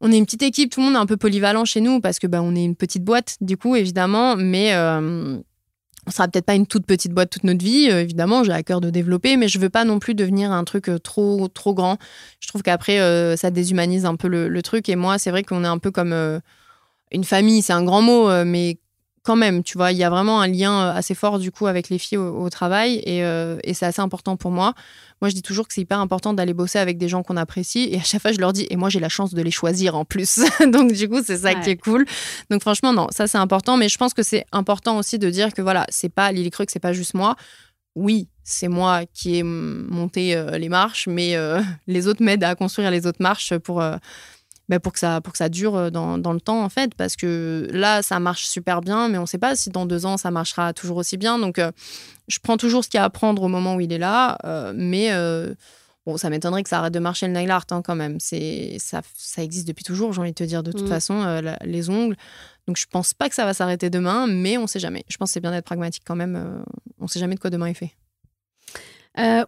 on 0.01 0.11
est 0.11 0.17
une 0.17 0.25
petite 0.25 0.43
équipe, 0.43 0.71
tout 0.71 0.79
le 0.79 0.85
monde 0.85 0.95
est 0.95 0.99
un 0.99 1.05
peu 1.05 1.17
polyvalent 1.17 1.65
chez 1.65 1.81
nous 1.81 1.99
parce 1.99 2.19
que 2.19 2.27
bah, 2.27 2.41
on 2.41 2.55
est 2.55 2.63
une 2.63 2.75
petite 2.75 3.03
boîte, 3.03 3.35
du 3.41 3.57
coup, 3.57 3.75
évidemment, 3.75 4.35
mais 4.37 4.73
on 4.75 6.11
sera 6.11 6.27
peut-être 6.27 6.45
pas 6.45 6.55
une 6.55 6.65
toute 6.65 6.85
petite 6.85 7.11
boîte 7.11 7.29
toute 7.29 7.43
notre 7.43 7.63
vie. 7.63 7.87
évidemment, 7.87 8.43
j'ai 8.43 8.53
à 8.53 8.63
cœur 8.63 8.79
de 8.81 8.89
développer, 8.89 9.35
mais 9.35 9.49
je 9.49 9.59
veux 9.59 9.69
pas 9.69 9.83
non 9.83 9.99
plus 9.99 10.15
devenir 10.15 10.51
un 10.51 10.63
truc 10.63 10.89
trop 11.03 11.49
trop 11.49 11.73
grand. 11.73 11.97
Je 12.39 12.47
trouve 12.47 12.63
qu'après, 12.63 13.35
ça 13.35 13.51
déshumanise 13.51 14.05
un 14.05 14.15
peu 14.15 14.27
le 14.29 14.61
truc. 14.61 14.87
Et 14.87 14.95
moi, 14.95 15.17
c'est 15.17 15.31
vrai 15.31 15.43
qu'on 15.43 15.65
est 15.65 15.67
un 15.67 15.79
peu 15.79 15.91
comme 15.91 16.13
une 17.11 17.23
famille, 17.25 17.61
c'est 17.61 17.73
un 17.73 17.83
grand 17.83 18.01
mot, 18.01 18.29
mais 18.45 18.79
quand 19.29 19.35
même, 19.35 19.61
tu 19.61 19.77
vois, 19.77 19.91
il 19.91 19.97
y 19.99 20.03
a 20.03 20.09
vraiment 20.09 20.41
un 20.41 20.47
lien 20.47 20.87
euh, 20.87 20.91
assez 20.91 21.13
fort 21.13 21.37
du 21.37 21.51
coup 21.51 21.67
avec 21.67 21.89
les 21.89 21.99
filles 21.99 22.17
au, 22.17 22.49
travail 22.49 23.03
euh, 23.05 23.59
et, 23.63 23.75
c'est 23.75 23.85
assez 23.85 24.01
important 24.01 24.37
pour 24.37 24.49
moi. 24.49 24.73
Moi, 25.21 25.29
je 25.29 25.35
dis 25.35 25.43
toujours 25.43 25.67
que 25.67 25.73
c'est 25.75 25.81
hyper 25.81 25.99
important 25.99 26.33
d'aller 26.33 26.55
bosser 26.55 26.79
avec 26.79 26.97
des 26.97 27.07
gens 27.07 27.21
qu'on 27.21 27.37
apprécie 27.37 27.89
et 27.91 27.97
à 27.97 28.03
chaque 28.03 28.23
fois, 28.23 28.31
je 28.31 28.39
leur 28.39 28.53
dis, 28.53 28.65
et 28.71 28.75
moi, 28.75 28.89
j'ai 28.89 28.99
la 28.99 29.07
chance 29.07 29.35
de 29.35 29.41
les 29.43 29.51
choisir 29.51 29.95
en 29.95 30.03
plus. 30.03 30.39
Donc, 30.73 30.93
du 30.93 31.07
coup, 31.07 31.21
c'est 31.23 31.37
ça 31.37 31.53
qui 31.53 31.69
est 31.69 31.77
cool. 31.77 32.07
Donc, 32.49 32.61
franchement, 32.61 32.91
non, 32.91 33.05
ça, 33.11 33.27
c'est 33.27 33.37
important, 33.37 33.77
mais 33.77 33.87
je 33.87 33.99
pense 33.99 34.15
que 34.15 34.23
c'est 34.23 34.45
important 34.51 34.97
aussi 34.97 35.19
de 35.19 35.29
dire 35.29 35.53
que 35.53 35.61
voilà, 35.61 35.85
c'est 35.89 36.09
pas 36.09 36.31
Lily 36.31 36.49
Creux, 36.49 36.65
c'est 36.67 36.79
pas 36.79 36.93
juste 36.93 37.13
moi. 37.13 37.35
Oui, 37.93 38.29
c'est 38.43 38.67
moi 38.67 39.03
qui 39.13 39.35
ai 39.35 39.43
monté 39.43 40.35
euh, 40.35 40.57
les 40.57 40.69
marches, 40.69 41.05
mais 41.07 41.35
les 41.85 42.07
autres 42.07 42.23
m'aident 42.23 42.45
à 42.45 42.55
construire 42.55 42.89
les 42.89 43.05
autres 43.05 43.21
marches 43.21 43.55
pour 43.59 43.83
bah, 44.69 44.79
pour, 44.79 44.93
que 44.93 44.99
ça, 44.99 45.19
pour 45.19 45.33
que 45.33 45.37
ça 45.37 45.49
dure 45.49 45.75
euh, 45.75 45.89
dans, 45.89 46.17
dans, 46.17 46.31
le 46.31 46.39
temps, 46.39 46.63
en 46.63 46.69
fait. 46.69 46.93
Parce 46.95 47.15
que 47.15 47.67
là, 47.71 48.01
ça 48.01 48.19
marche 48.19 48.45
super 48.45 48.81
bien, 48.81 49.09
mais 49.09 49.17
on 49.17 49.21
ne 49.21 49.27
sait 49.27 49.39
pas 49.39 49.55
si 49.55 49.71
dans 49.71 49.85
deux 49.85 50.05
ans, 50.05 50.17
ça 50.17 50.31
marchera 50.31 50.73
toujours 50.73 50.97
aussi 50.97 51.17
bien. 51.17 51.39
Donc, 51.39 51.57
euh, 51.57 51.71
je 52.27 52.37
prends 52.39 52.57
toujours 52.57 52.83
ce 52.83 52.89
qu'il 52.89 52.99
y 52.99 53.01
a 53.01 53.03
à 53.03 53.09
prendre 53.09 53.41
au 53.41 53.47
moment 53.47 53.75
où 53.75 53.81
il 53.81 53.91
est 53.91 53.97
là. 53.97 54.37
Euh, 54.45 54.73
mais 54.75 55.09
Bon, 56.05 56.15
ça 56.15 56.29
m'étonnerait 56.29 56.63
que 56.63 56.69
ça 56.69 56.79
arrête 56.79 56.93
de 56.93 56.99
marcher 56.99 57.27
le 57.27 57.33
nail 57.33 57.51
art 57.51 57.65
hein, 57.69 57.81
quand 57.83 57.93
même. 57.93 58.19
C'est 58.19 58.77
ça, 58.79 59.01
ça 59.15 59.43
existe 59.43 59.67
depuis 59.67 59.83
toujours, 59.83 60.13
j'ai 60.13 60.21
envie 60.21 60.31
de 60.31 60.35
te 60.35 60.45
dire 60.45 60.63
de 60.63 60.71
toute 60.71 60.85
mm. 60.85 60.87
façon, 60.87 61.41
les 61.61 61.89
ongles. 61.89 62.15
Donc 62.67 62.77
je 62.77 62.85
pense 62.89 63.13
pas 63.13 63.27
que 63.29 63.35
ça 63.35 63.45
va 63.45 63.53
s'arrêter 63.53 63.89
demain, 63.89 64.25
mais 64.25 64.57
on 64.57 64.65
sait 64.65 64.79
jamais. 64.79 65.03
Je 65.09 65.17
pense 65.17 65.29
que 65.29 65.33
c'est 65.33 65.39
bien 65.41 65.51
d'être 65.51 65.65
pragmatique 65.65 66.03
quand 66.07 66.15
même. 66.15 66.63
on 66.99 67.07
sait 67.07 67.19
jamais 67.19 67.35
de 67.35 67.39
quoi 67.39 67.49
demain 67.49 67.67
est 67.67 67.73
fait. 67.73 67.91
Euh, 69.17 69.43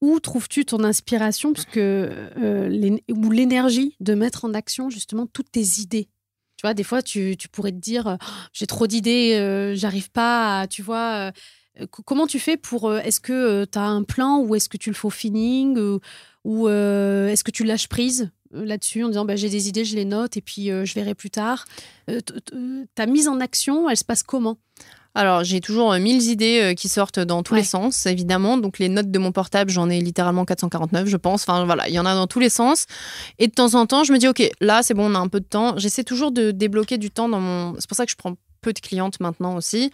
où, 0.00 0.20
trouves-tu 0.20 0.64
ton 0.64 0.84
inspiration? 0.84 1.52
Parce 1.52 1.66
que, 1.66 2.30
euh, 2.38 2.98
ou 3.10 3.30
l'énergie 3.30 3.96
de 4.00 4.14
mettre 4.14 4.44
en 4.44 4.54
action 4.54 4.90
justement 4.90 5.26
toutes 5.26 5.50
tes 5.50 5.80
idées 5.80 6.08
Tu 6.56 6.62
vois, 6.62 6.74
des 6.74 6.84
fois, 6.84 7.02
tu, 7.02 7.36
pourrais 7.50 7.72
te 7.72 7.78
dire 7.78 8.18
oh, 8.20 8.24
j'ai 8.52 8.66
trop 8.66 8.86
d'idées, 8.86 9.34
euh, 9.34 9.74
j'arrive 9.74 10.10
pas 10.10 10.60
à, 10.60 10.66
tu 10.66 10.82
vois. 10.82 11.32
comment 12.06 12.26
tu 12.26 12.38
fais 12.38 12.56
pour. 12.56 12.94
est-ce 12.94 13.20
que 13.20 13.64
tu 13.64 13.78
as 13.78 13.84
un 13.84 14.04
plan 14.04 14.38
ou 14.38 14.54
est-ce 14.54 14.68
que 14.68 14.76
tu 14.76 14.90
le 14.90 14.94
fais 14.94 15.06
au 15.06 15.10
feeling 15.10 15.78
ou, 16.44 16.68
est-ce 16.68 17.44
que 17.44 17.50
tu 17.50 17.64
lâches 17.64 17.88
prise 17.88 18.30
là-dessus 18.52 19.02
en 19.02 19.08
disant 19.08 19.24
bah, 19.24 19.34
j'ai 19.34 19.48
des 19.48 19.68
idées, 19.68 19.84
je 19.84 19.96
les 19.96 20.04
note 20.04 20.36
et 20.36 20.42
puis 20.42 20.66
je 20.66 20.94
verrai 20.94 21.14
plus 21.14 21.30
tard 21.30 21.64
Ta 22.94 23.06
mise 23.06 23.28
en 23.28 23.40
action, 23.40 23.90
elle 23.90 23.96
se 23.96 24.04
passe 24.04 24.22
comment? 24.22 24.58
Alors, 25.14 25.44
j'ai 25.44 25.60
toujours 25.60 25.92
euh, 25.92 25.98
mille 25.98 26.22
idées 26.22 26.60
euh, 26.62 26.74
qui 26.74 26.88
sortent 26.88 27.20
dans 27.20 27.42
tous 27.42 27.54
les 27.54 27.64
sens, 27.64 28.06
évidemment. 28.06 28.56
Donc, 28.56 28.78
les 28.78 28.88
notes 28.88 29.10
de 29.10 29.18
mon 29.18 29.30
portable, 29.30 29.70
j'en 29.70 29.90
ai 29.90 30.00
littéralement 30.00 30.46
449, 30.46 31.06
je 31.06 31.16
pense. 31.18 31.42
Enfin, 31.42 31.66
voilà, 31.66 31.88
il 31.88 31.94
y 31.94 31.98
en 31.98 32.06
a 32.06 32.14
dans 32.14 32.26
tous 32.26 32.40
les 32.40 32.48
sens. 32.48 32.86
Et 33.38 33.46
de 33.46 33.52
temps 33.52 33.74
en 33.74 33.84
temps, 33.84 34.04
je 34.04 34.12
me 34.12 34.18
dis, 34.18 34.26
OK, 34.26 34.42
là, 34.60 34.82
c'est 34.82 34.94
bon, 34.94 35.10
on 35.10 35.14
a 35.14 35.18
un 35.18 35.28
peu 35.28 35.40
de 35.40 35.44
temps. 35.44 35.74
J'essaie 35.76 36.04
toujours 36.04 36.32
de 36.32 36.50
débloquer 36.50 36.96
du 36.96 37.10
temps 37.10 37.28
dans 37.28 37.40
mon. 37.40 37.74
C'est 37.78 37.88
pour 37.88 37.96
ça 37.96 38.06
que 38.06 38.10
je 38.10 38.16
prends 38.16 38.36
peu 38.62 38.72
de 38.72 38.78
clientes 38.78 39.20
maintenant 39.20 39.56
aussi 39.56 39.90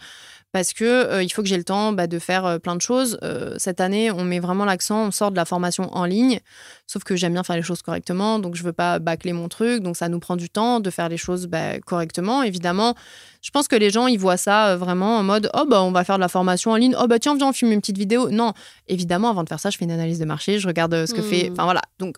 parce 0.51 0.73
que 0.73 0.83
euh, 0.83 1.23
il 1.23 1.29
faut 1.29 1.43
que 1.43 1.47
j'ai 1.47 1.57
le 1.57 1.63
temps 1.63 1.91
bah, 1.91 2.07
de 2.07 2.17
faire 2.17 2.45
euh, 2.45 2.57
plein 2.57 2.75
de 2.75 2.81
choses. 2.81 3.19
Euh, 3.23 3.55
cette 3.57 3.81
année, 3.81 4.11
on 4.11 4.23
met 4.23 4.39
vraiment 4.39 4.65
l'accent, 4.65 5.07
on 5.07 5.11
sort 5.11 5.31
de 5.31 5.35
la 5.35 5.45
formation 5.45 5.93
en 5.95 6.05
ligne, 6.05 6.39
sauf 6.87 7.03
que 7.03 7.15
j'aime 7.15 7.33
bien 7.33 7.43
faire 7.43 7.55
les 7.55 7.61
choses 7.61 7.81
correctement, 7.81 8.39
donc 8.39 8.55
je 8.55 8.63
veux 8.63 8.73
pas 8.73 8.99
bâcler 8.99 9.33
mon 9.33 9.47
truc, 9.47 9.83
donc 9.83 9.95
ça 9.95 10.09
nous 10.09 10.19
prend 10.19 10.35
du 10.35 10.49
temps 10.49 10.79
de 10.79 10.89
faire 10.89 11.09
les 11.09 11.17
choses 11.17 11.47
bah, 11.47 11.79
correctement. 11.79 12.41
Évidemment, 12.41 12.95
je 13.41 13.51
pense 13.51 13.67
que 13.67 13.75
les 13.75 13.91
gens 13.91 14.07
ils 14.07 14.19
voient 14.19 14.37
ça 14.37 14.75
vraiment 14.75 15.17
en 15.17 15.23
mode 15.23 15.49
oh 15.53 15.65
bah 15.67 15.83
on 15.83 15.91
va 15.91 16.03
faire 16.03 16.15
de 16.15 16.21
la 16.21 16.29
formation 16.29 16.71
en 16.71 16.75
ligne, 16.75 16.95
oh 16.99 17.07
bah 17.07 17.19
tiens 17.19 17.35
viens 17.35 17.49
on 17.49 17.53
filme 17.53 17.71
une 17.71 17.81
petite 17.81 17.97
vidéo. 17.97 18.29
Non, 18.29 18.53
évidemment 18.87 19.29
avant 19.29 19.43
de 19.43 19.49
faire 19.49 19.59
ça, 19.59 19.69
je 19.69 19.77
fais 19.77 19.85
une 19.85 19.91
analyse 19.91 20.19
de 20.19 20.25
marché, 20.25 20.59
je 20.59 20.67
regarde 20.67 21.05
ce 21.05 21.13
que 21.13 21.21
fait, 21.21 21.49
hmm. 21.49 21.53
enfin 21.53 21.63
voilà, 21.65 21.81
donc 21.99 22.15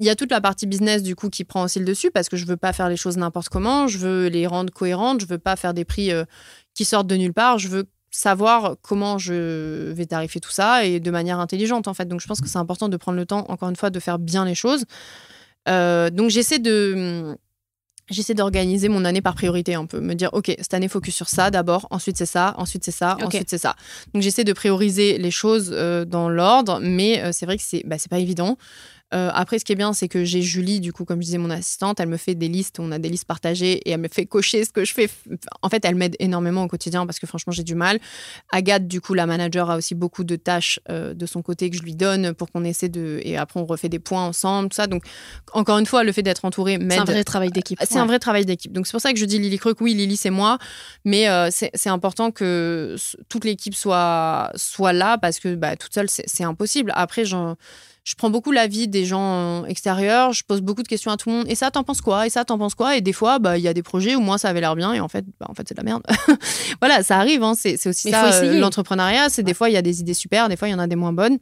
il 0.00 0.06
y 0.06 0.10
a 0.10 0.16
toute 0.16 0.32
la 0.32 0.40
partie 0.40 0.66
business 0.66 1.02
du 1.02 1.14
coup 1.14 1.30
qui 1.30 1.44
prend 1.44 1.62
aussi 1.62 1.78
le 1.78 1.84
dessus 1.84 2.10
parce 2.10 2.28
que 2.28 2.36
je 2.36 2.44
veux 2.44 2.56
pas 2.56 2.72
faire 2.72 2.88
les 2.88 2.96
choses 2.96 3.16
n'importe 3.16 3.48
comment, 3.48 3.86
je 3.86 3.98
veux 3.98 4.26
les 4.26 4.46
rendre 4.46 4.72
cohérentes, 4.72 5.20
je 5.20 5.26
veux 5.26 5.38
pas 5.38 5.54
faire 5.54 5.74
des 5.74 5.84
prix 5.84 6.10
qui 6.74 6.84
sortent 6.84 7.06
de 7.06 7.16
nulle 7.16 7.34
part. 7.34 7.58
Je 7.58 7.68
veux 7.68 7.84
savoir 8.10 8.76
comment 8.82 9.18
je 9.18 9.90
vais 9.92 10.06
tarifer 10.06 10.38
tout 10.38 10.50
ça 10.50 10.84
et 10.84 11.00
de 11.00 11.10
manière 11.10 11.40
intelligente 11.40 11.88
en 11.88 11.94
fait. 11.94 12.06
Donc 12.06 12.20
je 12.20 12.26
pense 12.26 12.40
que 12.40 12.48
c'est 12.48 12.58
important 12.58 12.88
de 12.88 12.96
prendre 12.96 13.16
le 13.18 13.26
temps, 13.26 13.46
encore 13.48 13.68
une 13.68 13.76
fois, 13.76 13.90
de 13.90 13.98
faire 14.00 14.18
bien 14.18 14.44
les 14.44 14.54
choses. 14.54 14.84
Euh, 15.68 16.10
donc 16.10 16.30
j'essaie 16.30 16.58
de 16.58 17.36
j'essaie 18.10 18.34
d'organiser 18.34 18.88
mon 18.88 19.04
année 19.04 19.22
par 19.22 19.34
priorité 19.34 19.74
un 19.74 19.86
peu, 19.86 20.00
me 20.00 20.14
dire 20.14 20.30
ok 20.32 20.54
cette 20.58 20.74
année 20.74 20.88
focus 20.88 21.14
sur 21.14 21.28
ça 21.28 21.50
d'abord, 21.50 21.86
ensuite 21.90 22.16
c'est 22.16 22.26
ça, 22.26 22.54
ensuite 22.58 22.84
c'est 22.84 22.90
ça, 22.90 23.16
ensuite 23.22 23.48
c'est 23.48 23.58
ça. 23.58 23.76
Donc 24.12 24.22
j'essaie 24.22 24.44
de 24.44 24.52
prioriser 24.52 25.18
les 25.18 25.30
choses 25.30 25.70
euh, 25.72 26.04
dans 26.04 26.28
l'ordre, 26.28 26.80
mais 26.82 27.22
euh, 27.22 27.30
c'est 27.32 27.46
vrai 27.46 27.56
que 27.56 27.62
c'est 27.64 27.82
bah, 27.86 27.96
c'est 27.98 28.10
pas 28.10 28.18
évident. 28.18 28.58
Euh, 29.12 29.30
après, 29.32 29.58
ce 29.58 29.64
qui 29.64 29.72
est 29.72 29.76
bien, 29.76 29.92
c'est 29.92 30.08
que 30.08 30.24
j'ai 30.24 30.42
Julie, 30.42 30.80
du 30.80 30.92
coup, 30.92 31.04
comme 31.04 31.20
je 31.20 31.26
disais, 31.26 31.38
mon 31.38 31.50
assistante, 31.50 32.00
elle 32.00 32.08
me 32.08 32.16
fait 32.16 32.34
des 32.34 32.48
listes, 32.48 32.80
on 32.80 32.92
a 32.92 32.98
des 32.98 33.08
listes 33.08 33.26
partagées 33.26 33.72
et 33.86 33.90
elle 33.90 34.00
me 34.00 34.08
fait 34.08 34.26
cocher 34.26 34.64
ce 34.64 34.70
que 34.70 34.84
je 34.84 34.94
fais. 34.94 35.08
En 35.60 35.68
fait, 35.68 35.84
elle 35.84 35.94
m'aide 35.94 36.16
énormément 36.18 36.64
au 36.64 36.68
quotidien 36.68 37.06
parce 37.06 37.18
que 37.18 37.26
franchement, 37.26 37.52
j'ai 37.52 37.62
du 37.62 37.74
mal. 37.74 37.98
Agathe, 38.50 38.88
du 38.88 39.00
coup, 39.00 39.14
la 39.14 39.26
manager, 39.26 39.70
a 39.70 39.76
aussi 39.76 39.94
beaucoup 39.94 40.24
de 40.24 40.36
tâches 40.36 40.80
euh, 40.88 41.14
de 41.14 41.26
son 41.26 41.42
côté 41.42 41.70
que 41.70 41.76
je 41.76 41.82
lui 41.82 41.94
donne 41.94 42.32
pour 42.34 42.50
qu'on 42.50 42.64
essaie 42.64 42.88
de. 42.88 43.20
Et 43.22 43.36
après, 43.36 43.60
on 43.60 43.64
refait 43.64 43.88
des 43.88 43.98
points 43.98 44.24
ensemble, 44.24 44.70
tout 44.70 44.76
ça. 44.76 44.86
Donc, 44.86 45.04
encore 45.52 45.78
une 45.78 45.86
fois, 45.86 46.04
le 46.04 46.12
fait 46.12 46.22
d'être 46.22 46.44
entouré 46.44 46.78
m'aide. 46.78 46.92
C'est 46.92 46.98
un 46.98 47.04
vrai 47.04 47.24
travail 47.24 47.50
d'équipe. 47.50 47.78
C'est 47.82 47.98
un 47.98 48.06
vrai 48.06 48.18
travail 48.18 48.46
d'équipe. 48.46 48.72
Donc, 48.72 48.86
c'est 48.86 48.92
pour 48.92 49.00
ça 49.00 49.12
que 49.12 49.18
je 49.18 49.24
dis 49.24 49.38
Lily 49.38 49.58
Croc, 49.58 49.80
oui, 49.80 49.94
Lily, 49.94 50.16
c'est 50.16 50.30
moi. 50.30 50.58
Mais 51.04 51.28
euh, 51.28 51.50
c'est 51.50 51.90
important 51.90 52.30
que 52.30 52.96
toute 53.28 53.44
l'équipe 53.44 53.74
soit, 53.74 54.50
soit 54.56 54.92
là 54.92 55.18
parce 55.18 55.38
que 55.38 55.54
bah, 55.54 55.76
toute 55.76 55.92
seule, 55.92 56.08
c'est 56.08 56.44
impossible. 56.44 56.92
Après, 56.94 57.24
j'en 57.24 57.56
je 58.04 58.14
prends 58.16 58.30
beaucoup 58.30 58.50
l'avis 58.50 58.88
des 58.88 59.04
gens 59.04 59.64
extérieurs, 59.64 60.32
je 60.32 60.42
pose 60.42 60.60
beaucoup 60.60 60.82
de 60.82 60.88
questions 60.88 61.12
à 61.12 61.16
tout 61.16 61.30
le 61.30 61.36
monde. 61.36 61.46
Et 61.48 61.54
ça, 61.54 61.70
t'en 61.70 61.84
penses 61.84 62.00
quoi? 62.00 62.26
Et 62.26 62.30
ça, 62.30 62.44
t'en 62.44 62.58
penses 62.58 62.74
quoi? 62.74 62.96
Et 62.96 63.00
des 63.00 63.12
fois, 63.12 63.38
bah, 63.38 63.58
il 63.58 63.62
y 63.62 63.68
a 63.68 63.74
des 63.74 63.82
projets 63.82 64.16
où 64.16 64.20
moi, 64.20 64.38
ça 64.38 64.48
avait 64.48 64.60
l'air 64.60 64.74
bien 64.74 64.92
et 64.92 65.00
en 65.00 65.08
fait, 65.08 65.24
bah, 65.38 65.46
en 65.48 65.54
fait, 65.54 65.68
c'est 65.68 65.74
de 65.74 65.80
la 65.80 65.84
merde. 65.84 66.02
voilà, 66.80 67.02
ça 67.04 67.18
arrive. 67.18 67.42
Hein. 67.44 67.54
C'est, 67.56 67.74
aussi 67.86 68.10
ça, 68.10 68.32
euh, 68.42 68.58
l'entrepreneuriat. 68.58 69.28
C'est 69.28 69.44
des 69.44 69.54
fois, 69.54 69.70
il 69.70 69.74
y 69.74 69.76
a 69.76 69.82
des 69.82 70.00
idées 70.00 70.14
super, 70.14 70.48
des 70.48 70.56
fois, 70.56 70.68
il 70.68 70.72
y 70.72 70.74
en 70.74 70.80
a 70.80 70.88
des 70.88 70.96
moins 70.96 71.12
bonnes. 71.12 71.38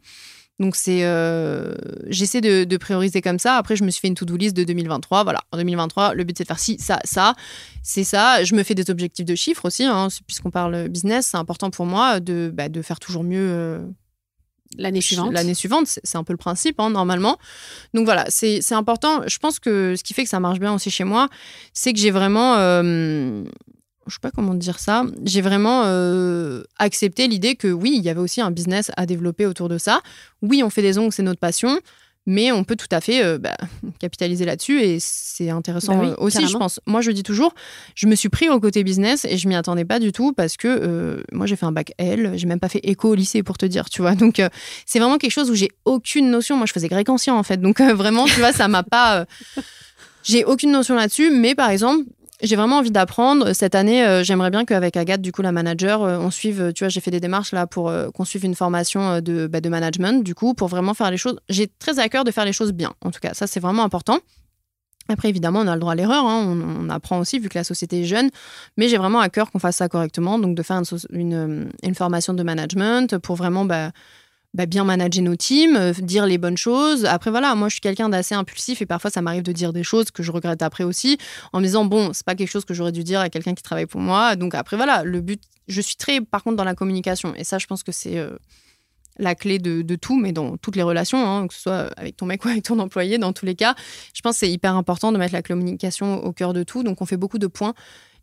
Donc 0.58 0.76
c'est, 0.76 1.04
euh, 1.04 1.74
j'essaie 2.08 2.42
de, 2.42 2.76
prioriser 2.76 3.22
comme 3.22 3.38
ça. 3.38 3.56
Après, 3.56 3.76
je 3.76 3.82
me 3.82 3.90
suis 3.90 4.02
fait 4.02 4.08
une 4.08 4.14
to-do 4.14 4.36
list 4.36 4.54
de 4.54 4.62
2023. 4.62 5.24
Voilà, 5.24 5.40
en 5.52 5.56
2023, 5.56 6.12
le 6.12 6.24
but 6.24 6.36
c'est 6.36 6.44
de 6.44 6.48
faire 6.48 6.58
ci, 6.58 6.76
ça, 6.78 6.98
ça. 7.04 7.34
C'est 7.82 8.04
ça. 8.04 8.44
Je 8.44 8.54
me 8.54 8.62
fais 8.62 8.74
des 8.74 8.90
objectifs 8.90 9.24
de 9.24 9.34
chiffres 9.34 9.64
aussi, 9.64 9.84
hein, 9.84 10.08
puisqu'on 10.26 10.50
parle 10.50 10.88
business. 10.88 11.28
C'est 11.30 11.38
important 11.38 11.70
pour 11.70 11.86
moi 11.86 12.20
de, 12.20 12.52
bah, 12.52 12.68
de 12.68 12.82
faire 12.82 13.00
toujours 13.00 13.24
mieux 13.24 13.48
euh, 13.48 13.78
L'année 14.78 15.00
suivante. 15.00 15.32
L'année 15.32 15.54
suivante, 15.54 15.86
c'est 15.86 16.16
un 16.16 16.24
peu 16.24 16.32
le 16.32 16.38
principe, 16.38 16.78
hein, 16.78 16.90
normalement. 16.90 17.38
Donc 17.92 18.04
voilà, 18.04 18.24
c'est 18.28 18.72
important. 18.72 19.22
Je 19.26 19.38
pense 19.38 19.58
que 19.58 19.94
ce 19.96 20.04
qui 20.04 20.14
fait 20.14 20.24
que 20.24 20.28
ça 20.30 20.40
marche 20.40 20.60
bien 20.60 20.72
aussi 20.72 20.90
chez 20.90 21.04
moi, 21.04 21.28
c'est 21.72 21.92
que 21.92 21.98
j'ai 21.98 22.10
vraiment. 22.10 22.56
Euh, 22.56 23.42
je 24.06 24.14
sais 24.14 24.20
pas 24.20 24.30
comment 24.30 24.54
dire 24.54 24.78
ça. 24.78 25.04
J'ai 25.24 25.40
vraiment 25.40 25.82
euh, 25.84 26.62
accepté 26.78 27.28
l'idée 27.28 27.56
que 27.56 27.68
oui, 27.68 27.94
il 27.96 28.02
y 28.02 28.08
avait 28.08 28.20
aussi 28.20 28.40
un 28.40 28.50
business 28.50 28.90
à 28.96 29.06
développer 29.06 29.46
autour 29.46 29.68
de 29.68 29.78
ça. 29.78 30.02
Oui, 30.42 30.62
on 30.62 30.70
fait 30.70 30.82
des 30.82 30.98
ongles, 30.98 31.12
c'est 31.12 31.22
notre 31.22 31.40
passion 31.40 31.80
mais 32.26 32.52
on 32.52 32.64
peut 32.64 32.76
tout 32.76 32.86
à 32.90 33.00
fait 33.00 33.24
euh, 33.24 33.38
bah, 33.38 33.56
capitaliser 33.98 34.44
là-dessus 34.44 34.80
et 34.80 34.98
c'est 35.00 35.50
intéressant 35.50 35.96
bah 35.96 36.08
euh, 36.10 36.14
aussi, 36.18 36.46
je 36.46 36.56
pense. 36.56 36.80
Moi, 36.86 37.00
je 37.00 37.10
dis 37.10 37.22
toujours, 37.22 37.54
je 37.94 38.06
me 38.06 38.14
suis 38.14 38.28
pris 38.28 38.48
au 38.48 38.60
côté 38.60 38.84
business 38.84 39.24
et 39.24 39.36
je 39.36 39.48
m'y 39.48 39.54
attendais 39.54 39.84
pas 39.84 39.98
du 39.98 40.12
tout 40.12 40.32
parce 40.32 40.56
que 40.56 40.68
euh, 40.68 41.22
moi, 41.32 41.46
j'ai 41.46 41.56
fait 41.56 41.66
un 41.66 41.72
bac 41.72 41.92
L, 41.98 42.32
j'ai 42.34 42.46
même 42.46 42.60
pas 42.60 42.68
fait 42.68 42.80
éco 42.82 43.10
au 43.10 43.14
lycée 43.14 43.42
pour 43.42 43.58
te 43.58 43.66
dire, 43.66 43.88
tu 43.88 44.02
vois. 44.02 44.14
Donc, 44.14 44.42
c'est 44.86 44.98
vraiment 44.98 45.18
quelque 45.18 45.32
chose 45.32 45.50
où 45.50 45.54
j'ai 45.54 45.70
aucune 45.84 46.30
notion. 46.30 46.56
Moi, 46.56 46.66
je 46.66 46.72
faisais 46.72 46.88
grec 46.88 47.08
ancien 47.08 47.34
en 47.34 47.42
fait, 47.42 47.60
donc 47.60 47.80
vraiment, 47.80 48.26
tu 48.26 48.40
vois, 48.40 48.52
ça 48.52 48.68
m'a 48.68 48.82
pas. 48.82 49.24
j'ai 50.22 50.44
aucune 50.44 50.72
notion 50.72 50.94
là-dessus, 50.94 51.30
mais 51.30 51.54
par 51.54 51.70
exemple, 51.70 52.04
j'ai 52.42 52.56
vraiment 52.56 52.78
envie 52.78 52.90
d'apprendre. 52.90 53.52
Cette 53.52 53.74
année, 53.74 54.04
euh, 54.04 54.24
j'aimerais 54.24 54.50
bien 54.50 54.64
qu'avec 54.64 54.96
Agathe, 54.96 55.20
du 55.20 55.32
coup, 55.32 55.42
la 55.42 55.52
manager, 55.52 56.02
euh, 56.02 56.18
on 56.18 56.30
suive, 56.30 56.72
tu 56.74 56.84
vois, 56.84 56.88
j'ai 56.88 57.00
fait 57.00 57.10
des 57.10 57.20
démarches 57.20 57.52
là 57.52 57.66
pour 57.66 57.88
euh, 57.88 58.10
qu'on 58.10 58.24
suive 58.24 58.44
une 58.44 58.54
formation 58.54 59.20
de, 59.20 59.46
bah, 59.46 59.60
de 59.60 59.68
management, 59.68 60.24
du 60.24 60.34
coup, 60.34 60.54
pour 60.54 60.68
vraiment 60.68 60.94
faire 60.94 61.10
les 61.10 61.16
choses. 61.16 61.38
J'ai 61.48 61.68
très 61.78 61.98
à 61.98 62.08
cœur 62.08 62.24
de 62.24 62.30
faire 62.30 62.44
les 62.44 62.52
choses 62.52 62.72
bien, 62.72 62.92
en 63.04 63.10
tout 63.10 63.20
cas. 63.20 63.34
Ça, 63.34 63.46
c'est 63.46 63.60
vraiment 63.60 63.84
important. 63.84 64.18
Après, 65.08 65.28
évidemment, 65.28 65.60
on 65.60 65.66
a 65.66 65.74
le 65.74 65.80
droit 65.80 65.92
à 65.92 65.96
l'erreur, 65.96 66.24
hein. 66.24 66.56
on, 66.80 66.88
apprend 66.88 67.18
aussi 67.18 67.40
vu 67.40 67.48
que 67.48 67.58
la 67.58 67.64
société 67.64 68.02
est 68.02 68.04
jeune, 68.04 68.30
mais 68.76 68.88
j'ai 68.88 68.96
vraiment 68.96 69.18
à 69.18 69.28
cœur 69.28 69.50
qu'on 69.50 69.58
fasse 69.58 69.76
ça 69.76 69.88
correctement, 69.88 70.38
donc 70.38 70.54
de 70.54 70.62
faire 70.62 70.80
une, 71.10 71.68
une, 71.82 71.94
formation 71.96 72.32
de 72.32 72.42
management 72.44 73.18
pour 73.18 73.34
vraiment 73.34 73.64
bah, 73.64 73.90
bah, 74.54 74.66
bien 74.66 74.84
manager 74.84 75.22
nos 75.22 75.36
teams, 75.36 75.76
euh, 75.76 75.92
dire 75.92 76.26
les 76.26 76.38
bonnes 76.38 76.56
choses. 76.56 77.04
Après, 77.04 77.30
voilà, 77.30 77.54
moi, 77.54 77.68
je 77.68 77.74
suis 77.74 77.80
quelqu'un 77.80 78.08
d'assez 78.08 78.34
impulsif 78.34 78.82
et 78.82 78.86
parfois, 78.86 79.10
ça 79.10 79.22
m'arrive 79.22 79.42
de 79.42 79.52
dire 79.52 79.72
des 79.72 79.84
choses 79.84 80.10
que 80.10 80.22
je 80.22 80.32
regrette 80.32 80.62
après 80.62 80.84
aussi, 80.84 81.18
en 81.52 81.60
me 81.60 81.64
disant, 81.64 81.84
bon, 81.84 82.12
c'est 82.12 82.26
pas 82.26 82.34
quelque 82.34 82.50
chose 82.50 82.64
que 82.64 82.74
j'aurais 82.74 82.92
dû 82.92 83.04
dire 83.04 83.20
à 83.20 83.28
quelqu'un 83.28 83.54
qui 83.54 83.62
travaille 83.62 83.86
pour 83.86 84.00
moi. 84.00 84.36
Donc, 84.36 84.54
après, 84.54 84.76
voilà, 84.76 85.04
le 85.04 85.20
but, 85.20 85.40
je 85.68 85.80
suis 85.80 85.96
très, 85.96 86.20
par 86.20 86.42
contre, 86.42 86.56
dans 86.56 86.64
la 86.64 86.74
communication. 86.74 87.34
Et 87.36 87.44
ça, 87.44 87.58
je 87.58 87.66
pense 87.66 87.84
que 87.84 87.92
c'est 87.92 88.18
euh, 88.18 88.36
la 89.18 89.36
clé 89.36 89.58
de, 89.60 89.94
tout, 89.94 90.18
mais 90.18 90.32
dans 90.32 90.56
toutes 90.56 90.74
les 90.74 90.82
relations, 90.82 91.24
hein, 91.24 91.46
que 91.46 91.54
ce 91.54 91.60
soit 91.60 91.90
avec 91.96 92.16
ton 92.16 92.26
mec 92.26 92.44
ou 92.44 92.48
avec 92.48 92.64
ton 92.64 92.78
employé, 92.80 93.18
dans 93.18 93.32
tous 93.32 93.46
les 93.46 93.54
cas, 93.54 93.76
je 94.14 94.20
pense 94.20 94.34
que 94.34 94.40
c'est 94.40 94.50
hyper 94.50 94.74
important 94.74 95.12
de 95.12 95.18
mettre 95.18 95.34
la 95.34 95.42
communication 95.42 96.24
au 96.24 96.32
cœur 96.32 96.54
de 96.54 96.64
tout. 96.64 96.82
Donc, 96.82 97.00
on 97.00 97.06
fait 97.06 97.16
beaucoup 97.16 97.38
de 97.38 97.46
points 97.46 97.74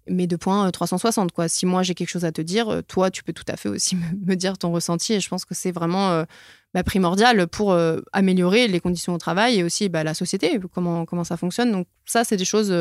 mais 0.09 0.27
de 0.27 0.35
points 0.35 0.69
360. 0.69 1.31
Quoi. 1.31 1.47
Si 1.47 1.65
moi 1.65 1.83
j'ai 1.83 1.95
quelque 1.95 2.09
chose 2.09 2.25
à 2.25 2.31
te 2.31 2.41
dire, 2.41 2.69
euh, 2.69 2.81
toi 2.81 3.11
tu 3.11 3.23
peux 3.23 3.33
tout 3.33 3.45
à 3.47 3.57
fait 3.57 3.69
aussi 3.69 3.95
me, 4.25 4.35
dire 4.35 4.57
ton 4.57 4.71
ressenti 4.71 5.13
et 5.13 5.19
je 5.19 5.29
pense 5.29 5.45
que 5.45 5.53
c'est 5.55 5.71
vraiment 5.71 6.11
euh, 6.11 6.23
bah, 6.73 6.83
primordial 6.83 7.47
pour 7.47 7.71
euh, 7.71 7.99
améliorer 8.13 8.67
les 8.67 8.79
conditions 8.79 9.13
au 9.13 9.17
travail 9.17 9.59
et 9.59 9.63
aussi 9.63 9.89
bah, 9.89 10.03
la 10.03 10.13
société, 10.13 10.59
comment, 10.73 11.05
comment 11.05 11.23
ça 11.23 11.37
fonctionne. 11.37 11.71
Donc 11.71 11.87
ça 12.05 12.23
c'est 12.23 12.37
des 12.37 12.45
choses 12.45 12.73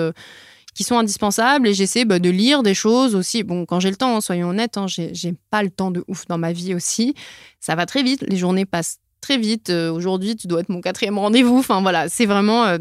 qui 0.74 0.84
sont 0.84 0.98
indispensables 0.98 1.68
et 1.68 1.74
j'essaie 1.74 2.04
bah, 2.04 2.18
de 2.18 2.30
lire 2.30 2.62
des 2.62 2.74
choses 2.74 3.14
aussi. 3.14 3.42
Bon, 3.42 3.64
quand 3.64 3.80
j'ai 3.80 3.90
le 3.90 3.96
temps, 3.96 4.16
hein, 4.16 4.20
soyons 4.20 4.50
honnêtes, 4.50 4.76
hein, 4.76 4.86
j'ai 4.86 5.34
pas 5.50 5.62
le 5.62 5.70
temps 5.70 5.90
de 5.90 6.04
ouf 6.08 6.26
dans 6.26 6.38
ma 6.38 6.52
vie 6.52 6.74
aussi. 6.74 7.14
Ça 7.60 7.74
va 7.74 7.86
très 7.86 8.02
vite, 8.02 8.24
les 8.28 8.36
journées 8.36 8.66
passent 8.66 8.98
très 9.20 9.38
vite. 9.38 9.70
Aujourd'hui, 9.70 10.36
tu 10.36 10.46
dois 10.46 10.60
être 10.60 10.68
mon 10.68 10.80
quatrième 10.80 11.18
rendez-vous. 11.18 11.58
Enfin 11.58 11.80
voilà, 11.80 12.08
c'est 12.08 12.26
vraiment 12.26 12.76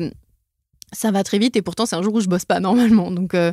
ça 0.95 1.11
va 1.11 1.23
très 1.23 1.37
vite 1.37 1.55
et 1.55 1.61
pourtant 1.61 1.85
c'est 1.85 1.95
un 1.95 2.01
jour 2.01 2.13
où 2.13 2.21
je 2.21 2.27
bosse 2.27 2.45
pas 2.45 2.59
normalement. 2.61 3.11
Donc 3.11 3.33
euh, 3.33 3.51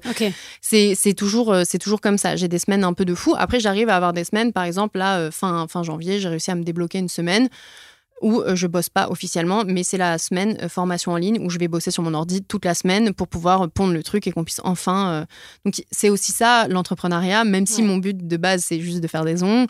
c'est 0.61 1.15
toujours 1.15 1.53
euh, 1.53 1.63
c'est 1.67 1.79
toujours 1.79 2.01
comme 2.01 2.19
ça. 2.19 2.37
J'ai 2.37 2.49
des 2.49 2.59
semaines 2.59 2.85
un 2.85 2.95
peu 2.95 3.05
de 3.05 3.15
fou. 3.15 3.35
Après 3.39 3.61
j'arrive 3.61 3.89
à 3.89 3.97
avoir 3.97 4.13
des 4.13 4.25
semaines 4.25 4.53
par 4.53 4.65
exemple 4.65 4.99
là 4.99 5.19
euh, 5.19 5.31
fin 5.31 5.67
fin 5.69 5.83
janvier 5.83 6.21
j'ai 6.21 6.29
réussi 6.29 6.51
à 6.51 6.55
me 6.55 6.63
débloquer 6.63 6.99
une 6.99 7.09
semaine 7.09 7.49
où 8.21 8.41
je 8.55 8.69
bosse 8.69 8.89
pas 8.89 9.11
officiellement 9.11 9.65
mais 9.67 9.83
c'est 9.83 9.97
la 9.97 10.17
semaine 10.17 10.69
formation 10.69 11.11
en 11.11 11.17
ligne 11.17 11.45
où 11.45 11.51
je 11.51 11.59
vais 11.59 11.67
bosser 11.67 11.91
sur 11.91 12.05
mon 12.05 12.15
ordi 12.15 12.41
toute 12.41 12.65
la 12.65 12.75
semaine 12.75 13.13
pour 13.13 13.27
pouvoir 13.27 13.69
pondre 13.69 13.93
le 13.93 14.03
truc 14.05 14.29
et 14.29 14.31
qu'on 14.31 14.45
puisse 14.45 14.61
enfin 14.63 15.27
donc 15.65 15.83
c'est 15.91 16.09
aussi 16.09 16.31
ça 16.31 16.69
l'entrepreneuriat 16.69 17.43
même 17.43 17.67
si 17.67 17.83
mon 17.83 17.97
but 17.97 18.25
de 18.25 18.37
base 18.37 18.63
c'est 18.63 18.79
juste 18.79 19.01
de 19.01 19.09
faire 19.09 19.25
des 19.25 19.43
ongles 19.43 19.67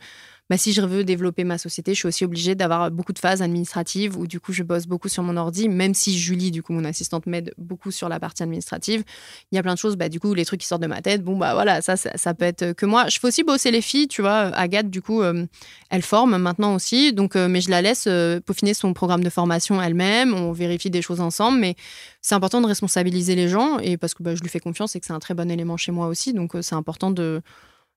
bah, 0.53 0.59
si 0.59 0.75
je 0.75 0.83
veux 0.83 1.03
développer 1.03 1.45
ma 1.45 1.57
société, 1.57 1.95
je 1.95 2.01
suis 2.01 2.09
aussi 2.09 2.27
obligée 2.27 2.55
d'avoir 2.55 2.91
beaucoup 2.91 3.15
de 3.15 3.19
phases 3.19 3.41
administratives 3.41 4.19
où 4.19 4.27
du 4.27 4.39
coup 4.39 4.53
je 4.53 4.63
bosse 4.63 4.87
beaucoup 4.87 5.09
sur 5.09 5.23
mon 5.23 5.39
ordi, 5.39 5.67
même 5.71 5.95
si 5.95 6.19
Julie, 6.19 6.51
du 6.51 6.63
coup 6.63 6.75
mon 6.75 6.85
assistante, 6.85 7.25
m'aide 7.25 7.55
beaucoup 7.57 7.91
sur 7.91 8.11
la 8.11 8.21
partie 8.21 8.43
administrative. 8.43 9.03
Il 9.51 9.57
y 9.57 9.59
a 9.59 9.63
plein 9.63 9.73
de 9.73 9.79
choses, 9.79 9.97
bah, 9.97 10.11
du 10.11 10.21
coup 10.21 10.35
les 10.35 10.45
trucs 10.45 10.61
qui 10.61 10.67
sortent 10.67 10.83
de 10.83 10.89
ma 10.89 11.01
tête, 11.01 11.25
bon 11.25 11.39
bah 11.39 11.55
voilà, 11.55 11.81
ça, 11.81 11.97
ça, 11.97 12.35
peut 12.35 12.45
être 12.45 12.75
que 12.75 12.85
moi. 12.85 13.07
Je 13.09 13.19
fais 13.19 13.29
aussi 13.29 13.45
bosser 13.45 13.71
les 13.71 13.81
filles, 13.81 14.09
tu 14.09 14.21
vois. 14.21 14.55
Agathe, 14.55 14.91
du 14.91 15.01
coup, 15.01 15.23
euh, 15.23 15.47
elle 15.89 16.03
forme 16.03 16.37
maintenant 16.37 16.75
aussi, 16.75 17.15
donc 17.15 17.35
euh, 17.35 17.49
mais 17.49 17.63
je 17.63 17.71
la 17.71 17.81
laisse 17.81 18.05
euh, 18.07 18.39
peaufiner 18.39 18.75
son 18.75 18.93
programme 18.93 19.25
de 19.25 19.31
formation 19.31 19.81
elle-même. 19.81 20.35
On 20.35 20.53
vérifie 20.53 20.91
des 20.91 21.01
choses 21.01 21.23
ensemble, 21.23 21.61
mais 21.61 21.77
c'est 22.21 22.35
important 22.35 22.61
de 22.61 22.67
responsabiliser 22.67 23.37
les 23.37 23.49
gens 23.49 23.79
et 23.79 23.97
parce 23.97 24.13
que 24.13 24.23
bah, 24.23 24.35
je 24.35 24.43
lui 24.43 24.51
fais 24.51 24.61
confiance 24.61 24.97
et 24.97 25.01
que 25.01 25.07
c'est 25.07 25.15
un 25.15 25.19
très 25.19 25.33
bon 25.33 25.51
élément 25.51 25.79
chez 25.79 25.93
moi 25.93 26.09
aussi, 26.09 26.35
donc 26.35 26.53
c'est 26.61 26.75
important 26.75 27.11
de 27.11 27.41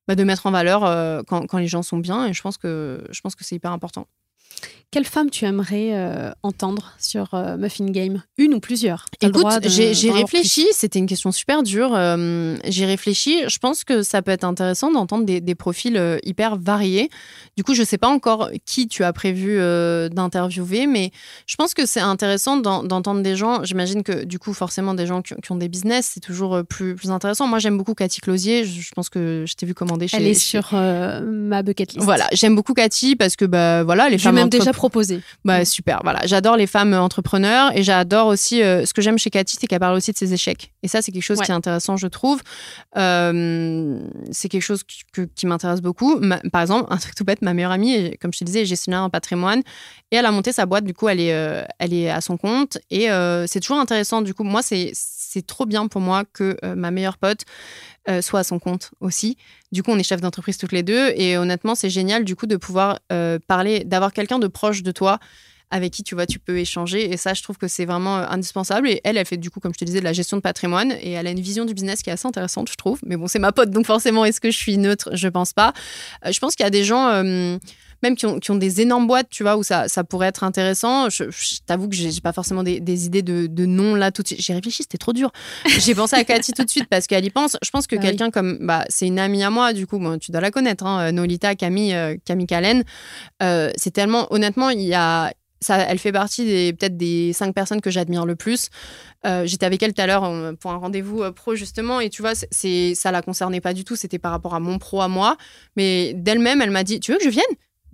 bah, 0.08 0.16
de 0.16 0.24
mettre 0.24 0.46
en 0.46 0.52
valeur 0.52 0.84
euh, 0.84 1.22
quand, 1.28 1.48
quand, 1.48 1.58
les 1.58 1.68
gens 1.68 1.84
sont 1.84 1.98
bien. 1.98 2.28
Et 2.28 2.34
je 2.34 2.42
pense 2.42 2.58
que, 2.58 3.06
je 3.10 3.22
pense 3.22 3.36
que 3.36 3.44
c'est 3.44 3.56
hyper 3.56 3.72
important. 3.72 4.08
Quelle 4.96 5.04
femme 5.04 5.30
tu 5.30 5.44
aimerais 5.44 5.90
euh, 5.92 6.32
entendre 6.42 6.94
sur 7.00 7.34
euh, 7.34 7.58
Muffin 7.58 7.88
Game? 7.88 8.24
Une 8.38 8.54
ou 8.54 8.62
plusieurs? 8.62 9.08
Écoute, 9.20 9.46
j'ai 9.68 10.10
réfléchi, 10.10 10.66
c'était 10.72 11.00
une 11.00 11.06
question 11.06 11.34
super 11.34 11.64
dure. 11.64 11.94
Euh, 11.94 12.56
j'ai 12.66 12.86
réfléchi, 12.86 13.42
je 13.46 13.58
pense 13.58 13.84
que 13.84 14.04
ça 14.04 14.22
peut 14.22 14.32
être 14.32 14.46
intéressant 14.46 14.92
d'entendre 14.92 15.26
des, 15.26 15.56
profils 15.56 16.00
hyper 16.24 16.56
variés. 16.56 17.10
Du 17.58 17.66
coup, 17.66 17.74
je 17.74 17.82
ne 17.82 17.86
sais 17.86 17.98
pas 17.98 18.08
encore 18.08 18.50
qui 18.66 18.88
tu 18.88 19.04
as 19.04 19.12
prévu 19.12 19.58
d'interviewer, 20.12 20.88
mais 20.88 21.12
je 21.46 21.58
pense 21.58 21.74
que 21.74 21.86
c'est 21.86 22.00
intéressant 22.00 22.56
d'entendre 22.56 23.22
des 23.22 23.36
gens. 23.36 23.66
J'imagine 23.66 24.02
que 24.02 24.24
du 24.24 24.40
coup, 24.40 24.54
forcément, 24.54 24.94
des 24.94 25.08
gens 25.08 25.22
qui, 25.22 25.34
ont 25.52 25.58
des 25.58 25.68
business, 25.68 26.12
c'est 26.14 26.22
toujours 26.22 26.64
plus, 26.64 26.96
plus 26.96 27.12
intéressant. 27.12 27.48
Moi, 27.48 27.60
j'aime 27.60 27.78
beaucoup 27.78 27.96
Cathy 27.96 28.22
Closier, 28.22 28.64
je, 28.64 28.92
pense 28.96 29.10
que 29.10 29.44
je 29.46 29.56
t'ai 29.56 29.66
vu 29.66 29.74
commander 29.74 30.08
chez... 30.08 30.16
Elle 30.16 30.28
est 30.28 30.36
sur 30.36 30.72
ma 30.72 31.64
bucket 31.64 31.96
list. 31.96 32.06
Voilà, 32.06 32.30
j'aime 32.32 32.56
beaucoup 32.56 32.74
Cathy 32.74 33.18
parce 33.18 33.36
que 33.36 33.44
bah, 33.44 33.84
voilà, 33.84 34.08
les 34.08 34.18
femmes 34.18 34.38
déjà 34.48 34.74
proposé. 34.74 35.22
Bah 35.44 35.62
mm. 35.62 35.66
super, 35.66 36.02
voilà. 36.04 36.22
J'adore 36.26 36.58
les 36.58 36.68
femmes 36.68 36.94
entrepreneurs 36.94 37.76
et 37.76 37.84
j'adore 37.84 38.28
aussi 38.28 38.62
euh, 38.62 38.86
ce 38.86 38.94
que 38.94 39.02
j'aime 39.02 39.18
chez 39.18 39.30
Cathy, 39.30 39.58
c'est 39.60 39.68
qu'elle 39.68 39.80
parle 39.80 39.96
aussi 39.96 40.12
de 40.12 40.18
ses 40.18 40.34
échecs. 40.34 40.72
Et 40.84 40.88
ça, 40.88 41.02
c'est 41.02 41.12
quelque 41.12 41.24
chose 41.24 41.42
qui 41.42 41.52
est 41.52 41.56
intéressant, 41.56 41.98
je 41.98 42.08
trouve. 42.08 42.42
Euh, 42.98 44.00
c'est 44.32 44.50
quelque 44.50 44.62
chose 44.62 44.84
qui 44.84 45.46
m'intéresse 45.46 45.82
beaucoup. 45.82 46.20
par 46.52 46.62
exemple, 46.62 46.92
un 46.92 46.98
truc 46.98 47.16
tout 47.16 47.24
bête, 47.24 47.42
ma 47.42 47.54
meilleure 47.54 47.72
amie, 47.72 48.16
comme 48.20 48.34
je 48.34 48.40
te 48.40 48.44
disais, 48.44 48.62
est 48.62 48.66
gestionnaire 48.66 49.02
en 49.02 49.10
patrimoine 49.10 49.62
et 50.12 50.18
elle 50.18 50.26
a 50.26 50.32
monté 50.32 50.52
sa 50.52 50.66
boîte. 50.66 50.86
Du 50.86 50.94
coup, 50.94 51.08
elle 51.08 51.20
est, 51.20 51.34
euh, 51.34 51.64
elle 51.80 51.94
est 51.94 52.10
à 52.10 52.22
son 52.22 52.38
compte 52.38 52.78
et 52.90 53.08
c'est 53.48 53.60
toujours 53.60 53.80
intéressant. 53.80 54.22
Du 54.22 54.34
coup, 54.34 54.44
moi, 54.44 54.62
c'est 54.62 54.92
c'est 55.36 55.46
trop 55.46 55.66
bien 55.66 55.88
pour 55.88 56.00
moi 56.02 56.24
que 56.24 56.58
ma 56.76 56.92
meilleure 56.92 57.18
pote 57.18 57.44
euh, 58.08 58.22
soit 58.22 58.42
à 58.42 58.44
son 58.44 58.60
compte 58.60 58.92
aussi. 59.00 59.36
Du 59.72 59.82
coup, 59.82 59.90
on 59.90 59.98
est 59.98 60.04
chef 60.04 60.22
d'entreprise 60.22 60.60
toutes 60.60 60.72
les 60.72 60.84
deux 60.84 61.10
et 61.16 61.38
honnêtement, 61.38 61.74
c'est 61.74 61.90
génial 61.90 62.24
du 62.24 62.36
coup 62.36 62.46
de 62.46 62.56
pouvoir 62.56 63.00
euh, 63.12 63.40
parler, 63.48 63.84
d'avoir 63.84 64.14
quelqu'un 64.14 64.38
de 64.38 64.46
proche 64.46 64.84
de 64.84 64.92
toi 64.92 65.18
avec 65.72 65.92
qui 65.92 66.04
tu 66.04 66.14
vois 66.14 66.28
tu 66.28 66.38
peux 66.38 66.60
échanger 66.60 67.12
et 67.12 67.18
ça 67.18 67.34
je 67.34 67.42
trouve 67.42 67.58
que 67.58 67.68
c'est 67.68 67.86
vraiment 67.86 68.20
euh, 68.20 68.28
indispensable 68.30 68.88
et 68.88 69.02
elle 69.04 69.18
elle 69.18 69.26
fait 69.26 69.38
du 69.38 69.50
coup 69.50 69.60
comme 69.60 69.74
je 69.74 69.80
te 69.80 69.84
disais 69.84 69.98
de 70.00 70.04
la 70.04 70.14
gestion 70.14 70.38
de 70.38 70.42
patrimoine 70.44 70.92
et 71.02 71.14
elle 71.14 71.26
a 71.26 71.32
une 71.32 71.40
vision 71.40 71.66
du 71.66 71.74
business 71.74 72.04
qui 72.04 72.12
est 72.12 72.14
assez 72.14 72.28
intéressante 72.28 72.70
je 72.70 72.76
trouve. 72.76 73.00
Mais 73.04 73.18
bon 73.18 73.26
c'est 73.26 73.40
ma 73.40 73.52
pote 73.52 73.72
donc 73.72 73.88
forcément 73.88 74.24
est-ce 74.24 74.40
que 74.40 74.52
je 74.52 74.58
suis 74.58 74.78
neutre? 74.78 75.10
Je 75.14 75.28
pense 75.28 75.54
pas. 75.54 75.74
Je 76.24 76.38
pense 76.40 76.56
qu'il 76.56 76.64
y 76.64 76.68
a 76.68 76.70
des 76.70 76.84
gens 76.84 77.10
même 78.04 78.16
qui 78.16 78.26
ont, 78.26 78.40
qui 78.40 78.52
ont, 78.52 78.56
des 78.56 78.82
énormes 78.82 79.08
boîtes, 79.08 79.30
tu 79.30 79.44
vois, 79.44 79.58
où 79.58 79.64
ça, 79.64 79.88
ça 79.88 80.04
pourrait 80.04 80.28
être 80.28 80.44
intéressant. 80.44 81.10
Je, 81.10 81.26
t'avoue 81.66 81.90
que 81.90 81.96
j'ai 81.96 82.10
pas 82.22 82.34
forcément 82.34 82.64
des, 82.64 82.80
des 82.80 83.06
idées 83.06 83.22
de, 83.22 83.48
de 83.48 83.66
noms 83.66 83.96
là 83.96 84.12
tout 84.12 84.22
de 84.22 84.28
suite. 84.28 84.42
J'ai 84.42 84.54
réfléchi, 84.54 84.84
c'était 84.84 84.98
trop 84.98 85.14
dur. 85.14 85.32
J'ai 85.80 85.96
pensé 85.96 86.16
à 86.16 86.24
Cathy 86.24 86.54
tout 86.54 86.64
de 86.64 86.70
suite 86.70 86.88
parce 86.90 87.08
qu'elle 87.08 87.26
y 87.26 87.30
pense. 87.30 87.58
Je 87.64 87.70
pense 87.70 87.88
que 87.88 87.96
bah 87.96 88.02
quelqu'un 88.02 88.32
comme, 88.32 88.58
bah, 88.62 88.86
c'est 88.90 89.08
une 89.08 89.20
amie 89.20 89.44
à 89.44 89.50
moi, 89.50 89.74
du 89.74 89.88
coup, 89.88 90.00
bon, 90.00 90.18
tu 90.18 90.32
dois 90.32 90.42
la 90.42 90.52
connaître, 90.52 90.86
hein, 90.86 91.12
Nolita, 91.12 91.56
Camille, 91.56 91.94
euh, 91.94 92.16
Camille 92.26 92.48
Callen. 92.48 92.84
Euh, 93.42 93.72
c'est 93.76 93.92
tellement, 93.92 94.32
honnêtement, 94.32 94.70
il 94.70 94.82
y 94.82 94.94
a, 94.94 95.34
ça, 95.62 95.78
elle 95.78 96.00
fait 96.00 96.12
partie 96.12 96.46
des 96.46 96.74
peut-être 96.74 96.98
des 96.98 97.34
cinq 97.34 97.54
personnes 97.54 97.82
que 97.82 97.90
j'admire 97.90 98.26
le 98.26 98.36
plus. 98.36 98.70
Euh, 99.26 99.46
j'étais 99.46 99.66
avec 99.66 99.82
elle 99.82 99.94
tout 99.94 100.02
à 100.02 100.08
l'heure 100.08 100.56
pour 100.60 100.72
un 100.72 100.78
rendez-vous 100.78 101.24
pro 101.32 101.56
justement 101.56 102.00
et 102.00 102.10
tu 102.10 102.22
vois, 102.22 102.34
c'est 102.36 102.94
ça 102.94 103.12
la 103.12 103.22
concernait 103.22 103.62
pas 103.62 103.74
du 103.74 103.84
tout. 103.84 103.96
C'était 103.96 104.20
par 104.20 104.32
rapport 104.32 104.54
à 104.54 104.60
mon 104.60 104.78
pro 104.78 105.02
à 105.02 105.08
moi, 105.08 105.38
mais 105.76 106.14
d'elle-même, 106.14 106.62
elle 106.62 106.72
m'a 106.72 106.84
dit, 106.84 107.00
tu 107.00 107.12
veux 107.12 107.18
que 107.18 107.24
je 107.24 107.30
vienne? 107.30 107.44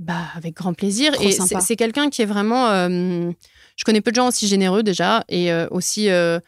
Bah, 0.01 0.25
avec 0.35 0.55
grand 0.55 0.73
plaisir. 0.73 1.13
et 1.21 1.31
c'est 1.31 1.75
quelqu'un 1.75 2.09
qui 2.09 2.23
est 2.23 2.25
vraiment. 2.25 2.69
Euh, 2.69 3.31
je 3.75 3.83
connais 3.83 4.01
peu 4.01 4.09
de 4.11 4.15
gens 4.15 4.27
aussi 4.29 4.47
généreux 4.47 4.81
déjà 4.81 5.23
et 5.29 5.51
euh, 5.51 5.67
aussi 5.69 6.09
euh, 6.09 6.39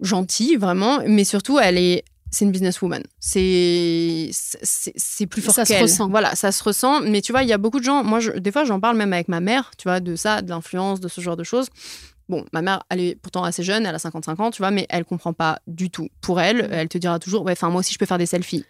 gentil, 0.00 0.56
vraiment. 0.56 1.00
Mais 1.06 1.24
surtout, 1.24 1.58
elle 1.58 1.76
est. 1.76 2.04
C'est 2.30 2.46
une 2.46 2.50
businesswoman. 2.50 3.02
C'est 3.20 4.30
c'est 4.32 5.26
plus 5.26 5.42
fort 5.42 5.54
Ça 5.54 5.66
se 5.66 5.74
ressent. 5.74 6.08
Voilà, 6.08 6.34
ça 6.34 6.50
se 6.50 6.64
ressent. 6.64 7.02
Mais 7.02 7.20
tu 7.20 7.30
vois, 7.30 7.42
il 7.42 7.48
y 7.48 7.52
a 7.52 7.58
beaucoup 7.58 7.78
de 7.78 7.84
gens. 7.84 8.02
Moi, 8.02 8.20
je, 8.20 8.32
des 8.32 8.50
fois, 8.50 8.64
j'en 8.64 8.80
parle 8.80 8.96
même 8.96 9.12
avec 9.12 9.28
ma 9.28 9.40
mère, 9.40 9.72
tu 9.76 9.86
vois, 9.86 10.00
de 10.00 10.16
ça, 10.16 10.40
de 10.40 10.48
l'influence, 10.48 10.98
de 10.98 11.08
ce 11.08 11.20
genre 11.20 11.36
de 11.36 11.44
choses. 11.44 11.68
Bon, 12.30 12.44
ma 12.54 12.62
mère, 12.62 12.82
elle 12.88 13.00
est 13.00 13.16
pourtant 13.16 13.44
assez 13.44 13.62
jeune, 13.62 13.84
elle 13.84 13.94
a 13.94 13.98
55 13.98 14.40
ans, 14.40 14.50
tu 14.50 14.62
vois, 14.62 14.70
mais 14.70 14.86
elle 14.88 15.04
comprend 15.04 15.34
pas 15.34 15.58
du 15.66 15.90
tout. 15.90 16.08
Pour 16.22 16.40
elle, 16.40 16.68
mmh. 16.68 16.72
elle 16.72 16.88
te 16.88 16.96
dira 16.96 17.18
toujours, 17.18 17.44
ouais, 17.44 17.52
enfin, 17.52 17.68
moi 17.68 17.80
aussi, 17.80 17.92
je 17.92 17.98
peux 17.98 18.06
faire 18.06 18.16
des 18.16 18.24
selfies. 18.24 18.64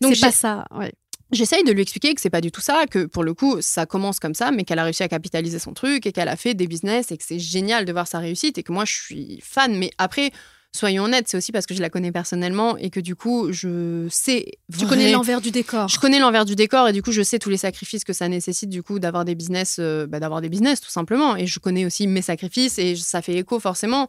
Donc, 0.00 0.14
c'est 0.14 0.20
pas 0.20 0.30
ça, 0.30 0.66
ouais. 0.70 0.92
J'essaye 1.32 1.62
de 1.62 1.70
lui 1.70 1.82
expliquer 1.82 2.14
que 2.14 2.20
c'est 2.20 2.30
pas 2.30 2.40
du 2.40 2.50
tout 2.50 2.60
ça, 2.60 2.86
que 2.90 3.04
pour 3.04 3.22
le 3.22 3.34
coup, 3.34 3.60
ça 3.60 3.86
commence 3.86 4.18
comme 4.18 4.34
ça, 4.34 4.50
mais 4.50 4.64
qu'elle 4.64 4.80
a 4.80 4.84
réussi 4.84 5.04
à 5.04 5.08
capitaliser 5.08 5.60
son 5.60 5.72
truc 5.72 6.06
et 6.06 6.12
qu'elle 6.12 6.28
a 6.28 6.36
fait 6.36 6.54
des 6.54 6.66
business 6.66 7.12
et 7.12 7.16
que 7.16 7.24
c'est 7.24 7.38
génial 7.38 7.84
de 7.84 7.92
voir 7.92 8.08
sa 8.08 8.18
réussite 8.18 8.58
et 8.58 8.62
que 8.64 8.72
moi, 8.72 8.84
je 8.84 8.92
suis 8.92 9.40
fan. 9.42 9.76
Mais 9.78 9.90
après, 9.98 10.32
soyons 10.72 11.04
honnêtes, 11.04 11.26
c'est 11.28 11.36
aussi 11.36 11.50
parce 11.50 11.66
que 11.66 11.74
je 11.74 11.80
la 11.80 11.90
connais 11.90 12.12
personnellement 12.12 12.76
et 12.76 12.90
que 12.90 13.00
du 13.00 13.16
coup, 13.16 13.52
je 13.52 14.06
sais. 14.08 14.52
Tu 14.78 14.86
connais 14.86 15.10
l'envers 15.10 15.40
du 15.40 15.50
décor. 15.50 15.88
Je 15.88 15.98
connais 15.98 16.20
l'envers 16.20 16.44
du 16.44 16.54
décor 16.54 16.88
et 16.88 16.92
du 16.92 17.02
coup, 17.02 17.10
je 17.10 17.22
sais 17.22 17.38
tous 17.38 17.50
les 17.50 17.56
sacrifices 17.56 18.04
que 18.04 18.12
ça 18.12 18.28
nécessite 18.28 18.70
du 18.70 18.82
coup 18.82 19.00
d'avoir 19.00 19.24
des 19.24 19.34
business, 19.34 19.76
euh, 19.80 20.06
bah, 20.06 20.20
d'avoir 20.20 20.40
des 20.40 20.48
business 20.48 20.80
tout 20.80 20.90
simplement. 20.90 21.36
Et 21.36 21.46
je 21.46 21.58
connais 21.58 21.84
aussi 21.86 22.06
mes 22.06 22.22
sacrifices 22.22 22.78
et 22.78 22.94
ça 22.94 23.20
fait 23.20 23.34
écho 23.34 23.58
forcément. 23.58 24.06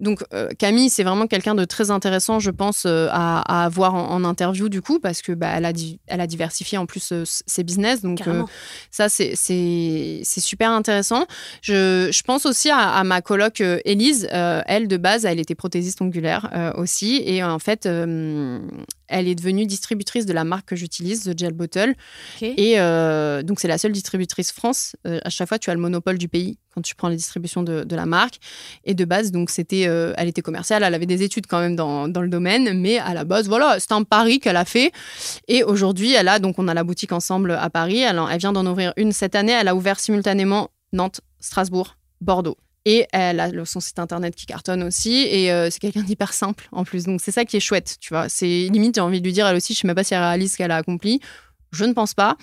Donc 0.00 0.24
euh, 0.32 0.48
Camille, 0.58 0.88
c'est 0.88 1.02
vraiment 1.02 1.26
quelqu'un 1.26 1.54
de 1.54 1.64
très 1.64 1.90
intéressant, 1.90 2.38
je 2.38 2.50
pense, 2.50 2.84
euh, 2.86 3.08
à, 3.10 3.64
avoir 3.64 3.94
en, 3.94 4.24
interview 4.24 4.68
du 4.68 4.82
coup 4.82 4.98
parce 5.00 5.22
que 5.22 5.32
bah, 5.32 5.48
elle 5.54 5.64
a 5.64 5.72
elle 6.06 6.20
a 6.20 6.26
diversifié 6.26 6.78
en 6.78 6.86
plus 6.86 7.12
ses 7.24 7.64
business. 7.64 8.00
Donc 8.00 8.20
ça, 8.90 9.08
c'est 9.10 9.34
c'est 9.36 10.40
super 10.40 10.70
intéressant. 10.70 11.26
Je, 11.60 12.08
je 12.10 12.22
pense 12.22 12.46
aussi 12.46 12.70
à, 12.70 12.78
à 12.78 13.04
ma 13.04 13.20
coloc 13.20 13.60
Élise. 13.84 14.26
elle 14.32 14.88
de 14.88 14.96
base, 14.96 15.24
elle 15.26 15.38
était 15.38 15.54
prothésiste 15.54 15.97
ongulaire 16.00 16.50
euh, 16.54 16.72
aussi. 16.74 17.22
Et 17.24 17.42
en 17.42 17.58
fait, 17.58 17.86
euh, 17.86 18.60
elle 19.06 19.28
est 19.28 19.34
devenue 19.34 19.66
distributrice 19.66 20.26
de 20.26 20.32
la 20.32 20.44
marque 20.44 20.68
que 20.68 20.76
j'utilise, 20.76 21.24
The 21.24 21.38
Gel 21.38 21.52
Bottle. 21.52 21.94
Et 22.40 22.78
euh, 22.78 23.42
donc, 23.42 23.60
c'est 23.60 23.68
la 23.68 23.78
seule 23.78 23.92
distributrice 23.92 24.52
France. 24.52 24.96
à 25.04 25.30
chaque 25.30 25.48
fois, 25.48 25.58
tu 25.58 25.70
as 25.70 25.74
le 25.74 25.80
monopole 25.80 26.18
du 26.18 26.28
pays 26.28 26.58
quand 26.74 26.82
tu 26.82 26.94
prends 26.94 27.08
les 27.08 27.16
distributions 27.16 27.62
de, 27.62 27.94
la 27.94 28.06
marque. 28.06 28.38
Et 28.84 28.94
de 28.94 29.04
base, 29.04 29.32
donc, 29.32 29.50
c'était, 29.50 29.82
elle 29.82 30.28
était 30.28 30.42
commerciale. 30.42 30.82
Elle 30.82 30.94
avait 30.94 31.06
des 31.06 31.22
études 31.22 31.46
quand 31.46 31.60
même 31.60 31.76
dans, 31.76 32.08
dans 32.08 32.22
le 32.22 32.28
domaine. 32.28 32.78
Mais 32.78 32.98
à 32.98 33.14
la 33.14 33.24
base, 33.24 33.48
voilà, 33.48 33.80
c'est 33.80 33.92
un 33.92 34.04
pari 34.04 34.40
qu'elle 34.40 34.56
a 34.56 34.64
fait. 34.64 34.92
Et 35.48 35.64
aujourd'hui, 35.64 36.12
elle 36.12 36.28
a, 36.28 36.38
donc, 36.38 36.58
on 36.58 36.68
a 36.68 36.74
la 36.74 36.84
boutique 36.84 37.12
ensemble 37.12 37.52
à 37.52 37.70
Paris. 37.70 38.00
Elle, 38.00 38.20
elle 38.30 38.38
vient 38.38 38.52
d'en 38.52 38.66
ouvrir 38.66 38.92
une 38.96 39.12
cette 39.12 39.34
année. 39.34 39.52
Elle 39.52 39.68
a 39.68 39.74
ouvert 39.74 39.98
simultanément 39.98 40.70
Nantes, 40.92 41.20
Strasbourg, 41.40 41.96
Bordeaux. 42.20 42.56
Et 42.84 43.06
elle 43.12 43.40
a 43.40 43.50
son 43.64 43.80
site 43.80 43.98
internet 43.98 44.34
qui 44.34 44.46
cartonne 44.46 44.82
aussi. 44.82 45.26
Et 45.30 45.52
euh, 45.52 45.68
c'est 45.70 45.80
quelqu'un 45.80 46.02
d'hyper 46.04 46.32
simple 46.32 46.68
en 46.72 46.84
plus. 46.84 47.04
Donc 47.04 47.20
c'est 47.20 47.32
ça 47.32 47.44
qui 47.44 47.56
est 47.56 47.60
chouette, 47.60 47.96
tu 48.00 48.14
vois. 48.14 48.28
C'est 48.28 48.68
limite, 48.70 48.94
j'ai 48.94 49.00
envie 49.00 49.20
de 49.20 49.26
lui 49.26 49.32
dire, 49.32 49.46
elle 49.46 49.56
aussi, 49.56 49.74
je 49.74 49.80
sais 49.80 49.86
même 49.86 49.96
pas 49.96 50.04
si 50.04 50.14
elle 50.14 50.20
réalise 50.20 50.52
ce 50.52 50.56
qu'elle 50.56 50.70
a 50.70 50.76
accompli. 50.76 51.20
Je 51.72 51.84
ne 51.84 51.92
pense 51.92 52.14
pas. 52.14 52.36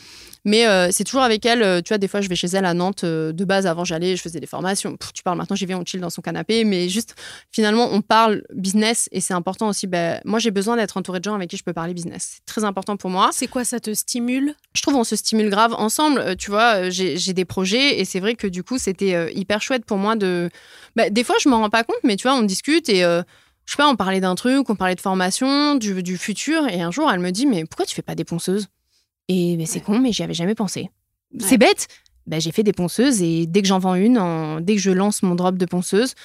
Mais 0.43 0.67
euh, 0.67 0.89
c'est 0.91 1.03
toujours 1.03 1.23
avec 1.23 1.45
elle. 1.45 1.63
Euh, 1.63 1.81
tu 1.81 1.89
vois, 1.89 1.97
des 1.97 2.07
fois, 2.07 2.21
je 2.21 2.29
vais 2.29 2.35
chez 2.35 2.47
elle 2.47 2.65
à 2.65 2.75
Nantes. 2.75 3.03
Euh, 3.03 3.31
de 3.31 3.45
base, 3.45 3.65
avant, 3.65 3.83
j'allais, 3.83 4.15
je 4.15 4.21
faisais 4.21 4.39
des 4.39 4.45
formations. 4.45 4.95
tu 5.13 5.23
parles 5.23 5.37
maintenant, 5.37 5.55
j'y 5.55 5.65
vais, 5.65 5.73
on 5.73 5.83
chill 5.83 5.99
dans 5.99 6.11
son 6.11 6.21
canapé. 6.21 6.63
Mais 6.63 6.87
juste, 6.87 7.15
finalement, 7.51 7.89
on 7.91 8.01
parle 8.01 8.43
business 8.53 9.09
et 9.11 9.21
c'est 9.21 9.33
important 9.33 9.67
aussi. 9.67 9.87
Ben, 9.87 10.21
moi, 10.23 10.37
j'ai 10.37 10.51
besoin 10.51 10.75
d'être 10.75 10.97
entourée 10.97 11.19
de 11.19 11.23
gens 11.23 11.33
avec 11.33 11.49
qui 11.49 11.57
je 11.57 11.63
peux 11.63 11.73
parler 11.73 11.95
business. 11.95 12.35
C'est 12.35 12.45
très 12.45 12.63
important 12.63 12.95
pour 12.97 13.09
moi. 13.09 13.29
C'est 13.33 13.47
quoi, 13.47 13.63
ça 13.63 13.79
te 13.79 13.93
stimule? 13.93 14.53
Je 14.75 14.81
trouve 14.83 14.95
on 14.95 15.03
se 15.03 15.15
stimule 15.15 15.49
grave 15.49 15.73
ensemble. 15.73 16.35
Tu 16.37 16.51
vois, 16.51 16.89
j'ai 16.89 17.33
des 17.33 17.45
projets 17.45 17.99
et 17.99 18.05
c'est 18.05 18.19
vrai 18.19 18.35
que 18.35 18.45
du 18.45 18.63
coup, 18.63 18.77
c'était 18.77 19.33
hyper 19.33 19.61
chouette 19.61 19.85
pour 19.85 19.97
moi 19.97 20.15
de. 20.15 20.49
Ben, 20.95 21.11
des 21.11 21.23
fois, 21.23 21.35
je 21.41 21.49
m'en 21.49 21.61
rends 21.61 21.69
pas 21.69 21.83
compte, 21.83 21.97
mais 22.03 22.15
tu 22.17 22.27
vois, 22.27 22.37
on 22.37 22.43
discute 22.43 22.87
et 22.89 23.01
je 23.65 23.71
sais 23.71 23.77
pas, 23.77 23.87
on 23.87 23.95
parlait 23.95 24.21
d'un 24.21 24.35
truc, 24.35 24.69
on 24.69 24.75
parlait 24.75 24.95
de 24.95 25.01
formation, 25.01 25.75
du, 25.75 26.03
du, 26.03 26.17
futur, 26.17 26.67
et 26.67 26.81
un 26.81 26.91
jour, 26.91 27.09
elle 27.11 27.19
me 27.19 27.31
dit, 27.31 27.47
mais 27.47 27.65
pourquoi 27.65 27.85
tu 27.85 27.95
fais 27.95 28.03
pas 28.03 28.13
des 28.13 28.23
ponceuses? 28.23 28.67
Et 29.27 29.57
ben, 29.57 29.65
c'est 29.65 29.81
con, 29.81 29.99
mais 29.99 30.11
j'y 30.11 30.23
avais 30.23 30.33
jamais 30.33 30.55
pensé. 30.55 30.89
C'est 31.39 31.57
bête. 31.57 31.87
Ben, 32.27 32.41
j'ai 32.41 32.51
fait 32.51 32.63
des 32.63 32.73
ponceuses 32.73 33.21
et 33.21 33.45
dès 33.45 33.61
que 33.61 33.67
j'en 33.67 33.79
vends 33.79 33.95
une, 33.95 34.17
en... 34.17 34.59
dès 34.59 34.75
que 34.75 34.81
je 34.81 34.91
lance 34.91 35.21
mon 35.21 35.35
drop 35.35 35.57
de 35.57 35.65
ponceuse, 35.65 36.15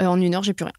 euh, 0.00 0.06
en 0.06 0.20
une 0.20 0.34
heure, 0.34 0.44
j'ai 0.44 0.54
plus 0.54 0.64
rien. 0.64 0.72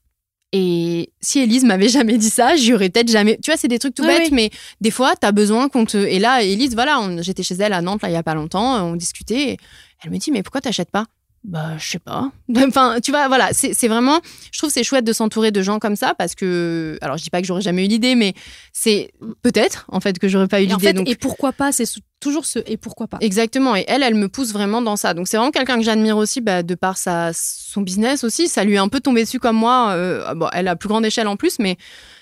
Et 0.51 1.11
si 1.21 1.39
Elise 1.39 1.63
m'avait 1.63 1.89
jamais 1.89 2.17
dit 2.17 2.29
ça, 2.29 2.55
j'y 2.55 2.73
aurais 2.73 2.89
peut-être 2.89 3.09
jamais. 3.09 3.37
Tu 3.43 3.51
vois, 3.51 3.57
c'est 3.57 3.67
des 3.67 3.77
trucs 3.77 3.93
tout 3.93 4.05
bêtes, 4.05 4.31
mais 4.31 4.49
des 4.81 4.89
fois, 4.89 5.15
tu 5.15 5.27
as 5.27 5.31
besoin 5.31 5.69
qu'on 5.69 5.85
te. 5.85 5.97
Et 5.97 6.17
là, 6.17 6.41
Elise, 6.43 6.73
voilà, 6.73 6.99
j'étais 7.21 7.43
chez 7.43 7.55
elle 7.55 7.73
à 7.73 7.81
Nantes, 7.81 8.01
là, 8.01 8.09
il 8.09 8.13
y 8.13 8.17
a 8.17 8.23
pas 8.23 8.33
longtemps, 8.33 8.83
on 8.83 8.95
discutait. 8.95 9.57
elle 10.03 10.11
me 10.11 10.17
dit, 10.17 10.31
mais 10.31 10.41
pourquoi 10.41 10.61
t'achètes 10.61 10.91
pas? 10.91 11.05
Bah, 11.43 11.77
je 11.77 11.89
sais 11.91 11.99
pas. 11.99 12.31
Enfin, 12.67 12.97
tu 13.01 13.11
vois, 13.11 13.27
voilà, 13.27 13.49
c'est 13.53 13.87
vraiment. 13.87 14.19
Je 14.51 14.57
trouve 14.57 14.69
c'est 14.69 14.83
chouette 14.83 15.05
de 15.05 15.13
s'entourer 15.13 15.51
de 15.51 15.61
gens 15.61 15.79
comme 15.79 15.95
ça 15.95 16.13
parce 16.13 16.35
que. 16.35 16.97
Alors, 17.01 17.17
je 17.17 17.23
dis 17.23 17.29
pas 17.29 17.41
que 17.41 17.47
j'aurais 17.47 17.61
jamais 17.61 17.85
eu 17.85 17.87
l'idée, 17.87 18.15
mais 18.15 18.33
c'est 18.73 19.11
peut-être, 19.41 19.85
en 19.89 19.99
fait, 19.99 20.19
que 20.19 20.27
j'aurais 20.27 20.47
pas 20.47 20.59
eu 20.61 20.65
l'idée. 20.65 20.73
En 20.75 20.79
fait, 20.79 21.09
Et 21.09 21.15
pourquoi 21.15 21.53
pas 21.53 21.71
C'est 21.71 21.85
toujours 22.19 22.45
ce 22.45 22.59
et 22.65 22.77
pourquoi 22.77 23.07
pas. 23.07 23.17
Exactement. 23.21 23.75
Et 23.75 23.85
elle, 23.87 24.03
elle 24.03 24.15
me 24.15 24.27
pousse 24.27 24.51
vraiment 24.51 24.81
dans 24.81 24.97
ça. 24.97 25.13
Donc, 25.13 25.27
c'est 25.27 25.37
vraiment 25.37 25.51
quelqu'un 25.51 25.77
que 25.77 25.83
j'admire 25.83 26.17
aussi, 26.17 26.41
bah, 26.41 26.63
de 26.63 26.75
par 26.75 26.97
sa, 26.97 27.31
son 27.33 27.81
business 27.81 28.23
aussi. 28.23 28.47
Ça 28.47 28.63
lui 28.63 28.75
est 28.75 28.79
un 28.79 28.89
peu 28.89 28.99
tombé 28.99 29.23
dessus 29.23 29.39
comme 29.39 29.57
moi. 29.57 29.91
Euh, 29.91 30.33
bon, 30.35 30.49
elle 30.53 30.67
a 30.67 30.75
plus 30.75 30.89
grande 30.89 31.05
échelle 31.05 31.27
en 31.27 31.37
plus, 31.37 31.59
mais 31.59 31.77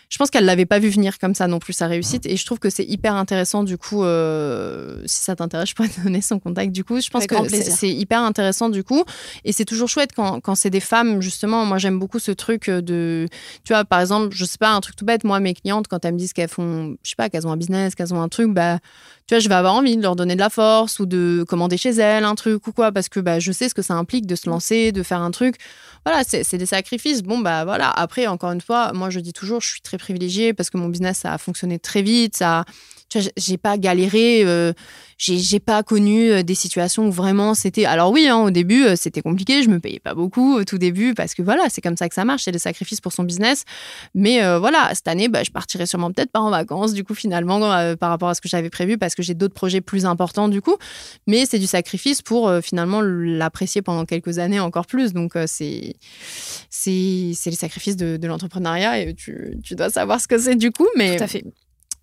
je 0.09 0.17
pense 0.17 0.29
qu'elle 0.29 0.45
l'avait 0.45 0.65
pas 0.65 0.79
vu 0.79 0.89
venir 0.89 1.19
comme 1.19 1.35
ça 1.35 1.47
non 1.47 1.59
plus 1.59 1.73
sa 1.73 1.87
réussite. 1.87 2.25
Et 2.25 2.37
je 2.37 2.45
trouve 2.45 2.59
que 2.59 2.69
c'est 2.69 2.85
hyper 2.85 3.15
intéressant 3.15 3.63
du 3.63 3.77
coup 3.77 4.03
euh, 4.03 5.01
si 5.05 5.21
ça 5.21 5.35
t'intéresse 5.35 5.69
je 5.69 5.75
pourrais 5.75 5.89
te 5.95 6.01
donner 6.01 6.21
son 6.21 6.39
contact. 6.39 6.71
Du 6.71 6.83
coup 6.83 7.01
je 7.01 7.09
pense 7.09 7.27
que 7.27 7.35
c'est 7.49 7.89
hyper 7.89 8.21
intéressant 8.21 8.69
du 8.69 8.83
coup. 8.83 9.03
Et 9.43 9.51
c'est 9.51 9.65
toujours 9.65 9.89
chouette 9.89 10.11
quand, 10.15 10.39
quand 10.39 10.55
c'est 10.55 10.69
des 10.69 10.79
femmes 10.79 11.21
justement. 11.21 11.65
Moi 11.65 11.77
j'aime 11.77 11.99
beaucoup 11.99 12.19
ce 12.19 12.31
truc 12.31 12.69
de 12.69 13.27
tu 13.63 13.73
vois 13.73 13.83
par 13.83 13.99
exemple 13.99 14.29
je 14.31 14.45
sais 14.45 14.57
pas 14.57 14.71
un 14.71 14.79
truc 14.79 14.95
tout 14.95 15.05
bête. 15.05 15.23
Moi 15.23 15.39
mes 15.39 15.53
clientes 15.53 15.87
quand 15.87 16.03
elles 16.05 16.13
me 16.13 16.19
disent 16.19 16.33
qu'elles 16.33 16.49
font 16.49 16.95
je 17.03 17.09
sais 17.09 17.15
pas 17.15 17.29
qu'elles 17.29 17.47
ont 17.47 17.51
un 17.51 17.57
business 17.57 17.95
qu'elles 17.95 18.13
ont 18.13 18.21
un 18.21 18.29
truc 18.29 18.53
bah 18.53 18.79
tu 19.27 19.35
vois 19.35 19.39
je 19.39 19.49
vais 19.49 19.55
avoir 19.55 19.75
envie 19.75 19.97
de 19.97 20.01
leur 20.01 20.15
donner 20.15 20.35
de 20.35 20.39
la 20.39 20.49
force 20.49 20.99
ou 20.99 21.05
de 21.05 21.45
commander 21.47 21.77
chez 21.77 21.91
elles 21.91 22.23
un 22.23 22.35
truc 22.35 22.65
ou 22.67 22.71
quoi 22.71 22.91
parce 22.91 23.09
que 23.09 23.19
bah 23.19 23.39
je 23.39 23.51
sais 23.51 23.69
ce 23.69 23.73
que 23.73 23.81
ça 23.81 23.93
implique 23.93 24.25
de 24.25 24.35
se 24.35 24.49
lancer 24.49 24.91
de 24.91 25.03
faire 25.03 25.21
un 25.21 25.31
truc 25.31 25.55
voilà 26.05 26.23
c'est 26.23 26.57
des 26.57 26.65
sacrifices 26.65 27.21
bon 27.21 27.39
bah 27.39 27.65
voilà 27.65 27.89
après 27.89 28.27
encore 28.27 28.51
une 28.51 28.61
fois 28.61 28.93
moi 28.93 29.09
je 29.09 29.19
dis 29.19 29.33
toujours 29.33 29.61
je 29.61 29.69
suis 29.69 29.81
très 29.81 29.97
privilégiée 29.97 30.53
parce 30.53 30.69
que 30.69 30.77
mon 30.77 30.87
business 30.87 31.19
ça 31.19 31.33
a 31.33 31.37
fonctionné 31.37 31.79
très 31.79 32.01
vite. 32.01 32.37
Ça, 32.37 32.65
j'ai 33.09 33.57
pas 33.57 33.77
galéré, 33.77 34.43
euh, 34.43 34.73
j'ai 35.17 35.59
pas 35.59 35.81
connu 35.81 36.29
euh, 36.29 36.43
des 36.43 36.55
situations 36.55 37.07
où 37.07 37.11
vraiment 37.11 37.53
c'était. 37.53 37.85
Alors 37.85 38.11
oui, 38.11 38.27
hein, 38.27 38.37
au 38.37 38.51
début 38.51 38.83
euh, 38.83 38.95
c'était 38.97 39.21
compliqué, 39.21 39.63
je 39.63 39.69
me 39.69 39.79
payais 39.79 39.99
pas 39.99 40.13
beaucoup 40.13 40.57
au 40.57 40.63
tout 40.65 40.77
début 40.77 41.13
parce 41.13 41.33
que 41.33 41.41
voilà, 41.41 41.67
c'est 41.69 41.81
comme 41.81 41.95
ça 41.95 42.09
que 42.09 42.15
ça 42.15 42.25
marche, 42.25 42.43
c'est 42.43 42.51
des 42.51 42.59
sacrifices 42.59 42.99
pour 42.99 43.13
son 43.13 43.23
business. 43.23 43.63
Mais 44.13 44.39
voilà, 44.57 44.89
cette 44.93 45.07
année, 45.07 45.29
bah, 45.29 45.43
je 45.43 45.51
partirai 45.51 45.85
sûrement 45.85 46.11
peut-être 46.11 46.31
pas 46.31 46.39
en 46.39 46.49
vacances 46.49 46.93
du 46.93 47.03
coup 47.03 47.15
finalement 47.15 47.59
par 47.97 48.09
rapport 48.09 48.29
à 48.29 48.33
ce 48.33 48.41
que 48.41 48.49
j'avais 48.49 48.69
prévu 48.69 48.97
parce 48.97 49.15
que 49.15 49.23
j'ai 49.23 49.33
d'autres 49.33 49.53
projets 49.53 49.81
plus 49.81 50.05
importants 50.05 50.49
du 50.49 50.61
coup. 50.61 50.75
Mais 51.27 51.45
c'est 51.45 51.59
du 51.59 51.67
sacrifice 51.67 52.21
pour 52.21 52.51
finalement 52.61 53.01
l'apprécier 53.01 53.81
pendant 53.81 54.05
quelques 54.05 54.39
années 54.39 54.59
encore 54.59 54.85
plus. 54.85 55.13
Donc 55.13 55.33
c'est 55.45 55.95
c'est 56.69 57.35
les 57.45 57.55
sacrifices 57.55 57.95
de, 57.97 58.17
de 58.17 58.27
l'entrepreneuriat 58.27 58.99
et 58.99 59.13
tu, 59.13 59.57
tu 59.63 59.75
dois 59.75 59.89
savoir 59.89 60.19
ce 60.19 60.27
que 60.27 60.37
c'est 60.37 60.55
du 60.55 60.71
coup. 60.71 60.87
Mais 60.97 61.17
tout 61.17 61.23
à 61.23 61.27
fait. 61.27 61.43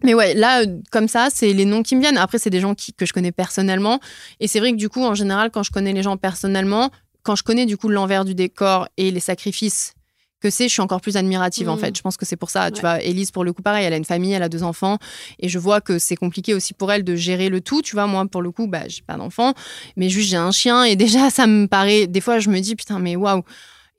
Mais 0.04 0.14
ouais, 0.14 0.34
là, 0.34 0.64
comme 0.92 1.08
ça, 1.08 1.28
c'est 1.32 1.52
les 1.52 1.64
noms 1.64 1.82
qui 1.82 1.96
me 1.96 2.00
viennent. 2.00 2.18
Après, 2.18 2.38
c'est 2.38 2.50
des 2.50 2.60
gens 2.60 2.74
que 2.74 3.06
je 3.06 3.12
connais 3.12 3.32
personnellement. 3.32 4.00
Et 4.38 4.46
c'est 4.46 4.60
vrai 4.60 4.72
que 4.72 4.76
du 4.76 4.88
coup, 4.88 5.02
en 5.02 5.14
général, 5.14 5.50
quand 5.50 5.62
je 5.62 5.72
connais 5.72 5.92
les 5.92 6.02
gens 6.02 6.16
personnellement, 6.16 6.90
quand 7.22 7.34
je 7.34 7.42
connais 7.42 7.66
du 7.66 7.76
coup 7.76 7.88
l'envers 7.88 8.24
du 8.24 8.34
décor 8.34 8.86
et 8.96 9.10
les 9.10 9.20
sacrifices 9.20 9.94
que 10.40 10.50
c'est, 10.50 10.68
je 10.68 10.74
suis 10.74 10.82
encore 10.82 11.00
plus 11.00 11.16
admirative 11.16 11.70
en 11.70 11.76
mmh. 11.76 11.78
fait. 11.78 11.96
Je 11.96 12.02
pense 12.02 12.18
que 12.18 12.26
c'est 12.26 12.36
pour 12.36 12.50
ça. 12.50 12.70
Tu 12.70 12.82
vois, 12.82 13.02
Elise, 13.02 13.30
pour 13.30 13.44
le 13.44 13.54
coup, 13.54 13.62
pareil, 13.62 13.86
elle 13.86 13.94
a 13.94 13.96
une 13.96 14.04
famille, 14.04 14.32
elle 14.32 14.42
a 14.42 14.50
deux 14.50 14.62
enfants. 14.62 14.98
Et 15.38 15.48
je 15.48 15.58
vois 15.58 15.80
que 15.80 15.98
c'est 15.98 16.16
compliqué 16.16 16.52
aussi 16.52 16.74
pour 16.74 16.92
elle 16.92 17.02
de 17.02 17.16
gérer 17.16 17.48
le 17.48 17.62
tout. 17.62 17.80
Tu 17.80 17.96
vois, 17.96 18.06
moi, 18.06 18.26
pour 18.26 18.42
le 18.42 18.50
coup, 18.50 18.66
bah, 18.66 18.86
j'ai 18.86 19.00
pas 19.00 19.16
d'enfant, 19.16 19.54
mais 19.96 20.10
juste 20.10 20.28
j'ai 20.28 20.36
un 20.36 20.50
chien. 20.50 20.84
Et 20.84 20.96
déjà, 21.04 21.30
ça 21.30 21.46
me 21.46 21.66
paraît. 21.66 22.06
Des 22.06 22.20
fois, 22.20 22.40
je 22.40 22.50
me 22.50 22.60
dis, 22.60 22.76
putain, 22.76 22.98
mais 22.98 23.16
waouh. 23.16 23.42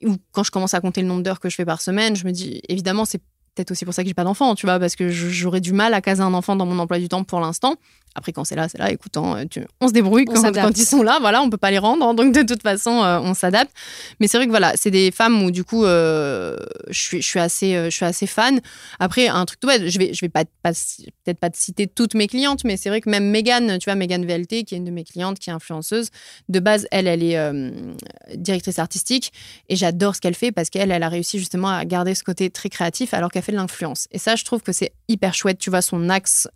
Ou 0.04 0.16
quand 0.30 0.44
je 0.44 0.52
commence 0.52 0.74
à 0.74 0.80
compter 0.80 1.00
le 1.00 1.08
nombre 1.08 1.22
d'heures 1.22 1.40
que 1.40 1.48
je 1.48 1.56
fais 1.56 1.64
par 1.64 1.80
semaine, 1.80 2.14
je 2.14 2.26
me 2.26 2.30
dis, 2.30 2.60
évidemment, 2.68 3.04
c'est 3.04 3.20
peut-être 3.56 3.70
aussi 3.70 3.84
pour 3.84 3.94
ça 3.94 4.02
que 4.02 4.08
j'ai 4.08 4.14
pas 4.14 4.24
d'enfant, 4.24 4.54
tu 4.54 4.66
vois, 4.66 4.78
parce 4.78 4.94
que 4.94 5.08
j'aurais 5.08 5.60
du 5.60 5.72
mal 5.72 5.94
à 5.94 6.00
caser 6.00 6.22
un 6.22 6.34
enfant 6.34 6.54
dans 6.54 6.66
mon 6.66 6.78
emploi 6.78 6.98
du 6.98 7.08
temps 7.08 7.24
pour 7.24 7.40
l'instant. 7.40 7.76
Après, 8.16 8.32
quand 8.32 8.44
c'est 8.44 8.56
là, 8.56 8.66
c'est 8.66 8.78
là. 8.78 8.90
Écoute, 8.90 9.14
hein, 9.18 9.44
on 9.80 9.88
se 9.88 9.92
débrouille 9.92 10.24
quand, 10.24 10.40
quand, 10.40 10.78
ils 10.78 10.86
sont 10.86 11.02
là. 11.02 11.18
Voilà, 11.20 11.42
on 11.42 11.50
peut 11.50 11.58
pas 11.58 11.70
les 11.70 11.78
rendre. 11.78 12.06
Hein, 12.06 12.14
donc, 12.14 12.32
de 12.32 12.42
toute 12.42 12.62
façon, 12.62 13.02
euh, 13.02 13.20
on 13.20 13.34
s'adapte. 13.34 13.70
Mais 14.20 14.26
c'est 14.26 14.38
vrai 14.38 14.46
que 14.46 14.50
voilà, 14.50 14.72
c'est 14.74 14.90
des 14.90 15.10
femmes 15.10 15.42
où, 15.42 15.50
du 15.50 15.64
coup, 15.64 15.84
euh, 15.84 16.56
je, 16.88 16.98
suis, 16.98 17.22
je, 17.22 17.28
suis 17.28 17.38
assez, 17.38 17.76
euh, 17.76 17.90
je 17.90 17.90
suis 17.90 18.06
assez 18.06 18.26
fan. 18.26 18.60
Après, 18.98 19.28
un 19.28 19.44
truc 19.44 19.60
tout 19.60 19.68
bête, 19.68 19.86
je 19.86 19.98
vais, 19.98 20.14
je 20.14 20.20
vais 20.22 20.30
pas, 20.30 20.44
peut-être 20.62 21.38
pas 21.38 21.50
te 21.50 21.58
citer 21.58 21.86
toutes 21.86 22.14
mes 22.14 22.26
clientes, 22.26 22.64
mais 22.64 22.78
c'est 22.78 22.88
vrai 22.88 23.02
que 23.02 23.10
même 23.10 23.30
Megan, 23.30 23.78
tu 23.78 23.84
vois, 23.84 23.96
Megan 23.96 24.24
VLT, 24.24 24.64
qui 24.64 24.74
est 24.74 24.78
une 24.78 24.84
de 24.84 24.90
mes 24.90 25.04
clientes, 25.04 25.38
qui 25.38 25.50
est 25.50 25.52
influenceuse, 25.52 26.08
de 26.48 26.58
base, 26.58 26.86
elle, 26.90 27.06
elle 27.06 27.22
est 27.22 27.36
directrice 28.34 28.78
artistique. 28.78 29.30
Et 29.68 29.76
j'adore 29.76 30.16
ce 30.16 30.22
qu'elle 30.22 30.34
fait 30.34 30.52
parce 30.52 30.70
qu'elle, 30.70 30.90
elle 30.90 31.02
a 31.02 31.10
réussi 31.10 31.38
justement 31.38 31.68
à 31.68 31.84
garder 31.84 32.14
ce 32.14 32.24
côté 32.24 32.48
très 32.48 32.70
créatif 32.70 33.12
alors 33.12 33.30
qu'elle 33.30 33.42
fait 33.42 33.52
de 33.52 33.58
l'influence. 33.58 34.08
Et 34.10 34.18
ça, 34.18 34.36
je 34.36 34.44
trouve 34.44 34.62
que 34.62 34.72
c'est 34.72 34.92
hyper 35.08 35.34
chouette. 35.34 35.58
Tu 35.58 35.68
vois, 35.68 35.82
son 35.82 36.08
axe, 36.08 36.48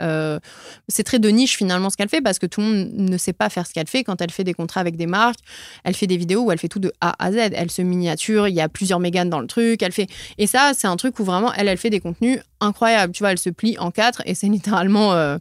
c'est 0.89 1.05
très 1.05 1.19
de 1.19 1.29
niche 1.29 1.50
finalement 1.57 1.91
ce 1.91 1.97
qu'elle 1.97 2.09
fait 2.09 2.21
parce 2.21 2.39
que 2.39 2.47
tout 2.47 2.61
le 2.61 2.67
monde 2.67 2.91
ne 2.95 3.17
sait 3.17 3.33
pas 3.33 3.49
faire 3.49 3.67
ce 3.67 3.73
qu'elle 3.73 3.89
fait 3.89 4.05
quand 4.05 4.21
elle 4.21 4.31
fait 4.31 4.45
des 4.45 4.55
contrats 4.55 4.81
avec 4.81 4.97
des 4.97 5.07
marques. 5.07 5.41
Elle 5.85 5.95
fait 5.95 6.07
des 6.07 6.17
vidéos 6.17 6.43
où 6.43 6.53
elle 6.53 6.59
fait 6.59 6.69
tout 6.69 6.79
de 6.79 6.93
A 7.01 7.15
à 7.19 7.33
Z. 7.33 7.37
Elle 7.53 7.71
se 7.71 7.83
miniature, 7.83 8.49
il 8.49 8.55
y 8.55 8.61
a 8.61 8.69
plusieurs 8.69 9.01
méganes 9.01 9.31
dans 9.31 9.41
le 9.41 9.47
truc. 9.47 9.83
Elle 9.83 9.93
fait 9.93 10.09
et 10.39 10.47
ça 10.47 10.73
c'est 10.75 10.87
un 10.87 10.97
truc 10.97 11.19
où 11.19 11.25
vraiment 11.25 11.53
elle 11.55 11.69
elle 11.69 11.79
fait 11.79 11.91
des 11.91 12.01
contenus 12.01 12.41
incroyables. 12.61 13.13
Tu 13.13 13.23
vois, 13.23 13.33
elle 13.33 13.39
se 13.39 13.51
plie 13.51 13.79
en 13.79 13.91
quatre 13.91 14.23
et 14.27 14.35
c'est 14.35 14.49
littéralement 14.61 15.13
euh, 15.13 15.39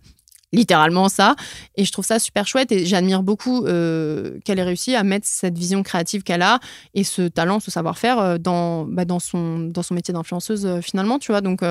littéralement 0.51 1.09
ça. 1.09 1.35
Et 1.75 1.85
je 1.85 1.91
trouve 1.91 2.05
ça 2.05 2.19
super 2.19 2.47
chouette 2.47 2.71
et 2.71 2.85
j'admire 2.85 3.23
beaucoup 3.23 3.65
euh, 3.65 4.39
qu'elle 4.45 4.59
ait 4.59 4.63
réussi 4.63 4.95
à 4.95 5.03
mettre 5.03 5.27
cette 5.27 5.57
vision 5.57 5.83
créative 5.83 6.23
qu'elle 6.23 6.41
a 6.41 6.59
et 6.93 7.03
ce 7.03 7.27
talent, 7.27 7.59
ce 7.59 7.71
savoir-faire 7.71 8.19
euh, 8.19 8.37
dans, 8.37 8.85
bah, 8.85 9.05
dans, 9.05 9.19
son, 9.19 9.59
dans 9.59 9.83
son 9.83 9.93
métier 9.93 10.13
d'influenceuse 10.13 10.79
finalement, 10.81 11.19
tu 11.19 11.31
vois. 11.31 11.41
Donc, 11.41 11.61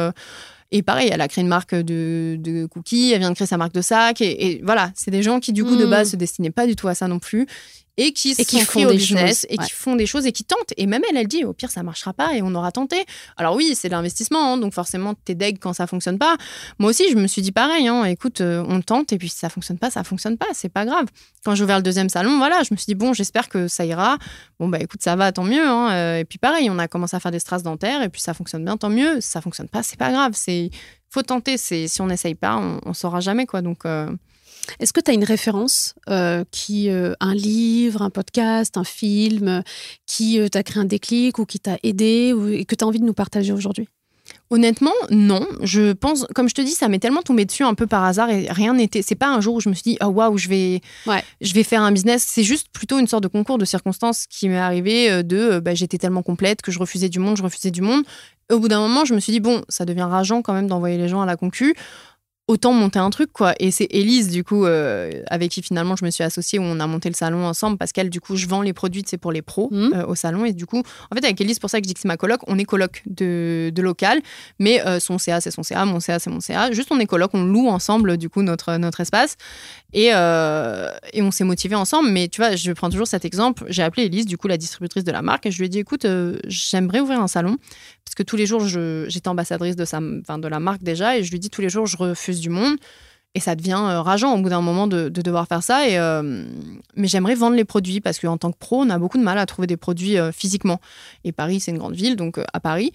et 0.71 0.83
pareil, 0.83 1.09
elle 1.11 1.21
a 1.21 1.29
créé 1.29 1.43
une 1.43 1.49
marque 1.49 1.75
de, 1.75 2.67
cookies, 2.71 3.13
elle 3.13 3.21
vient 3.21 3.31
de 3.31 3.35
créer 3.35 3.47
sa 3.47 3.57
marque 3.57 3.73
de 3.73 3.81
sacs. 3.81 4.21
Et, 4.21 4.61
voilà, 4.63 4.93
c'est 4.95 5.11
des 5.11 5.23
gens 5.23 5.41
qui, 5.41 5.53
du 5.53 5.65
coup, 5.65 5.77
de 5.77 5.87
mm. 5.87 5.91
base, 5.91 6.11
se 6.11 6.17
destinaient 6.17 6.51
pas 6.51 6.67
du 6.67 6.77
tout 6.77 6.89
à 6.89 6.95
ça 6.95 7.09
non 7.09 7.19
plus 7.19 7.47
et 7.99 8.13
qui, 8.13 8.35
qui 8.37 8.61
font 8.61 8.87
des 8.87 8.95
business 8.95 9.45
et 9.51 9.59
qui 9.59 9.73
font 9.73 9.97
des 9.97 10.07
choses 10.07 10.25
et 10.25 10.33
qui 10.33 10.45
tentent. 10.45 10.73
Et 10.77 10.87
même 10.87 11.03
elle, 11.11 11.17
elle 11.17 11.27
dit 11.27 11.45
au 11.45 11.53
pire, 11.53 11.71
ça 11.71 11.83
marchera 11.83 12.13
pas 12.13 12.35
et 12.35 12.43
on 12.43 12.55
aura 12.55 12.71
tenté. 12.71 13.05
Alors 13.37 13.57
oui, 13.57 13.75
c'est 13.75 13.89
l'investissement, 13.89 14.53
hein, 14.53 14.57
donc 14.57 14.73
forcément, 14.73 15.15
t'es 15.15 15.35
deg 15.35 15.59
quand 15.59 15.73
ça 15.73 15.89
fonctionne 15.89 16.17
pas. 16.17 16.37
Moi 16.79 16.91
aussi, 16.91 17.11
je 17.11 17.17
me 17.17 17.27
suis 17.27 17.43
dit 17.43 17.51
pareil, 17.51 17.89
hein, 17.89 18.05
écoute, 18.05 18.41
euh, 18.41 18.65
on 18.69 18.81
tente 18.81 19.13
et 19.13 19.19
puis 19.19 19.29
si 19.29 19.37
ça 19.37 19.49
fonctionne 19.49 19.79
pas, 19.79 19.91
ça 19.91 20.05
fonctionne 20.05 20.39
pas, 20.39 20.47
c'est 20.53 20.69
pas 20.69 20.87
grave. 20.87 21.07
Quand 21.45 21.57
j'ai 21.57 21.65
ouvert 21.65 21.77
le 21.77 21.83
deuxième 21.83 22.09
salon, 22.09 22.39
voilà, 22.39 22.63
je 22.63 22.73
me 22.73 22.77
suis 22.77 22.87
dit 22.87 22.95
bon, 22.95 23.13
j'espère 23.13 23.49
que 23.49 23.67
ça 23.67 23.85
ira. 23.85 24.17
Bon, 24.61 24.69
bah 24.69 24.79
écoute, 24.81 25.03
ça 25.03 25.17
va, 25.17 25.33
tant 25.33 25.45
mieux. 25.45 25.67
Hein, 25.67 25.91
euh, 25.91 26.19
et 26.19 26.25
puis 26.25 26.39
pareil, 26.39 26.71
on 26.71 26.79
a 26.79 26.87
commencé 26.87 27.17
à 27.17 27.21
faire 27.21 27.33
des 27.33 27.41
strass 27.41 27.65
dentaires 27.65 28.03
et 28.03 28.09
puis 28.09 28.21
ça 28.21 28.33
fonctionne 28.33 28.65
bien, 28.65 28.77
tant 28.77 28.91
mieux. 28.91 29.21
Si 29.21 29.31
ça 29.31 29.41
fonctionne 29.41 29.69
pas, 29.69 29.83
c'est 29.83 29.99
pas 29.99 30.13
grave. 30.13 30.33
C'est 30.37 30.71
faut 31.11 31.23
tenter. 31.23 31.57
C'est 31.57 31.89
si 31.89 32.01
on 32.01 32.07
n'essaye 32.07 32.37
pas, 32.37 32.57
on, 32.57 32.81
on 32.85 32.95
saura 32.95 33.19
jamais 33.19 33.47
quoi. 33.47 33.61
Donc 33.61 33.85
euh, 33.87 34.09
est-ce 34.81 34.93
que 34.93 35.01
tu 35.01 35.11
as 35.11 35.15
une 35.15 35.25
référence, 35.25 35.95
euh, 36.09 36.45
qui, 36.51 36.91
euh, 36.91 37.15
un 37.21 37.35
livre, 37.35 38.03
un 38.03 38.11
podcast, 38.11 38.77
un 38.77 38.85
film, 38.85 39.63
qui 40.07 40.41
euh, 40.41 40.49
t'a 40.49 40.63
créé 40.63 40.81
un 40.81 40.85
déclic 40.85 41.39
ou 41.39 41.45
qui 41.45 41.59
t'a 41.61 41.79
aidé 41.83 42.33
ou, 42.33 42.49
et 42.49 42.65
que 42.65 42.75
tu 42.75 42.85
as 42.85 42.89
envie 42.89 43.01
de 43.01 43.05
nous 43.05 43.15
partager 43.15 43.53
aujourd'hui? 43.53 43.89
Honnêtement, 44.51 44.93
non. 45.11 45.47
Je 45.63 45.93
pense, 45.93 46.27
comme 46.35 46.49
je 46.49 46.55
te 46.55 46.61
dis, 46.61 46.73
ça 46.73 46.89
m'est 46.89 46.99
tellement 46.99 47.23
tombé 47.23 47.45
dessus 47.45 47.65
un 47.65 47.75
peu 47.75 47.87
par 47.87 48.05
hasard 48.05 48.31
et 48.31 48.47
rien 48.51 48.75
n'était. 48.75 49.03
C'est 49.03 49.15
pas 49.15 49.29
un 49.29 49.41
jour 49.41 49.57
où 49.57 49.61
je 49.61 49.71
me 49.71 49.75
suis 49.75 49.93
dit, 49.93 49.99
oh 50.03 50.07
waouh, 50.07 50.37
je 50.37 50.49
vais, 50.49 50.81
je 51.41 51.55
vais 51.55 51.63
faire 51.63 51.83
un 51.83 51.93
business. 51.93 52.25
C'est 52.27 52.43
juste 52.43 52.69
plutôt 52.73 52.99
une 52.99 53.07
sorte 53.07 53.23
de 53.23 53.29
concours 53.29 53.57
de 53.57 53.65
circonstances 53.65 54.27
qui 54.27 54.49
m'est 54.49 54.59
arrivé 54.59 55.23
de, 55.23 55.61
bah, 55.61 55.75
j'étais 55.75 55.99
tellement 55.99 56.23
complète 56.23 56.61
que 56.61 56.71
je 56.71 56.79
refusais 56.79 57.09
du 57.09 57.19
monde, 57.19 57.39
je 57.39 57.43
refusais 57.43 57.71
du 57.71 57.81
monde. 57.81 58.03
Au 58.51 58.59
bout 58.59 58.69
d'un 58.69 58.81
moment, 58.81 59.05
je 59.05 59.15
me 59.15 59.21
suis 59.21 59.33
dit, 59.33 59.41
bon, 59.41 59.63
ça 59.69 59.85
devient 59.85 60.09
rageant 60.09 60.41
quand 60.41 60.55
même 60.55 60.67
d'envoyer 60.67 60.99
les 60.99 61.09
gens 61.09 61.21
à 61.21 61.27
la 61.27 61.37
concu 61.37 61.75
autant 62.49 62.73
monter 62.73 62.99
un 62.99 63.11
truc 63.11 63.31
quoi. 63.33 63.55
Et 63.61 63.71
c'est 63.71 63.87
Elise 63.91 64.31
du 64.31 64.43
coup 64.43 64.65
euh, 64.65 65.23
avec 65.29 65.51
qui 65.51 65.63
finalement 65.63 65.95
je 65.97 66.05
me 66.05 66.11
suis 66.11 66.25
associée 66.25 66.59
où 66.59 66.63
on 66.63 66.81
a 66.81 66.87
monté 66.87 67.09
le 67.11 67.15
salon 67.15 67.45
ensemble. 67.45 67.77
Parce 67.77 67.93
qu'elle 67.93 68.11
du 68.11 68.21
coup 68.21 68.37
je 68.37 68.47
vends 68.49 68.63
les 68.63 68.73
produits 68.73 69.05
c'est 69.07 69.19
pour 69.19 69.31
les 69.31 69.43
pros 69.43 69.69
mmh. 69.71 69.93
euh, 69.95 70.07
au 70.07 70.15
salon. 70.15 70.47
Et 70.47 70.55
du 70.55 70.67
coup 70.67 70.79
en 70.79 71.15
fait 71.15 71.25
avec 71.25 71.41
Elise 71.41 71.59
pour 71.59 71.71
ça 71.71 71.79
que 71.79 71.85
je 71.85 71.89
dis 71.89 71.95
que 71.95 72.01
c'est 72.01 72.09
ma 72.09 72.17
coloc. 72.17 72.41
On 72.47 72.59
est 72.59 72.65
coloc 72.65 73.03
de, 73.07 73.71
de 73.73 73.83
local 73.83 74.21
mais 74.59 74.85
euh, 74.87 74.99
son 74.99 75.19
CA 75.19 75.41
c'est 75.41 75.51
son 75.51 75.63
CA 75.63 75.85
mon 75.85 76.01
CA 76.01 76.19
c'est 76.19 76.31
mon 76.31 76.41
CA 76.41 76.73
juste 76.73 76.89
on 76.91 76.99
est 76.99 77.07
coloc 77.07 77.31
on 77.35 77.45
loue 77.45 77.69
ensemble 77.69 78.17
du 78.17 78.31
coup 78.31 78.43
notre 78.43 78.79
notre 78.79 79.01
espace. 79.01 79.37
Et, 79.93 80.09
et 80.09 81.23
on 81.23 81.31
s'est 81.31 81.45
motivé 81.45 81.75
ensemble. 81.75 82.11
Mais 82.11 82.29
tu 82.29 82.41
vois 82.41 82.57
je 82.57 82.73
prends 82.73 82.91
toujours 82.91 83.07
cet 83.07 83.25
exemple. 83.25 83.65
J'ai 83.69 83.83
appelé 83.83 84.07
Elise 84.07 84.27
du 84.27 84.39
coup 84.39 84.49
la 84.49 84.57
distributrice 84.57 85.05
de 85.05 85.13
la 85.13 85.23
marque 85.23 85.47
et 85.47 85.51
je 85.51 85.59
lui 85.59 85.67
ai 85.67 85.69
dit 85.69 85.79
écoute 85.79 86.07
j'aimerais 86.47 87.01
ouvrir 87.01 87.21
un 87.21 87.29
salon 87.29 87.57
parce 88.09 88.15
que 88.15 88.23
tous 88.23 88.37
les 88.37 88.47
jours 88.47 88.67
j'étais 88.67 89.29
ambassadrice 89.29 89.77
de 89.77 89.85
sa 89.85 90.01
de 90.01 90.49
la 90.49 90.61
marque 90.61 90.83
déjà 90.83 91.19
et 91.19 91.25
je 91.25 91.31
lui 91.31 91.39
dis 91.39 91.51
tous 91.51 91.61
les 91.61 91.69
jours 91.69 91.87
je 91.87 91.99
refuse 91.99 92.41
du 92.41 92.49
monde. 92.49 92.77
Et 93.35 93.41
ça 93.41 93.55
devient 93.55 93.79
euh, 93.79 94.01
rageant 94.01 94.35
au 94.35 94.41
bout 94.41 94.49
d'un 94.49 94.63
moment 94.63 94.87
de, 94.87 95.11
devoir 95.11 95.47
faire 95.47 95.63
ça. 95.63 95.87
Et, 95.87 95.99
euh, 95.99 96.45
mais 96.97 97.07
j'aimerais 97.07 97.35
vendre 97.35 97.55
les 97.55 97.67
produits 97.67 98.01
parce 98.01 98.19
qu'en 98.19 98.39
tant 98.39 98.51
que 98.51 98.57
pro, 98.57 98.81
on 98.81 98.89
a 98.89 98.99
beaucoup 98.99 99.19
de 99.19 99.23
mal 99.23 99.37
à 99.37 99.45
trouver 99.45 99.67
des 99.67 99.77
produits 99.77 100.17
euh, 100.17 100.33
physiquement. 100.33 100.81
Et 101.25 101.33
Paris, 101.33 101.61
c'est 101.61 101.71
une 101.71 101.77
grande 101.77 101.95
ville, 101.95 102.17
donc 102.17 102.41
à 102.55 102.61
Paris. 102.61 102.93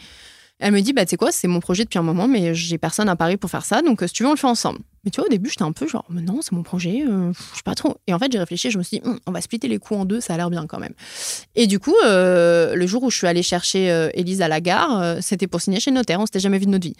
Elle 0.63 0.73
me 0.73 0.81
dit, 0.81 0.93
bah, 0.93 1.05
tu 1.05 1.11
sais 1.11 1.17
quoi, 1.17 1.31
c'est 1.31 1.47
mon 1.47 1.59
projet 1.59 1.83
depuis 1.83 1.99
un 1.99 2.03
moment, 2.03 2.27
mais 2.27 2.55
j'ai 2.55 2.77
personne 2.77 3.09
à 3.09 3.15
Paris 3.15 3.37
pour 3.37 3.49
faire 3.49 3.65
ça, 3.65 3.81
donc 3.81 4.01
si 4.05 4.13
tu 4.13 4.23
veux, 4.23 4.29
on 4.29 4.33
le 4.33 4.37
fait 4.37 4.47
ensemble. 4.47 4.79
Mais 5.03 5.11
tu 5.11 5.19
vois, 5.19 5.27
au 5.27 5.29
début, 5.29 5.49
j'étais 5.49 5.63
un 5.63 5.73
peu 5.73 5.87
genre, 5.87 6.05
mais 6.09 6.21
non, 6.21 6.41
c'est 6.41 6.53
mon 6.53 6.63
projet, 6.63 7.03
je 7.05 7.55
sais 7.55 7.63
pas 7.65 7.75
trop. 7.75 7.97
Et 8.07 8.13
en 8.13 8.19
fait, 8.19 8.31
j'ai 8.31 8.39
réfléchi, 8.39 8.71
je 8.71 8.77
me 8.77 8.83
suis 8.83 8.99
dit, 8.99 9.05
hum, 9.05 9.19
on 9.27 9.31
va 9.31 9.41
splitter 9.41 9.67
les 9.67 9.77
coûts 9.77 9.95
en 9.95 10.05
deux, 10.05 10.21
ça 10.21 10.33
a 10.33 10.37
l'air 10.37 10.49
bien 10.49 10.65
quand 10.65 10.79
même. 10.79 10.93
Et 11.55 11.67
du 11.67 11.79
coup, 11.79 11.95
le 12.03 12.85
jour 12.85 13.03
où 13.03 13.11
je 13.11 13.17
suis 13.17 13.27
allée 13.27 13.43
chercher 13.43 14.09
Elise 14.13 14.41
à 14.41 14.47
la 14.47 14.61
gare, 14.61 15.17
c'était 15.21 15.47
pour 15.47 15.61
signer 15.61 15.81
chez 15.81 15.91
le 15.91 15.95
notaire, 15.95 16.19
on 16.21 16.25
s'était 16.25 16.39
jamais 16.39 16.59
vu 16.59 16.65
de 16.65 16.71
notre 16.71 16.87
vie. 16.87 16.95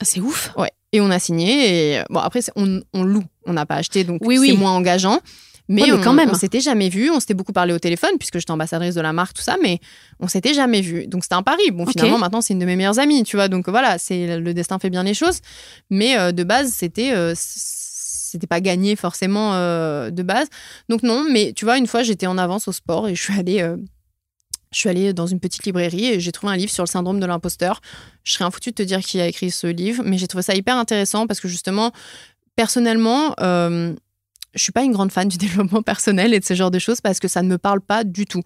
Ah, 0.00 0.04
c'est 0.04 0.20
ouf. 0.20 0.52
Ouais. 0.56 0.70
Et 0.92 1.00
on 1.00 1.10
a 1.10 1.18
signé. 1.18 1.96
Et 1.96 2.02
bon, 2.10 2.20
après, 2.20 2.40
on, 2.56 2.82
loue. 2.94 3.24
On 3.46 3.52
n'a 3.52 3.66
pas 3.66 3.76
acheté, 3.76 4.04
donc 4.04 4.20
c'est 4.24 4.52
moins 4.52 4.72
engageant. 4.72 5.20
Mais, 5.68 5.88
quand 6.02 6.12
même. 6.12 6.30
On 6.30 6.34
s'était 6.34 6.60
jamais 6.60 6.88
vu. 6.88 7.10
On 7.10 7.20
s'était 7.20 7.34
beaucoup 7.34 7.52
parlé 7.52 7.72
au 7.72 7.78
téléphone 7.78 8.12
puisque 8.18 8.38
j'étais 8.38 8.50
ambassadrice 8.50 8.94
de 8.94 9.00
la 9.00 9.12
marque, 9.12 9.34
tout 9.34 9.42
ça, 9.42 9.56
mais 9.62 9.80
on 10.20 10.28
s'était 10.28 10.54
jamais 10.54 10.80
vu. 10.80 11.06
Donc 11.06 11.22
c'était 11.22 11.34
un 11.34 11.42
pari. 11.42 11.70
Bon, 11.70 11.86
finalement, 11.86 12.18
maintenant, 12.18 12.40
c'est 12.40 12.52
une 12.52 12.58
de 12.58 12.66
mes 12.66 12.76
meilleures 12.76 12.98
amies, 12.98 13.22
tu 13.22 13.36
vois. 13.36 13.48
Donc 13.48 13.68
voilà, 13.68 13.98
c'est 13.98 14.38
le 14.38 14.54
destin 14.54 14.78
fait 14.78 14.90
bien 14.90 15.02
les 15.02 15.14
choses. 15.14 15.40
Mais 15.90 16.18
euh, 16.18 16.32
de 16.32 16.44
base, 16.44 16.72
c'était. 16.72 17.12
Euh, 17.14 17.34
c'était 17.36 18.46
pas 18.46 18.62
gagné 18.62 18.96
forcément 18.96 19.52
euh, 19.54 20.08
de 20.08 20.22
base. 20.22 20.48
Donc 20.88 21.02
non, 21.02 21.26
mais 21.30 21.52
tu 21.52 21.66
vois, 21.66 21.76
une 21.76 21.86
fois, 21.86 22.02
j'étais 22.02 22.26
en 22.26 22.38
avance 22.38 22.66
au 22.66 22.72
sport 22.72 23.08
et 23.08 23.14
je 23.14 23.22
suis 23.22 23.38
allée 23.38 23.62
je 24.72 24.78
suis 24.78 24.88
allée 24.88 25.12
dans 25.12 25.26
une 25.26 25.38
petite 25.38 25.64
librairie 25.64 26.06
et 26.06 26.20
j'ai 26.20 26.32
trouvé 26.32 26.52
un 26.52 26.56
livre 26.56 26.72
sur 26.72 26.82
le 26.82 26.88
syndrome 26.88 27.20
de 27.20 27.26
l'imposteur. 27.26 27.80
Je 28.24 28.32
serais 28.32 28.44
un 28.44 28.50
foutu 28.50 28.70
de 28.70 28.74
te 28.74 28.82
dire 28.82 29.00
qui 29.00 29.20
a 29.20 29.26
écrit 29.26 29.50
ce 29.50 29.66
livre, 29.66 30.02
mais 30.04 30.18
j'ai 30.18 30.26
trouvé 30.26 30.42
ça 30.42 30.54
hyper 30.54 30.76
intéressant 30.76 31.26
parce 31.26 31.40
que 31.40 31.48
justement, 31.48 31.92
personnellement, 32.56 33.34
euh, 33.40 33.94
je 34.54 34.62
suis 34.62 34.72
pas 34.72 34.82
une 34.82 34.92
grande 34.92 35.12
fan 35.12 35.28
du 35.28 35.36
développement 35.38 35.82
personnel 35.82 36.34
et 36.34 36.40
de 36.40 36.44
ce 36.44 36.54
genre 36.54 36.70
de 36.70 36.78
choses 36.78 37.00
parce 37.00 37.20
que 37.20 37.28
ça 37.28 37.42
ne 37.42 37.48
me 37.48 37.58
parle 37.58 37.80
pas 37.80 38.04
du 38.04 38.26
tout. 38.26 38.42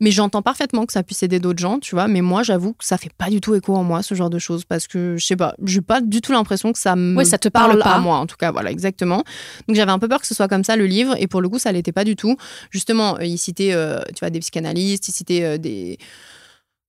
Mais 0.00 0.10
j'entends 0.10 0.42
parfaitement 0.42 0.86
que 0.86 0.92
ça 0.92 1.02
puisse 1.02 1.22
aider 1.22 1.38
d'autres 1.38 1.58
gens, 1.58 1.78
tu 1.78 1.94
vois. 1.94 2.08
Mais 2.08 2.20
moi, 2.20 2.42
j'avoue 2.42 2.72
que 2.72 2.84
ça 2.84 2.98
fait 2.98 3.12
pas 3.16 3.30
du 3.30 3.40
tout 3.40 3.54
écho 3.54 3.74
en 3.74 3.84
moi 3.84 4.02
ce 4.02 4.14
genre 4.14 4.30
de 4.30 4.38
choses 4.38 4.64
parce 4.64 4.86
que 4.86 5.16
je 5.18 5.26
sais 5.26 5.36
pas, 5.36 5.54
j'ai 5.64 5.80
pas 5.80 6.00
du 6.00 6.20
tout 6.20 6.32
l'impression 6.32 6.72
que 6.72 6.78
ça 6.78 6.96
me 6.96 7.22
ça 7.24 7.38
te 7.38 7.48
parle, 7.48 7.78
pas. 7.78 7.94
à 7.94 7.98
moi 7.98 8.16
en 8.16 8.26
tout 8.26 8.36
cas. 8.36 8.52
Voilà, 8.52 8.70
exactement. 8.70 9.24
Donc 9.66 9.76
j'avais 9.76 9.92
un 9.92 9.98
peu 9.98 10.08
peur 10.08 10.20
que 10.20 10.26
ce 10.26 10.34
soit 10.34 10.48
comme 10.48 10.64
ça 10.64 10.76
le 10.76 10.86
livre 10.86 11.14
et 11.18 11.26
pour 11.26 11.40
le 11.40 11.48
coup, 11.48 11.58
ça 11.58 11.72
l'était 11.72 11.92
pas 11.92 12.04
du 12.04 12.16
tout. 12.16 12.36
Justement, 12.70 13.16
euh, 13.16 13.24
il 13.24 13.38
citait, 13.38 13.72
euh, 13.72 14.00
tu 14.14 14.20
vois, 14.20 14.30
des 14.30 14.40
psychanalystes, 14.40 15.08
il 15.08 15.12
citait 15.12 15.44
euh, 15.44 15.58
des 15.58 15.98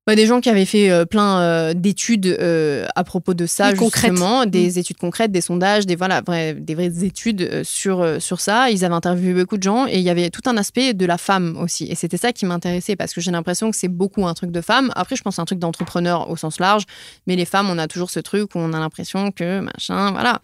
bah, 0.09 0.15
des 0.15 0.25
gens 0.25 0.41
qui 0.41 0.49
avaient 0.49 0.65
fait 0.65 0.89
euh, 0.89 1.05
plein 1.05 1.39
euh, 1.39 1.73
d'études 1.75 2.25
euh, 2.25 2.87
à 2.95 3.03
propos 3.03 3.35
de 3.35 3.45
ça, 3.45 3.75
justement, 3.75 4.47
des 4.47 4.71
mm. 4.71 4.77
études 4.79 4.97
concrètes, 4.97 5.31
des 5.31 5.41
sondages, 5.41 5.85
des, 5.85 5.95
voilà, 5.95 6.23
des 6.23 6.73
vraies 6.73 7.03
études 7.03 7.63
sur, 7.63 8.19
sur 8.19 8.41
ça. 8.41 8.71
Ils 8.71 8.83
avaient 8.83 8.95
interviewé 8.95 9.35
beaucoup 9.35 9.57
de 9.57 9.61
gens 9.61 9.85
et 9.85 9.97
il 9.97 10.01
y 10.01 10.09
avait 10.09 10.31
tout 10.31 10.41
un 10.47 10.57
aspect 10.57 10.95
de 10.95 11.05
la 11.05 11.19
femme 11.19 11.57
aussi. 11.61 11.85
Et 11.91 11.93
c'était 11.93 12.17
ça 12.17 12.33
qui 12.33 12.47
m'intéressait 12.47 12.95
parce 12.95 13.13
que 13.13 13.21
j'ai 13.21 13.29
l'impression 13.29 13.69
que 13.69 13.77
c'est 13.77 13.87
beaucoup 13.87 14.25
un 14.25 14.33
truc 14.33 14.49
de 14.49 14.61
femme. 14.61 14.91
Après, 14.95 15.15
je 15.15 15.21
pense 15.21 15.37
un 15.37 15.45
truc 15.45 15.59
d'entrepreneur 15.59 16.27
au 16.31 16.35
sens 16.35 16.59
large, 16.59 16.85
mais 17.27 17.35
les 17.35 17.45
femmes, 17.45 17.69
on 17.69 17.77
a 17.77 17.87
toujours 17.87 18.09
ce 18.09 18.19
truc 18.19 18.55
où 18.55 18.57
on 18.57 18.73
a 18.73 18.79
l'impression 18.79 19.29
que 19.29 19.59
machin, 19.59 20.09
voilà. 20.09 20.41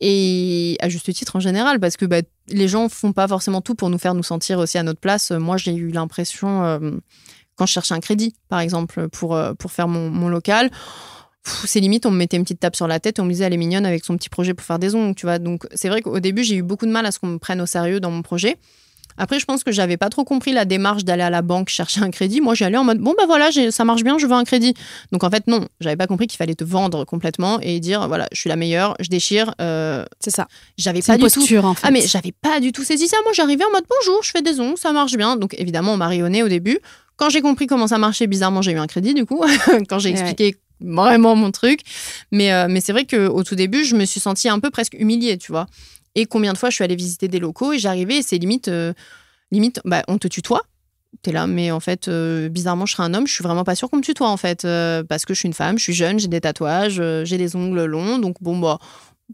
Et 0.00 0.76
à 0.80 0.88
juste 0.88 1.12
titre 1.14 1.36
en 1.36 1.40
général, 1.40 1.78
parce 1.78 1.96
que 1.96 2.06
bah, 2.06 2.22
les 2.48 2.66
gens 2.66 2.88
font 2.88 3.12
pas 3.12 3.28
forcément 3.28 3.60
tout 3.60 3.76
pour 3.76 3.88
nous 3.88 3.98
faire 3.98 4.14
nous 4.14 4.24
sentir 4.24 4.58
aussi 4.58 4.78
à 4.78 4.82
notre 4.82 4.98
place. 4.98 5.30
Moi, 5.30 5.58
j'ai 5.58 5.76
eu 5.76 5.90
l'impression 5.90 6.80
quand 7.56 7.66
je 7.66 7.72
cherchais 7.72 7.94
un 7.94 8.00
crédit, 8.00 8.34
par 8.48 8.60
exemple, 8.60 9.08
pour, 9.08 9.34
euh, 9.34 9.54
pour 9.54 9.72
faire 9.72 9.88
mon, 9.88 10.28
local. 10.28 10.70
C'est 11.64 11.80
limite, 11.80 12.06
on 12.06 12.10
me 12.10 12.16
mettait 12.16 12.36
une 12.36 12.42
petite 12.42 12.60
tape 12.60 12.74
sur 12.74 12.88
la 12.88 12.98
tête 12.98 13.18
et 13.18 13.22
on 13.22 13.24
me 13.24 13.30
disait 13.30 13.44
elle 13.44 13.54
est 13.54 13.58
mignonne 13.58 13.86
avec 13.86 14.04
son 14.04 14.16
petit 14.16 14.28
projet 14.28 14.52
pour 14.52 14.66
faire 14.66 14.80
des 14.80 14.96
ongles, 14.96 15.14
tu 15.14 15.26
vois. 15.26 15.38
Donc 15.38 15.66
c'est 15.74 15.88
vrai 15.88 16.02
qu'au 16.02 16.18
début, 16.18 16.42
j'ai 16.42 16.56
eu 16.56 16.62
beaucoup 16.62 16.86
de 16.86 16.90
mal 16.90 17.06
à 17.06 17.12
ce 17.12 17.20
qu'on 17.20 17.28
me 17.28 17.38
prenne 17.38 17.60
au 17.60 17.66
sérieux 17.66 18.00
dans 18.00 18.10
mon 18.10 18.22
projet. 18.22 18.58
Après, 19.18 19.38
je 19.38 19.44
pense 19.46 19.64
que 19.64 19.72
j'avais 19.72 19.96
pas 19.96 20.10
trop 20.10 20.24
compris 20.24 20.52
la 20.52 20.64
démarche 20.64 21.04
d'aller 21.04 21.22
à 21.22 21.30
la 21.30 21.42
banque 21.42 21.68
chercher 21.68 22.00
un 22.02 22.10
crédit. 22.10 22.40
Moi, 22.40 22.54
j'y 22.54 22.64
allais 22.64 22.76
en 22.76 22.84
mode 22.84 22.98
bon, 22.98 23.14
bah 23.16 23.24
voilà, 23.26 23.50
ça 23.70 23.84
marche 23.84 24.02
bien, 24.02 24.18
je 24.18 24.26
veux 24.26 24.32
un 24.32 24.44
crédit. 24.44 24.74
Donc 25.12 25.24
en 25.24 25.30
fait, 25.30 25.46
non, 25.46 25.66
j'avais 25.80 25.96
pas 25.96 26.06
compris 26.06 26.26
qu'il 26.26 26.36
fallait 26.36 26.54
te 26.54 26.64
vendre 26.64 27.04
complètement 27.04 27.58
et 27.60 27.80
dire 27.80 28.08
voilà, 28.08 28.26
je 28.32 28.40
suis 28.40 28.48
la 28.48 28.56
meilleure, 28.56 28.96
je 29.00 29.08
déchire. 29.08 29.54
Euh, 29.60 30.04
c'est 30.20 30.30
ça. 30.30 30.48
J'avais 30.76 31.00
pas 31.00 31.16
du 31.16 31.24
tout. 31.24 31.56
En 31.58 31.74
fait. 31.74 31.86
Ah, 31.86 31.90
mais 31.90 32.06
j'avais 32.06 32.32
pas 32.32 32.60
du 32.60 32.72
tout 32.72 32.84
saisi 32.84 33.08
ça. 33.08 33.16
Moi, 33.24 33.32
j'arrivais 33.32 33.64
en 33.64 33.70
mode 33.70 33.84
bonjour, 33.88 34.22
je 34.22 34.30
fais 34.30 34.42
des 34.42 34.60
ongles, 34.60 34.76
ça 34.78 34.92
marche 34.92 35.16
bien. 35.16 35.36
Donc 35.36 35.54
évidemment, 35.58 35.94
on 35.94 35.96
m'a 35.96 36.08
rayonné 36.08 36.42
au 36.42 36.48
début. 36.48 36.78
Quand 37.16 37.30
j'ai 37.30 37.40
compris 37.40 37.66
comment 37.66 37.86
ça 37.86 37.98
marchait, 37.98 38.26
bizarrement, 38.26 38.62
j'ai 38.62 38.72
eu 38.72 38.78
un 38.78 38.86
crédit, 38.86 39.14
du 39.14 39.24
coup, 39.24 39.42
quand 39.88 39.98
j'ai 39.98 40.10
expliqué 40.10 40.56
vraiment 40.80 41.34
mon 41.36 41.50
truc. 41.50 41.80
Mais, 42.32 42.52
euh, 42.52 42.66
mais 42.68 42.80
c'est 42.80 42.92
vrai 42.92 43.06
qu'au 43.06 43.42
tout 43.42 43.54
début, 43.54 43.84
je 43.84 43.96
me 43.96 44.04
suis 44.04 44.20
sentie 44.20 44.48
un 44.48 44.58
peu 44.60 44.70
presque 44.70 44.94
humiliée, 44.94 45.38
tu 45.38 45.52
vois. 45.52 45.66
Et 46.14 46.26
combien 46.26 46.52
de 46.52 46.58
fois 46.58 46.70
je 46.70 46.74
suis 46.74 46.84
allée 46.84 46.96
visiter 46.96 47.28
des 47.28 47.38
locaux 47.38 47.72
et 47.72 47.78
j'arrivais 47.78 48.18
et 48.18 48.22
c'est 48.22 48.38
limite, 48.38 48.68
euh, 48.68 48.92
limite 49.50 49.80
bah, 49.84 50.02
on 50.08 50.18
te 50.18 50.28
tutoie. 50.28 50.62
T'es 51.22 51.32
là, 51.32 51.46
mais 51.46 51.70
en 51.70 51.80
fait, 51.80 52.08
euh, 52.08 52.48
bizarrement, 52.48 52.84
je 52.84 52.92
serais 52.92 53.04
un 53.04 53.14
homme, 53.14 53.26
je 53.26 53.32
suis 53.32 53.42
vraiment 53.42 53.64
pas 53.64 53.74
sûre 53.74 53.88
qu'on 53.88 53.96
me 53.96 54.02
tutoie, 54.02 54.28
en 54.28 54.36
fait. 54.36 54.66
parce 55.08 55.24
que 55.24 55.32
je 55.34 55.38
suis 55.40 55.46
une 55.46 55.54
femme, 55.54 55.78
je 55.78 55.84
suis 55.84 55.94
jeune, 55.94 56.18
j'ai 56.18 56.28
des 56.28 56.40
tatouages, 56.40 57.02
j'ai 57.24 57.38
des 57.38 57.56
ongles 57.56 57.84
longs. 57.84 58.18
Donc, 58.18 58.36
bon, 58.42 58.58
bah, 58.58 58.78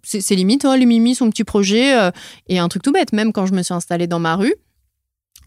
c'est 0.04 0.34
limite, 0.34 0.64
oh, 0.64 0.74
les 0.74 0.86
mimi, 0.86 1.14
son 1.14 1.28
petit 1.30 1.44
projet. 1.44 1.92
et 2.48 2.58
un 2.58 2.68
truc 2.68 2.82
tout 2.82 2.92
bête, 2.92 3.12
même 3.12 3.32
quand 3.32 3.46
je 3.46 3.52
me 3.52 3.62
suis 3.62 3.74
installée 3.74 4.06
dans 4.06 4.20
ma 4.20 4.36
rue, 4.36 4.54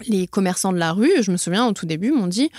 les 0.08 0.28
commerçants 0.28 0.74
de 0.74 0.78
la 0.78 0.92
rue, 0.92 1.12
je 1.22 1.32
me 1.32 1.38
souviens 1.38 1.66
au 1.68 1.74
tout 1.74 1.86
début, 1.86 2.12
m'ont 2.12 2.28
dit 2.28 2.50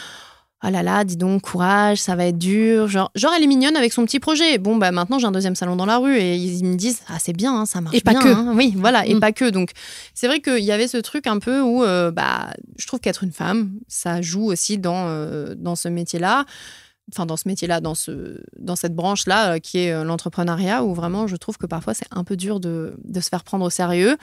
Oh 0.64 0.70
là 0.70 0.82
là, 0.82 1.04
dis 1.04 1.18
donc, 1.18 1.42
courage, 1.42 1.98
ça 1.98 2.16
va 2.16 2.26
être 2.26 2.38
dur. 2.38 2.88
Genre, 2.88 3.10
genre, 3.14 3.32
elle 3.36 3.42
est 3.42 3.46
mignonne 3.46 3.76
avec 3.76 3.92
son 3.92 4.04
petit 4.06 4.20
projet. 4.20 4.56
Bon, 4.56 4.76
bah 4.76 4.90
maintenant, 4.90 5.18
j'ai 5.18 5.26
un 5.26 5.32
deuxième 5.32 5.54
salon 5.54 5.76
dans 5.76 5.84
la 5.84 5.98
rue 5.98 6.16
et 6.16 6.36
ils 6.36 6.64
me 6.64 6.76
disent 6.76 7.02
Ah, 7.08 7.18
c'est 7.20 7.34
bien, 7.34 7.54
hein, 7.54 7.66
ça 7.66 7.82
marche 7.82 7.94
et 7.94 8.00
bien. 8.00 8.14
pas 8.14 8.20
que. 8.20 8.28
Hein. 8.28 8.52
Oui, 8.56 8.72
voilà, 8.74 9.06
et 9.06 9.14
mm. 9.14 9.20
pas 9.20 9.32
que. 9.32 9.50
Donc, 9.50 9.72
c'est 10.14 10.26
vrai 10.26 10.40
qu'il 10.40 10.64
y 10.64 10.72
avait 10.72 10.88
ce 10.88 10.96
truc 10.96 11.26
un 11.26 11.38
peu 11.40 11.60
où, 11.60 11.84
euh, 11.84 12.10
bah, 12.10 12.54
je 12.78 12.86
trouve 12.86 13.00
qu'être 13.00 13.22
une 13.22 13.32
femme, 13.32 13.72
ça 13.86 14.22
joue 14.22 14.46
aussi 14.46 14.78
dans, 14.78 15.08
euh, 15.08 15.54
dans 15.56 15.76
ce 15.76 15.88
métier-là. 15.88 16.46
Enfin, 17.12 17.26
dans 17.26 17.36
ce 17.36 17.46
métier-là, 17.46 17.80
dans, 17.80 17.94
ce, 17.94 18.40
dans 18.58 18.76
cette 18.76 18.94
branche-là, 18.94 19.52
euh, 19.52 19.58
qui 19.58 19.78
est 19.78 20.04
l'entrepreneuriat, 20.04 20.82
où 20.84 20.94
vraiment, 20.94 21.26
je 21.26 21.36
trouve 21.36 21.58
que 21.58 21.66
parfois, 21.66 21.92
c'est 21.92 22.08
un 22.10 22.24
peu 22.24 22.34
dur 22.34 22.60
de, 22.60 22.96
de 23.04 23.20
se 23.20 23.28
faire 23.28 23.44
prendre 23.44 23.64
au 23.64 23.70
sérieux 23.70 24.16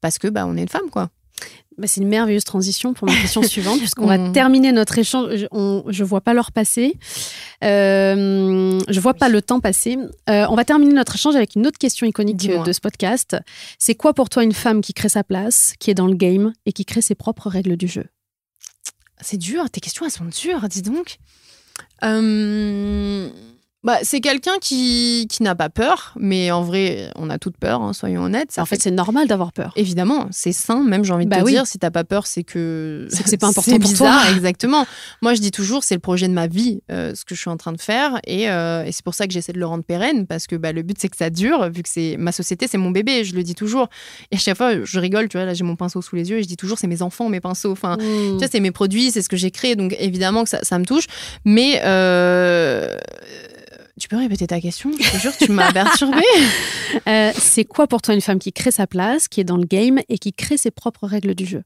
parce 0.00 0.18
que, 0.18 0.28
bah, 0.28 0.46
on 0.46 0.56
est 0.56 0.62
une 0.62 0.68
femme, 0.68 0.88
quoi. 0.90 1.10
Bah, 1.78 1.86
c'est 1.86 2.02
une 2.02 2.08
merveilleuse 2.08 2.44
transition 2.44 2.92
pour 2.92 3.08
ma 3.08 3.14
question 3.16 3.42
suivante, 3.44 3.78
puisqu'on 3.78 4.06
va 4.06 4.18
mm. 4.18 4.32
terminer 4.32 4.72
notre 4.72 4.98
échange. 4.98 5.34
Je, 5.34 5.46
ne 5.50 6.04
vois 6.04 6.20
pas 6.20 6.34
l'heure 6.34 6.52
passer. 6.52 6.98
Euh, 7.64 8.78
je 8.86 9.00
vois 9.00 9.14
pas 9.14 9.30
le 9.30 9.40
temps 9.40 9.60
passer. 9.60 9.96
Euh, 10.28 10.46
on 10.50 10.56
va 10.56 10.64
terminer 10.64 10.92
notre 10.92 11.14
échange 11.14 11.36
avec 11.36 11.54
une 11.54 11.66
autre 11.66 11.78
question 11.78 12.06
iconique 12.06 12.36
de 12.36 12.72
ce 12.72 12.80
podcast. 12.80 13.36
C'est 13.78 13.94
quoi 13.94 14.12
pour 14.12 14.28
toi 14.28 14.44
une 14.44 14.52
femme 14.52 14.82
qui 14.82 14.92
crée 14.92 15.08
sa 15.08 15.24
place, 15.24 15.72
qui 15.78 15.90
est 15.90 15.94
dans 15.94 16.06
le 16.06 16.14
game 16.14 16.52
et 16.66 16.72
qui 16.72 16.84
crée 16.84 17.02
ses 17.02 17.14
propres 17.14 17.48
règles 17.48 17.76
du 17.76 17.88
jeu? 17.88 18.04
C'est 19.22 19.38
dur. 19.38 19.70
Tes 19.70 19.80
questions, 19.80 20.04
elles 20.04 20.12
sont 20.12 20.24
dures, 20.24 20.68
dis 20.68 20.82
donc. 20.82 21.16
Euh 22.04 23.30
bah, 23.82 23.96
c'est 24.02 24.20
quelqu'un 24.20 24.58
qui, 24.60 25.26
qui 25.30 25.42
n'a 25.42 25.54
pas 25.54 25.70
peur, 25.70 26.12
mais 26.18 26.50
en 26.50 26.62
vrai, 26.62 27.10
on 27.16 27.30
a 27.30 27.38
toute 27.38 27.56
peur, 27.56 27.80
hein, 27.80 27.94
soyons 27.94 28.24
honnêtes. 28.24 28.58
en 28.58 28.66
fait, 28.66 28.80
c'est 28.82 28.90
normal 28.90 29.26
d'avoir 29.26 29.52
peur. 29.52 29.72
Évidemment, 29.74 30.28
c'est 30.32 30.52
sain, 30.52 30.84
même 30.84 31.02
j'ai 31.02 31.14
envie 31.14 31.24
de 31.24 31.30
bah 31.30 31.40
te 31.40 31.48
dire, 31.48 31.66
si 31.66 31.78
t'as 31.78 31.90
pas 31.90 32.04
peur, 32.04 32.26
c'est 32.26 32.42
que. 32.42 33.08
C'est 33.10 33.22
que 33.22 33.30
c'est 33.30 33.38
pas 33.38 33.46
important 33.46 33.70
pour 33.78 33.88
bizarre, 33.88 34.22
toi. 34.22 34.32
exactement. 34.32 34.86
Moi, 35.22 35.32
je 35.32 35.40
dis 35.40 35.50
toujours, 35.50 35.82
c'est 35.82 35.94
le 35.94 36.00
projet 36.00 36.28
de 36.28 36.34
ma 36.34 36.46
vie, 36.46 36.82
euh, 36.92 37.14
ce 37.14 37.24
que 37.24 37.34
je 37.34 37.40
suis 37.40 37.48
en 37.48 37.56
train 37.56 37.72
de 37.72 37.80
faire, 37.80 38.20
et, 38.26 38.50
euh, 38.50 38.84
et 38.84 38.92
c'est 38.92 39.04
pour 39.04 39.14
ça 39.14 39.26
que 39.26 39.32
j'essaie 39.32 39.54
de 39.54 39.58
le 39.58 39.66
rendre 39.66 39.84
pérenne, 39.84 40.26
parce 40.26 40.46
que 40.46 40.56
bah, 40.56 40.72
le 40.72 40.82
but, 40.82 40.98
c'est 41.00 41.08
que 41.08 41.16
ça 41.16 41.30
dure, 41.30 41.70
vu 41.70 41.82
que 41.82 41.88
c'est 41.88 42.16
ma 42.18 42.32
société, 42.32 42.66
c'est 42.68 42.78
mon 42.78 42.90
bébé, 42.90 43.24
je 43.24 43.34
le 43.34 43.42
dis 43.42 43.54
toujours. 43.54 43.88
Et 44.30 44.36
à 44.36 44.38
chaque 44.38 44.58
fois, 44.58 44.84
je 44.84 45.00
rigole, 45.00 45.30
tu 45.30 45.38
vois, 45.38 45.46
là, 45.46 45.54
j'ai 45.54 45.64
mon 45.64 45.76
pinceau 45.76 46.02
sous 46.02 46.16
les 46.16 46.28
yeux, 46.28 46.38
et 46.38 46.42
je 46.42 46.48
dis 46.48 46.58
toujours, 46.58 46.78
c'est 46.78 46.86
mes 46.86 47.00
enfants, 47.00 47.30
mes 47.30 47.40
pinceaux. 47.40 47.72
Enfin, 47.72 47.96
mmh. 47.96 48.32
tu 48.32 48.36
vois, 48.36 48.48
c'est 48.48 48.60
mes 48.60 48.72
produits, 48.72 49.10
c'est 49.10 49.22
ce 49.22 49.30
que 49.30 49.38
j'ai 49.38 49.50
créé, 49.50 49.74
donc 49.74 49.96
évidemment 49.98 50.42
que 50.44 50.50
ça, 50.50 50.58
ça 50.62 50.78
me 50.78 50.84
touche. 50.84 51.06
Mais. 51.46 51.80
Euh 51.82 52.98
peux 54.10 54.16
répéter 54.16 54.48
ta 54.48 54.60
question 54.60 54.90
Je 55.00 55.10
te 55.10 55.16
jure, 55.18 55.36
tu 55.36 55.52
m'as 55.52 55.72
perturbée. 55.72 56.20
Euh, 57.06 57.30
c'est 57.36 57.64
quoi 57.64 57.86
pour 57.86 58.02
toi 58.02 58.14
une 58.14 58.20
femme 58.20 58.40
qui 58.40 58.52
crée 58.52 58.72
sa 58.72 58.88
place, 58.88 59.28
qui 59.28 59.40
est 59.40 59.44
dans 59.44 59.56
le 59.56 59.64
game 59.64 60.00
et 60.08 60.18
qui 60.18 60.32
crée 60.32 60.56
ses 60.56 60.72
propres 60.72 61.06
règles 61.06 61.36
du 61.36 61.46
jeu? 61.46 61.62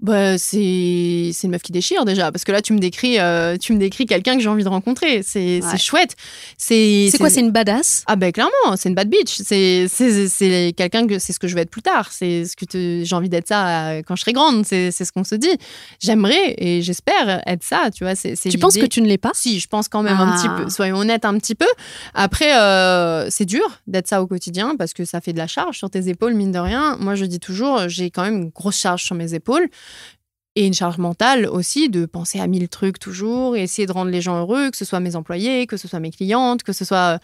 Bah, 0.00 0.36
c'est 0.36 1.32
une 1.42 1.50
meuf 1.50 1.62
qui 1.62 1.72
déchire 1.72 2.04
déjà. 2.04 2.30
Parce 2.30 2.44
que 2.44 2.52
là 2.52 2.60
tu 2.60 2.74
me 2.74 2.78
décris 2.78 3.18
euh, 3.18 3.56
tu 3.56 3.72
me 3.72 3.78
décris 3.78 4.04
quelqu'un 4.04 4.36
que 4.36 4.42
j'ai 4.42 4.48
envie 4.48 4.64
de 4.64 4.68
rencontrer. 4.68 5.22
C'est 5.22 5.60
chouette. 5.78 6.16
C'est 6.58 7.08
c'est 7.10 7.18
quoi 7.18 7.30
c'est 7.30 7.40
une 7.40 7.50
badass? 7.50 8.04
Ah 8.06 8.16
ben 8.16 8.30
clairement 8.30 8.76
c'est 8.76 8.90
une 8.90 8.94
bad 8.94 9.08
bitch. 9.08 9.40
C'est 9.42 9.88
c'est 9.88 10.74
quelqu'un 10.76 11.06
que 11.06 11.18
c'est 11.18 11.32
ce 11.32 11.38
que 11.38 11.48
je 11.48 11.54
vais 11.54 11.62
être 11.62 11.70
plus 11.70 11.82
tard. 11.82 12.10
C'est 12.12 12.44
ce 12.44 12.56
que 12.56 13.04
j'ai 13.04 13.16
envie 13.16 13.30
d'être 13.30 13.48
ça 13.48 13.90
euh, 13.90 14.02
quand 14.06 14.16
je 14.16 14.22
serai 14.22 14.32
grande. 14.32 14.66
C'est 14.66 14.90
ce 14.90 15.12
qu'on 15.12 15.24
se 15.24 15.34
dit. 15.34 15.56
J'aimerais 16.00 16.54
et 16.58 16.82
j'espère 16.82 17.42
être 17.46 17.64
ça 17.64 17.90
tu 17.94 18.04
vois. 18.04 18.14
C'est 18.14 18.36
tu 18.36 18.58
penses 18.58 18.76
que 18.76 18.86
tu 18.86 19.00
ne 19.00 19.06
l'es 19.06 19.18
pas? 19.18 19.32
Si 19.32 19.60
je 19.60 19.68
pense 19.68 19.88
quand 19.88 20.02
même 20.02 20.18
un 20.18 20.36
petit 20.36 20.48
peu. 20.48 20.64
Ah. 20.66 20.70
soyons 20.70 20.96
honnêtes 20.96 21.24
un 21.24 21.38
petit 21.38 21.54
peu. 21.54 21.66
Après 22.12 22.54
euh, 22.54 23.28
c'est 23.30 23.46
dur 23.46 23.80
d'être 23.86 24.08
ça 24.08 24.22
au 24.22 24.26
quotidien 24.26 24.76
parce 24.76 24.92
que 24.92 25.06
ça 25.06 25.22
fait 25.22 25.32
de 25.32 25.38
la 25.38 25.46
charge 25.46 25.78
sur 25.78 25.88
tes 25.88 26.08
épaules 26.08 26.34
mine 26.34 26.52
de 26.52 26.58
rien. 26.58 26.98
Moi 27.00 27.14
je 27.14 27.24
dis 27.24 27.40
toujours 27.40 27.88
j'ai 27.88 28.10
quand 28.10 28.22
même 28.22 28.36
une 28.36 28.50
grosse 28.50 28.78
charge 28.78 29.02
sur 29.02 29.14
mes 29.14 29.32
épaules 29.32 29.68
et 30.56 30.66
une 30.66 30.74
charge 30.74 30.98
mentale 30.98 31.46
aussi 31.46 31.90
de 31.90 32.06
penser 32.06 32.40
à 32.40 32.46
mille 32.46 32.68
trucs 32.68 32.98
toujours 32.98 33.56
et 33.56 33.62
essayer 33.62 33.86
de 33.86 33.92
rendre 33.92 34.10
les 34.10 34.22
gens 34.22 34.40
heureux, 34.40 34.70
que 34.70 34.76
ce 34.76 34.86
soit 34.86 35.00
mes 35.00 35.14
employés, 35.14 35.66
que 35.66 35.76
ce 35.76 35.86
soit 35.86 36.00
mes 36.00 36.10
clientes, 36.10 36.62
que 36.62 36.72
ce 36.72 36.84
soit 36.84 37.20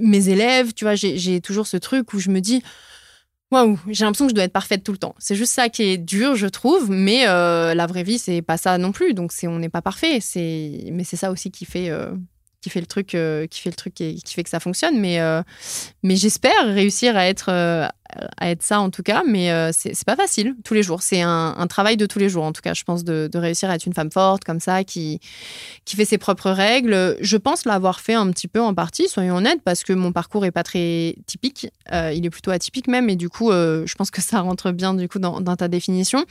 mes 0.00 0.30
élèves. 0.30 0.72
Tu 0.72 0.84
vois, 0.84 0.94
j'ai 0.94 1.40
toujours 1.42 1.66
ce 1.66 1.76
truc 1.76 2.14
où 2.14 2.18
je 2.18 2.30
me 2.30 2.40
dis, 2.40 2.62
waouh, 3.50 3.78
j'ai 3.88 4.04
l'impression 4.04 4.24
que 4.24 4.30
je 4.30 4.34
dois 4.34 4.44
être 4.44 4.52
parfaite 4.52 4.82
tout 4.82 4.92
le 4.92 4.98
temps. 4.98 5.14
C'est 5.18 5.34
juste 5.34 5.52
ça 5.52 5.68
qui 5.68 5.82
est 5.82 5.98
dur, 5.98 6.34
je 6.34 6.46
trouve, 6.46 6.90
mais 6.90 7.28
euh, 7.28 7.74
la 7.74 7.86
vraie 7.86 8.02
vie, 8.02 8.18
c'est 8.18 8.40
pas 8.40 8.56
ça 8.56 8.78
non 8.78 8.90
plus. 8.90 9.12
Donc, 9.12 9.32
on 9.44 9.58
n'est 9.58 9.68
pas 9.68 9.82
parfait. 9.82 10.20
Mais 10.90 11.04
c'est 11.04 11.16
ça 11.16 11.30
aussi 11.30 11.50
qui 11.50 11.66
fait, 11.66 11.90
euh, 11.90 12.12
qui 12.62 12.70
fait 12.70 12.80
le 12.80 12.86
truc, 12.86 13.08
qui 13.08 13.60
fait 13.60 13.70
le 13.70 13.76
truc 13.76 14.00
et 14.00 14.14
qui 14.14 14.34
fait 14.34 14.44
que 14.44 14.50
ça 14.50 14.60
fonctionne. 14.60 14.98
Mais, 14.98 15.18
mais 16.02 16.16
j'espère 16.16 16.52
réussir 16.66 17.16
à 17.16 17.26
être, 17.26 17.50
à 17.50 18.50
être 18.50 18.62
ça 18.62 18.80
en 18.80 18.88
tout 18.88 19.02
cas. 19.02 19.24
Mais 19.26 19.50
c'est 19.72 20.04
pas 20.04 20.16
facile 20.16 20.54
tous 20.64 20.72
les 20.72 20.82
jours. 20.82 21.02
C'est 21.02 21.20
un, 21.22 21.66
travail 21.68 21.96
de 21.96 22.06
tous 22.06 22.20
les 22.20 22.28
jours 22.28 22.44
en 22.44 22.52
tout 22.52 22.62
cas. 22.62 22.72
Je 22.72 22.84
pense 22.84 23.02
de, 23.04 23.28
réussir 23.34 23.68
à 23.68 23.74
être 23.74 23.86
une 23.86 23.94
femme 23.94 24.12
forte 24.12 24.44
comme 24.44 24.60
ça, 24.60 24.84
qui, 24.84 25.20
qui 25.84 25.96
fait 25.96 26.04
ses 26.04 26.18
propres 26.18 26.50
règles. 26.50 27.16
Je 27.20 27.36
pense 27.36 27.64
l'avoir 27.64 28.00
fait 28.00 28.14
un 28.14 28.30
petit 28.30 28.48
peu 28.48 28.60
en 28.60 28.74
partie, 28.74 29.08
soyons 29.08 29.36
honnêtes, 29.36 29.62
parce 29.64 29.82
que 29.82 29.92
mon 29.92 30.12
parcours 30.12 30.46
est 30.46 30.52
pas 30.52 30.62
très 30.62 31.16
typique. 31.26 31.66
il 31.90 32.24
est 32.24 32.30
plutôt 32.30 32.52
atypique 32.52 32.86
même, 32.86 33.10
et 33.10 33.16
du 33.16 33.28
coup, 33.28 33.50
je 33.50 33.94
pense 33.96 34.12
que 34.12 34.22
ça 34.22 34.40
rentre 34.40 34.70
bien 34.70 34.94
du 34.94 35.08
coup 35.08 35.18
dans 35.18 35.56
ta 35.56 35.66
définition. 35.68 36.24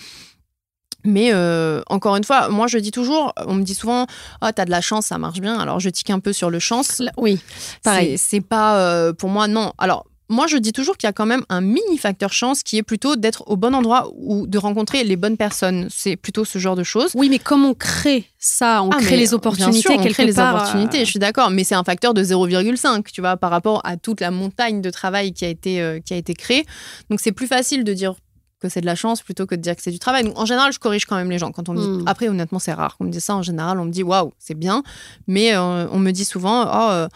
Mais 1.03 1.31
euh, 1.33 1.81
encore 1.87 2.15
une 2.15 2.23
fois, 2.23 2.49
moi 2.49 2.67
je 2.67 2.77
dis 2.77 2.91
toujours, 2.91 3.33
on 3.45 3.55
me 3.55 3.63
dit 3.63 3.75
souvent, 3.75 4.05
oh 4.41 4.47
t'as 4.53 4.65
de 4.65 4.71
la 4.71 4.81
chance, 4.81 5.07
ça 5.07 5.17
marche 5.17 5.39
bien. 5.39 5.57
Alors 5.59 5.79
je 5.79 5.89
tique 5.89 6.09
un 6.09 6.19
peu 6.19 6.33
sur 6.33 6.49
le 6.49 6.59
chance. 6.59 7.01
Oui, 7.17 7.39
pareil. 7.83 8.17
C'est 8.17 8.41
pas 8.41 8.77
euh, 8.79 9.13
pour 9.13 9.29
moi 9.29 9.47
non. 9.47 9.73
Alors 9.77 10.05
moi 10.29 10.47
je 10.47 10.57
dis 10.57 10.71
toujours 10.71 10.97
qu'il 10.97 11.07
y 11.07 11.09
a 11.09 11.13
quand 11.13 11.25
même 11.25 11.43
un 11.49 11.59
mini 11.61 11.97
facteur 11.97 12.31
chance 12.31 12.63
qui 12.63 12.77
est 12.77 12.83
plutôt 12.83 13.15
d'être 13.15 13.43
au 13.47 13.57
bon 13.57 13.75
endroit 13.75 14.09
ou 14.15 14.47
de 14.47 14.57
rencontrer 14.57 15.03
les 15.03 15.15
bonnes 15.15 15.37
personnes. 15.37 15.87
C'est 15.89 16.15
plutôt 16.15 16.45
ce 16.45 16.59
genre 16.59 16.75
de 16.75 16.83
choses. 16.83 17.11
Oui, 17.15 17.29
mais 17.29 17.39
comme 17.39 17.65
on 17.65 17.73
crée 17.73 18.25
ça, 18.39 18.81
on 18.83 18.89
ah, 18.91 18.97
crée 18.99 19.17
les 19.17 19.33
opportunités 19.33 19.81
sûr, 19.81 19.91
on 19.91 20.03
crée 20.03 20.25
les 20.25 20.39
opportunités. 20.39 21.01
Euh, 21.01 21.05
je 21.05 21.09
suis 21.09 21.19
d'accord, 21.19 21.49
mais 21.49 21.63
c'est 21.63 21.75
un 21.75 21.83
facteur 21.83 22.13
de 22.13 22.23
0,5, 22.23 23.03
tu 23.11 23.21
vois, 23.21 23.37
par 23.37 23.49
rapport 23.49 23.81
à 23.83 23.97
toute 23.97 24.21
la 24.21 24.31
montagne 24.31 24.81
de 24.81 24.89
travail 24.89 25.33
qui 25.33 25.45
a 25.45 25.49
été 25.49 26.01
qui 26.05 26.13
a 26.13 26.17
été 26.17 26.33
créée. 26.33 26.65
Donc 27.09 27.19
c'est 27.19 27.31
plus 27.31 27.47
facile 27.47 27.83
de 27.83 27.93
dire 27.93 28.15
que 28.61 28.69
c'est 28.69 28.81
de 28.81 28.85
la 28.85 28.95
chance 28.95 29.21
plutôt 29.21 29.45
que 29.45 29.55
de 29.55 29.61
dire 29.61 29.75
que 29.75 29.81
c'est 29.81 29.91
du 29.91 29.99
travail. 29.99 30.23
Donc, 30.23 30.37
en 30.37 30.45
général, 30.45 30.71
je 30.71 30.79
corrige 30.79 31.05
quand 31.05 31.15
même 31.15 31.29
les 31.29 31.39
gens. 31.39 31.51
Quand 31.51 31.67
on 31.67 31.73
me 31.73 31.79
dit... 31.79 31.87
Hmm. 31.87 32.07
Après, 32.07 32.29
honnêtement, 32.29 32.59
c'est 32.59 32.73
rare 32.73 32.95
qu'on 32.95 33.05
me 33.05 33.09
dise 33.09 33.23
ça. 33.23 33.35
En 33.35 33.41
général, 33.41 33.79
on 33.79 33.85
me 33.85 33.91
dit 33.91 34.03
waouh, 34.03 34.31
c'est 34.37 34.53
bien. 34.53 34.83
Mais 35.27 35.55
euh, 35.55 35.87
on 35.89 35.99
me 35.99 36.11
dit 36.11 36.25
souvent 36.25 36.63
oh, 36.63 36.91
euh, 36.91 37.07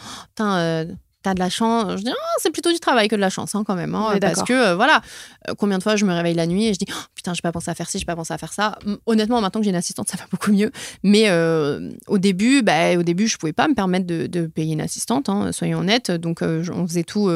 euh 0.41 0.85
t'as 1.25 1.33
de 1.33 1.39
la 1.39 1.49
chance. 1.49 1.97
Je 1.97 2.03
dis, 2.03 2.11
oh, 2.11 2.37
c'est 2.37 2.51
plutôt 2.51 2.71
du 2.71 2.79
travail 2.79 3.07
que 3.07 3.15
de 3.15 3.21
la 3.21 3.31
chance, 3.31 3.55
hein, 3.55 3.63
quand 3.65 3.73
même. 3.73 3.95
Hein, 3.95 4.17
parce 4.21 4.43
que, 4.43 4.53
euh, 4.53 4.75
voilà, 4.75 5.01
euh, 5.49 5.53
combien 5.57 5.79
de 5.79 5.83
fois 5.83 5.95
je 5.95 6.05
me 6.05 6.13
réveille 6.13 6.35
la 6.35 6.45
nuit 6.45 6.67
et 6.67 6.73
je 6.73 6.77
dis, 6.77 6.85
oh, 6.91 7.03
putain, 7.15 7.33
j'ai 7.33 7.41
pas 7.41 7.51
pensé 7.51 7.71
à 7.71 7.73
faire 7.73 7.89
ci, 7.89 7.97
j'ai 7.97 8.05
pas 8.05 8.15
pensé 8.15 8.31
à 8.31 8.37
faire 8.37 8.53
ça. 8.53 8.77
Honnêtement, 9.07 9.41
maintenant 9.41 9.59
que 9.59 9.65
j'ai 9.65 9.71
une 9.71 9.75
assistante, 9.75 10.07
ça 10.07 10.17
va 10.17 10.25
beaucoup 10.29 10.51
mieux. 10.51 10.71
Mais 11.01 11.29
euh, 11.29 11.91
au 12.07 12.19
début, 12.19 12.61
bah, 12.61 12.95
au 12.95 13.01
début, 13.01 13.27
je 13.27 13.37
pouvais 13.37 13.53
pas 13.53 13.67
me 13.67 13.73
permettre 13.73 14.05
de, 14.05 14.45
payer 14.45 14.73
une 14.73 14.81
assistante, 14.81 15.27
hein, 15.29 15.51
soyons 15.51 15.79
honnêtes. 15.79 16.11
Donc, 16.11 16.43
on 16.43 16.87
faisait 16.87 17.03
tout 17.03 17.31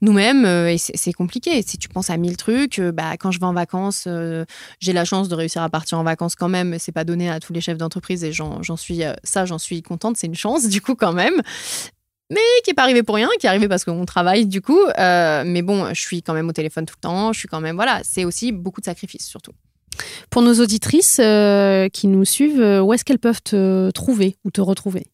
nous-mêmes 0.00 0.46
et 0.46 0.78
c'est 0.78 1.12
compliqué. 1.12 1.60
Si 1.62 1.78
tu 1.78 1.88
penses 1.88 2.10
à 2.10 2.16
mille 2.16 2.36
trucs, 2.36 2.80
bah, 2.80 3.16
quand 3.18 3.32
je 3.32 3.40
vais 3.40 3.46
en 3.46 3.52
vacances, 3.52 4.06
j'ai 4.78 4.92
la 4.92 5.04
chance 5.04 5.28
de 5.28 5.34
réussir 5.34 5.62
à 5.62 5.68
partir 5.68 5.98
en 5.98 6.04
vacances 6.04 6.36
quand 6.36 6.48
même. 6.48 6.76
C'est 6.78 6.92
pas 6.92 7.04
donné 7.04 7.28
à 7.28 7.40
tous 7.40 7.52
les 7.52 7.60
chefs 7.60 7.78
d'entreprise 7.78 8.22
et 8.22 8.32
j'en 8.32 8.76
suis, 8.76 9.02
ça, 9.24 9.44
j'en 9.44 9.58
suis 9.58 9.82
contente. 9.82 10.16
C'est 10.16 10.28
une 10.28 10.36
chance, 10.36 10.68
du 10.68 10.80
coup, 10.80 10.94
quand 10.94 11.12
même 11.12 11.42
mais 12.30 12.40
qui 12.64 12.70
est 12.70 12.74
pas 12.74 12.82
arrivé 12.82 13.02
pour 13.02 13.14
rien, 13.14 13.28
qui 13.38 13.46
est 13.46 13.48
arrivé 13.48 13.68
parce 13.68 13.84
qu'on 13.84 14.04
travaille 14.04 14.46
du 14.46 14.60
coup. 14.60 14.80
Euh, 14.98 15.44
mais 15.46 15.62
bon, 15.62 15.92
je 15.94 16.00
suis 16.00 16.22
quand 16.22 16.34
même 16.34 16.48
au 16.48 16.52
téléphone 16.52 16.86
tout 16.86 16.96
le 16.96 17.02
temps. 17.02 17.32
Je 17.32 17.38
suis 17.38 17.48
quand 17.48 17.60
même 17.60 17.76
voilà, 17.76 18.00
c'est 18.02 18.24
aussi 18.24 18.52
beaucoup 18.52 18.80
de 18.80 18.86
sacrifices 18.86 19.26
surtout. 19.26 19.52
Pour 20.28 20.42
nos 20.42 20.54
auditrices 20.60 21.20
euh, 21.20 21.88
qui 21.88 22.06
nous 22.06 22.24
suivent, 22.24 22.60
euh, 22.60 22.80
où 22.80 22.92
est-ce 22.92 23.04
qu'elles 23.04 23.18
peuvent 23.18 23.42
te 23.42 23.90
trouver 23.90 24.36
ou 24.44 24.50
te 24.50 24.60
retrouver? 24.60 25.06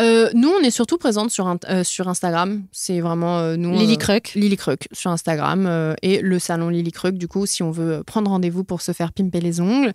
Nous, 0.00 0.48
on 0.48 0.60
est 0.60 0.72
surtout 0.72 0.98
présente 0.98 1.30
sur, 1.30 1.56
sur 1.84 2.08
Instagram. 2.08 2.64
C'est 2.72 3.00
vraiment 3.00 3.56
nous. 3.56 3.78
Lily 3.78 3.96
Croc. 3.96 4.32
Lily 4.34 4.56
Croc 4.56 4.88
sur 4.90 5.12
Instagram 5.12 5.94
et 6.02 6.20
le 6.20 6.38
salon 6.40 6.68
Lily 6.68 6.90
Croc, 6.90 7.14
du 7.14 7.28
coup, 7.28 7.46
si 7.46 7.62
on 7.62 7.70
veut 7.70 8.02
prendre 8.02 8.28
rendez-vous 8.28 8.64
pour 8.64 8.82
se 8.82 8.90
faire 8.90 9.12
pimper 9.12 9.40
les 9.40 9.60
ongles. 9.60 9.92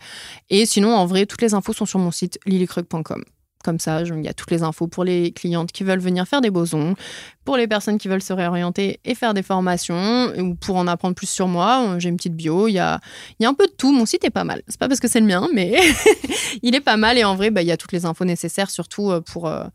Et 0.49 0.65
sinon, 0.65 0.95
en 0.95 1.05
vrai, 1.05 1.25
toutes 1.25 1.41
les 1.41 1.53
infos 1.53 1.73
sont 1.73 1.85
sur 1.85 1.99
mon 1.99 2.11
site 2.11 2.39
lilycroc.com. 2.45 3.23
Comme 3.63 3.77
ça, 3.77 4.03
il 4.03 4.23
y 4.23 4.29
a 4.29 4.33
toutes 4.33 4.51
les 4.51 4.63
infos 4.63 4.87
pour 4.87 5.03
les 5.03 5.33
clientes 5.33 5.73
qui 5.73 5.83
veulent 5.83 5.99
venir 5.99 6.25
faire 6.25 6.39
des 6.39 6.49
bosons, 6.49 6.95
pour 7.43 7.57
les 7.57 7.67
personnes 7.67 7.97
qui 7.97 8.07
veulent 8.07 8.21
se 8.21 8.31
réorienter 8.31 9.01
et 9.03 9.15
faire 9.15 9.33
des 9.33 9.43
formations, 9.43 10.31
ou 10.37 10.55
pour 10.55 10.77
en 10.77 10.87
apprendre 10.87 11.13
plus 11.13 11.29
sur 11.29 11.49
moi. 11.49 11.95
J'ai 11.99 12.07
une 12.07 12.15
petite 12.15 12.35
bio, 12.35 12.69
il 12.69 12.73
y 12.73 12.79
a, 12.79 13.01
y 13.41 13.45
a 13.45 13.49
un 13.49 13.53
peu 13.53 13.67
de 13.67 13.73
tout. 13.73 13.91
Mon 13.91 14.05
site 14.05 14.23
est 14.23 14.29
pas 14.29 14.45
mal. 14.45 14.61
C'est 14.69 14.79
pas 14.79 14.87
parce 14.87 15.01
que 15.01 15.09
c'est 15.09 15.19
le 15.19 15.25
mien, 15.25 15.49
mais 15.53 15.77
il 16.63 16.73
est 16.73 16.81
pas 16.81 16.95
mal. 16.95 17.17
Et 17.17 17.25
en 17.25 17.35
vrai, 17.35 17.51
bah, 17.51 17.61
il 17.61 17.67
y 17.67 17.71
a 17.71 17.77
toutes 17.77 17.91
les 17.91 18.05
infos 18.05 18.23
nécessaires, 18.23 18.69
surtout 18.71 19.11
euh, 19.11 19.19
pour, 19.19 19.47
euh, 19.47 19.65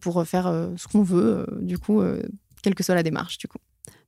pour 0.00 0.24
faire 0.24 0.46
euh, 0.46 0.68
ce 0.76 0.86
qu'on 0.86 1.02
veut, 1.02 1.46
du 1.62 1.78
coup, 1.78 2.00
quelle 2.62 2.76
que 2.76 2.84
soit 2.84 2.94
la 2.94 3.02
démarche, 3.02 3.38
du 3.38 3.48
coup. 3.48 3.58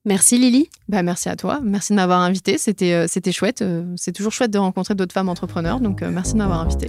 Merci 0.04 0.38
Lily. 0.38 0.68
Bah, 0.88 1.02
merci 1.02 1.28
à 1.28 1.34
toi. 1.34 1.58
Merci 1.64 1.92
de 1.92 1.96
m'avoir 1.96 2.20
invité. 2.20 2.56
C'était, 2.56 3.08
c'était 3.08 3.32
chouette. 3.32 3.64
C'est 3.96 4.12
toujours 4.12 4.32
chouette 4.32 4.52
de 4.52 4.58
rencontrer 4.58 4.94
d'autres 4.94 5.12
femmes 5.12 5.28
entrepreneurs. 5.28 5.80
Donc, 5.80 6.02
merci 6.02 6.34
de 6.34 6.38
m'avoir 6.38 6.60
invité. 6.60 6.88